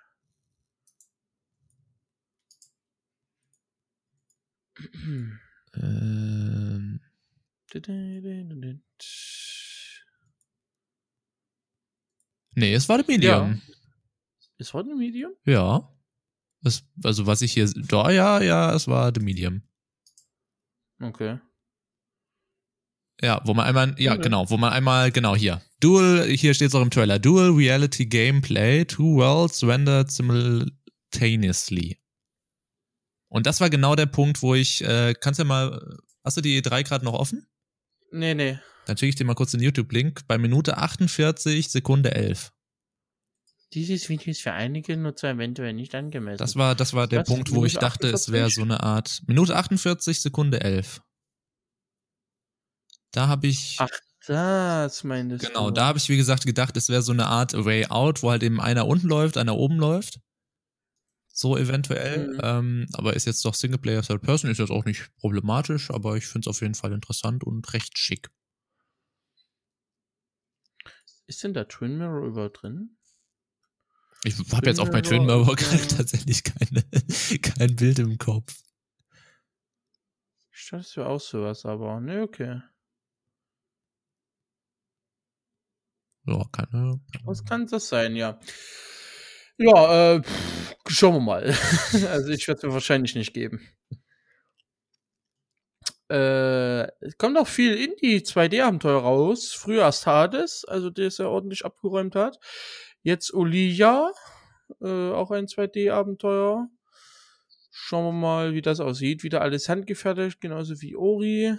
ähm, 5.81 6.99
nee, 12.53 12.73
es 12.73 12.89
war 12.89 12.97
The 12.99 13.05
Medium. 13.07 13.61
Ist 14.57 14.73
heute 14.73 14.89
ein 14.89 14.97
Medium? 14.97 15.31
Ja. 15.45 15.89
Es, 16.65 16.83
also 17.01 17.25
was 17.25 17.41
ich 17.43 17.53
hier, 17.53 17.71
da 17.73 18.11
ja, 18.11 18.41
ja, 18.41 18.75
es 18.75 18.89
war 18.89 19.13
The 19.15 19.21
Medium. 19.21 19.61
Okay. 20.99 21.39
Ja, 23.22 23.41
wo 23.45 23.53
man 23.53 23.66
einmal, 23.66 23.95
ja, 23.97 24.13
Okay. 24.13 24.24
genau, 24.24 24.49
wo 24.49 24.57
man 24.57 24.74
einmal, 24.74 25.11
genau 25.11 25.36
hier. 25.36 25.61
Dual, 25.80 26.26
hier 26.28 26.53
steht 26.53 26.70
es 26.70 26.76
auch 26.76 26.82
im 26.82 26.89
Trailer, 26.91 27.18
Dual 27.20 27.51
Reality 27.51 28.05
Gameplay, 28.05 28.86
two 28.86 29.16
worlds 29.16 29.63
rendered 29.63 30.11
simultaneously. 30.11 31.97
Und 33.30 33.45
das 33.45 33.61
war 33.61 33.70
genau 33.70 33.95
der 33.95 34.05
Punkt, 34.05 34.41
wo 34.41 34.55
ich, 34.55 34.84
äh, 34.84 35.13
kannst 35.20 35.39
du 35.39 35.43
ja 35.43 35.47
mal, 35.47 35.97
hast 36.24 36.38
du 36.38 36.41
die 36.41 36.61
E3 36.61 36.84
gerade 36.84 37.05
noch 37.05 37.13
offen? 37.13 37.47
Nee, 38.11 38.34
nee. 38.34 38.59
Dann 38.86 38.97
schicke 38.97 39.09
ich 39.09 39.16
dir 39.16 39.26
mal 39.26 39.34
kurz 39.34 39.51
den 39.51 39.61
YouTube-Link. 39.61 40.28
Bei 40.28 40.38
Minute 40.38 40.78
48, 40.78 41.70
Sekunde 41.70 42.13
11. 42.13 42.51
Dieses 43.74 44.07
Video 44.09 44.32
ist 44.32 44.41
für 44.41 44.53
einige 44.53 44.95
Nutzer 44.95 45.32
eventuell 45.32 45.74
nicht 45.74 45.95
angemessen. 45.95 46.38
Das 46.38 46.55
war, 46.55 46.76
das 46.76 46.93
war 46.93 47.07
der 47.07 47.22
Was? 47.22 47.28
Punkt, 47.28 47.51
wo 47.51 47.66
ich 47.66 47.74
dachte, 47.74 48.07
es 48.09 48.32
wäre 48.32 48.45
48? 48.45 48.55
so 48.55 48.61
eine 48.61 48.84
Art. 48.84 49.22
Minute 49.28 49.55
48, 49.55 50.22
Sekunde 50.22 50.61
11. 50.61 51.01
Da 53.16 53.30
habe 53.30 53.47
ich. 53.47 53.78
Ach, 53.80 53.88
das 54.28 55.03
meintest 55.05 55.47
Genau, 55.47 55.70
du. 55.70 55.74
da 55.74 55.86
habe 55.88 55.97
ich, 55.97 56.09
wie 56.09 56.18
gesagt, 56.18 56.45
gedacht, 56.45 56.76
es 56.76 56.89
wäre 56.89 57.01
so 57.01 57.13
eine 57.13 57.28
Art 57.28 57.53
Way 57.53 57.88
Out, 57.88 58.24
wo 58.24 58.32
halt 58.32 58.43
eben 58.43 58.59
einer 58.59 58.88
unten 58.88 59.07
läuft, 59.07 59.38
einer 59.38 59.55
oben 59.55 59.78
läuft. 59.78 60.20
So 61.32 61.57
eventuell. 61.57 62.34
Mhm. 62.34 62.39
Ähm, 62.43 62.88
aber 62.93 63.16
ist 63.16 63.26
jetzt 63.26 63.45
doch 63.45 63.53
Singleplayer 63.53 64.01
Third 64.01 64.22
Person, 64.22 64.49
ist 64.49 64.57
jetzt 64.57 64.72
auch 64.72 64.84
nicht 64.84 65.16
problematisch, 65.18 65.91
aber 65.91 66.18
ich 66.18 66.28
finde 66.28 66.49
es 66.49 66.55
auf 66.55 66.61
jeden 66.61 66.76
Fall 66.76 66.91
interessant 66.91 67.43
und 67.43 67.72
recht 67.74 67.97
schick. 67.97 68.30
Ist 71.28 71.43
denn 71.43 71.53
da 71.53 71.63
Twin 71.63 71.97
Mirror 71.97 72.26
überhaupt 72.28 72.61
drin? 72.63 72.97
Ich 74.24 74.38
habe 74.51 74.68
jetzt 74.68 74.80
auf 74.80 74.91
mein 74.91 75.03
Twin 75.03 75.26
Mirror, 75.26 75.55
gerade 75.55 75.88
tatsächlich 75.88 76.43
keine, 76.43 76.84
kein 77.41 77.76
Bild 77.76 77.99
im 77.99 78.18
Kopf. 78.18 78.55
Ich 80.51 80.70
dachte, 80.70 80.82
es 80.86 80.97
wäre 80.97 81.07
auch 81.07 81.22
sowas, 81.22 81.66
aber 81.66 81.99
ne, 81.99 82.22
okay. 82.22 82.61
Ja, 86.28 86.43
keine. 86.51 86.99
Was 87.23 87.45
kann 87.45 87.67
das 87.67 87.88
sein, 87.88 88.15
ja. 88.15 88.39
Ja, 89.57 90.15
äh, 90.15 90.21
pff, 90.21 90.76
schauen 90.88 91.15
wir 91.15 91.21
mal. 91.21 91.43
also 92.11 92.30
ich 92.30 92.47
werde 92.47 92.59
es 92.59 92.63
mir 92.63 92.73
wahrscheinlich 92.73 93.15
nicht 93.15 93.34
geben. 93.34 93.61
Äh, 96.09 96.84
es 97.01 97.17
kommt 97.17 97.38
auch 97.38 97.47
viel 97.47 97.76
Indie 97.76 98.17
2D-Abenteuer 98.19 99.01
raus. 99.01 99.53
Früher 99.53 99.84
erst 99.84 100.05
Hades, 100.05 100.65
also 100.65 100.89
der 100.89 101.07
es 101.07 101.17
ja 101.17 101.28
ordentlich 101.28 101.65
abgeräumt 101.65 102.15
hat. 102.15 102.39
Jetzt 103.01 103.34
Olivia, 103.34 104.11
äh, 104.82 105.11
auch 105.11 105.32
ein 105.32 105.47
2D-Abenteuer. 105.47 106.67
Schauen 107.71 108.05
wir 108.05 108.19
mal, 108.19 108.53
wie 108.53 108.61
das 108.61 108.80
aussieht. 108.80 109.23
Wieder 109.23 109.41
alles 109.41 109.69
handgefertigt, 109.69 110.41
genauso 110.41 110.82
wie 110.82 110.95
Ori. 110.95 111.57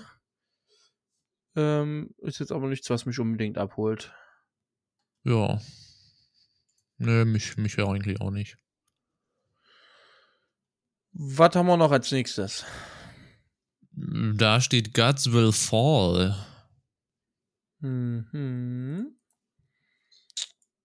Ähm, 1.57 2.15
ist 2.19 2.41
jetzt 2.41 2.53
aber 2.53 2.69
nichts, 2.69 2.91
was 2.91 3.07
mich 3.07 3.19
unbedingt 3.19 3.59
abholt. 3.59 4.13
Ja. 5.27 5.61
Nö, 6.99 7.25
mich, 7.25 7.57
mich 7.57 7.75
ja 7.77 7.87
eigentlich 7.89 8.21
auch 8.21 8.31
nicht. 8.31 8.57
Was 11.13 11.55
haben 11.57 11.67
wir 11.67 11.77
noch 11.77 11.91
als 11.91 12.13
nächstes? 12.13 12.65
Da 13.91 14.61
steht 14.61 14.95
Gods 14.95 15.33
Will 15.33 15.51
Fall. 15.53 16.37
Mhm. 17.81 19.17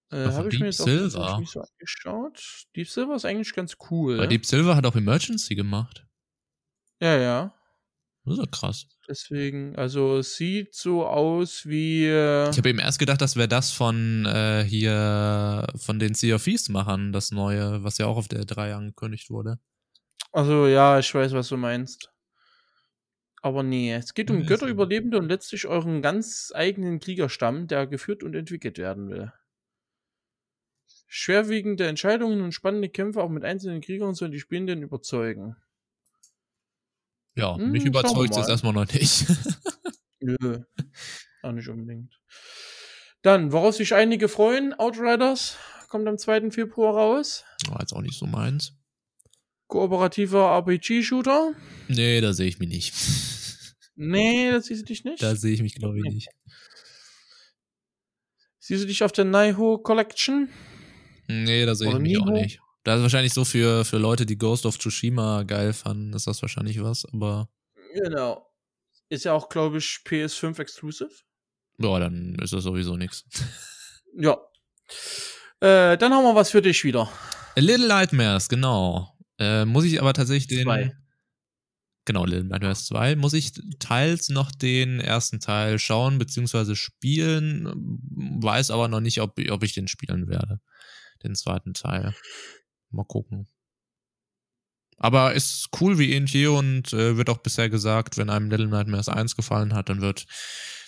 Äh, 0.09 0.25
Habe 0.25 0.47
ich 0.47 0.53
Deep 0.53 0.59
mir 0.61 0.65
jetzt 0.67 0.81
auch 0.81 0.85
Silver. 0.85 1.39
nicht 1.39 1.51
so 1.51 1.61
angeschaut. 1.61 2.65
Deep 2.75 2.89
Silver 2.89 3.15
ist 3.15 3.25
eigentlich 3.25 3.53
ganz 3.53 3.77
cool. 3.91 4.17
Weil 4.17 4.27
Deep 4.27 4.45
Silver 4.45 4.75
hat 4.75 4.85
auch 4.85 4.95
Emergency 4.95 5.55
gemacht. 5.55 6.05
ja, 6.99 7.15
ja. 7.17 7.53
Das 8.25 8.35
ist 8.35 8.39
ja 8.39 8.45
krass. 8.51 8.87
Deswegen, 9.11 9.75
also 9.75 10.19
es 10.19 10.37
sieht 10.37 10.73
so 10.73 11.05
aus 11.05 11.65
wie. 11.65 12.05
Äh, 12.05 12.49
Ich 12.49 12.57
habe 12.57 12.69
eben 12.69 12.79
erst 12.79 12.97
gedacht, 12.97 13.19
das 13.19 13.35
wäre 13.35 13.49
das 13.49 13.69
von 13.69 14.25
äh, 14.25 14.63
hier, 14.63 15.67
von 15.75 15.99
den 15.99 16.13
Sea 16.13 16.35
of 16.35 16.45
Thieves 16.45 16.69
Machern, 16.69 17.11
das 17.11 17.31
neue, 17.31 17.83
was 17.83 17.97
ja 17.97 18.05
auch 18.05 18.15
auf 18.15 18.29
der 18.29 18.45
3 18.45 18.73
angekündigt 18.73 19.29
wurde. 19.29 19.59
also 20.31 20.65
ja, 20.65 20.97
ich 20.97 21.13
weiß, 21.13 21.33
was 21.33 21.49
du 21.49 21.57
meinst. 21.57 22.09
Aber 23.41 23.63
nee, 23.63 23.93
es 23.93 24.13
geht 24.13 24.31
um 24.31 24.37
Nee, 24.37 24.43
ist 24.43 24.47
Götterüberlebende 24.47 25.17
und 25.17 25.27
letztlich 25.27 25.67
euren 25.67 26.01
ganz 26.01 26.53
eigenen 26.55 27.01
Kriegerstamm, 27.01 27.67
der 27.67 27.87
geführt 27.87 28.23
und 28.23 28.33
entwickelt 28.33 28.77
werden 28.77 29.09
will. 29.09 29.33
Schwerwiegende 31.07 31.85
Entscheidungen 31.85 32.41
und 32.41 32.53
spannende 32.53 32.87
Kämpfe 32.87 33.21
auch 33.21 33.29
mit 33.29 33.43
einzelnen 33.43 33.81
Kriegern 33.81 34.13
sollen 34.13 34.31
die 34.31 34.39
Spielenden 34.39 34.83
überzeugen. 34.83 35.57
Ja, 37.35 37.55
Hm, 37.55 37.71
mich 37.71 37.85
überzeugt 37.85 38.31
es 38.31 38.37
jetzt 38.37 38.49
erstmal 38.49 38.73
noch 38.73 38.91
nicht. 38.91 39.25
Nö, 40.19 40.59
auch 41.41 41.51
nicht 41.51 41.67
unbedingt. 41.67 42.19
Dann, 43.21 43.51
woraus 43.51 43.77
sich 43.77 43.93
einige 43.93 44.27
freuen, 44.27 44.73
Outriders 44.73 45.57
kommt 45.89 46.07
am 46.07 46.17
2. 46.17 46.51
Februar 46.51 46.95
raus. 46.95 47.43
War 47.67 47.79
jetzt 47.81 47.93
auch 47.93 48.01
nicht 48.01 48.17
so 48.17 48.25
meins. 48.25 48.73
Kooperativer 49.67 50.51
RPG-Shooter? 50.57 51.53
Nee, 51.87 52.19
da 52.21 52.33
sehe 52.33 52.47
ich 52.47 52.59
mich 52.59 52.69
nicht. 52.69 52.93
Nee, 53.95 54.51
das 54.51 54.65
siehst 54.65 54.81
du 54.81 54.85
dich 54.85 55.03
nicht. 55.03 55.21
Da 55.21 55.35
sehe 55.35 55.53
ich 55.53 55.61
mich, 55.61 55.75
glaube 55.75 55.99
ich, 55.99 56.13
nicht. 56.13 56.29
Siehst 58.59 58.83
du 58.83 58.87
dich 58.87 59.03
auf 59.03 59.11
der 59.11 59.25
Naiho 59.25 59.77
Collection? 59.77 60.49
Nee, 61.27 61.65
da 61.65 61.75
sehe 61.75 61.87
ich 61.87 61.93
Oder 61.93 62.01
mich 62.01 62.17
auch 62.19 62.25
Niho? 62.25 62.41
nicht. 62.41 62.59
Da 62.83 62.95
ist 62.95 63.01
wahrscheinlich 63.01 63.33
so 63.33 63.45
für, 63.45 63.85
für 63.85 63.97
Leute, 63.97 64.25
die 64.25 64.37
Ghost 64.37 64.65
of 64.65 64.77
Tsushima 64.79 65.43
geil 65.43 65.73
fanden, 65.73 66.13
ist 66.13 66.27
das 66.27 66.41
wahrscheinlich 66.41 66.81
was, 66.81 67.05
aber 67.05 67.49
Genau. 67.93 68.47
Ist 69.09 69.25
ja 69.25 69.33
auch, 69.33 69.49
glaube 69.49 69.77
ich, 69.79 69.99
PS5 70.05 70.59
Exclusive. 70.59 71.11
ja, 71.77 71.99
dann 71.99 72.35
ist 72.41 72.53
das 72.53 72.63
sowieso 72.63 72.97
nichts. 72.97 73.23
Ja. 74.17 74.37
Äh, 75.61 75.97
dann 75.97 76.13
haben 76.13 76.25
wir 76.25 76.35
was 76.35 76.51
für 76.51 76.61
dich 76.61 76.83
wieder. 76.83 77.09
Little 77.55 77.87
Nightmares, 77.87 78.49
genau. 78.49 79.07
Äh, 79.39 79.63
muss 79.63 79.85
ich 79.85 80.01
aber 80.01 80.11
tatsächlich 80.13 80.47
den. 80.47 80.63
Zwei. 80.65 80.91
Genau, 82.03 82.25
Little 82.25 82.43
Nightmares 82.43 82.87
2. 82.87 83.15
Muss 83.15 83.31
ich 83.31 83.53
teils 83.79 84.27
noch 84.27 84.51
den 84.51 84.99
ersten 84.99 85.39
Teil 85.39 85.79
schauen 85.79 86.17
bzw. 86.17 86.75
spielen, 86.75 87.71
weiß 88.41 88.69
aber 88.71 88.89
noch 88.89 88.99
nicht, 88.99 89.21
ob, 89.21 89.39
ob 89.49 89.63
ich 89.63 89.73
den 89.73 89.87
spielen 89.87 90.27
werde. 90.27 90.59
Den 91.23 91.35
zweiten 91.35 91.73
Teil. 91.73 92.13
Mal 92.91 93.05
gucken. 93.05 93.47
Aber 94.97 95.33
ist 95.33 95.69
cool 95.79 95.97
wie 95.97 96.13
eh 96.13 96.17
und 96.19 96.31
je 96.31 96.47
und 96.47 96.93
äh, 96.93 97.17
wird 97.17 97.29
auch 97.29 97.39
bisher 97.39 97.69
gesagt, 97.69 98.17
wenn 98.17 98.29
einem 98.29 98.51
Little 98.51 98.67
Nightmares 98.67 99.09
1 99.09 99.35
gefallen 99.35 99.73
hat, 99.73 99.89
dann 99.89 100.01
wird 100.01 100.27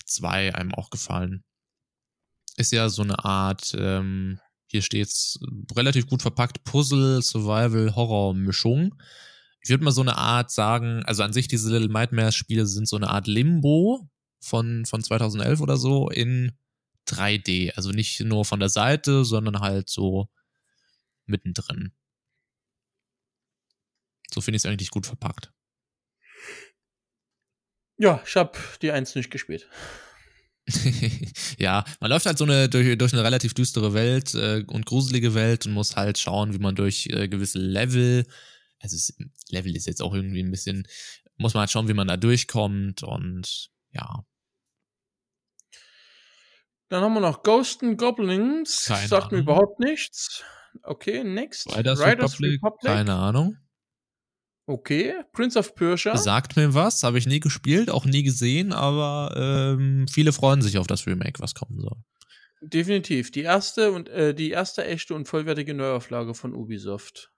2 0.06 0.54
einem 0.54 0.74
auch 0.76 0.92
gefallen. 0.92 1.44
Ist 2.56 2.72
ja 2.72 2.90
so 2.90 3.02
eine 3.02 3.26
Art, 3.26 3.74
ähm, 3.76 4.40
hier 4.68 4.84
steht's 4.84 5.40
relativ 5.76 6.06
gut 6.06 6.22
verpackt, 6.22 6.64
Puzzle, 6.64 7.24
Survival, 7.24 7.96
Horror-Mischung. 7.96 8.94
Ich 9.62 9.72
würde 9.72 9.84
mal 9.84 9.92
so 9.92 10.02
eine 10.02 10.18
Art 10.18 10.52
sagen, 10.52 11.02
also 11.06 11.24
an 11.24 11.34
sich 11.34 11.48
diese 11.48 11.72
Little 11.72 11.92
Nightmares-Spiele 11.92 12.68
sind 12.68 12.88
so 12.88 12.98
eine 12.98 13.10
Art 13.10 13.26
Limbo 13.26 14.08
von, 14.40 14.86
von 14.86 15.02
2011 15.02 15.60
oder 15.60 15.78
so 15.78 16.10
in 16.10 16.52
3D. 17.08 17.72
Also 17.76 17.90
nicht 17.90 18.20
nur 18.20 18.46
von 18.46 18.60
der 18.60 18.70
Seite, 18.70 19.26
sondern 19.26 19.60
halt 19.60 19.90
so 19.90 20.30
mittendrin. 21.26 21.94
So 24.32 24.42
finde 24.42 24.58
ich 24.58 24.64
es 24.64 24.66
eigentlich 24.66 24.92
gut 24.92 25.06
verpackt. 25.06 25.52
Ja, 27.98 28.22
ich 28.26 28.36
habe 28.36 28.58
die 28.82 28.92
1 28.92 29.16
nicht 29.16 29.30
gespielt. 29.30 29.70
ja, 31.58 31.84
man 32.00 32.10
läuft 32.10 32.26
halt 32.26 32.38
so 32.38 32.46
eine 32.46 32.70
durch, 32.70 32.98
durch 32.98 33.14
eine 33.14 33.24
relativ 33.24 33.54
düstere 33.54 33.94
Welt 33.94 34.34
äh, 34.34 34.64
und 34.68 34.86
gruselige 34.86 35.36
Welt 35.36 35.66
und 35.66 35.74
muss 35.74 35.96
halt 35.96 36.18
schauen, 36.18 36.54
wie 36.54 36.60
man 36.60 36.76
durch 36.76 37.08
äh, 37.08 37.28
gewisse 37.28 37.60
Level, 37.60 38.26
also 38.80 38.96
es, 38.96 39.14
Level 39.50 39.76
ist 39.76 39.88
jetzt 39.88 40.02
auch 40.02 40.14
irgendwie 40.14 40.42
ein 40.42 40.52
bisschen, 40.52 40.88
muss 41.36 41.54
man 41.54 41.62
halt 41.62 41.72
schauen, 41.72 41.90
wie 41.90 41.94
man 41.94 42.08
da 42.08 42.16
durchkommt 42.18 43.04
und 43.04 43.70
ja, 43.92 44.26
Dann 46.94 47.02
haben 47.02 47.14
wir 47.16 47.22
noch 47.22 47.42
Ghost 47.42 47.82
and 47.82 47.98
Goblins. 47.98 48.86
Keine 48.86 49.08
Sagt 49.08 49.32
mir 49.32 49.40
Ahnung. 49.40 49.46
überhaupt 49.46 49.80
nichts. 49.80 50.44
Okay, 50.82 51.24
next. 51.24 51.76
Riders, 51.76 52.00
Republic, 52.00 52.62
keine 52.82 53.14
Ahnung. 53.14 53.58
Okay, 54.66 55.14
Prince 55.34 55.60
of 55.60 55.76
Persia. 55.76 56.16
Sagt 56.16 56.56
mir 56.56 56.74
was, 56.74 57.04
habe 57.04 57.18
ich 57.18 57.28
nie 57.28 57.42
gespielt, 57.42 57.90
auch 57.90 58.06
nie 58.06 58.24
gesehen, 58.24 58.72
aber 58.72 59.34
ähm, 59.36 60.08
viele 60.10 60.32
freuen 60.32 60.62
sich 60.62 60.78
auf 60.78 60.88
das 60.88 61.06
Remake, 61.06 61.42
was 61.42 61.54
kommen 61.54 61.80
soll. 61.82 61.98
Definitiv. 62.62 63.32
Die 63.32 63.42
erste 63.42 63.92
und 63.92 64.08
äh, 64.08 64.34
die 64.34 64.52
erste 64.52 64.86
echte 64.86 65.16
und 65.16 65.28
vollwertige 65.28 65.74
Neuauflage 65.74 66.34
von 66.34 66.56
Ubisoft. 66.56 67.30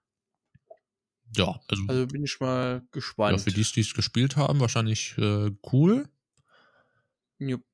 Ja, 1.34 1.60
also, 1.68 1.82
Also 1.88 2.06
bin 2.06 2.22
ich 2.22 2.38
mal 2.38 2.74
ja, 2.80 2.88
gespannt. 2.92 3.40
für 3.40 3.50
die, 3.50 3.64
die 3.64 3.80
es 3.80 3.94
gespielt 3.94 4.36
haben, 4.36 4.60
wahrscheinlich 4.60 5.18
äh, 5.18 5.50
cool. 5.72 6.08
Jupp. 7.38 7.64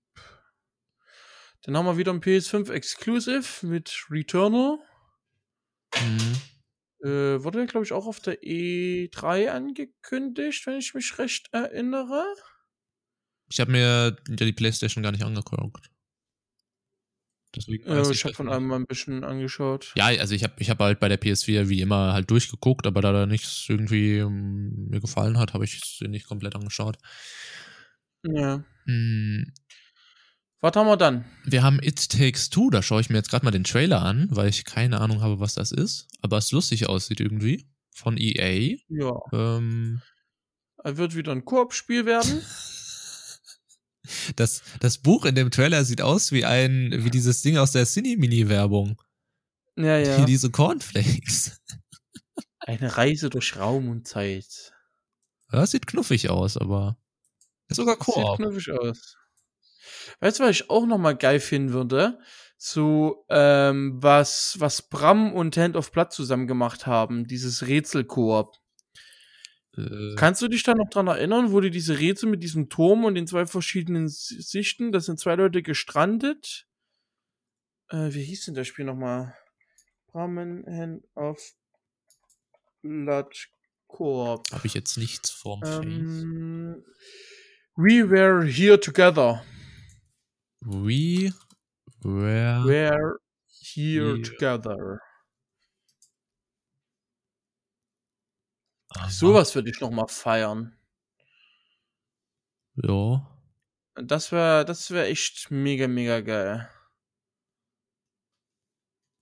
Dann 1.65 1.77
haben 1.77 1.85
wir 1.85 1.99
wieder 1.99 2.13
ein 2.13 2.23
PS5 2.23 2.73
Exclusive 2.73 3.67
mit 3.67 4.07
Returnal. 4.11 4.79
Mhm. 6.05 7.09
Äh, 7.09 7.43
wurde, 7.43 7.67
glaube 7.67 7.85
ich, 7.85 7.93
auch 7.93 8.07
auf 8.07 8.21
der 8.21 8.43
E3 8.43 9.51
angekündigt, 9.51 10.67
wenn 10.67 10.79
ich 10.79 10.95
mich 10.95 11.19
recht 11.19 11.49
erinnere. 11.53 12.25
Ich 13.51 13.61
habe 13.61 13.73
mir 13.73 13.81
ja 13.81 14.11
die 14.37 14.53
Playstation 14.53 15.03
gar 15.03 15.13
nicht 15.13 15.25
angeguckt. 15.25 15.91
Deswegen 17.55 17.87
Äh, 17.87 18.11
ich 18.11 18.25
habe 18.25 18.35
von 18.35 18.49
einem 18.49 18.67
mal 18.67 18.77
ein 18.77 18.87
bisschen 18.87 19.25
angeschaut. 19.25 19.93
Ja, 19.97 20.07
also 20.07 20.35
ich 20.35 20.43
habe 20.43 20.55
ich 20.59 20.71
hab 20.71 20.79
halt 20.79 21.01
bei 21.01 21.09
der 21.09 21.21
PS4 21.21 21.69
wie 21.69 21.83
immer 21.83 22.15
halt 22.15 22.31
durchgeguckt, 22.31 22.87
aber 22.87 23.03
da 23.03 23.13
da 23.13 23.27
nichts 23.27 23.67
irgendwie 23.69 24.19
ähm, 24.19 24.89
mir 24.89 25.01
gefallen 25.01 25.39
hat, 25.39 25.53
habe 25.53 25.65
ich 25.65 25.75
es 25.83 26.01
nicht 26.09 26.27
komplett 26.27 26.55
angeschaut. 26.55 26.97
Ja. 28.25 28.65
Hm, 28.87 29.53
Was 30.63 30.77
haben 30.77 30.87
wir 30.87 30.97
dann? 30.97 31.25
Wir 31.45 31.65
haben 31.65 31.81
It 31.83 32.09
Takes 32.09 32.49
Two, 32.49 32.71
da 32.71 32.83
schaue 32.83 33.01
ich 33.01 33.11
mir 33.11 33.17
jetzt 33.17 33.29
gerade 33.31 33.45
mal 33.45 33.51
den 33.51 33.65
Trailer 33.65 34.01
an, 34.03 34.29
weil 34.31 34.49
ich 34.49 34.65
keine 34.65 35.01
Ahnung 35.01 35.21
habe, 35.21 35.41
was 35.41 35.55
das 35.55 35.73
ist. 35.73 36.07
Aber 36.21 36.39
es 36.39 36.53
lustig 36.53 36.89
aussieht 36.89 37.19
irgendwie. 37.19 37.67
Von 37.95 38.17
EA. 38.17 38.77
Ja. 38.89 39.13
Ähm, 39.33 40.01
Er 40.85 40.97
wird 40.97 41.17
wieder 41.17 41.33
ein 41.33 41.45
Koop-Spiel 41.45 42.07
werden. 42.07 42.43
das, 44.37 44.63
das 44.79 44.99
Buch 44.99 45.25
in 45.25 45.35
dem 45.35 45.51
Trailer 45.51 45.85
sieht 45.85 46.01
aus 46.01 46.31
wie 46.31 46.45
ein, 46.45 46.93
wie 47.05 47.11
dieses 47.11 47.43
Ding 47.43 47.59
aus 47.59 47.73
der 47.73 47.85
Cine-Mini-Werbung. 47.85 49.03
Ja, 49.77 49.99
ja. 49.99 50.17
Hier 50.17 50.27
diese 50.27 50.51
Cornflakes. 50.51 51.61
Eine 52.61 52.97
Reise 52.97 53.31
durch 53.31 53.57
Raum 53.57 53.89
und 53.89 54.07
Zeit. 54.07 54.73
Das 55.51 55.73
sieht 55.73 55.89
knuffig 55.89 56.31
aus, 56.31 56.57
aber 56.57 56.97
ist 57.69 57.79
sogar 57.79 57.97
Das 57.97 58.07
Sieht 58.07 58.15
Koop. 58.15 58.37
knuffig 58.37 58.71
aus. 58.71 59.17
Weißt 60.23 60.39
du, 60.39 60.45
was 60.45 60.51
ich 60.51 60.71
auch 60.71 60.87
noch 60.87 60.99
mal 60.99 61.17
geil 61.17 61.41
finden 61.41 61.73
würde? 61.73 62.21
So, 62.57 63.27
ähm, 63.29 64.01
was, 64.01 64.55
was 64.61 64.89
Bram 64.89 65.33
und 65.33 65.57
Hand 65.57 65.75
of 65.75 65.91
Blood 65.91 66.13
zusammen 66.13 66.47
gemacht 66.47 66.87
haben. 66.87 67.27
Dieses 67.27 67.67
Rätsel-Koop. 67.67 68.55
Äh, 69.77 70.15
Kannst 70.15 70.41
du 70.41 70.47
dich 70.47 70.63
da 70.63 70.75
noch 70.75 70.89
dran 70.89 71.09
erinnern, 71.09 71.51
wo 71.51 71.61
die 71.61 71.71
diese 71.71 71.99
Rätsel 71.99 72.31
mit 72.31 72.45
diesem 72.45 72.69
Turm 72.69 73.05
und 73.05 73.17
den 73.17 73.27
zwei 73.27 73.47
verschiedenen 73.47 74.07
Sichten, 74.07 74.93
da 74.93 75.01
sind 75.01 75.19
zwei 75.19 75.35
Leute 75.35 75.61
gestrandet. 75.61 76.69
Äh, 77.89 78.15
wie 78.15 78.23
hieß 78.23 78.45
denn 78.45 78.55
das 78.55 78.69
Spiel 78.69 78.85
nochmal? 78.85 79.37
Brammen 80.13 80.65
Hand 80.67 81.05
of 81.17 81.41
Blood 82.83 83.49
Koop. 83.89 84.45
habe 84.53 84.67
ich 84.69 84.75
jetzt 84.75 84.99
nichts 84.99 85.31
vorm 85.31 85.63
Face. 85.63 85.85
Ähm, 85.85 86.85
we 87.75 88.09
were 88.09 88.45
here 88.47 88.79
together. 88.79 89.45
We 90.65 91.33
were 92.05 92.65
We're 92.65 93.19
here 93.49 94.17
Here. 94.17 94.23
together. 94.23 95.01
Aha. 98.97 99.09
Sowas 99.11 99.55
würde 99.55 99.71
ich 99.71 99.81
noch 99.81 99.91
mal 99.91 100.07
feiern. 100.09 100.77
Ja. 102.77 103.29
Das 103.95 104.33
wäre 104.33 104.65
das 104.65 104.91
wär 104.91 105.07
echt 105.09 105.51
mega, 105.51 105.89
mega 105.89 106.21
geil. 106.21 106.69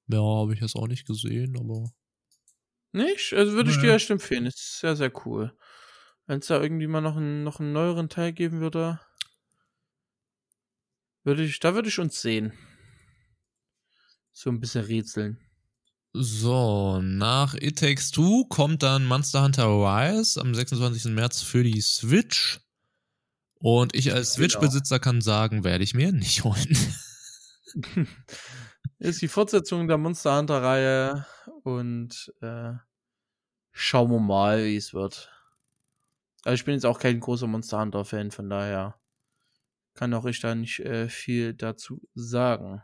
Ja, 0.09 0.19
habe 0.21 0.55
ich 0.55 0.61
jetzt 0.61 0.75
auch 0.77 0.89
nicht 0.89 1.07
gesehen, 1.07 1.57
aber 1.59 1.91
Nicht? 2.93 3.33
Also 3.35 3.53
würde 3.53 3.71
ich 3.71 3.77
Nee. 3.77 3.83
dir 3.83 3.95
echt 3.95 4.11
empfehlen. 4.11 4.47
Ist 4.47 4.81
sehr, 4.81 4.97
sehr 4.97 5.13
cool. 5.27 5.57
Wenn 6.27 6.41
es 6.41 6.47
da 6.49 6.61
irgendwie 6.61 6.87
mal 6.89 7.01
noch 7.01 7.17
einen, 7.17 7.45
noch 7.45 7.61
einen 7.61 7.73
neueren 7.73 8.09
Teil 8.09 8.33
geben 8.33 8.61
würde, 8.61 9.01
würde 11.25 11.45
ich, 11.45 11.59
da 11.61 11.75
würde 11.75 11.89
ich 11.89 11.99
uns 11.99 12.21
sehen. 12.21 12.53
So 14.33 14.51
ein 14.51 14.61
bisschen 14.61 14.85
rätseln. 14.85 15.39
So, 16.13 17.01
nach 17.03 17.55
It 17.55 17.79
Takes 17.79 18.11
Two 18.11 18.45
kommt 18.49 18.83
dann 18.83 19.05
Monster 19.05 19.45
Hunter 19.45 19.67
Rise 19.67 20.41
am 20.41 20.55
26. 20.55 21.13
März 21.13 21.43
für 21.43 21.63
die 21.63 21.81
Switch. 21.81 22.61
Und 23.55 23.95
ich 23.95 24.13
als 24.13 24.35
Genau. 24.35 24.49
Switch-Besitzer 24.49 24.99
kann 24.99 25.21
sagen, 25.21 25.63
werde 25.65 25.85
ich 25.85 25.95
mir 25.95 26.13
nicht 26.13 26.43
holen. 26.45 26.77
Ist 28.99 29.23
die 29.23 29.29
Fortsetzung 29.29 29.87
der 29.87 29.99
Monster 29.99 30.37
Hunter 30.37 30.63
Reihe 30.63 31.27
und 31.63 32.33
äh, 32.41 32.73
schauen 33.73 34.11
wir 34.11 34.19
mal, 34.19 34.65
wie 34.65 34.77
es 34.77 34.93
wird. 34.93 35.31
Also 36.45 36.55
ich 36.55 36.65
bin 36.65 36.75
jetzt 36.75 36.87
auch 36.87 36.99
kein 36.99 37.21
großer 37.21 37.47
Monster 37.47 37.81
Hunter 37.81 38.05
Fan, 38.05 38.31
von 38.31 38.51
daher 38.51 39.00
kann 40.01 40.15
auch 40.15 40.25
ich 40.25 40.41
da 40.41 40.55
nicht 40.55 40.81
äh, 40.81 41.11
viel 41.11 41.53
dazu 41.53 42.01
sagen. 42.15 42.81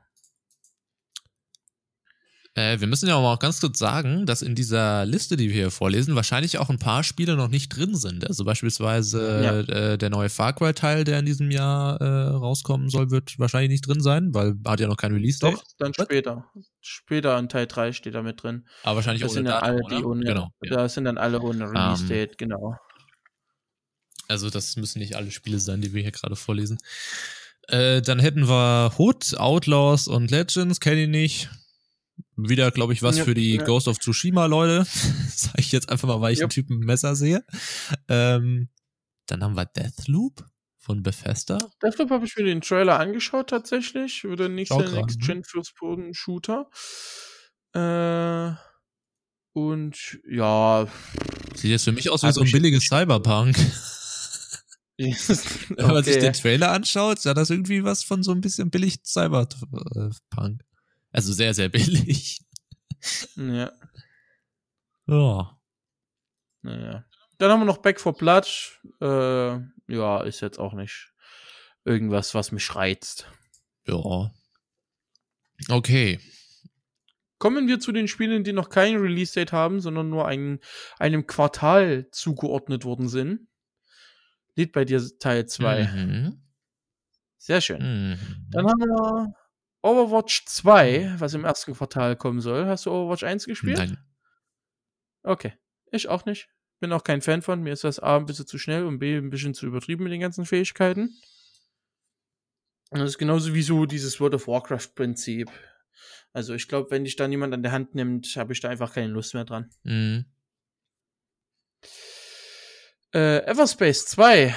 Äh, 2.55 2.79
wir 2.79 2.87
müssen 2.87 3.09
ja 3.09 3.15
auch 3.15 3.39
ganz 3.39 3.59
kurz 3.63 3.79
sagen, 3.79 4.27
dass 4.27 4.43
in 4.43 4.55
dieser 4.55 5.07
Liste, 5.07 5.39
die 5.39 5.49
wir 5.49 5.55
hier 5.55 5.71
vorlesen, 5.71 6.15
wahrscheinlich 6.15 6.59
auch 6.59 6.69
ein 6.69 6.79
paar 6.79 7.03
Spiele 7.05 7.37
noch 7.37 7.49
nicht 7.49 7.71
drin 7.71 7.95
sind. 7.95 8.27
Also 8.27 8.45
beispielsweise 8.45 9.65
ja. 9.67 9.93
äh, 9.93 9.97
der 9.97 10.11
neue 10.11 10.29
Far 10.29 10.53
Cry-Teil, 10.53 11.05
der 11.05 11.19
in 11.21 11.25
diesem 11.25 11.51
Jahr 11.51 11.99
äh, 12.03 12.05
rauskommen 12.05 12.91
soll, 12.91 13.11
wird 13.11 13.39
wahrscheinlich 13.39 13.71
nicht 13.71 13.89
drin 13.89 14.03
sein, 14.03 14.35
weil 14.35 14.57
hat 14.67 14.81
ja 14.81 14.87
noch 14.87 14.99
kein 14.99 15.15
Release-Date. 15.15 15.55
Doch, 15.55 15.65
dann 15.79 15.93
Was? 15.97 16.05
später. 16.05 16.45
Später 16.83 17.39
in 17.39 17.49
Teil 17.49 17.67
3 17.67 17.93
steht 17.93 18.15
da 18.15 18.21
mit 18.21 18.43
drin. 18.43 18.67
Aber 18.83 18.97
wahrscheinlich 18.97 19.23
das 19.23 19.31
ohne 19.31 19.37
sind 19.37 19.45
dann 19.47 19.61
Datum, 19.63 19.87
alle, 19.87 19.97
die 19.97 20.05
ohne, 20.05 20.25
genau, 20.25 20.49
ja. 20.63 20.77
Da 20.77 20.89
sind 20.91 21.05
dann 21.07 21.17
alle 21.17 21.41
ohne 21.41 21.65
ähm, 21.65 21.71
Release-Date, 21.71 22.33
um, 22.33 22.37
genau. 22.37 22.77
Also 24.29 24.51
das 24.51 24.77
müssen 24.77 24.99
nicht 24.99 25.17
alle 25.17 25.31
Spiele 25.31 25.61
sein, 25.61 25.81
die 25.81 25.93
wir 25.93 26.03
hier 26.03 26.13
gerade 26.13 26.37
vorlesen. 26.37 26.79
Äh, 27.69 28.03
dann 28.03 28.19
hätten 28.19 28.49
wir 28.49 28.93
Hood, 28.99 29.37
Outlaws 29.37 30.09
und 30.09 30.31
Legends, 30.31 30.81
kenne 30.81 31.05
ich 31.05 31.09
nicht. 31.09 31.51
Wieder, 32.37 32.71
glaube 32.71 32.93
ich, 32.93 33.03
was 33.03 33.19
ja, 33.19 33.25
für 33.25 33.35
die 33.35 33.57
ja. 33.57 33.65
Ghost 33.65 33.89
of 33.89 33.99
Tsushima, 33.99 34.47
Leute. 34.47 34.85
Sag 35.29 35.59
ich 35.59 35.73
jetzt 35.73 35.89
einfach 35.89 36.09
mal, 36.09 36.21
weil 36.21 36.33
ich 36.33 36.41
ja. 36.41 36.45
einen 36.45 36.51
Typen 36.51 36.79
Messer 36.79 37.17
sehe. 37.17 37.45
Ähm, 38.09 38.69
dann 39.27 39.43
haben 39.43 39.57
wir 39.57 39.65
Deathloop 39.65 40.45
von 40.79 41.03
Bethesda. 41.03 41.59
Deathloop 41.83 42.11
habe 42.11 42.27
ich 42.27 42.37
mir 42.37 42.45
den 42.45 42.61
Trailer 42.61 43.01
angeschaut, 43.01 43.51
tatsächlich. 43.51 44.23
Würde 44.23 44.49
nicht 44.49 44.71
der 44.71 44.91
Next 44.91 45.21
Gen 45.21 45.43
First 45.45 45.75
Person 45.77 46.15
Shooter. 46.15 46.69
Äh, 47.73 48.55
und 49.53 50.21
ja. 50.31 50.87
Sieht 51.55 51.71
jetzt 51.71 51.85
für 51.85 51.93
mich 51.93 52.11
aus 52.11 52.23
wie 52.23 52.33
so 52.33 52.43
ein 52.43 52.53
billiges 52.53 52.85
Cyberpunk. 52.85 53.57
Okay. 54.99 55.15
Wenn 55.77 55.87
man 55.87 56.05
sich 56.05 56.19
den 56.19 56.33
Trailer 56.33 56.73
anschaut, 56.73 57.21
sah 57.21 57.35
das 57.35 57.51
irgendwie 57.51 57.85
was 57.85 58.03
von 58.03 58.23
so 58.23 58.33
ein 58.33 58.41
bisschen 58.41 58.71
billig 58.71 58.99
Cyberpunk. 59.05 60.63
Also 61.13 61.33
sehr, 61.33 61.55
sehr 61.55 61.69
billig. 61.69 62.41
Ja. 63.37 63.73
Ja. 65.07 65.59
Naja. 66.63 67.05
Dann 67.39 67.51
haben 67.51 67.61
wir 67.61 67.67
noch 67.67 67.79
Back 67.79 68.01
for 68.01 68.17
Blood. 68.17 68.81
Äh, 69.01 69.59
ja, 69.89 70.23
ist 70.23 70.41
jetzt 70.41 70.59
auch 70.59 70.73
nicht 70.73 71.13
irgendwas, 71.85 72.35
was 72.35 72.53
mich 72.53 72.75
reizt. 72.75 73.31
Ja. 73.87 74.33
Okay. 75.69 76.21
Kommen 77.39 77.69
wir 77.69 77.81
zu 77.81 77.93
den 77.93 78.09
Spielen, 78.09 78.45
die 78.45 78.53
noch 78.53 78.71
kein 78.71 78.97
Release-Date 78.97 79.53
haben, 79.53 79.81
sondern 79.81 80.09
nur 80.09 80.27
ein, 80.27 80.59
einem 80.99 81.27
Quartal 81.27 82.09
zugeordnet 82.11 82.85
worden 82.85 83.09
sind. 83.09 83.47
Lied 84.57 84.73
bei 84.73 84.85
dir 84.85 85.01
Teil 85.19 85.47
2. 85.47 85.85
Mhm. 85.85 86.43
Sehr 87.37 87.61
schön. 87.61 87.81
Mhm. 87.81 88.19
Dann 88.51 88.67
haben 88.67 88.81
wir 88.81 89.35
Overwatch 89.83 90.47
2, 90.47 91.15
was 91.19 91.35
im 91.35 91.45
ersten 91.45 91.75
Quartal 91.75 92.17
kommen 92.17 92.41
soll. 92.41 92.67
Hast 92.67 92.87
du 92.87 92.91
Overwatch 92.91 93.23
1 93.23 93.47
gespielt? 93.47 93.79
Nein. 93.79 93.99
Okay. 95.23 95.53
Ich 95.93 96.09
auch 96.09 96.25
nicht. 96.25 96.49
Bin 96.81 96.93
auch 96.93 97.05
kein 97.05 97.23
Fan 97.23 97.43
von. 97.43 97.63
Mir 97.63 97.73
ist 97.73 97.85
das 97.85 98.01
A 98.01 98.17
ein 98.17 98.27
bisschen 98.27 98.47
zu 98.47 98.59
schnell 98.59 98.85
und 98.85 98.99
B 98.99 99.17
ein 99.17 99.31
bisschen 99.31 99.55
zu 99.55 99.67
übertrieben 99.67 100.05
mit 100.05 100.13
den 100.13 100.21
ganzen 100.21 100.45
Fähigkeiten. 100.45 101.17
Und 102.91 103.01
das 103.01 103.11
ist 103.11 103.19
genauso 103.19 103.55
wie 103.55 103.63
so 103.63 103.87
dieses 103.87 104.21
World 104.21 104.35
of 104.35 104.49
Warcraft-Prinzip. 104.49 105.51
Also 106.33 106.55
ich 106.55 106.69
glaube, 106.69 106.91
wenn 106.91 107.05
dich 107.05 107.17
da 107.17 107.29
niemand 107.29 107.55
an 107.55 107.63
der 107.63 107.73
Hand 107.73 107.95
nimmt, 107.95 108.27
habe 108.37 108.53
ich 108.53 108.61
da 108.61 108.69
einfach 108.69 108.93
keine 108.93 109.09
Lust 109.09 109.35
mehr 109.35 109.45
dran. 109.45 109.71
Mhm. 109.85 110.27
Äh, 113.17 113.47
Everspace 113.47 114.05
2. 114.09 114.55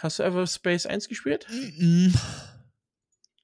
Hast 0.00 0.18
du 0.18 0.24
Everspace 0.24 0.86
1 0.86 1.08
gespielt? 1.08 1.46
Mhm. 1.48 2.12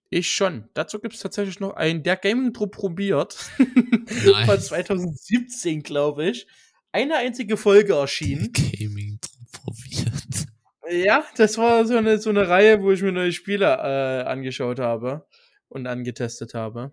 Ich 0.08 0.32
schon. 0.32 0.68
Dazu 0.74 0.98
gibt 0.98 1.14
es 1.14 1.20
tatsächlich 1.20 1.60
noch 1.60 1.74
einen, 1.74 2.02
der 2.02 2.16
Gaming 2.16 2.52
Trupp 2.52 2.72
probiert. 2.72 3.34
Von 4.46 4.60
2017, 4.60 5.84
glaube 5.84 6.30
ich. 6.30 6.48
Eine 6.90 7.18
einzige 7.18 7.56
Folge 7.56 7.92
erschienen. 7.92 8.52
Gaming 8.52 9.20
Trupp 9.20 9.62
probiert. 9.62 10.48
Ja, 10.90 11.24
das 11.36 11.56
war 11.56 11.86
so 11.86 11.96
eine, 11.96 12.18
so 12.18 12.30
eine 12.30 12.48
Reihe, 12.48 12.82
wo 12.82 12.90
ich 12.90 13.02
mir 13.02 13.12
neue 13.12 13.32
Spiele 13.32 13.66
äh, 13.66 14.28
angeschaut 14.28 14.80
habe 14.80 15.28
und 15.68 15.86
angetestet 15.86 16.54
habe. 16.54 16.90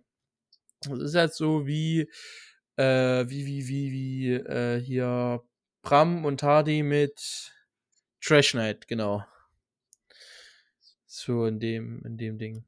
Das 0.81 0.99
ist 0.99 1.15
halt 1.15 1.33
so 1.33 1.65
wie, 1.65 2.01
äh, 2.75 3.25
wie, 3.27 3.47
wie, 3.47 3.67
wie, 3.67 3.91
wie, 3.91 4.33
äh, 4.33 4.79
hier 4.79 5.41
Bram 5.81 6.25
und 6.25 6.43
Hardy 6.43 6.83
mit 6.83 7.53
Trash 8.21 8.53
Night, 8.53 8.87
genau. 8.87 9.23
So 11.05 11.45
in 11.45 11.59
dem, 11.59 12.03
in 12.05 12.17
dem 12.17 12.37
Ding. 12.37 12.65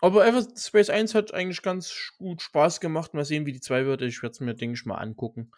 Aber 0.00 0.26
Everspace 0.26 0.90
1 0.90 1.14
hat 1.14 1.32
eigentlich 1.32 1.62
ganz 1.62 2.12
gut 2.18 2.42
Spaß 2.42 2.80
gemacht. 2.80 3.14
Mal 3.14 3.24
sehen, 3.24 3.46
wie 3.46 3.52
die 3.52 3.60
2 3.60 3.86
wird. 3.86 4.02
Ich 4.02 4.22
werde 4.22 4.32
es 4.32 4.40
mir, 4.40 4.54
denke 4.54 4.74
ich, 4.74 4.84
mal 4.84 4.96
angucken. 4.96 5.50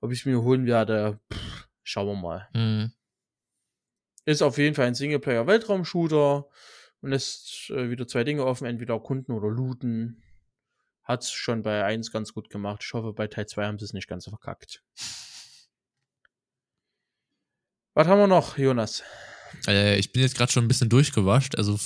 Ob 0.00 0.12
ich 0.12 0.20
es 0.20 0.24
mir 0.24 0.42
holen 0.42 0.64
werde, 0.66 1.20
pff, 1.32 1.68
schauen 1.82 2.06
wir 2.06 2.14
mal. 2.14 2.48
Mhm. 2.54 2.92
Ist 4.24 4.42
auf 4.42 4.56
jeden 4.56 4.74
Fall 4.74 4.86
ein 4.86 4.94
Singleplayer-Weltraum-Shooter 4.94 6.48
und 7.02 7.10
lässt 7.10 7.70
äh, 7.70 7.90
wieder 7.90 8.06
zwei 8.06 8.24
Dinge 8.24 8.46
offen, 8.46 8.66
entweder 8.66 8.94
erkunden 8.94 9.34
oder 9.34 9.48
looten. 9.48 10.22
Hat's 11.02 11.32
schon 11.32 11.62
bei 11.62 11.84
1 11.84 12.12
ganz 12.12 12.32
gut 12.32 12.48
gemacht. 12.48 12.82
Ich 12.84 12.92
hoffe, 12.94 13.12
bei 13.12 13.26
Teil 13.26 13.46
2 13.46 13.66
haben 13.66 13.78
sie 13.78 13.84
es 13.84 13.92
nicht 13.92 14.08
ganz 14.08 14.24
so 14.24 14.30
verkackt. 14.30 14.82
Was 17.94 18.06
haben 18.06 18.18
wir 18.18 18.26
noch, 18.26 18.56
Jonas? 18.56 19.02
Äh, 19.66 19.98
ich 19.98 20.12
bin 20.12 20.22
jetzt 20.22 20.36
gerade 20.36 20.50
schon 20.50 20.64
ein 20.64 20.68
bisschen 20.68 20.88
durchgewascht. 20.88 21.56
Also 21.56 21.78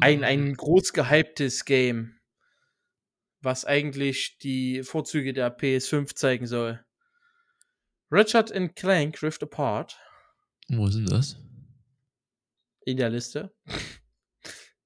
ein, 0.00 0.24
ein 0.24 0.54
groß 0.54 0.92
gehyptes 0.92 1.64
Game, 1.64 2.18
was 3.40 3.64
eigentlich 3.64 4.38
die 4.38 4.82
Vorzüge 4.82 5.32
der 5.32 5.56
PS5 5.56 6.14
zeigen 6.14 6.46
soll. 6.46 6.82
Richard 8.10 8.52
and 8.52 8.74
Clank 8.74 9.22
Rift 9.22 9.42
Apart. 9.42 9.98
Wo 10.68 10.88
sind 10.88 11.10
das? 11.10 11.36
In 12.84 12.96
der 12.96 13.10
Liste. 13.10 13.54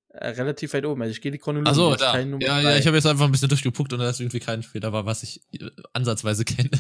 äh, 0.09 0.29
relativ 0.29 0.73
weit 0.75 0.87
oben. 0.87 1.03
Also 1.03 1.13
ich 1.13 1.21
gehe 1.21 1.31
die 1.31 1.39
Chronologie. 1.39 1.71
Achso, 1.71 1.95
da. 1.95 2.19
Ja, 2.19 2.61
ja, 2.61 2.77
ich 2.77 2.87
habe 2.87 2.97
jetzt 2.97 3.07
einfach 3.07 3.27
ein 3.27 3.33
bisschen 3.33 3.49
durchgeguckt 3.49 3.93
und 3.93 4.01
da 4.01 4.11
ist 4.11 4.21
irgendwie 4.21 4.41
kein 4.41 4.63
Spiel 4.63 4.81
dabei, 4.81 5.05
was 5.05 5.23
ich 5.23 5.41
äh, 5.53 5.71
ansatzweise 5.93 6.45
kenne. 6.45 6.71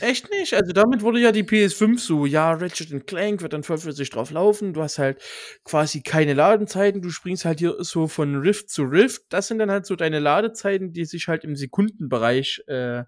Echt 0.00 0.30
nicht? 0.30 0.54
Also 0.54 0.72
damit 0.72 1.02
wurde 1.02 1.20
ja 1.20 1.32
die 1.32 1.42
PS5 1.42 1.98
so, 1.98 2.26
ja, 2.26 2.52
Ratchet 2.52 3.06
Clank 3.06 3.42
wird 3.42 3.52
dann 3.52 3.62
voll 3.62 3.78
für 3.78 3.92
sich 3.92 4.10
drauf 4.10 4.30
laufen. 4.30 4.72
Du 4.72 4.82
hast 4.82 4.98
halt 4.98 5.22
quasi 5.64 6.02
keine 6.02 6.34
Ladezeiten. 6.34 7.02
Du 7.02 7.10
springst 7.10 7.44
halt 7.44 7.58
hier 7.58 7.76
so 7.80 8.08
von 8.08 8.36
Rift 8.36 8.70
zu 8.70 8.82
Rift. 8.82 9.22
Das 9.30 9.48
sind 9.48 9.58
dann 9.58 9.70
halt 9.70 9.86
so 9.86 9.96
deine 9.96 10.18
Ladezeiten, 10.18 10.92
die 10.92 11.04
sich 11.04 11.28
halt 11.28 11.44
im 11.44 11.56
Sekundenbereich 11.56 12.62
äh, 12.66 13.04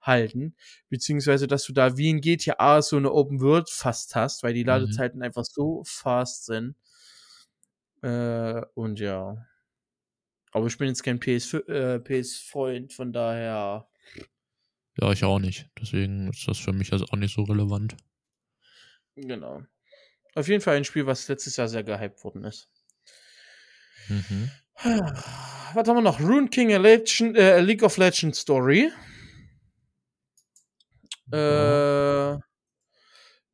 halten. 0.00 0.54
Beziehungsweise, 0.88 1.46
dass 1.46 1.64
du 1.64 1.72
da 1.72 1.96
wie 1.96 2.10
in 2.10 2.20
GTA 2.20 2.82
so 2.82 2.96
eine 2.96 3.12
Open 3.12 3.40
World 3.40 3.68
fast 3.70 4.14
hast, 4.14 4.42
weil 4.42 4.54
die 4.54 4.62
mhm. 4.62 4.68
Ladezeiten 4.68 5.18
mhm. 5.18 5.24
einfach 5.24 5.44
so 5.44 5.82
fast 5.84 6.46
sind. 6.46 6.76
Äh, 8.02 8.62
und 8.74 9.00
ja. 9.00 9.46
Aber 10.52 10.66
ich 10.66 10.78
bin 10.78 10.88
jetzt 10.88 11.02
kein 11.02 11.20
PS-Freund, 11.20 12.88
PS 12.88 12.94
von 12.94 13.12
daher 13.12 13.88
ja, 15.00 15.12
ich 15.12 15.24
auch 15.24 15.38
nicht. 15.38 15.68
Deswegen 15.80 16.28
ist 16.30 16.46
das 16.48 16.58
für 16.58 16.72
mich 16.72 16.92
also 16.92 17.04
auch 17.06 17.16
nicht 17.16 17.34
so 17.34 17.42
relevant. 17.42 17.96
Genau. 19.14 19.62
Auf 20.34 20.48
jeden 20.48 20.60
Fall 20.60 20.76
ein 20.76 20.84
Spiel, 20.84 21.06
was 21.06 21.28
letztes 21.28 21.56
Jahr 21.56 21.68
sehr 21.68 21.82
gehypt 21.82 22.22
worden 22.24 22.44
ist. 22.44 22.68
Mhm. 24.08 24.50
Was 24.82 25.88
haben 25.88 25.96
wir 25.96 26.02
noch? 26.02 26.20
Rune 26.20 26.48
King 26.48 26.72
a, 26.74 26.78
Legend, 26.78 27.36
äh, 27.36 27.60
League 27.60 27.82
of 27.82 27.96
Legends 27.96 28.40
Story. 28.40 28.90
Äh, 31.32 32.38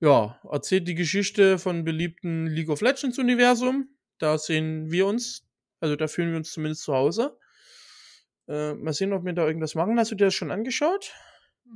ja, 0.01 0.41
erzählt 0.51 0.89
die 0.89 0.95
Geschichte 0.95 1.59
von 1.59 1.85
beliebten 1.85 2.47
League 2.49 2.69
of 2.69 2.81
Legends 2.81 3.19
Universum. 3.19 3.89
Da 4.19 4.37
sehen 4.37 4.91
wir 4.91 5.07
uns, 5.07 5.47
also 5.81 5.97
da 5.97 6.09
fühlen 6.09 6.31
wir 6.31 6.37
uns 6.37 6.53
zumindest 6.53 6.83
zu 6.83 6.95
Hause. 6.95 7.39
Äh, 8.49 8.75
mal 8.75 8.93
sehen, 8.93 9.13
ob 9.13 9.25
wir 9.25 9.33
da 9.33 9.47
irgendwas 9.47 9.75
machen. 9.75 9.99
Hast 9.99 10.11
du 10.11 10.17
dir 10.17 10.27
das 10.27 10.35
schon 10.35 10.51
angeschaut? 10.51 11.13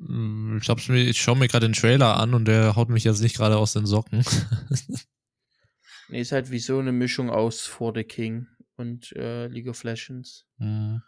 Hm, 0.05 0.59
ich, 0.61 0.69
hab's 0.69 0.89
mir, 0.89 1.03
ich 1.03 1.21
schaue 1.21 1.37
mir 1.37 1.49
gerade 1.49 1.67
den 1.67 1.73
Trailer 1.73 2.17
an 2.17 2.35
und 2.35 2.47
der 2.47 2.77
haut 2.77 2.89
mich 2.89 3.05
jetzt 3.05 3.21
nicht 3.21 3.37
gerade 3.37 3.57
aus 3.57 3.73
den 3.73 3.87
Socken. 3.87 4.25
nee, 6.09 6.21
ist 6.21 6.33
halt 6.33 6.51
wie 6.51 6.59
so 6.59 6.79
eine 6.79 6.93
Mischung 6.93 7.31
aus 7.31 7.63
For 7.63 7.93
the 7.95 8.05
King 8.05 8.47
und 8.77 9.13
äh, 9.13 9.47
League 9.47 9.69
of 9.69 9.83
Legends. 9.85 10.47
Mhm. 10.59 11.03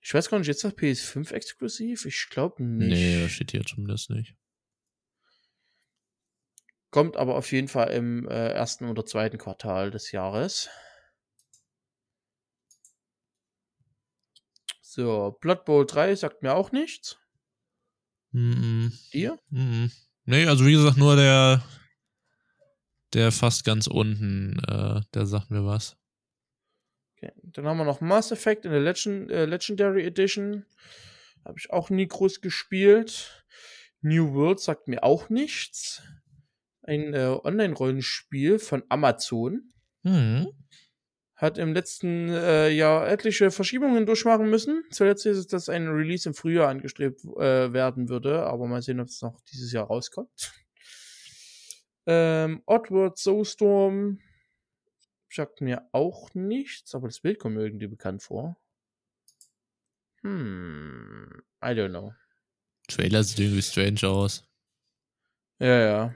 Ich 0.00 0.12
weiß 0.12 0.30
gar 0.30 0.38
nicht, 0.38 0.48
jetzt 0.48 0.64
noch 0.64 0.72
PS5 0.72 1.32
exklusiv? 1.32 2.06
Ich 2.06 2.28
glaube 2.28 2.62
nicht. 2.62 2.90
Nee, 2.90 3.22
das 3.22 3.32
steht 3.32 3.52
hier 3.52 3.64
zumindest 3.64 4.10
nicht. 4.10 4.34
Kommt 6.90 7.16
aber 7.16 7.36
auf 7.36 7.52
jeden 7.52 7.68
Fall 7.68 7.90
im 7.92 8.28
äh, 8.28 8.48
ersten 8.48 8.86
oder 8.86 9.06
zweiten 9.06 9.38
Quartal 9.38 9.90
des 9.90 10.12
Jahres. 10.12 10.68
So, 14.80 15.38
Blood 15.40 15.64
Bowl 15.64 15.86
3 15.86 16.16
sagt 16.16 16.42
mir 16.42 16.54
auch 16.54 16.70
nichts. 16.72 17.21
Mhm. 18.32 18.92
Dir? 19.12 19.38
Mhm. 19.50 19.90
Nee, 20.24 20.46
also 20.46 20.66
wie 20.66 20.72
gesagt, 20.72 20.96
nur 20.96 21.16
der, 21.16 21.62
der 23.12 23.32
fast 23.32 23.64
ganz 23.64 23.86
unten, 23.86 24.58
äh, 24.68 25.00
der 25.14 25.26
sagt 25.26 25.50
mir 25.50 25.64
was. 25.64 25.96
Okay. 27.16 27.32
Dann 27.42 27.66
haben 27.66 27.78
wir 27.78 27.84
noch 27.84 28.00
Mass 28.00 28.32
Effect 28.32 28.64
in 28.64 28.72
der 28.72 28.80
Legend, 28.80 29.30
äh, 29.30 29.44
Legendary 29.44 30.04
Edition. 30.04 30.64
Habe 31.44 31.58
ich 31.58 31.70
auch 31.70 31.90
nie 31.90 32.06
groß 32.06 32.40
gespielt. 32.40 33.44
New 34.00 34.32
World 34.34 34.60
sagt 34.60 34.88
mir 34.88 35.04
auch 35.04 35.28
nichts. 35.28 36.02
Ein 36.82 37.14
äh, 37.14 37.38
Online-Rollenspiel 37.42 38.58
von 38.58 38.82
Amazon. 38.88 39.72
Mhm. 40.02 40.48
Hat 41.42 41.58
im 41.58 41.74
letzten 41.74 42.28
äh, 42.28 42.68
Jahr 42.68 43.08
etliche 43.08 43.50
Verschiebungen 43.50 44.06
durchmachen 44.06 44.48
müssen. 44.48 44.84
Zuletzt 44.92 45.26
ist 45.26 45.38
es, 45.38 45.46
dass 45.48 45.68
ein 45.68 45.88
Release 45.88 46.28
im 46.28 46.36
Frühjahr 46.36 46.68
angestrebt 46.68 47.24
äh, 47.24 47.72
werden 47.72 48.08
würde, 48.08 48.44
aber 48.44 48.68
mal 48.68 48.80
sehen, 48.80 49.00
ob 49.00 49.08
es 49.08 49.20
noch 49.22 49.40
dieses 49.52 49.72
Jahr 49.72 49.86
rauskommt. 49.86 50.30
Ähm, 52.04 52.64
Oddworld 52.66 53.16
Soulstorm 53.16 54.18
sagt 55.30 55.60
mir 55.60 55.88
auch 55.92 56.34
nichts, 56.34 56.96
aber 56.96 57.06
das 57.06 57.20
Bild 57.20 57.38
kommt 57.38 57.54
mir 57.54 57.62
irgendwie 57.62 57.86
bekannt 57.86 58.24
vor. 58.24 58.56
Hm, 60.22 61.44
I 61.64 61.68
don't 61.68 61.90
know. 61.90 62.12
Trailer 62.88 63.22
sieht 63.22 63.38
irgendwie 63.38 63.62
strange 63.62 64.12
aus. 64.12 64.44
Ja, 65.60 65.78
ja. 65.78 66.14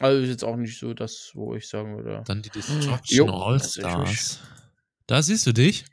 Also 0.00 0.22
ist 0.22 0.30
jetzt 0.30 0.44
auch 0.44 0.56
nicht 0.56 0.78
so 0.78 0.94
das, 0.94 1.30
wo 1.34 1.54
ich 1.54 1.68
sagen 1.68 1.96
würde. 1.96 2.22
Dann 2.26 2.42
die 2.42 2.50
Destruction 2.50 2.98
Jo, 3.06 3.26
All-Stars. 3.30 4.40
Da 5.06 5.22
siehst 5.22 5.46
du 5.46 5.52
dich. 5.52 5.84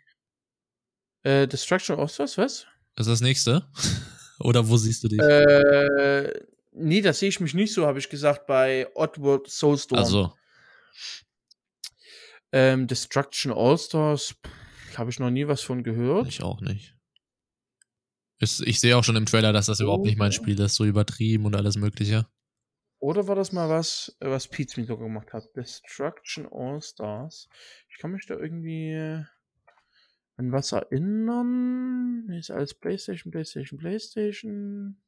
Äh, 1.23 1.47
Destruction 1.47 1.99
of 1.99 2.09
Stars, 2.11 2.37
was? 2.37 2.65
Das 2.95 3.07
ist 3.07 3.11
das 3.11 3.21
nächste. 3.21 3.67
Oder 4.39 4.67
wo 4.69 4.77
siehst 4.77 5.03
du 5.03 5.07
dich? 5.09 5.19
Äh, 5.19 6.29
nee, 6.71 7.01
das 7.01 7.19
sehe 7.19 7.29
ich 7.29 7.39
mich 7.39 7.53
nicht 7.53 7.73
so, 7.73 7.85
habe 7.85 7.99
ich 7.99 8.07
gesagt, 8.09 8.47
bei 8.47 8.87
Oddworld 8.95 9.47
Soulstorm. 9.49 9.99
also, 9.99 10.33
Ähm, 12.53 12.87
Destruction 12.87 13.51
All-Stars, 13.51 14.35
habe 14.95 15.09
ich 15.09 15.19
noch 15.19 15.29
nie 15.29 15.47
was 15.47 15.61
von 15.61 15.83
gehört. 15.83 16.27
ich 16.27 16.41
auch 16.41 16.61
nicht. 16.61 16.95
Ist, 18.39 18.61
ich 18.61 18.79
sehe 18.79 18.95
auch 18.95 19.03
schon 19.03 19.15
im 19.15 19.25
Trailer, 19.25 19.51
dass 19.51 19.65
das 19.65 19.79
überhaupt 19.79 20.05
nicht 20.05 20.17
mein 20.17 20.31
Spiel 20.31 20.59
ist. 20.59 20.75
So 20.75 20.85
übertrieben 20.85 21.45
und 21.45 21.55
alles 21.55 21.75
Mögliche. 21.75 22.25
Oder 22.99 23.27
war 23.27 23.35
das 23.35 23.51
mal 23.51 23.69
was, 23.69 24.15
äh, 24.19 24.29
was 24.29 24.47
Pete 24.47 24.79
mit 24.79 24.89
gemacht 24.89 25.33
hat? 25.33 25.55
Destruction 25.55 26.47
All-Stars. 26.51 27.47
Ich 27.89 27.97
kann 27.99 28.11
mich 28.11 28.25
da 28.25 28.35
irgendwie 28.35 28.91
äh, 28.91 29.23
an 30.37 30.51
was 30.51 30.71
erinnern. 30.71 32.27
Ist 32.29 32.51
alles 32.51 32.73
PlayStation, 32.73 33.31
PlayStation, 33.31 33.79
PlayStation. 33.79 35.01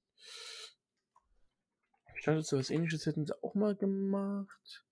Ich 2.16 2.26
dachte, 2.26 2.42
so 2.44 2.58
was 2.58 2.70
ähnliches 2.70 3.06
hätten 3.06 3.26
sie 3.26 3.44
auch 3.44 3.56
mal 3.56 3.76
gemacht. 3.76 4.86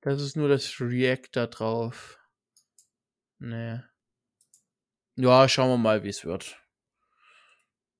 Das 0.00 0.22
ist 0.22 0.36
nur 0.36 0.48
das 0.48 0.80
React 0.80 1.28
da 1.32 1.46
drauf. 1.46 2.18
Nee. 3.38 3.80
Ja, 5.16 5.48
schauen 5.48 5.68
wir 5.68 5.76
mal, 5.76 6.02
wie 6.02 6.08
es 6.08 6.24
wird. 6.24 6.56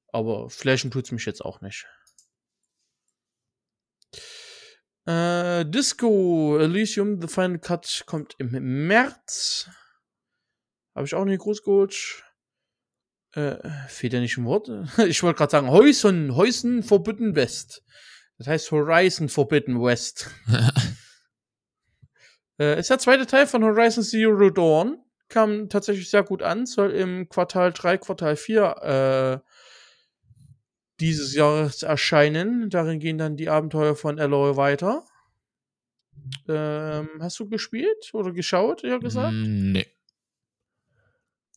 Aber 0.09 0.49
flashen 0.51 0.91
tut's 0.91 1.13
mich 1.13 1.27
jetzt 1.27 1.45
auch 1.45 1.61
nicht. 1.61 1.87
Äh, 5.07 5.65
Disco 5.67 6.59
Elysium 6.59 7.21
The 7.21 7.29
Final 7.29 7.59
Cut 7.59 8.05
kommt 8.07 8.35
im 8.39 8.87
März. 8.87 9.69
Habe 10.95 11.07
ich 11.07 11.15
auch 11.15 11.25
nicht 11.25 11.41
groß 11.41 11.63
geholt. 11.63 12.25
Äh, 13.33 13.57
fehlt 13.89 14.13
ja 14.13 14.21
nicht 14.21 14.37
ein 14.37 14.45
Wort. 14.45 14.69
Ich 15.07 15.23
wollte 15.23 15.39
gerade 15.39 15.51
sagen, 15.51 15.71
Heusen, 15.71 16.37
Heusen 16.37 16.83
Forbidden 16.83 17.37
West. 17.37 17.83
Das 18.39 18.49
heißt 18.49 18.71
Horizon 18.73 19.29
Forbidden 19.29 19.83
West. 19.83 20.31
äh, 22.59 22.79
ist 22.79 22.91
der 22.91 22.99
zweite 22.99 23.27
Teil 23.27 23.47
von 23.47 23.63
Horizon 23.63 24.03
Zero 24.03 24.51
Dawn. 24.51 24.99
Kam 25.29 25.69
tatsächlich 25.69 26.11
sehr 26.11 26.25
gut 26.25 26.43
an. 26.43 26.67
Soll 26.67 26.91
im 26.91 27.29
Quartal 27.29 27.73
3, 27.73 27.99
Quartal 27.99 28.37
4 28.37 29.43
äh, 29.45 29.50
dieses 31.01 31.35
Jahres 31.35 31.83
erscheinen. 31.83 32.71
Darin 32.71 33.01
gehen 33.01 33.19
dann 33.19 33.37
die 33.37 33.49
Abenteuer 33.49 33.97
von 33.97 34.19
Eloy 34.19 34.57
weiter. 34.57 35.05
Ähm, 36.49 37.09
hast 37.21 37.39
du 37.41 37.49
gespielt 37.49 38.11
oder 38.13 38.33
geschaut, 38.33 38.85
eher 38.85 39.01
gesagt? 39.01 39.33
Mm, 39.33 39.73
nee. 39.73 39.87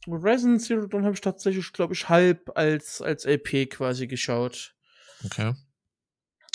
Horizon 0.08 0.60
Zero 0.60 0.88
Dawn 0.88 1.04
habe 1.04 1.14
ich 1.14 1.22
tatsächlich, 1.22 1.72
glaube 1.74 1.94
ich, 1.94 2.10
halb 2.10 2.52
als, 2.56 3.02
als 3.02 3.26
LP 3.26 3.70
quasi 3.70 4.08
geschaut. 4.08 4.76
Okay. 5.26 5.54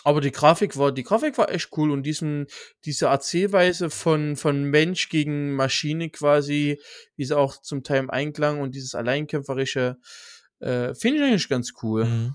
Aber 0.05 0.21
die 0.21 0.33
Grafik 0.33 0.77
war, 0.77 0.93
die 0.93 1.03
Grafik 1.03 1.37
war 1.39 1.51
echt 1.51 1.71
cool 1.77 1.91
und 1.91 2.05
diesen, 2.05 2.47
diese 2.85 3.07
Erzählweise 3.07 3.91
von, 3.91 4.37
von 4.37 4.65
Mensch 4.65 5.09
gegen 5.09 5.55
Maschine 5.55 6.09
quasi, 6.11 6.81
wie 7.17 7.25
sie 7.25 7.37
auch 7.37 7.61
zum 7.61 7.83
Teil 7.83 8.01
im 8.01 8.11
Einklang 8.11 8.61
und 8.61 8.75
dieses 8.75 8.95
Alleinkämpferische, 8.95 9.99
äh, 10.61 10.95
finde 10.95 11.19
ich 11.19 11.25
eigentlich 11.25 11.49
ganz 11.49 11.73
cool. 11.83 12.05
Mhm. 12.05 12.35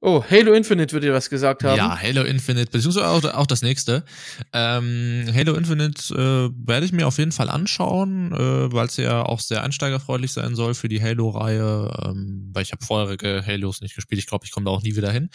Oh, 0.00 0.22
Halo 0.30 0.52
Infinite 0.52 0.92
wird 0.92 1.02
dir 1.02 1.12
was 1.12 1.28
gesagt 1.28 1.64
haben. 1.64 1.76
Ja, 1.76 2.00
Halo 2.00 2.22
Infinite, 2.22 2.70
beziehungsweise 2.70 3.08
auch, 3.08 3.24
auch 3.34 3.48
das 3.48 3.62
nächste. 3.62 4.04
Ähm, 4.52 5.24
Halo 5.34 5.54
Infinite 5.54 6.14
äh, 6.14 6.66
werde 6.68 6.86
ich 6.86 6.92
mir 6.92 7.08
auf 7.08 7.18
jeden 7.18 7.32
Fall 7.32 7.50
anschauen, 7.50 8.32
äh, 8.32 8.72
weil 8.72 8.86
es 8.86 8.96
ja 8.96 9.22
auch 9.22 9.40
sehr 9.40 9.64
einsteigerfreundlich 9.64 10.32
sein 10.32 10.54
soll 10.54 10.74
für 10.74 10.88
die 10.88 11.02
Halo-Reihe, 11.02 11.92
ähm, 12.04 12.48
weil 12.52 12.62
ich 12.62 12.70
habe 12.70 12.84
vorherige 12.84 13.42
Halos 13.44 13.80
nicht 13.80 13.96
gespielt. 13.96 14.20
Ich 14.20 14.28
glaube, 14.28 14.44
ich 14.44 14.52
komme 14.52 14.66
da 14.66 14.70
auch 14.70 14.82
nie 14.82 14.94
wieder 14.94 15.10
hin. 15.10 15.30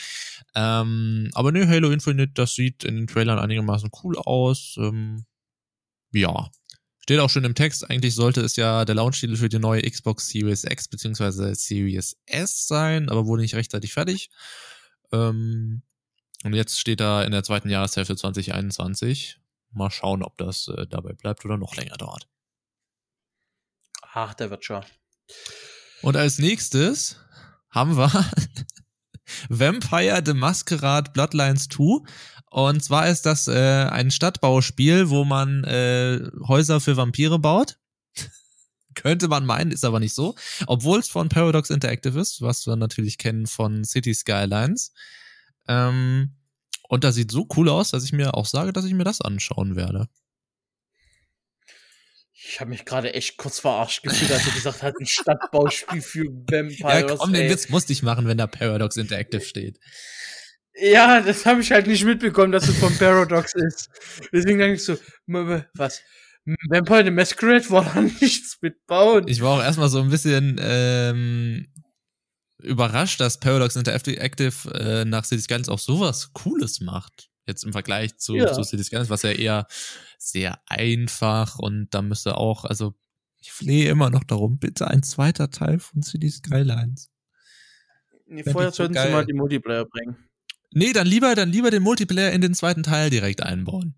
Ähm, 0.56 1.30
aber 1.34 1.52
ne, 1.52 1.68
Halo 1.68 1.92
Infinite, 1.92 2.32
das 2.34 2.56
sieht 2.56 2.86
in 2.86 2.96
den 2.96 3.08
Trailern 3.08 3.40
einigermaßen 3.40 3.90
cool 4.02 4.18
aus. 4.18 4.76
Ähm, 4.78 5.26
ja. 6.14 6.50
Steht 7.04 7.20
auch 7.20 7.30
schon 7.30 7.44
im 7.44 7.54
Text, 7.54 7.90
eigentlich 7.90 8.16
sollte 8.16 8.40
es 8.40 8.56
ja 8.56 8.86
der 8.86 8.96
Launch-Titel 8.96 9.36
für 9.36 9.50
die 9.50 9.60
neue 9.60 9.82
Xbox 9.82 10.30
Series 10.30 10.64
X 10.64 10.88
bzw. 10.88 11.54
Series 11.54 12.16
S 12.26 12.66
sein, 12.66 13.10
aber 13.10 13.26
wurde 13.26 13.42
nicht 13.42 13.56
rechtzeitig 13.56 13.92
fertig. 13.92 14.30
Ähm, 15.12 15.82
und 16.46 16.54
jetzt 16.54 16.80
steht 16.80 17.02
da 17.02 17.22
in 17.24 17.34
der 17.34 17.44
zweiten 17.44 17.70
Jahreshälfte 17.70 18.16
2021. 18.16 19.38
Mal 19.72 19.92
schauen, 19.92 20.24
ob 20.24 20.38
das 20.38 20.70
äh, 20.70 20.88
dabei 20.88 21.12
bleibt 21.12 21.44
oder 21.44 21.58
noch 21.58 21.76
länger 21.76 21.98
dauert. 21.98 22.30
Ach, 24.14 24.34
der 24.34 24.50
wird 24.50 24.64
schon. 24.64 24.86
Und 26.04 26.16
als 26.16 26.40
nächstes 26.40 27.18
haben 27.70 27.98
wir 27.98 28.12
Vampire 29.50 30.22
the 30.26 30.34
Masquerade 30.34 31.12
Bloodlines 31.12 31.68
2. 31.68 32.08
Und 32.54 32.84
zwar 32.84 33.10
ist 33.10 33.26
das 33.26 33.48
äh, 33.48 33.88
ein 33.90 34.12
Stadtbauspiel, 34.12 35.10
wo 35.10 35.26
man 35.26 35.64
äh, 35.64 36.20
Häuser 36.48 36.80
für 36.80 36.96
Vampire 36.96 37.40
baut. 37.40 37.80
Könnte 38.94 39.28
man 39.28 39.44
meinen, 39.44 39.72
ist 39.72 39.84
aber 39.84 40.00
nicht 40.00 40.14
so. 40.14 40.36
Obwohl 40.68 41.00
es 41.00 41.10
von 41.10 41.30
Paradox 41.30 41.72
Interactive 41.72 42.20
ist, 42.20 42.44
was 42.44 42.68
wir 42.68 42.76
natürlich 42.76 43.18
kennen 43.18 43.48
von 43.48 43.84
City 43.84 44.14
Skylines. 44.14 44.94
Ähm, 45.68 46.36
und 46.90 47.04
das 47.04 47.16
sieht 47.16 47.32
so 47.32 47.48
cool 47.58 47.70
aus, 47.70 47.90
dass 47.90 48.04
ich 48.04 48.14
mir 48.14 48.36
auch 48.36 48.46
sage, 48.46 48.72
dass 48.72 48.86
ich 48.86 48.94
mir 48.94 49.04
das 49.04 49.20
anschauen 49.20 49.76
werde. 49.76 50.08
Ich 52.34 52.60
habe 52.60 52.70
mich 52.70 52.86
gerade 52.86 53.16
echt 53.16 53.38
kurz 53.38 53.58
verarscht 53.58 54.04
gefühlt, 54.04 54.32
als 54.32 54.46
du 54.46 54.52
gesagt 54.52 54.84
hast, 54.84 55.00
ein 55.00 55.08
Stadtbauspiel 55.08 56.04
für 56.04 56.26
Vampires. 56.52 57.10
Ja, 57.10 57.16
komm, 57.18 57.34
den 57.34 57.46
ey. 57.46 57.50
Witz 57.50 57.70
musste 57.70 57.94
ich 57.94 58.04
machen, 58.04 58.28
wenn 58.28 58.38
da 58.38 58.46
Paradox 58.46 58.96
Interactive 58.96 59.42
steht. 59.42 59.80
Ja, 60.76 61.22
das 61.22 61.46
habe 61.46 61.62
ich 61.62 61.72
halt 61.72 61.88
nicht 61.88 62.04
mitbekommen, 62.04 62.52
dass 62.52 62.68
es 62.68 62.78
von 62.78 62.96
Paradox 62.98 63.54
ist. 63.54 63.90
Deswegen 64.32 64.58
denke 64.60 64.76
ich 64.76 64.84
so, 64.84 64.98
was? 65.28 66.02
Vampire 66.70 67.06
the 67.06 67.12
Masquerade 67.12 67.70
war 67.70 67.86
da 67.86 68.02
nichts 68.22 68.58
mitbauen. 68.62 69.28
Ich 69.28 69.42
war 69.42 69.58
auch 69.58 69.64
erstmal 69.64 69.90
so 69.90 70.02
ein 70.02 70.10
bisschen 70.10 70.60
ähm, 70.62 71.68
überrascht, 72.62 73.20
dass 73.22 73.40
Paradox 73.40 73.76
Interactive 73.76 74.70
äh, 74.74 75.06
nach 75.06 75.26
City 75.26 75.42
Skylines 75.42 75.70
auch 75.70 75.80
sowas 75.80 76.32
Cooles 76.34 76.82
macht. 76.82 77.30
Jetzt 77.46 77.64
im 77.66 77.72
Vergleich 77.74 78.18
zu, 78.18 78.36
Ja. 78.36 78.52
zu 78.52 78.64
City 78.64 78.84
Skylines, 78.84 79.10
was 79.10 79.22
ja 79.22 79.32
eher 79.32 79.68
sehr 80.18 80.60
einfach 80.68 81.60
und 81.60 81.90
da 81.92 82.02
müsste 82.02 82.38
auch, 82.38 82.66
also 82.66 82.94
ich 83.40 83.52
flehe 83.52 83.90
immer 83.90 84.10
noch 84.10 84.24
darum, 84.24 84.58
bitte 84.60 84.88
ein 84.88 85.04
zweiter 85.04 85.50
Teil 85.50 85.80
von 85.80 86.02
City 86.02 86.30
Skylines. 86.30 87.10
nee, 88.26 88.44
vorher 88.44 88.70
ich 88.70 88.76
so 88.76 88.84
sollten 88.84 88.94
sie 88.98 89.10
mal 89.10 89.26
die 89.26 89.34
Multiplayer 89.34 89.86
bringen. 89.86 90.16
Nee, 90.74 90.94
dann 90.94 91.08
lieber, 91.08 91.36
dann 91.36 91.52
lieber 91.52 91.72
den 91.72 91.84
Multiplayer 91.84 92.32
in 92.32 92.42
den 92.42 92.54
zweiten 92.54 92.84
Teil 92.84 93.10
direkt 93.10 93.44
einbauen. 93.44 93.96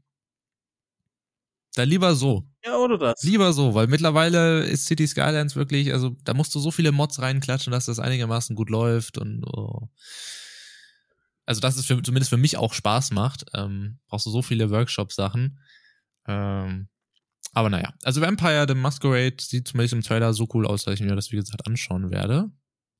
Dann 1.76 1.89
lieber 1.89 2.15
so. 2.15 2.47
Ja, 2.63 2.78
oder 2.78 2.97
das? 2.97 3.21
Lieber 3.23 3.53
so, 3.53 3.73
weil 3.73 3.88
mittlerweile 3.88 4.63
ist 4.63 4.86
City 4.86 5.05
Skylines 5.07 5.55
wirklich, 5.55 5.91
also 5.93 6.15
da 6.23 6.34
musst 6.34 6.55
du 6.55 6.59
so 6.59 6.71
viele 6.71 6.91
Mods 6.91 7.21
reinklatschen, 7.21 7.71
dass 7.71 7.86
das 7.86 7.99
einigermaßen 7.99 8.55
gut 8.55 8.69
läuft 8.69 9.17
und 9.17 9.43
oh. 9.45 9.89
also 11.45 11.61
dass 11.61 11.76
es 11.76 11.86
für, 11.86 12.01
zumindest 12.01 12.30
für 12.30 12.38
mich 12.38 12.57
auch 12.57 12.73
Spaß 12.73 13.11
macht. 13.11 13.45
Ähm, 13.53 13.99
brauchst 14.07 14.26
du 14.26 14.32
so 14.32 14.41
viele 14.41 14.71
Workshop-Sachen. 14.71 15.59
Ähm, 16.28 16.88
aber 17.51 17.69
naja, 17.69 17.93
also 18.03 18.21
Vampire 18.21 18.65
the 18.67 18.76
Masquerade 18.76 19.36
sieht 19.39 19.67
zumindest 19.67 19.93
im 19.93 20.01
Trailer 20.01 20.34
so 20.34 20.47
cool 20.53 20.65
aus, 20.65 20.86
dass 20.86 20.95
ich 20.95 21.01
mir 21.01 21.15
das, 21.15 21.32
wie 21.32 21.38
gesagt, 21.38 21.67
anschauen 21.67 22.09
werde. 22.09 22.51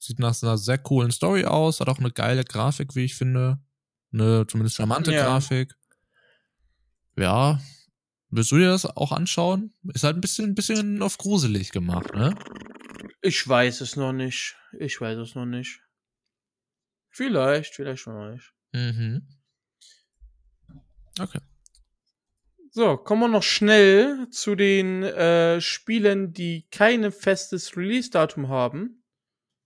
Sieht 0.06 0.20
nach 0.20 0.42
einer 0.44 0.58
sehr 0.58 0.78
coolen 0.78 1.12
Story 1.12 1.46
aus, 1.46 1.80
hat 1.80 1.90
auch 1.90 2.00
eine 2.00 2.12
geile 2.12 2.44
Grafik, 2.44 2.96
wie 2.96 3.06
ich 3.06 3.16
finde. 3.16 3.60
Eine 4.14 4.46
zumindest 4.48 4.78
charmante 4.78 5.12
Ja. 5.14 5.24
Grafik. 5.26 5.74
Ja, 7.18 7.60
Willst 8.36 8.52
du 8.52 8.58
dir 8.58 8.68
das 8.68 8.86
auch 8.86 9.14
anschauen? 9.14 9.74
Ist 9.94 10.04
halt 10.04 10.18
ein 10.18 10.22
bisschen, 10.22 10.50
ein 10.50 10.56
bisschen 10.56 11.02
auf 11.02 11.18
gruselig 11.18 11.72
gemacht, 11.72 12.14
ne? 12.14 12.36
Ich 13.22 13.48
weiß 13.48 13.80
es 13.80 13.96
noch 13.96 14.12
nicht. 14.12 14.58
Ich 14.78 15.00
weiß 15.00 15.18
es 15.20 15.36
noch 15.36 15.46
nicht. 15.46 15.82
Vielleicht, 17.10 17.76
vielleicht 17.76 18.06
mal 18.08 18.34
nicht. 18.34 18.52
Mhm. 18.74 19.26
Okay. 21.18 21.40
So, 22.72 22.98
kommen 22.98 23.22
wir 23.22 23.28
noch 23.30 23.44
schnell 23.44 24.28
zu 24.32 24.56
den 24.56 25.04
äh, 25.04 25.62
Spielen, 25.62 26.34
die 26.34 26.68
kein 26.72 27.10
festes 27.14 27.78
Release-Datum 27.78 28.50
haben. 28.50 29.02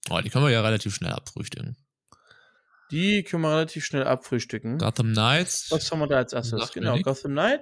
Oh, 0.09 0.19
die 0.21 0.29
können 0.29 0.45
wir 0.45 0.51
ja 0.51 0.61
relativ 0.61 0.95
schnell 0.95 1.11
abfrühstücken. 1.11 1.77
Die 2.91 3.23
können 3.23 3.43
wir 3.43 3.51
relativ 3.51 3.85
schnell 3.85 4.05
abfrühstücken. 4.05 4.79
Gotham 4.79 5.13
Knights. 5.13 5.67
Was 5.71 5.91
haben 5.91 5.99
wir 5.99 6.07
da 6.07 6.17
als 6.17 6.33
erstes? 6.33 6.59
Sagt 6.59 6.73
Genau. 6.73 6.97
Gotham 6.99 7.31
Knight. 7.31 7.61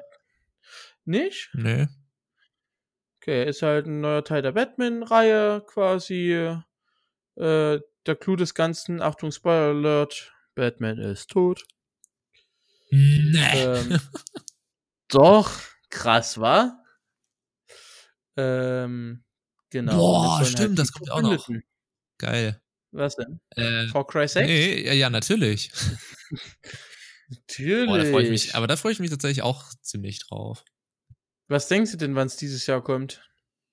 Nicht? 1.03 1.49
Nee. 1.53 1.87
Okay, 3.17 3.49
ist 3.49 3.61
halt 3.61 3.87
ein 3.87 3.99
neuer 4.01 4.23
Teil 4.23 4.41
der 4.41 4.53
Batman-Reihe 4.53 5.63
quasi. 5.67 6.31
Äh, 7.35 7.79
der 8.05 8.15
Clou 8.15 8.35
des 8.37 8.53
Ganzen, 8.53 9.01
Achtung, 9.01 9.31
Spoiler 9.31 9.75
Alert, 9.75 10.33
Batman 10.55 10.97
ist 10.97 11.29
tot. 11.29 11.65
Nee. 12.89 13.63
Ähm, 13.63 13.99
doch, 15.09 15.51
krass, 15.89 16.39
wa? 16.39 16.81
Ähm, 18.37 19.23
genau. 19.69 19.97
Boah, 19.97 20.37
sollen 20.37 20.45
stimmt, 20.45 20.71
die 20.71 20.75
das 20.75 20.91
kommt 20.93 21.11
auch 21.11 21.21
noch. 21.21 21.49
Geil. 22.17 22.61
Was 22.91 23.15
denn? 23.15 23.39
Äh, 23.55 23.87
For 23.87 24.07
Christ's 24.07 24.33
sake? 24.35 24.47
nee, 24.47 24.85
ja, 24.85 24.93
ja, 24.93 25.09
natürlich. 25.09 25.71
Natürlich. 27.29 27.87
Boah, 27.89 27.97
da 27.97 28.05
freu 28.05 28.21
ich 28.21 28.29
mich, 28.29 28.55
aber 28.55 28.67
da 28.67 28.75
freue 28.77 28.93
ich 28.93 28.99
mich 28.99 29.09
tatsächlich 29.09 29.41
auch 29.43 29.65
ziemlich 29.81 30.19
drauf. 30.27 30.63
Was 31.47 31.67
denkst 31.67 31.91
du 31.91 31.97
denn, 31.97 32.15
wann 32.15 32.27
es 32.27 32.37
dieses 32.37 32.65
Jahr 32.65 32.83
kommt? 32.83 33.21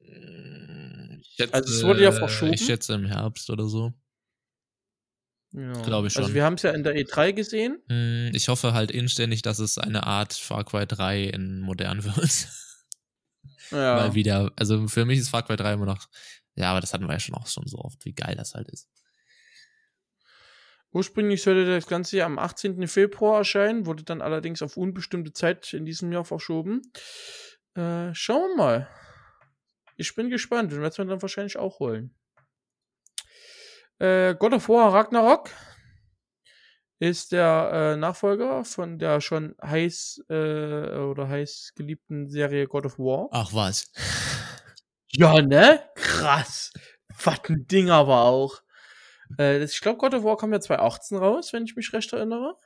Ich 0.01 1.35
schätze, 1.37 1.55
Also, 1.55 1.75
es 1.75 1.83
wurde 1.85 2.03
ja 2.03 2.13
verschoben. 2.13 2.53
Ich 2.55 2.65
schätze 2.67 2.95
im 2.95 3.07
Herbst 3.07 3.49
oder 3.51 3.67
so. 3.69 3.93
Ja. 5.53 5.73
Glaub 5.83 6.05
ich 6.05 6.17
Also 6.17 6.29
schon. 6.29 6.35
wir 6.35 6.45
haben 6.45 6.55
es 6.55 6.63
ja 6.63 6.73
in 6.73 6.83
der 6.83 6.95
E3 6.97 7.33
gesehen. 7.33 7.79
Hm, 7.89 8.31
Ich 8.35 8.49
hoffe 8.49 8.75
halt 8.75 8.91
inständig, 8.91 9.43
dass 9.43 9.61
es 9.61 9.79
eine 9.79 10.05
Art 10.05 10.33
Far 10.35 10.65
Cry 10.65 10.85
3 10.87 11.23
in 11.25 11.61
modern 11.61 12.03
wird. 12.05 12.49
Ja. 13.71 13.95
Mal 13.97 14.15
wieder. 14.15 14.53
Also 14.57 14.89
für 14.89 15.05
mich 15.05 15.21
ist 15.21 15.29
Far 15.31 15.45
Cry 15.47 15.57
3 15.57 15.75
immer 15.75 15.87
noch. 15.87 16.09
Ja, 16.55 16.71
aber 16.71 16.81
das 16.81 16.93
hatten 16.95 17.07
wir 17.07 17.13
ja 17.13 17.21
schon 17.21 17.35
auch 17.35 17.47
schon 17.47 17.67
so 17.67 17.79
oft, 17.79 18.05
wie 18.05 18.13
geil 18.13 18.37
das 18.37 18.55
halt 18.55 18.69
ist. 18.69 18.89
Ursprünglich 20.93 21.43
sollte 21.43 21.67
das 21.67 21.89
Ganze 21.89 22.19
ja 22.19 22.27
am 22.27 22.39
18. 22.39 22.87
Februar 22.87 23.39
erscheinen, 23.39 23.85
wurde 23.85 24.05
dann 24.05 24.23
allerdings 24.23 24.63
auf 24.63 24.77
unbestimmte 24.77 25.33
Zeit 25.33 25.73
in 25.73 25.85
diesem 25.85 26.13
Jahr 26.13 26.25
verschoben. 26.25 26.83
Äh, 27.75 28.15
schauen 28.15 28.51
wir 28.51 28.57
mal. 28.57 28.89
Ich 29.97 30.15
bin 30.15 30.31
gespannt 30.31 30.73
und 30.73 30.79
werde 30.79 30.91
es 30.91 30.99
mir 30.99 31.07
dann 31.07 31.23
wahrscheinlich 31.23 31.57
auch 31.57 31.81
holen. 31.81 32.15
Äh, 33.99 34.37
God 34.37 34.53
of 34.55 34.69
War 34.69 34.93
Ragnarok 34.93 35.51
ist 37.01 37.33
der 37.33 37.71
äh, 37.73 37.97
Nachfolger 37.97 38.65
von 38.65 38.99
der 38.99 39.21
schon 39.21 39.57
heiß 39.63 40.25
äh, 40.29 40.97
oder 40.97 41.29
heiß 41.29 41.73
geliebten 41.75 42.29
Serie 42.29 42.67
God 42.67 42.87
of 42.87 42.99
War. 42.99 43.29
Ach 43.33 43.53
was. 43.53 43.93
Ja, 45.17 45.41
ne? 45.43 45.81
Krass. 45.95 46.73
Was 47.23 47.41
ein 47.49 47.67
Ding 47.67 47.91
aber 47.91 48.23
auch. 48.25 48.63
Äh, 49.39 49.61
das, 49.61 49.75
ich 49.75 49.81
glaube, 49.81 49.99
God 49.99 50.15
of 50.15 50.25
War 50.25 50.37
kam 50.37 50.53
ja 50.53 50.61
2018 50.61 51.19
raus, 51.19 51.53
wenn 51.53 51.65
ich 51.65 51.77
mich 51.77 51.93
recht 51.93 52.13
erinnere. 52.13 52.57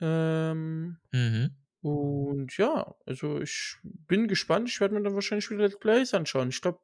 Ähm, 0.00 0.98
Mhm. 1.12 1.56
und 1.80 2.56
ja, 2.58 2.94
also 3.06 3.40
ich 3.40 3.76
bin 3.82 4.28
gespannt. 4.28 4.68
Ich 4.68 4.80
werde 4.80 4.94
mir 4.94 5.02
dann 5.02 5.14
wahrscheinlich 5.14 5.50
wieder 5.50 5.62
Let's 5.62 5.78
Plays 5.78 6.12
anschauen. 6.14 6.48
Ich 6.50 6.60
glaube, 6.60 6.80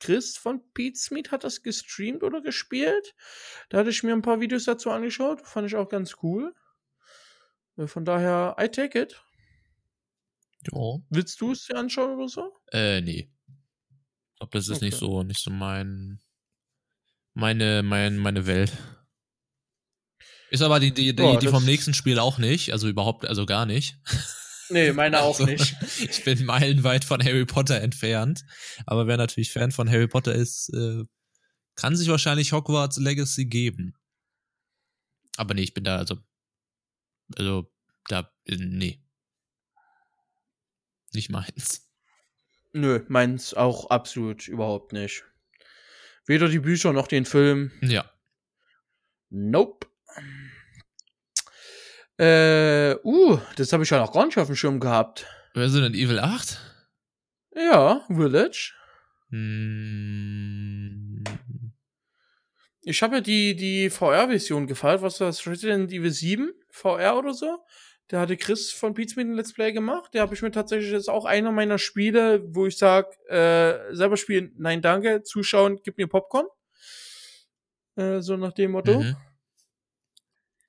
Chris 0.00 0.36
von 0.36 0.62
Pete 0.74 0.96
Smith 0.98 1.30
hat 1.32 1.44
das 1.44 1.62
gestreamt 1.62 2.22
oder 2.22 2.40
gespielt. 2.40 3.14
Da 3.68 3.78
hatte 3.78 3.90
ich 3.90 4.02
mir 4.02 4.12
ein 4.12 4.22
paar 4.22 4.40
Videos 4.40 4.64
dazu 4.64 4.90
angeschaut. 4.90 5.40
Fand 5.46 5.66
ich 5.66 5.76
auch 5.76 5.88
ganz 5.88 6.16
cool. 6.22 6.54
Äh, 7.76 7.86
Von 7.86 8.04
daher, 8.04 8.56
I 8.60 8.68
take 8.68 8.98
it. 9.00 9.22
Jo. 10.70 11.04
Willst 11.10 11.40
du 11.40 11.52
es 11.52 11.66
dir 11.66 11.76
anschauen 11.76 12.16
oder 12.16 12.28
so? 12.28 12.52
Äh, 12.72 13.00
nee. 13.00 13.30
Ich 14.32 14.38
glaube, 14.38 14.58
das 14.58 14.68
ist 14.68 14.82
nicht 14.82 14.94
Okay. 14.94 15.04
so, 15.04 15.22
nicht 15.22 15.40
so 15.42 15.50
mein, 15.50 16.20
meine, 17.34 17.82
mein, 17.82 18.18
meine 18.18 18.46
Welt. 18.46 18.72
Ist 20.50 20.62
aber 20.62 20.80
die, 20.80 20.92
die, 20.92 21.14
die, 21.14 21.22
Ja, 21.22 21.36
die 21.38 21.48
vom 21.48 21.64
nächsten 21.64 21.92
Spiel 21.94 22.18
auch 22.18 22.38
nicht, 22.38 22.72
also 22.72 22.88
überhaupt, 22.88 23.26
also 23.26 23.46
gar 23.46 23.66
nicht. 23.66 23.98
Nee, 24.70 24.92
meine 24.92 25.20
auch 25.22 25.38
Also, 25.40 25.46
nicht. 25.46 25.76
Ich 26.10 26.24
bin 26.24 26.44
meilenweit 26.44 27.04
von 27.04 27.22
Harry 27.22 27.44
Potter 27.46 27.80
entfernt. 27.80 28.44
Aber 28.86 29.06
wer 29.06 29.16
natürlich 29.16 29.50
Fan 29.52 29.72
von 29.72 29.88
Harry 29.90 30.08
Potter 30.08 30.34
ist, 30.34 30.68
äh, 30.74 31.04
kann 31.74 31.96
sich 31.96 32.08
wahrscheinlich 32.08 32.52
Hogwarts 32.52 32.98
Legacy 32.98 33.46
geben. 33.46 33.94
Aber 35.36 35.54
nee, 35.54 35.62
ich 35.62 35.74
bin 35.74 35.84
da, 35.84 35.96
also, 35.96 36.16
also, 37.36 37.70
da, 38.08 38.30
äh, 38.46 38.56
nee. 38.56 39.02
Nicht 41.14 41.30
meins. 41.30 41.88
Nö, 42.72 43.04
meins 43.08 43.54
auch 43.54 43.90
absolut 43.90 44.46
überhaupt 44.46 44.92
nicht. 44.92 45.24
Weder 46.26 46.48
die 46.48 46.58
Bücher 46.58 46.92
noch 46.92 47.06
den 47.06 47.24
Film. 47.24 47.72
Ja. 47.80 48.10
Nope. 49.30 49.86
Äh, 52.18 52.96
uh, 53.04 53.38
das 53.56 53.72
habe 53.72 53.84
ich 53.84 53.90
ja 53.90 53.98
noch 53.98 54.12
gar 54.12 54.26
nicht 54.26 54.36
auf 54.38 54.48
dem 54.48 54.56
Schirm 54.56 54.80
gehabt. 54.80 55.26
Resident 55.54 55.94
Evil 55.96 56.18
8? 56.18 56.58
Ja, 57.54 58.04
Village. 58.08 58.72
Hm, 59.30 61.24
Ich 62.82 63.02
habe 63.02 63.16
ja 63.16 63.20
die, 63.20 63.54
die 63.54 63.90
VR-Version 63.90 64.66
gefallen. 64.66 65.02
Was 65.02 65.20
war 65.20 65.28
das? 65.28 65.46
Resident 65.46 65.92
Evil 65.92 66.10
7 66.10 66.52
VR 66.70 67.16
oder 67.18 67.34
so? 67.34 67.58
Der 68.10 68.20
hatte 68.20 68.36
Chris 68.38 68.70
von 68.72 68.94
Beats 68.94 69.16
mit 69.16 69.26
dem 69.26 69.34
Let's 69.34 69.52
Play 69.52 69.72
gemacht. 69.72 70.14
Der 70.14 70.22
habe 70.22 70.34
ich 70.34 70.40
mir 70.42 70.50
tatsächlich 70.50 70.90
jetzt 70.92 71.10
auch 71.10 71.24
einer 71.26 71.52
meiner 71.52 71.78
Spiele, 71.78 72.42
wo 72.54 72.66
ich 72.66 72.78
sage, 72.78 73.08
äh, 73.28 73.94
selber 73.94 74.16
spielen, 74.16 74.52
nein, 74.56 74.80
danke, 74.80 75.22
zuschauen, 75.22 75.78
gib 75.84 75.98
mir 75.98 76.06
Popcorn. 76.06 76.46
Äh, 77.96 78.20
so 78.20 78.36
nach 78.36 78.52
dem 78.52 78.70
Motto. 78.72 79.00
mhm. 79.00 79.16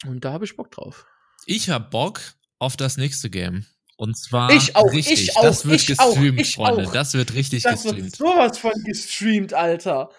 Und 0.07 0.23
da 0.25 0.31
habe 0.33 0.45
ich 0.45 0.55
Bock 0.55 0.71
drauf. 0.71 1.05
Ich 1.45 1.69
hab 1.69 1.91
Bock 1.91 2.19
auf 2.57 2.77
das 2.77 2.97
nächste 2.97 3.29
Game. 3.29 3.65
Und 3.97 4.17
zwar 4.17 4.49
Ich 4.51 4.75
auch, 4.77 4.91
richtig. 4.93 5.23
ich 5.29 5.37
auch, 5.37 5.41
das 5.43 5.65
wird 5.65 5.81
ich 5.89 5.99
auch, 5.99 6.13
gestreamt, 6.13 6.39
ich 6.39 6.55
Freunde. 6.55 6.87
auch. 6.87 6.93
Das 6.93 7.13
wird 7.13 7.33
richtig 7.33 7.63
Das 7.63 7.83
wird 7.83 7.97
gestreamt. 7.97 8.15
sowas 8.15 8.57
von 8.57 8.71
gestreamt, 8.85 9.53
Alter. 9.53 10.09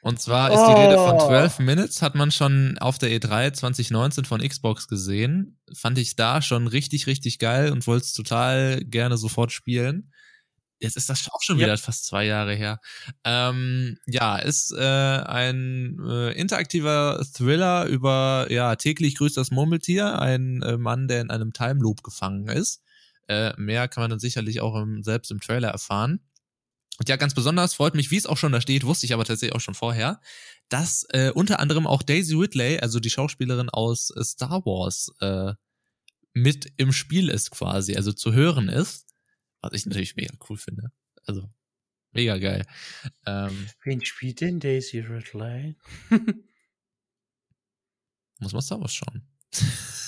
Und 0.00 0.20
zwar 0.20 0.52
ist 0.52 0.64
die 0.64 0.80
Rede 0.80 0.96
von 0.96 1.16
Oh. 1.16 1.26
12 1.26 1.58
Minutes, 1.58 2.02
hat 2.02 2.14
man 2.14 2.30
schon 2.30 2.78
auf 2.78 2.98
der 2.98 3.10
E3 3.10 3.52
2019 3.52 4.24
von 4.24 4.40
Xbox 4.40 4.86
gesehen. 4.88 5.58
Fand 5.74 5.98
ich 5.98 6.14
da 6.16 6.40
schon 6.40 6.66
richtig, 6.68 7.06
richtig 7.06 7.38
geil 7.38 7.72
und 7.72 7.86
wollte 7.86 8.04
es 8.04 8.12
total 8.14 8.80
gerne 8.84 9.16
sofort 9.16 9.50
spielen. 9.52 10.12
Jetzt 10.80 10.96
ist 10.96 11.08
das 11.10 11.28
auch 11.32 11.42
schon 11.42 11.58
wieder 11.58 11.76
fast 11.76 12.04
zwei 12.06 12.24
Jahre 12.24 12.54
her. 12.54 12.78
Ähm, 13.24 13.98
ja, 14.06 14.36
ist 14.38 14.70
äh, 14.72 14.78
ein 14.80 15.98
äh, 16.08 16.30
interaktiver 16.34 17.20
Thriller 17.34 17.86
über, 17.86 18.46
ja, 18.50 18.76
täglich 18.76 19.16
grüßt 19.16 19.36
das 19.36 19.50
Murmeltier, 19.50 20.20
ein 20.20 20.62
äh, 20.62 20.76
Mann, 20.78 21.08
der 21.08 21.20
in 21.22 21.30
einem 21.30 21.52
Time 21.52 21.80
Loop 21.80 22.04
gefangen 22.04 22.46
ist. 22.46 22.80
Äh, 23.26 23.52
mehr 23.56 23.88
kann 23.88 24.02
man 24.04 24.10
dann 24.10 24.20
sicherlich 24.20 24.60
auch 24.60 24.80
im, 24.80 25.02
selbst 25.02 25.32
im 25.32 25.40
Trailer 25.40 25.68
erfahren. 25.70 26.20
Und 26.98 27.08
ja, 27.08 27.16
ganz 27.16 27.34
besonders 27.34 27.74
freut 27.74 27.94
mich, 27.94 28.10
wie 28.10 28.16
es 28.16 28.26
auch 28.26 28.36
schon 28.36 28.52
da 28.52 28.60
steht, 28.60 28.84
wusste 28.84 29.06
ich 29.06 29.14
aber 29.14 29.24
tatsächlich 29.24 29.54
auch 29.54 29.60
schon 29.60 29.74
vorher, 29.74 30.20
dass 30.68 31.06
äh, 31.10 31.30
unter 31.32 31.60
anderem 31.60 31.86
auch 31.86 32.02
Daisy 32.02 32.34
Ridley, 32.34 32.80
also 32.80 32.98
die 32.98 33.10
Schauspielerin 33.10 33.70
aus 33.70 34.10
äh, 34.10 34.24
Star 34.24 34.64
Wars, 34.64 35.12
äh, 35.20 35.54
mit 36.34 36.72
im 36.76 36.92
Spiel 36.92 37.28
ist 37.28 37.50
quasi, 37.50 37.96
also 37.96 38.12
zu 38.12 38.32
hören 38.32 38.68
ist. 38.68 39.06
Was 39.60 39.72
ich 39.72 39.86
natürlich 39.86 40.16
mega 40.16 40.34
cool 40.48 40.56
finde. 40.56 40.92
Also, 41.24 41.48
mega 42.12 42.38
geil. 42.38 42.64
Ähm, 43.26 43.68
Wen 43.82 44.04
spielt 44.04 44.40
denn 44.40 44.60
Daisy 44.60 45.00
Ridley? 45.00 45.76
muss 48.38 48.52
man 48.52 48.62
Star 48.62 48.80
Wars 48.80 48.94
schauen. 48.94 49.28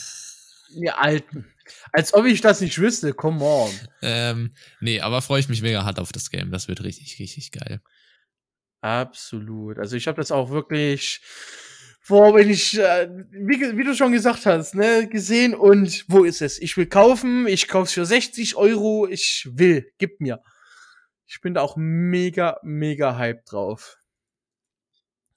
Ja, 0.74 0.96
Alten. 0.96 1.46
Als 1.92 2.14
ob 2.14 2.26
ich 2.26 2.40
das 2.40 2.60
nicht 2.60 2.78
wüsste, 2.78 3.12
come 3.12 3.44
on. 3.44 3.70
ähm, 4.02 4.54
nee, 4.80 5.00
aber 5.00 5.22
freue 5.22 5.40
ich 5.40 5.48
mich 5.48 5.62
mega 5.62 5.84
hart 5.84 5.98
auf 5.98 6.12
das 6.12 6.30
Game. 6.30 6.50
Das 6.50 6.68
wird 6.68 6.82
richtig, 6.82 7.18
richtig 7.18 7.52
geil. 7.52 7.80
Absolut. 8.80 9.78
Also 9.78 9.96
ich 9.96 10.06
habe 10.08 10.16
das 10.16 10.32
auch 10.32 10.50
wirklich, 10.50 11.20
boah, 12.08 12.34
wenn 12.34 12.48
ich, 12.50 12.78
äh, 12.78 13.08
wie, 13.30 13.76
wie 13.76 13.84
du 13.84 13.94
schon 13.94 14.12
gesagt 14.12 14.46
hast, 14.46 14.74
ne, 14.74 15.06
gesehen 15.08 15.54
und 15.54 16.04
wo 16.08 16.24
ist 16.24 16.42
es? 16.42 16.58
Ich 16.58 16.76
will 16.76 16.86
kaufen, 16.86 17.46
ich 17.46 17.68
kauf's 17.68 17.92
für 17.92 18.06
60 18.06 18.56
Euro, 18.56 19.06
ich 19.06 19.48
will, 19.52 19.92
gib 19.98 20.20
mir. 20.20 20.42
Ich 21.26 21.40
bin 21.40 21.54
da 21.54 21.60
auch 21.60 21.76
mega, 21.76 22.58
mega 22.62 23.16
hyped 23.16 23.52
drauf. 23.52 23.98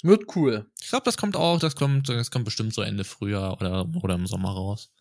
Wird 0.01 0.35
cool. 0.35 0.69
Ich 0.81 0.89
glaube, 0.89 1.05
das 1.05 1.18
kommt 1.18 1.35
auch, 1.35 1.60
das 1.60 1.76
kommt, 1.76 2.10
das 2.10 2.31
kommt 2.31 2.45
bestimmt 2.45 2.73
so 2.73 2.81
Ende 2.81 3.03
Frühjahr 3.03 3.53
oder, 3.53 3.88
oder 4.01 4.15
im 4.15 4.27
Sommer 4.27 4.51
raus. 4.51 4.91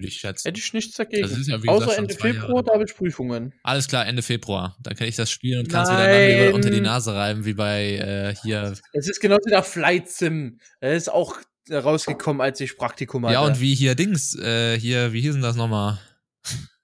Würde 0.00 0.08
ich 0.08 0.20
schätzen. 0.20 0.48
Hätte 0.48 0.60
ich 0.60 0.72
nichts 0.72 0.96
dagegen. 0.96 1.28
Ja, 1.46 1.62
wie 1.62 1.68
Außer 1.68 1.86
gesagt, 1.86 1.98
Ende 1.98 2.14
Februar, 2.14 2.62
da 2.62 2.72
habe 2.72 2.84
ich 2.84 2.94
Prüfungen. 2.94 3.54
Alles 3.62 3.86
klar, 3.86 4.06
Ende 4.06 4.22
Februar. 4.22 4.76
Dann 4.82 4.96
kann 4.96 5.06
ich 5.06 5.16
das 5.16 5.30
spielen 5.30 5.60
und 5.60 5.68
kann 5.68 5.84
es 5.84 5.90
wieder 5.90 6.06
dann 6.06 6.44
Nein. 6.44 6.52
unter 6.54 6.70
die 6.70 6.80
Nase 6.80 7.14
reiben, 7.14 7.44
wie 7.44 7.54
bei 7.54 7.94
äh, 7.96 8.34
hier. 8.42 8.74
Es 8.92 9.08
ist 9.08 9.20
genauso 9.20 9.48
der 9.48 9.62
Flight 9.62 10.08
Sim. 10.08 10.58
Er 10.80 10.94
ist 10.94 11.10
auch 11.10 11.36
rausgekommen, 11.70 12.40
als 12.40 12.60
ich 12.60 12.76
Praktikum 12.76 13.24
hatte. 13.24 13.34
Ja, 13.34 13.40
und 13.40 13.60
wie 13.60 13.74
hier 13.74 13.94
Dings, 13.94 14.34
äh, 14.36 14.78
hier, 14.78 15.12
wie 15.12 15.20
hieß 15.20 15.34
denn 15.34 15.42
das 15.42 15.56
nochmal? 15.56 16.00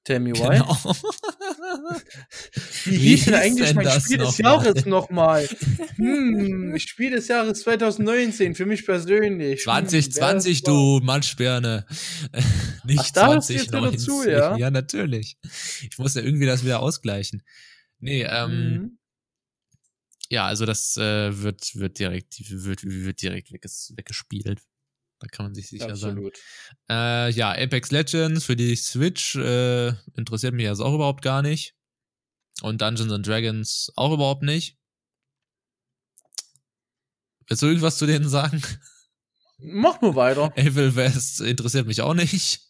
Tell 0.06 0.20
me 0.20 0.30
why. 0.34 0.58
Genau. 0.58 0.76
Wie 2.84 2.90
Wie 2.92 2.96
hieß 2.96 3.24
denn 3.24 3.34
eigentlich 3.34 3.66
denn 3.66 3.74
mein 3.76 4.00
Spiel 4.00 4.18
des 4.18 4.38
noch? 4.38 4.62
Jahres 4.64 4.86
nochmal? 4.86 5.48
Hm, 5.96 6.78
Spiel 6.78 7.10
des 7.10 7.26
Jahres 7.26 7.60
2019, 7.62 8.54
für 8.54 8.66
mich 8.66 8.86
persönlich. 8.86 9.62
Hm, 9.64 9.66
wer 9.66 9.88
2020, 9.88 10.62
das 10.62 10.72
war? 10.72 10.74
du 11.00 11.04
Matschbirne. 11.04 11.86
Nicht 12.84 13.00
Ach, 13.00 13.10
da 13.10 13.32
hörst 13.34 13.48
du 13.48 13.54
jetzt 13.54 13.66
wieder 13.66 13.80
2019. 13.90 13.98
zu, 13.98 14.30
ja? 14.30 14.56
ja, 14.58 14.70
natürlich. 14.70 15.38
Ich 15.90 15.98
muss 15.98 16.14
ja 16.14 16.22
irgendwie 16.22 16.46
das 16.46 16.62
wieder 16.64 16.78
ausgleichen. 16.80 17.42
Nee, 17.98 18.22
ähm, 18.22 18.50
Mhm. 18.72 18.98
ja, 20.30 20.46
also 20.46 20.66
das 20.66 20.96
äh, 20.98 21.42
wird, 21.42 21.74
wird 21.74 21.98
direkt, 21.98 22.48
wird, 22.48 22.84
wird 22.84 23.22
direkt 23.22 23.50
wegges 23.52 23.92
weggespielt. 23.96 24.60
Da 25.18 25.28
kann 25.28 25.46
man 25.46 25.54
sich 25.54 25.68
sicher 25.68 25.96
sein. 25.96 26.10
Absolut. 26.10 26.38
Äh, 26.90 27.30
ja, 27.30 27.52
Apex 27.52 27.90
Legends 27.90 28.44
für 28.44 28.56
die 28.56 28.76
Switch 28.76 29.34
äh, 29.36 29.88
interessiert 30.14 30.54
mich 30.54 30.68
also 30.68 30.84
auch 30.84 30.94
überhaupt 30.94 31.22
gar 31.22 31.42
nicht. 31.42 31.74
Und 32.62 32.80
Dungeons 32.82 33.12
and 33.12 33.26
Dragons 33.26 33.92
auch 33.96 34.12
überhaupt 34.12 34.42
nicht. 34.42 34.76
Willst 37.48 37.62
du 37.62 37.66
irgendwas 37.66 37.96
zu 37.98 38.06
denen 38.06 38.28
sagen? 38.28 38.62
Mach 39.58 40.00
nur 40.00 40.14
weiter. 40.16 40.52
Evil 40.56 40.94
West 40.96 41.40
interessiert 41.40 41.86
mich 41.86 42.02
auch 42.02 42.14
nicht. 42.14 42.60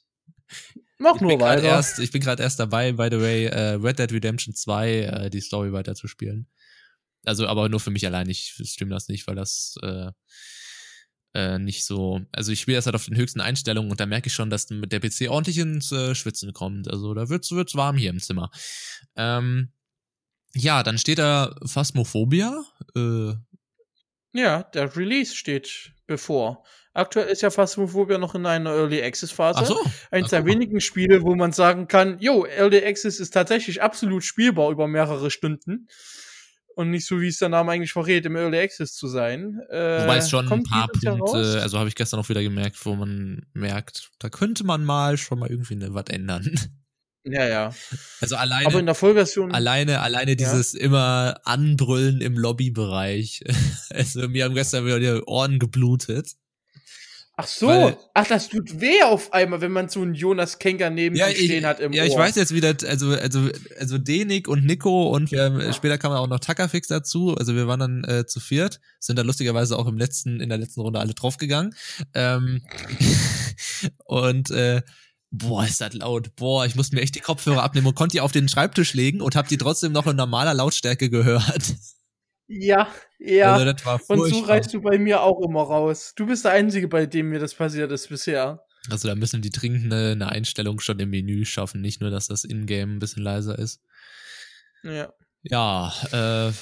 Mach 0.99 1.17
Ich 1.17 1.21
nur 1.21 1.41
weiter. 1.41 1.63
erst, 1.63 1.99
ich 1.99 2.11
bin 2.11 2.21
gerade 2.23 2.43
erst 2.43 2.61
dabei, 2.61 2.93
by 2.93 3.09
the 3.11 3.21
way, 3.21 3.47
äh, 3.47 3.75
Red 3.75 3.99
Dead 3.99 4.13
Redemption 4.13 4.55
2 4.55 4.91
äh, 4.91 5.31
die 5.31 5.41
Story 5.41 5.73
weiterzuspielen. 5.73 6.49
Also, 7.25 7.47
aber 7.49 7.69
nur 7.69 7.81
für 7.81 7.91
mich 7.91 8.07
allein. 8.07 8.29
Ich 8.29 8.55
stream 8.65 8.89
das 8.89 9.09
nicht, 9.09 9.27
weil 9.27 9.35
das 9.35 9.75
äh, 9.83 10.13
äh, 11.37 11.59
nicht 11.59 11.85
so. 11.85 12.23
Also 12.33 12.51
ich 12.51 12.61
spiele 12.61 12.79
das 12.79 12.87
halt 12.87 12.97
auf 12.97 13.05
den 13.05 13.17
höchsten 13.17 13.43
Einstellungen 13.43 13.91
und 13.91 14.01
da 14.01 14.07
merke 14.07 14.29
ich 14.29 14.33
schon, 14.33 14.49
dass 14.49 14.71
mit 14.71 14.91
der 14.91 15.01
PC 15.01 15.29
ordentlich 15.29 15.59
ins 15.59 15.93
äh, 15.93 16.15
Schwitzen 16.15 16.55
kommt. 16.55 16.91
Also 16.91 17.13
da 17.13 17.29
wird's 17.29 17.51
wird's 17.53 17.75
warm 17.75 17.99
hier 17.99 18.09
im 18.09 18.21
Zimmer. 18.21 18.51
Ähm, 19.17 19.71
ja, 20.55 20.83
dann 20.83 20.97
steht 20.97 21.19
da 21.19 21.55
Phasmophobia. 21.67 22.65
Äh, 22.97 23.35
Ja, 24.33 24.63
der 24.63 24.97
Release 24.97 25.37
steht 25.37 25.93
bevor. 26.07 26.65
Aktuell 26.95 27.29
ist 27.29 27.43
ja 27.43 27.51
Phasmophobia 27.51 28.17
noch 28.17 28.35
in 28.35 28.47
einer 28.47 28.71
Early 28.71 29.03
Access 29.03 29.31
Phase. 29.31 29.59
ach 29.61 29.67
so. 29.67 29.79
Eins 30.11 30.31
der 30.31 30.47
wenigen 30.47 30.81
Spiele, 30.81 31.21
wo 31.21 31.35
man 31.35 31.53
sagen 31.53 31.89
kann, 31.89 32.19
jo, 32.21 32.47
Early 32.47 32.83
Access 32.83 33.21
ist 33.21 33.33
tatsächlich 33.33 33.83
absolut 33.83 34.25
spielbar 34.25 34.71
über 34.71 34.89
mehrere 34.89 35.31
Stunden. 35.31 35.89
Und 36.77 36.91
nicht 36.91 37.07
so, 37.07 37.23
wie 37.23 37.29
es 37.29 37.39
der 37.39 37.49
Name 37.49 37.73
eigentlich 37.73 37.93
verrät, 37.93 38.27
im 38.27 38.37
Early 38.37 38.59
Access 38.59 38.93
zu 38.93 39.09
sein. 39.09 39.59
Äh, 39.71 40.03
Wobei 40.03 40.19
es 40.19 40.29
schon 40.29 40.47
ein 40.53 40.63
paar 40.63 40.89
Punkte, 40.89 41.63
also 41.63 41.79
habe 41.79 41.89
ich 41.89 41.95
gestern 41.95 42.21
auch 42.21 42.29
wieder 42.29 42.43
gemerkt, 42.43 42.85
wo 42.85 42.95
man 42.95 43.47
merkt, 43.55 44.11
da 44.19 44.29
könnte 44.29 44.63
man 44.63 44.85
mal 44.85 45.17
schon 45.17 45.39
mal 45.39 45.51
irgendwie 45.51 45.77
ne, 45.77 45.95
was 45.95 46.05
ändern. 46.11 46.55
Ja, 47.29 47.45
ja. 47.49 47.75
Also 48.21 48.37
alleine, 48.37 48.69
Aber 48.69 48.79
in 48.79 48.87
der 48.87 48.95
Vollversion. 48.95 49.51
alleine, 49.51 50.01
alleine 50.01 50.37
dieses 50.37 50.75
immer 50.75 51.41
Anbrüllen 51.43 52.21
im 52.21 52.39
Lobbybereich. 52.39 53.43
Also 53.91 54.29
mir 54.29 54.45
haben 54.45 54.55
gestern 54.55 54.87
wieder 54.87 55.01
die 55.01 55.23
Ohren 55.27 55.59
geblutet. 55.59 56.35
Ach 57.39 57.47
so. 57.47 57.67
weil- 57.69 57.99
Ach, 58.15 58.27
das 58.27 58.49
tut 58.49 58.81
weh 58.81 59.03
auf 59.03 59.33
einmal, 59.35 59.61
wenn 59.61 59.71
man 59.71 59.91
so 59.91 60.01
einen 60.01 60.15
Jonas 60.15 60.59
Kenker 60.59 60.89
neben 60.89 61.17
sich 61.17 61.27
ich, 61.39 61.45
stehen 61.45 61.67
hat 61.67 61.81
im 61.81 61.93
ja, 61.93 62.03
Ohr. 62.03 62.09
ich 62.09 62.17
weiß 62.17 62.35
jetzt 62.37 62.55
wieder, 62.55 62.75
also, 62.87 63.11
also, 63.11 63.51
also 63.79 63.99
Denik 63.99 64.49
und 64.49 64.65
Nico 64.65 65.11
und 65.15 65.31
wir, 65.31 65.73
später 65.75 65.99
kam 65.99 66.13
auch 66.13 66.29
noch 66.29 66.41
Takafix 66.41 66.89
dazu. 66.89 67.35
Also 67.35 67.55
wir 67.55 67.67
waren 67.69 67.81
dann 67.81 68.05
äh, 68.05 68.27
zu 68.27 68.41
viert, 68.41 68.81
sind 69.01 69.19
da 69.19 69.23
lustigerweise 69.23 69.79
auch 69.79 69.87
im 69.87 69.99
letzten, 69.99 70.41
in 70.41 70.49
der 70.49 70.57
letzten 70.57 70.81
Runde 70.81 70.99
alle 70.99 71.13
draufgegangen. 71.13 71.75
Ähm, 72.15 72.63
und 74.07 74.51
äh, 74.51 74.81
boah, 75.31 75.65
ist 75.65 75.83
das 75.83 75.93
laut. 75.93 76.35
Boah, 76.37 76.65
ich 76.65 76.75
musste 76.75 76.95
mir 76.97 77.03
echt 77.03 77.17
die 77.17 77.21
Kopfhörer 77.21 77.63
abnehmen 77.63 77.87
und 77.87 77.95
konnte 77.95 78.15
die 78.15 78.21
auf 78.23 78.33
den 78.33 78.49
Schreibtisch 78.49 78.95
legen 78.95 79.21
und 79.21 79.37
habe 79.37 79.49
die 79.49 79.59
trotzdem 79.59 79.93
noch 79.93 80.07
in 80.07 80.17
normaler 80.17 80.55
Lautstärke 80.55 81.11
gehört. 81.11 81.75
Ja, 82.49 82.89
ja. 83.19 83.55
Also 83.55 83.73
das 83.73 83.85
war 83.85 84.01
Und 84.09 84.29
so 84.29 84.41
reißt 84.41 84.73
du 84.73 84.81
bei 84.81 84.99
mir 84.99 85.23
auch 85.23 85.41
immer 85.43 85.63
raus. 85.63 86.13
Du 86.17 86.27
bist 86.27 86.45
der 86.45 86.53
Einzige, 86.53 86.89
bei 86.89 87.07
dem 87.07 87.31
mir 87.31 87.41
das 87.41 87.55
passiert 87.55 87.91
ist 87.91 88.09
bisher. 88.09 88.65
Also 88.91 89.09
da 89.09 89.15
müssen 89.17 89.43
die 89.43 89.51
dringend 89.51 89.93
eine, 89.93 90.29
Einstellung 90.29 90.79
schon 90.79 91.01
im 91.01 91.11
Menü 91.11 91.45
schaffen, 91.45 91.81
nicht 91.81 92.01
nur, 92.01 92.11
dass 92.11 92.29
das 92.29 92.45
Ingame 92.45 92.95
ein 92.95 92.99
bisschen 93.01 93.23
leiser 93.23 93.59
ist. 93.59 93.81
Ja. 94.85 95.13
Ja, 95.43 95.93
äh, 96.07 96.53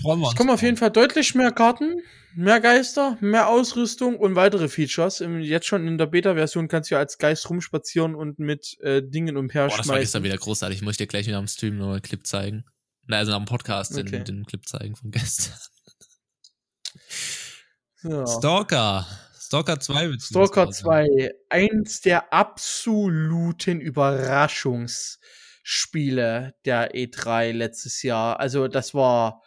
freuen 0.00 0.20
wir 0.20 0.26
Es 0.26 0.28
uns 0.30 0.36
kommen 0.36 0.50
auf 0.50 0.62
jeden 0.62 0.76
Fall 0.76 0.90
deutlich 0.90 1.34
mehr 1.34 1.52
Karten, 1.52 2.02
mehr 2.34 2.60
Geister, 2.60 3.16
mehr 3.20 3.48
Ausrüstung 3.48 4.16
und 4.16 4.34
weitere 4.34 4.68
Features. 4.68 5.20
Jetzt 5.40 5.66
schon 5.66 5.86
in 5.86 5.98
der 5.98 6.06
Beta-Version 6.06 6.66
kannst 6.66 6.90
du 6.90 6.96
ja 6.96 6.98
als 6.98 7.18
Geist 7.18 7.48
rumspazieren 7.48 8.16
und 8.16 8.40
mit 8.40 8.76
äh, 8.80 9.02
Dingen 9.02 9.34
Boah, 9.34 9.42
das 9.42 9.60
war 9.88 9.98
gestern 9.98 10.22
umherschmeißen. 10.22 10.24
wieder 10.24 10.36
großartig. 10.38 10.82
Muss 10.82 10.92
ich 10.92 10.98
dir 10.98 11.06
gleich 11.06 11.26
wieder 11.28 11.38
am 11.38 11.48
Stream 11.48 11.78
noch 11.78 11.92
einen 11.92 12.02
Clip 12.02 12.26
zeigen. 12.26 12.64
Na, 13.10 13.18
also 13.18 13.32
am 13.32 13.44
Podcast 13.44 13.92
Okay. 13.92 14.04
den, 14.04 14.24
den 14.24 14.44
Clip 14.46 14.66
zeigen 14.66 14.96
von 14.96 15.10
gestern. 15.10 15.54
Ja. 18.02 18.26
Stalker. 18.26 19.06
Stalker 19.38 19.78
2 19.78 20.08
wird 20.08 20.22
Stalker 20.22 20.64
dieses 20.66 20.80
Jahr 20.82 21.04
sein. 21.04 21.06
2, 21.06 21.30
eins 21.50 22.00
der 22.00 22.32
absoluten 22.32 23.78
Überraschungsspiele 23.78 26.54
der 26.64 26.94
E3 26.94 27.52
letztes 27.52 28.02
Jahr. 28.02 28.40
Also 28.40 28.68
das 28.68 28.94
war 28.94 29.42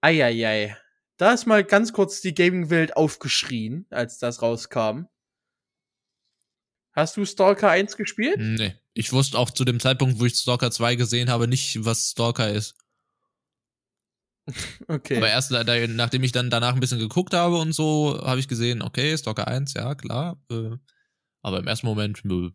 eieiei. 0.00 0.76
Da 1.16 1.32
ist 1.32 1.46
mal 1.46 1.64
ganz 1.64 1.92
kurz 1.92 2.20
die 2.20 2.34
Gaming-Welt 2.34 2.96
aufgeschrien, 2.96 3.86
als 3.90 4.18
das 4.18 4.42
rauskam. 4.42 5.06
Hast 6.92 7.16
du 7.16 7.24
Stalker 7.24 7.70
1 7.70 7.96
gespielt? 7.96 8.36
Nee. 8.38 8.76
Ich 8.94 9.12
wusste 9.12 9.38
auch 9.38 9.50
zu 9.50 9.64
dem 9.64 9.80
Zeitpunkt, 9.80 10.20
wo 10.20 10.26
ich 10.26 10.34
Stalker 10.34 10.70
2 10.70 10.94
gesehen 10.96 11.30
habe, 11.30 11.48
nicht, 11.48 11.84
was 11.84 12.10
Stalker 12.10 12.48
ist. 12.48 12.74
Okay. 14.88 15.16
Aber 15.16 15.28
erst 15.28 15.52
da, 15.52 15.64
da, 15.64 15.86
nachdem 15.86 16.24
ich 16.24 16.32
dann 16.32 16.50
danach 16.50 16.74
ein 16.74 16.80
bisschen 16.80 16.98
geguckt 16.98 17.32
habe 17.34 17.58
und 17.58 17.72
so, 17.72 18.20
habe 18.24 18.40
ich 18.40 18.48
gesehen, 18.48 18.82
okay, 18.82 19.16
Stalker 19.16 19.46
1, 19.46 19.74
ja, 19.74 19.94
klar. 19.94 20.42
Äh, 20.50 20.70
aber 21.42 21.58
im 21.58 21.66
ersten 21.66 21.86
Moment 21.86 22.24
nö, 22.24 22.50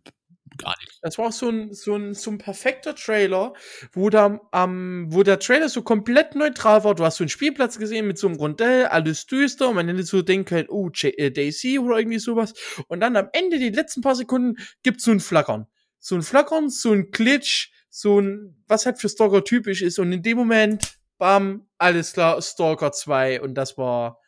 gar 0.57 0.75
nicht. 0.79 0.99
Das 1.01 1.17
war 1.17 1.27
auch 1.27 1.31
so 1.31 1.49
ein, 1.49 1.73
so 1.73 1.95
ein, 1.95 2.13
so 2.13 2.31
ein 2.31 2.37
perfekter 2.37 2.95
Trailer, 2.95 3.53
wo, 3.91 4.09
da, 4.09 4.39
ähm, 4.53 5.07
wo 5.09 5.23
der 5.23 5.39
Trailer 5.39 5.69
so 5.69 5.81
komplett 5.81 6.35
neutral 6.35 6.83
war. 6.83 6.95
Du 6.95 7.03
hast 7.03 7.17
so 7.17 7.23
einen 7.23 7.29
Spielplatz 7.29 7.77
gesehen 7.77 8.07
mit 8.07 8.17
so 8.17 8.27
einem 8.27 8.37
Rondell, 8.37 8.85
alles 8.85 9.25
düster 9.25 9.69
und 9.69 9.75
man 9.75 9.87
hätte 9.87 10.03
so 10.03 10.21
denken 10.21 10.45
können, 10.45 10.69
oh, 10.69 10.89
äh, 11.01 11.31
Daisy 11.31 11.79
oder 11.79 11.97
irgendwie 11.97 12.19
sowas. 12.19 12.53
Und 12.87 13.01
dann 13.01 13.15
am 13.15 13.29
Ende, 13.33 13.59
die 13.59 13.69
letzten 13.69 14.01
paar 14.01 14.15
Sekunden, 14.15 14.57
gibt's 14.83 15.03
so 15.03 15.11
ein 15.11 15.19
Flackern. 15.19 15.67
So 15.99 16.15
ein 16.15 16.21
Flackern, 16.21 16.69
so 16.69 16.91
ein 16.91 17.11
Glitch, 17.11 17.71
so 17.89 18.19
ein, 18.19 18.63
was 18.67 18.85
halt 18.85 18.99
für 18.99 19.09
Stalker 19.09 19.43
typisch 19.43 19.81
ist. 19.81 19.99
Und 19.99 20.11
in 20.11 20.21
dem 20.21 20.37
Moment, 20.37 20.96
bam, 21.17 21.67
alles 21.77 22.13
klar, 22.13 22.41
Stalker 22.41 22.91
2. 22.91 23.41
Und 23.41 23.55
das 23.55 23.77
war, 23.77 24.19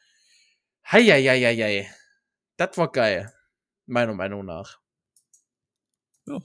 heieieiei. 0.91 1.89
Das 2.57 2.77
war 2.77 2.91
geil. 2.91 3.31
Meiner 3.85 4.13
Meinung 4.13 4.45
nach. 4.45 4.79
Ja, 6.25 6.39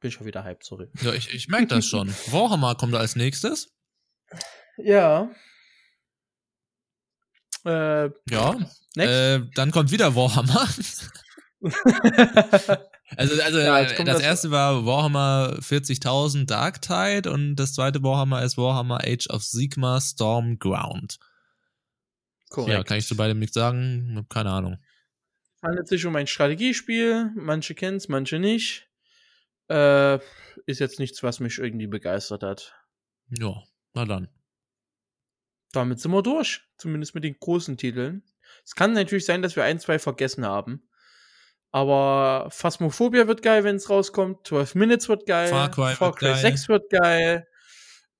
Bin 0.00 0.10
schon 0.10 0.26
wieder 0.26 0.44
hyped, 0.44 0.64
sorry. 0.64 0.88
ja 1.00 1.12
ich, 1.12 1.30
ich 1.30 1.48
merke 1.48 1.66
das 1.68 1.86
schon. 1.86 2.08
Warhammer 2.30 2.74
kommt 2.74 2.94
als 2.94 3.16
nächstes. 3.16 3.74
Ja. 4.76 5.30
Äh, 7.64 8.10
Ja. 8.28 8.56
Äh, 8.96 9.40
dann 9.54 9.70
kommt 9.72 9.90
wieder 9.90 10.14
Warhammer. 10.14 10.68
Also, 13.16 13.40
also 13.40 13.58
Ja, 13.60 13.84
das, 13.84 14.04
das- 14.04 14.20
erste 14.20 14.50
war 14.50 14.84
Warhammer 14.84 15.58
40.000 15.60 16.46
Darktide 16.46 17.30
und 17.30 17.54
das 17.56 17.74
zweite 17.74 18.02
Warhammer 18.02 18.42
ist 18.42 18.56
Warhammer 18.56 19.00
Age 19.04 19.28
of 19.30 19.44
Sigma 19.44 20.00
Stormground. 20.00 21.18
Korrekt. 22.48 22.72
Ja, 22.72 22.82
kann 22.82 22.98
ich 22.98 23.06
zu 23.06 23.16
beidem 23.16 23.38
nichts 23.38 23.54
sagen? 23.54 24.14
Hab 24.16 24.28
Keine 24.30 24.50
Ahnung. 24.50 24.78
Handelt 25.62 25.88
sich 25.88 26.04
um 26.04 26.14
ein 26.16 26.26
Strategiespiel. 26.26 27.30
Manche 27.36 27.74
kennen's, 27.74 28.08
manche 28.08 28.38
nicht. 28.38 28.88
Äh, 29.68 30.16
ist 30.66 30.80
jetzt 30.80 30.98
nichts, 30.98 31.22
was 31.22 31.40
mich 31.40 31.58
irgendwie 31.58 31.86
begeistert 31.88 32.42
hat. 32.42 32.74
Ja, 33.30 33.62
na 33.94 34.04
dann. 34.04 34.28
Damit 35.72 36.00
sind 36.00 36.12
wir 36.12 36.22
durch. 36.22 36.62
Zumindest 36.78 37.14
mit 37.14 37.24
den 37.24 37.36
großen 37.38 37.76
Titeln. 37.76 38.22
Es 38.64 38.74
kann 38.74 38.92
natürlich 38.92 39.26
sein, 39.26 39.42
dass 39.42 39.56
wir 39.56 39.64
ein, 39.64 39.80
zwei 39.80 39.98
vergessen 39.98 40.44
haben. 40.44 40.88
Aber 41.76 42.48
Phasmophobia 42.50 43.28
wird 43.28 43.42
geil, 43.42 43.62
wenn 43.62 43.76
es 43.76 43.90
rauskommt. 43.90 44.46
12 44.46 44.76
Minutes 44.76 45.10
wird 45.10 45.26
geil. 45.26 45.48
Far 45.48 45.70
Cry 45.70 45.94
wird 46.00 46.16
geil. 46.16 46.34
6 46.34 46.68
wird 46.70 46.88
geil. 46.88 47.46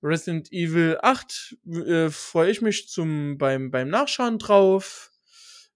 Resident 0.02 0.52
Evil 0.52 0.98
8 1.00 1.56
äh, 1.66 2.10
freue 2.10 2.50
ich 2.50 2.60
mich 2.60 2.86
zum, 2.90 3.38
beim, 3.38 3.70
beim 3.70 3.88
Nachschauen 3.88 4.38
drauf. 4.38 5.10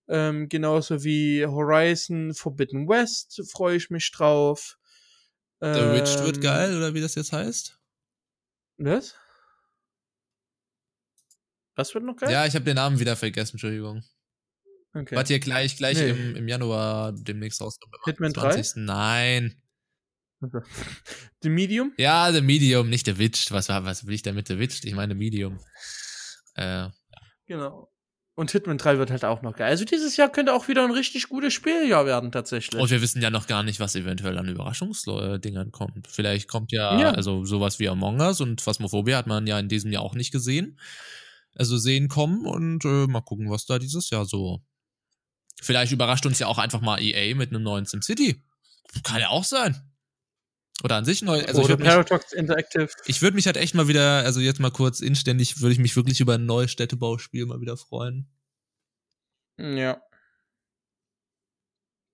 Ähm, 0.08 0.50
genauso 0.50 1.04
wie 1.04 1.46
Horizon 1.46 2.34
Forbidden 2.34 2.86
West 2.86 3.40
freue 3.50 3.76
ich 3.76 3.88
mich 3.88 4.12
drauf. 4.12 4.76
The 5.62 5.68
Witch 5.68 6.18
wird 6.22 6.36
Ähm, 6.36 6.42
geil, 6.42 6.76
oder 6.76 6.92
wie 6.92 7.00
das 7.00 7.14
jetzt 7.14 7.32
heißt? 7.32 7.78
Was? 8.76 9.14
Was 11.76 11.94
wird 11.94 12.04
noch 12.04 12.16
geil? 12.16 12.30
Ja, 12.30 12.44
ich 12.44 12.54
habe 12.54 12.66
den 12.66 12.76
Namen 12.76 13.00
wieder 13.00 13.16
vergessen, 13.16 13.52
Entschuldigung. 13.52 14.04
Okay. 14.94 15.14
Was 15.16 15.28
hier 15.28 15.40
gleich, 15.40 15.76
gleich 15.76 15.98
Nee. 15.98 16.10
im, 16.10 16.36
im 16.36 16.48
Januar 16.48 17.12
demnächst 17.12 17.60
rauskommt. 17.60 17.94
Hitman 18.04 18.32
3? 18.32 18.50
20.. 18.52 18.76
Nein. 18.84 19.62
Also, 20.40 20.60
The 21.42 21.48
Medium? 21.50 21.92
Ja, 21.98 22.32
The 22.32 22.40
Medium, 22.40 22.88
nicht 22.88 23.06
The 23.06 23.18
Witch. 23.18 23.50
Was, 23.52 23.68
was 23.68 24.06
will 24.06 24.14
ich 24.14 24.22
damit 24.22 24.48
The 24.48 24.58
Witch? 24.58 24.84
Ich 24.84 24.94
meine 24.94 25.14
Medium. 25.14 25.58
Äh, 26.54 26.88
Genau. 27.46 27.88
Und 28.36 28.52
Hitman 28.52 28.78
3 28.78 28.96
wird 28.98 29.10
halt 29.10 29.24
auch 29.24 29.42
noch 29.42 29.56
geil. 29.56 29.68
Also 29.68 29.84
dieses 29.84 30.16
Jahr 30.16 30.30
könnte 30.30 30.54
auch 30.54 30.68
wieder 30.68 30.84
ein 30.84 30.92
richtig 30.92 31.28
gutes 31.28 31.52
Spieljahr 31.52 32.06
werden, 32.06 32.30
tatsächlich. 32.32 32.80
und 32.80 32.88
wir 32.88 33.02
wissen 33.02 33.20
ja 33.20 33.28
noch 33.28 33.48
gar 33.48 33.62
nicht, 33.64 33.80
was 33.80 33.96
eventuell 33.96 34.38
an 34.38 34.48
Überraschungsdingern 34.48 35.72
kommt. 35.72 36.06
Vielleicht 36.08 36.48
kommt 36.48 36.72
ja, 36.72 36.98
Ja. 36.98 37.10
also 37.10 37.44
sowas 37.44 37.80
wie 37.80 37.88
Among 37.88 38.20
Us 38.20 38.40
und 38.40 38.60
Phasmophobia 38.62 39.18
hat 39.18 39.26
man 39.26 39.46
ja 39.46 39.58
in 39.58 39.68
diesem 39.68 39.92
Jahr 39.92 40.02
auch 40.04 40.14
nicht 40.14 40.30
gesehen. 40.30 40.78
Also 41.56 41.76
sehen 41.76 42.08
kommen 42.08 42.46
und 42.46 42.84
äh, 42.84 43.06
mal 43.08 43.20
gucken, 43.20 43.50
was 43.50 43.66
da 43.66 43.78
dieses 43.80 44.08
Jahr 44.10 44.24
so. 44.24 44.62
Vielleicht 45.62 45.92
überrascht 45.92 46.26
uns 46.26 46.38
ja 46.38 46.46
auch 46.46 46.58
einfach 46.58 46.80
mal 46.80 47.00
EA 47.00 47.34
mit 47.34 47.50
einem 47.50 47.62
neuen 47.62 47.86
SimCity. 47.86 48.42
Kann 49.04 49.20
ja 49.20 49.28
auch 49.28 49.44
sein. 49.44 49.80
Oder 50.82 50.96
an 50.96 51.04
sich 51.04 51.22
neu. 51.22 51.40
Also 51.44 51.60
ich 51.60 51.64
Oder 51.64 51.68
würde 51.68 51.82
mich, 51.82 51.92
Paradox 51.92 52.32
Interactive. 52.32 52.88
ich 53.06 53.20
würd 53.20 53.34
mich 53.34 53.46
halt 53.46 53.56
echt 53.56 53.74
mal 53.74 53.88
wieder, 53.88 54.24
also 54.24 54.40
jetzt 54.40 54.60
mal 54.60 54.70
kurz 54.70 55.00
inständig, 55.00 55.60
würde 55.60 55.72
ich 55.72 55.78
mich 55.78 55.94
wirklich 55.96 56.20
über 56.20 56.34
ein 56.34 56.46
neues 56.46 56.70
Städtebauspiel 56.70 57.46
mal 57.46 57.60
wieder 57.60 57.76
freuen. 57.76 58.28
Ja. 59.58 60.00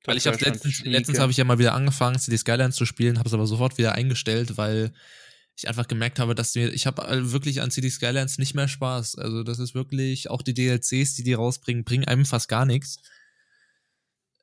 Weil 0.04 0.16
ich 0.16 0.26
habe 0.26 0.36
letztens, 0.38 0.82
letztens 0.84 1.18
habe 1.18 1.30
ich 1.30 1.36
ja 1.36 1.44
mal 1.44 1.58
wieder 1.58 1.74
angefangen, 1.74 2.18
City 2.18 2.38
Skylines 2.38 2.76
zu 2.76 2.86
spielen, 2.86 3.18
habe 3.18 3.28
es 3.28 3.34
aber 3.34 3.46
sofort 3.46 3.78
wieder 3.78 3.92
eingestellt, 3.92 4.56
weil 4.56 4.92
ich 5.56 5.68
einfach 5.68 5.88
gemerkt 5.88 6.18
habe, 6.18 6.34
dass 6.34 6.54
mir, 6.54 6.72
ich 6.72 6.86
habe 6.86 7.32
wirklich 7.32 7.62
an 7.62 7.70
City 7.70 7.90
Skylines 7.90 8.38
nicht 8.38 8.54
mehr 8.54 8.68
Spaß. 8.68 9.16
Also 9.16 9.42
das 9.42 9.58
ist 9.58 9.74
wirklich, 9.74 10.30
auch 10.30 10.42
die 10.42 10.54
DLCs, 10.54 11.14
die 11.14 11.24
die 11.24 11.34
rausbringen, 11.34 11.84
bringen 11.84 12.06
einem 12.06 12.24
fast 12.24 12.48
gar 12.48 12.66
nichts. 12.66 13.00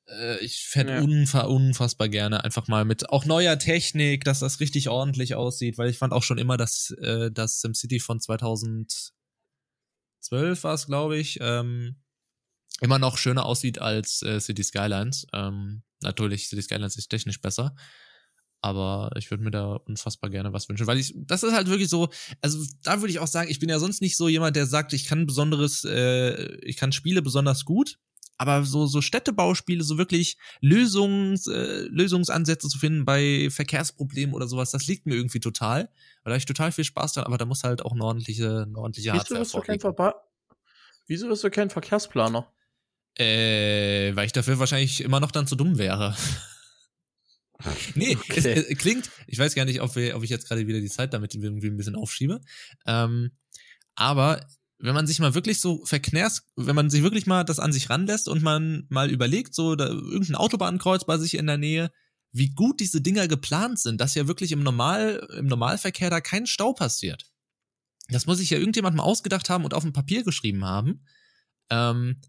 Äh, 0.07 0.43
Ich 0.43 0.63
fände 0.63 0.93
Ja. 0.95 1.01
unfa 1.01 1.41
unfassbar 1.41 2.09
gerne 2.09 2.43
einfach 2.43 2.67
mal 2.67 2.85
mit 2.85 3.09
auch 3.09 3.25
neuer 3.25 3.57
Technik, 3.57 4.23
dass 4.25 4.39
das 4.39 4.59
richtig 4.59 4.89
ordentlich 4.89 5.35
aussieht, 5.35 5.77
weil 5.77 5.89
ich 5.89 5.97
fand 5.97 6.13
auch 6.13 6.23
schon 6.23 6.37
immer, 6.37 6.57
dass 6.57 6.91
äh, 7.01 7.31
das 7.31 7.61
SimCity 7.61 7.99
von 7.99 8.19
2012 8.19 9.13
war 10.63 10.73
es, 10.73 10.85
glaube 10.87 11.17
ich, 11.17 11.37
ähm, 11.41 11.95
immer 12.81 12.99
noch 12.99 13.17
schöner 13.17 13.45
aussieht 13.45 13.79
als 13.79 14.21
äh, 14.23 14.39
City 14.39 14.63
Skylines. 14.63 15.25
Ähm, 15.33 15.83
natürlich, 16.01 16.49
City 16.49 16.61
Skylines 16.61 16.97
ist 16.97 17.07
technisch 17.09 17.39
besser. 17.41 17.75
Aber 18.61 19.11
ich 19.17 19.29
würde 19.29 19.43
mir 19.43 19.51
da 19.51 19.73
unfassbar 19.73 20.29
gerne 20.29 20.53
was 20.53 20.69
wünschen, 20.69 20.87
weil 20.87 20.97
ich, 20.97 21.13
das 21.17 21.43
ist 21.43 21.51
halt 21.51 21.67
wirklich 21.67 21.89
so, 21.89 22.09
also 22.41 22.63
da 22.81 23.01
würde 23.01 23.11
ich 23.11 23.19
auch 23.19 23.27
sagen, 23.27 23.51
ich 23.51 23.59
bin 23.59 23.67
ja 23.67 23.77
sonst 23.77 24.01
nicht 24.01 24.15
so 24.15 24.29
jemand, 24.29 24.55
der 24.55 24.65
sagt, 24.67 24.93
ich 24.93 25.05
kann 25.05 25.25
besonderes, 25.25 25.83
äh, 25.83 26.55
ich 26.61 26.77
kann 26.77 26.93
Spiele 26.93 27.21
besonders 27.21 27.65
gut, 27.65 27.99
aber 28.37 28.63
so, 28.63 28.85
so 28.87 29.01
Städtebauspiele, 29.01 29.83
so 29.83 29.97
wirklich 29.97 30.37
Lösungs, 30.61 31.47
äh, 31.47 31.83
Lösungsansätze 31.89 32.67
zu 32.67 32.77
finden 32.77 33.05
bei 33.05 33.49
Verkehrsproblemen 33.49 34.33
oder 34.33 34.47
sowas, 34.47 34.71
das 34.71 34.87
liegt 34.87 35.05
mir 35.05 35.15
irgendwie 35.15 35.39
total. 35.39 35.83
Weil 36.23 36.25
da 36.25 36.31
habe 36.31 36.37
ich 36.37 36.45
total 36.45 36.71
viel 36.71 36.83
Spaß 36.83 37.13
dran, 37.13 37.25
aber 37.25 37.37
da 37.37 37.45
muss 37.45 37.63
halt 37.63 37.83
auch 37.83 37.93
eine 37.93 38.03
ordentliche, 38.03 38.63
eine 38.67 38.77
ordentliche 38.77 39.13
Wieso 39.13 39.19
Hardware 39.19 39.39
bist, 39.39 39.53
du 39.53 39.61
kein 39.61 40.13
Wieso 41.07 41.27
bist 41.27 41.43
du 41.43 41.49
kein 41.49 41.69
Verkehrsplaner? 41.69 42.51
Äh, 43.15 44.15
weil 44.15 44.25
ich 44.25 44.31
dafür 44.31 44.57
wahrscheinlich 44.57 45.01
immer 45.01 45.19
noch 45.19 45.31
dann 45.31 45.45
zu 45.45 45.55
dumm 45.55 45.77
wäre. 45.77 46.15
nee, 47.95 48.15
Okay. 48.15 48.37
es, 48.37 48.45
es 48.45 48.77
klingt, 48.77 49.11
ich 49.27 49.37
weiß 49.37 49.53
gar 49.53 49.65
nicht, 49.65 49.81
ob, 49.81 49.95
wir, 49.95 50.15
ob 50.15 50.23
ich 50.23 50.29
jetzt 50.29 50.47
gerade 50.47 50.65
wieder 50.65 50.79
die 50.79 50.89
Zeit 50.89 51.13
damit 51.13 51.35
irgendwie 51.35 51.67
ein 51.67 51.77
bisschen 51.77 51.95
aufschiebe. 51.95 52.41
Ähm, 52.87 53.31
aber 53.95 54.45
wenn 54.83 54.93
man 54.93 55.07
sich 55.07 55.19
mal 55.19 55.33
wirklich 55.33 55.61
so 55.61 55.85
verknärs, 55.85 56.45
wenn 56.57 56.75
man 56.75 56.89
sich 56.89 57.03
wirklich 57.03 57.25
mal 57.25 57.45
das 57.45 57.59
an 57.59 57.71
sich 57.71 57.89
ranlässt 57.89 58.27
und 58.27 58.43
man 58.43 58.85
mal 58.89 59.09
überlegt, 59.09 59.55
so 59.55 59.75
da, 59.75 59.87
irgendein 59.87 60.35
Autobahnkreuz 60.35 61.05
bei 61.05 61.17
sich 61.17 61.35
in 61.35 61.47
der 61.47 61.57
Nähe, 61.57 61.89
wie 62.33 62.49
gut 62.49 62.81
diese 62.81 62.99
Dinger 62.99 63.29
geplant 63.29 63.79
sind, 63.79 64.01
dass 64.01 64.15
ja 64.15 64.27
wirklich 64.27 64.51
im, 64.51 64.61
Normal, 64.61 65.25
im 65.37 65.45
Normalverkehr 65.45 66.09
da 66.09 66.19
kein 66.19 66.47
Stau 66.47 66.73
passiert. 66.73 67.31
Das 68.09 68.25
muss 68.25 68.39
sich 68.39 68.49
ja 68.49 68.57
irgendjemand 68.57 68.97
mal 68.97 69.03
ausgedacht 69.03 69.49
haben 69.49 69.63
und 69.63 69.73
auf 69.73 69.83
dem 69.83 69.93
Papier 69.93 70.23
geschrieben 70.23 70.65
haben. 70.65 71.05
Ähm, 71.69 72.19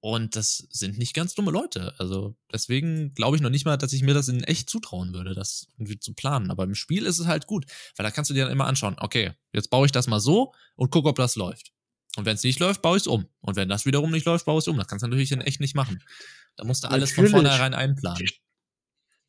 und 0.00 0.36
das 0.36 0.68
sind 0.70 0.98
nicht 0.98 1.14
ganz 1.14 1.34
dumme 1.34 1.50
Leute. 1.50 1.94
Also 1.98 2.36
deswegen 2.52 3.14
glaube 3.14 3.36
ich 3.36 3.42
noch 3.42 3.48
nicht 3.48 3.64
mal, 3.64 3.78
dass 3.78 3.94
ich 3.94 4.02
mir 4.02 4.12
das 4.12 4.28
in 4.28 4.44
echt 4.44 4.68
zutrauen 4.68 5.14
würde, 5.14 5.34
das 5.34 5.68
irgendwie 5.78 5.98
zu 5.98 6.12
planen. 6.12 6.50
Aber 6.50 6.64
im 6.64 6.74
Spiel 6.74 7.06
ist 7.06 7.18
es 7.18 7.26
halt 7.26 7.46
gut, 7.46 7.64
weil 7.96 8.04
da 8.04 8.10
kannst 8.10 8.30
du 8.30 8.34
dir 8.34 8.44
dann 8.44 8.52
immer 8.52 8.66
anschauen, 8.66 8.96
okay, 8.98 9.32
jetzt 9.52 9.70
baue 9.70 9.86
ich 9.86 9.92
das 9.92 10.08
mal 10.08 10.20
so 10.20 10.52
und 10.74 10.90
gucke, 10.90 11.08
ob 11.08 11.16
das 11.16 11.36
läuft. 11.36 11.72
Und 12.16 12.26
wenn 12.26 12.34
es 12.34 12.42
nicht 12.42 12.60
läuft, 12.60 12.82
baue 12.82 12.96
ich 12.96 13.02
es 13.02 13.06
um. 13.06 13.26
Und 13.40 13.56
wenn 13.56 13.68
das 13.68 13.86
wiederum 13.86 14.10
nicht 14.10 14.26
läuft, 14.26 14.46
baue 14.46 14.58
ich 14.58 14.64
es 14.64 14.68
um. 14.68 14.76
Das 14.76 14.86
kannst 14.88 15.02
du 15.02 15.08
natürlich 15.08 15.32
in 15.32 15.40
echt 15.40 15.60
nicht 15.60 15.74
machen. 15.74 16.02
Da 16.56 16.64
musst 16.64 16.84
du 16.84 16.88
alles 16.88 17.12
von 17.12 17.24
Natürlich. 17.24 17.48
vornherein 17.48 17.74
einplanen. 17.74 18.26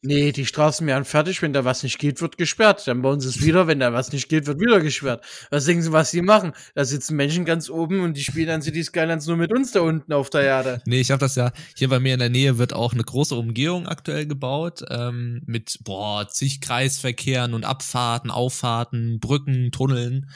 Nee, 0.04 0.32
die 0.32 0.46
Straßen 0.46 0.86
werden 0.86 1.06
fertig, 1.06 1.42
wenn 1.42 1.54
da 1.54 1.66
was 1.66 1.82
nicht 1.82 1.98
geht, 1.98 2.22
wird 2.22 2.38
gesperrt. 2.38 2.88
Dann 2.88 3.02
bauen 3.02 3.20
sie 3.20 3.30
es 3.30 3.44
wieder, 3.44 3.66
wenn 3.66 3.80
da 3.80 3.94
was 3.94 4.12
nicht 4.12 4.30
geht, 4.30 4.46
wird 4.46 4.60
wieder 4.60 4.80
gesperrt. 4.80 5.26
Was 5.50 5.66
denken 5.66 5.82
sie, 5.82 5.92
was 5.92 6.12
die 6.12 6.22
machen? 6.22 6.54
Da 6.76 6.86
sitzen 6.86 7.16
Menschen 7.16 7.46
ganz 7.46 7.68
oben 7.68 8.02
und 8.02 8.16
die 8.16 8.22
spielen 8.22 8.48
dann 8.48 8.62
City 8.62 8.84
Skylines 8.84 9.26
nur 9.26 9.38
mit 9.38 9.52
uns 9.52 9.72
da 9.72 9.82
unten 9.82 10.14
auf 10.14 10.30
der 10.30 10.42
Erde. 10.42 10.82
Nee, 10.86 11.02
ich 11.02 11.10
habe 11.10 11.20
das 11.20 11.36
ja, 11.36 11.52
hier 11.76 11.90
bei 11.90 12.00
mir 12.00 12.14
in 12.14 12.20
der 12.20 12.30
Nähe 12.30 12.60
wird 12.60 12.74
auch 12.74 12.94
eine 12.94 13.04
große 13.04 13.34
Umgehung 13.34 13.88
aktuell 13.88 14.28
gebaut, 14.28 14.84
ähm, 14.88 15.42
mit, 15.48 15.80
boah, 15.84 16.28
zig 16.30 16.62
Kreisverkehren 16.62 17.56
und 17.56 17.66
Abfahrten, 17.66 18.30
Auffahrten, 18.30 19.20
Brücken, 19.20 19.72
Tunneln. 19.72 20.30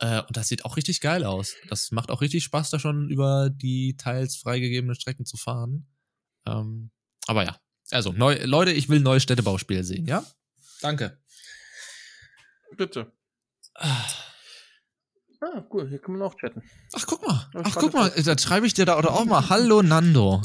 Äh, 0.00 0.22
und 0.22 0.36
das 0.36 0.48
sieht 0.48 0.64
auch 0.64 0.76
richtig 0.76 1.00
geil 1.00 1.24
aus. 1.24 1.54
Das 1.68 1.90
macht 1.90 2.10
auch 2.10 2.20
richtig 2.20 2.44
Spaß, 2.44 2.70
da 2.70 2.78
schon 2.78 3.08
über 3.08 3.50
die 3.50 3.96
teils 3.96 4.36
freigegebenen 4.36 4.94
Strecken 4.94 5.26
zu 5.26 5.36
fahren. 5.36 5.86
Ähm, 6.46 6.90
aber 7.26 7.44
ja, 7.44 7.58
also, 7.90 8.12
neu, 8.12 8.38
Leute, 8.44 8.72
ich 8.72 8.88
will 8.88 9.00
ein 9.00 9.04
neues 9.04 9.22
Städtebauspiel 9.22 9.82
sehen, 9.82 10.06
ja? 10.06 10.24
Danke. 10.82 11.18
Bitte. 12.76 13.12
Ah. 13.74 14.06
Ah, 15.40 15.64
cool, 15.72 15.88
hier 15.88 16.00
kann 16.00 16.14
man 16.16 16.22
auch 16.22 16.34
chatten. 16.36 16.62
Ach, 16.94 17.06
guck 17.06 17.26
mal. 17.26 17.48
Ach, 17.54 17.74
guck 17.76 17.94
mal. 17.94 18.10
Da 18.10 18.36
schreibe 18.36 18.66
ich 18.66 18.74
dir 18.74 18.84
da 18.84 18.98
oder 18.98 19.12
auch 19.12 19.24
mal. 19.24 19.48
Hallo, 19.48 19.82
Nando. 19.82 20.42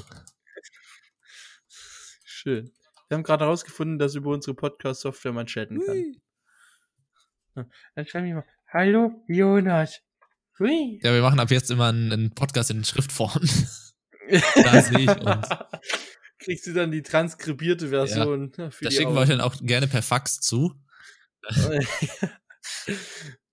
Schön. 2.24 2.72
Wir 3.10 3.16
haben 3.18 3.24
gerade 3.24 3.46
herausgefunden, 3.46 3.98
dass 3.98 4.16
über 4.16 4.30
unsere 4.30 4.56
Podcast-Software 4.56 5.34
man 5.34 5.48
chatten 5.48 5.80
kann. 5.84 5.96
Hui. 5.96 6.22
Dann 7.96 8.08
schreibe 8.08 8.28
ich 8.28 8.34
mal, 8.34 8.46
hallo 8.74 9.24
Jonas. 9.28 10.02
Hui. 10.60 11.00
Ja, 11.04 11.14
wir 11.14 11.22
machen 11.22 11.40
ab 11.40 11.52
jetzt 11.52 11.70
immer 11.70 11.90
einen, 11.90 12.12
einen 12.12 12.34
Podcast 12.34 12.72
in 12.72 12.84
Schriftform. 12.84 13.42
Da 14.56 14.82
sehe 14.82 15.00
ich 15.00 15.10
uns. 15.10 15.48
Kriegst 16.40 16.66
du 16.66 16.72
dann 16.72 16.92
die 16.92 17.02
transkribierte 17.02 17.90
Version 17.90 18.54
für 18.54 18.86
Das 18.86 18.94
schicken 18.94 19.14
wir 19.14 19.20
euch 19.20 19.28
dann 19.28 19.42
auch 19.42 19.54
gerne 19.62 19.86
per 19.88 20.02
Fax 20.02 20.40
zu 20.40 20.74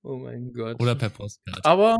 oh 0.02 0.18
mein 0.18 0.52
Gott. 0.52 0.80
oder 0.80 0.94
per 0.94 1.10
Postkarte. 1.10 1.64
Aber 1.64 1.98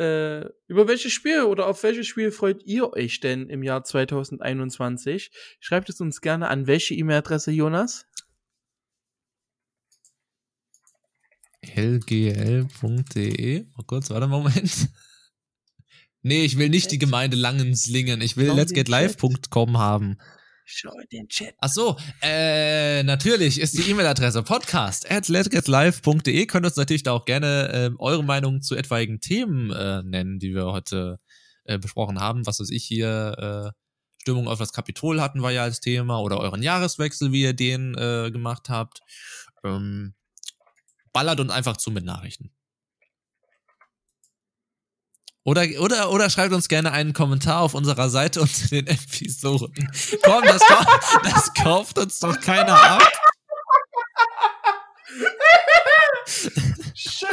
äh, 0.00 0.46
über 0.66 0.88
welches 0.88 1.12
Spiel 1.12 1.42
oder 1.42 1.68
auf 1.68 1.80
welches 1.84 2.08
Spiel 2.08 2.32
freut 2.32 2.64
ihr 2.64 2.92
euch 2.92 3.20
denn 3.20 3.48
im 3.48 3.62
Jahr 3.62 3.84
2021? 3.84 5.30
Schreibt 5.60 5.90
es 5.90 6.00
uns 6.00 6.20
gerne 6.20 6.48
an 6.48 6.66
welche 6.66 6.94
E-Mail-Adresse, 6.94 7.52
Jonas? 7.52 8.04
lgl.de. 11.76 13.66
Oh 13.76 13.82
kurz, 13.86 14.10
warte 14.10 14.26
mal, 14.26 14.38
Moment. 14.38 14.88
Nee, 16.22 16.44
ich 16.44 16.58
will 16.58 16.68
nicht 16.68 16.90
die 16.90 16.98
Gemeinde 16.98 17.36
Langenslingen. 17.36 18.20
Ich 18.20 18.36
will 18.36 18.50
letsgetlive.com 18.52 19.78
haben. 19.78 20.18
Schau 20.64 20.92
in 20.98 21.08
den 21.10 21.28
Chat. 21.28 21.54
Ach 21.60 21.70
so, 21.70 21.96
äh, 22.20 23.02
natürlich 23.02 23.58
ist 23.58 23.78
die 23.78 23.90
E-Mail-Adresse 23.90 24.42
podcast 24.42 25.10
at 25.10 25.28
letgetlive.de. 25.28 26.46
Könnt 26.46 26.66
uns 26.66 26.76
natürlich 26.76 27.04
da 27.04 27.12
auch 27.12 27.24
gerne 27.24 27.70
ähm, 27.72 27.96
eure 27.98 28.22
Meinung 28.22 28.60
zu 28.60 28.74
etwaigen 28.74 29.20
Themen 29.20 29.70
äh, 29.70 30.02
nennen, 30.02 30.38
die 30.38 30.54
wir 30.54 30.66
heute 30.66 31.20
äh, 31.64 31.78
besprochen 31.78 32.20
haben. 32.20 32.44
Was 32.46 32.60
weiß 32.60 32.70
ich 32.70 32.84
hier, 32.84 33.72
äh, 33.74 33.78
Stimmung 34.20 34.46
auf 34.46 34.58
das 34.58 34.72
Kapitol 34.74 35.22
hatten 35.22 35.40
wir 35.40 35.52
ja 35.52 35.62
als 35.62 35.80
Thema 35.80 36.20
oder 36.20 36.38
euren 36.38 36.62
Jahreswechsel, 36.62 37.32
wie 37.32 37.42
ihr 37.42 37.54
den 37.54 37.94
äh, 37.94 38.30
gemacht 38.30 38.68
habt. 38.68 39.00
Ähm, 39.64 40.14
ballert 41.18 41.40
uns 41.40 41.50
einfach 41.50 41.76
zu 41.76 41.90
mit 41.90 42.04
Nachrichten. 42.04 42.52
Oder, 45.42 45.64
oder, 45.80 46.12
oder 46.12 46.30
schreibt 46.30 46.54
uns 46.54 46.68
gerne 46.68 46.92
einen 46.92 47.12
Kommentar 47.12 47.62
auf 47.62 47.74
unserer 47.74 48.08
Seite 48.08 48.40
unter 48.40 48.68
den 48.68 48.86
Episoden. 48.86 49.90
Komm, 50.22 50.44
das, 50.44 50.62
das 51.24 51.54
kauft 51.54 51.98
uns 51.98 52.20
doch 52.20 52.40
keiner 52.40 52.80
ab. 52.80 53.12
Schön. 56.94 57.28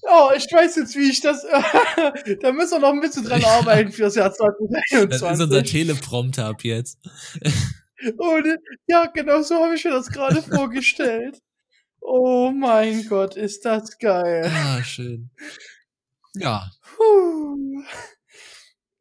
Oh, 0.00 0.30
ich 0.34 0.50
weiß 0.50 0.76
jetzt, 0.76 0.96
wie 0.96 1.10
ich 1.10 1.20
das. 1.20 1.42
da 2.40 2.52
müssen 2.52 2.70
wir 2.70 2.78
noch 2.78 2.94
ein 2.94 3.00
bisschen 3.00 3.24
dran 3.24 3.44
arbeiten 3.44 3.92
fürs 3.92 4.14
Jahr 4.14 4.32
2023. 4.32 5.10
Das 5.10 5.20
ist 5.20 5.42
unser 5.42 5.62
Teleprompter 5.64 6.46
ab 6.46 6.64
jetzt. 6.64 6.98
Oh, 8.16 8.38
ne, 8.38 8.56
ja, 8.86 9.04
genau 9.04 9.42
so 9.42 9.56
habe 9.56 9.74
ich 9.74 9.84
mir 9.84 9.90
das 9.90 10.08
gerade 10.08 10.40
vorgestellt. 10.40 11.42
Oh 12.08 12.52
mein 12.52 13.04
Gott, 13.08 13.36
ist 13.36 13.64
das 13.64 13.98
geil. 13.98 14.48
Ah, 14.48 14.80
schön. 14.84 15.28
Ja. 16.34 16.70
Puh. 16.80 17.82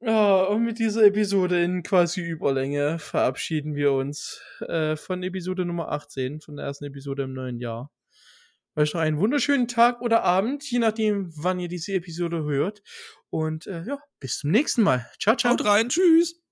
Ja, 0.02 0.42
und 0.46 0.64
mit 0.64 0.80
dieser 0.80 1.06
Episode 1.06 1.64
in 1.64 1.84
quasi 1.84 2.22
Überlänge 2.22 2.98
verabschieden 2.98 3.76
wir 3.76 3.92
uns 3.92 4.42
äh, 4.62 4.96
von 4.96 5.22
Episode 5.22 5.66
Nummer 5.66 5.92
18, 5.92 6.42
von 6.42 6.56
der 6.56 6.66
ersten 6.66 6.86
Episode 6.86 7.24
im 7.24 7.34
neuen 7.34 7.60
Jahr. 7.60 7.92
Euch 8.76 8.96
noch 8.96 9.02
einen 9.02 9.20
wunderschönen 9.20 9.68
Tag 9.68 10.02
oder 10.02 10.24
Abend, 10.24 10.64
je 10.70 10.80
nachdem, 10.80 11.32
wann 11.38 11.60
ihr 11.60 11.68
diese 11.68 11.94
Episode 11.94 12.44
hört. 12.44 12.82
Und 13.30 13.68
äh, 13.68 13.84
ja, 13.84 14.00
bis 14.20 14.40
zum 14.40 14.50
nächsten 14.50 14.82
Mal. 14.82 15.06
Ciao, 15.22 15.36
ciao. 15.36 15.54
Haut 15.54 15.64
rein, 15.64 15.90
tschüss. 15.90 16.45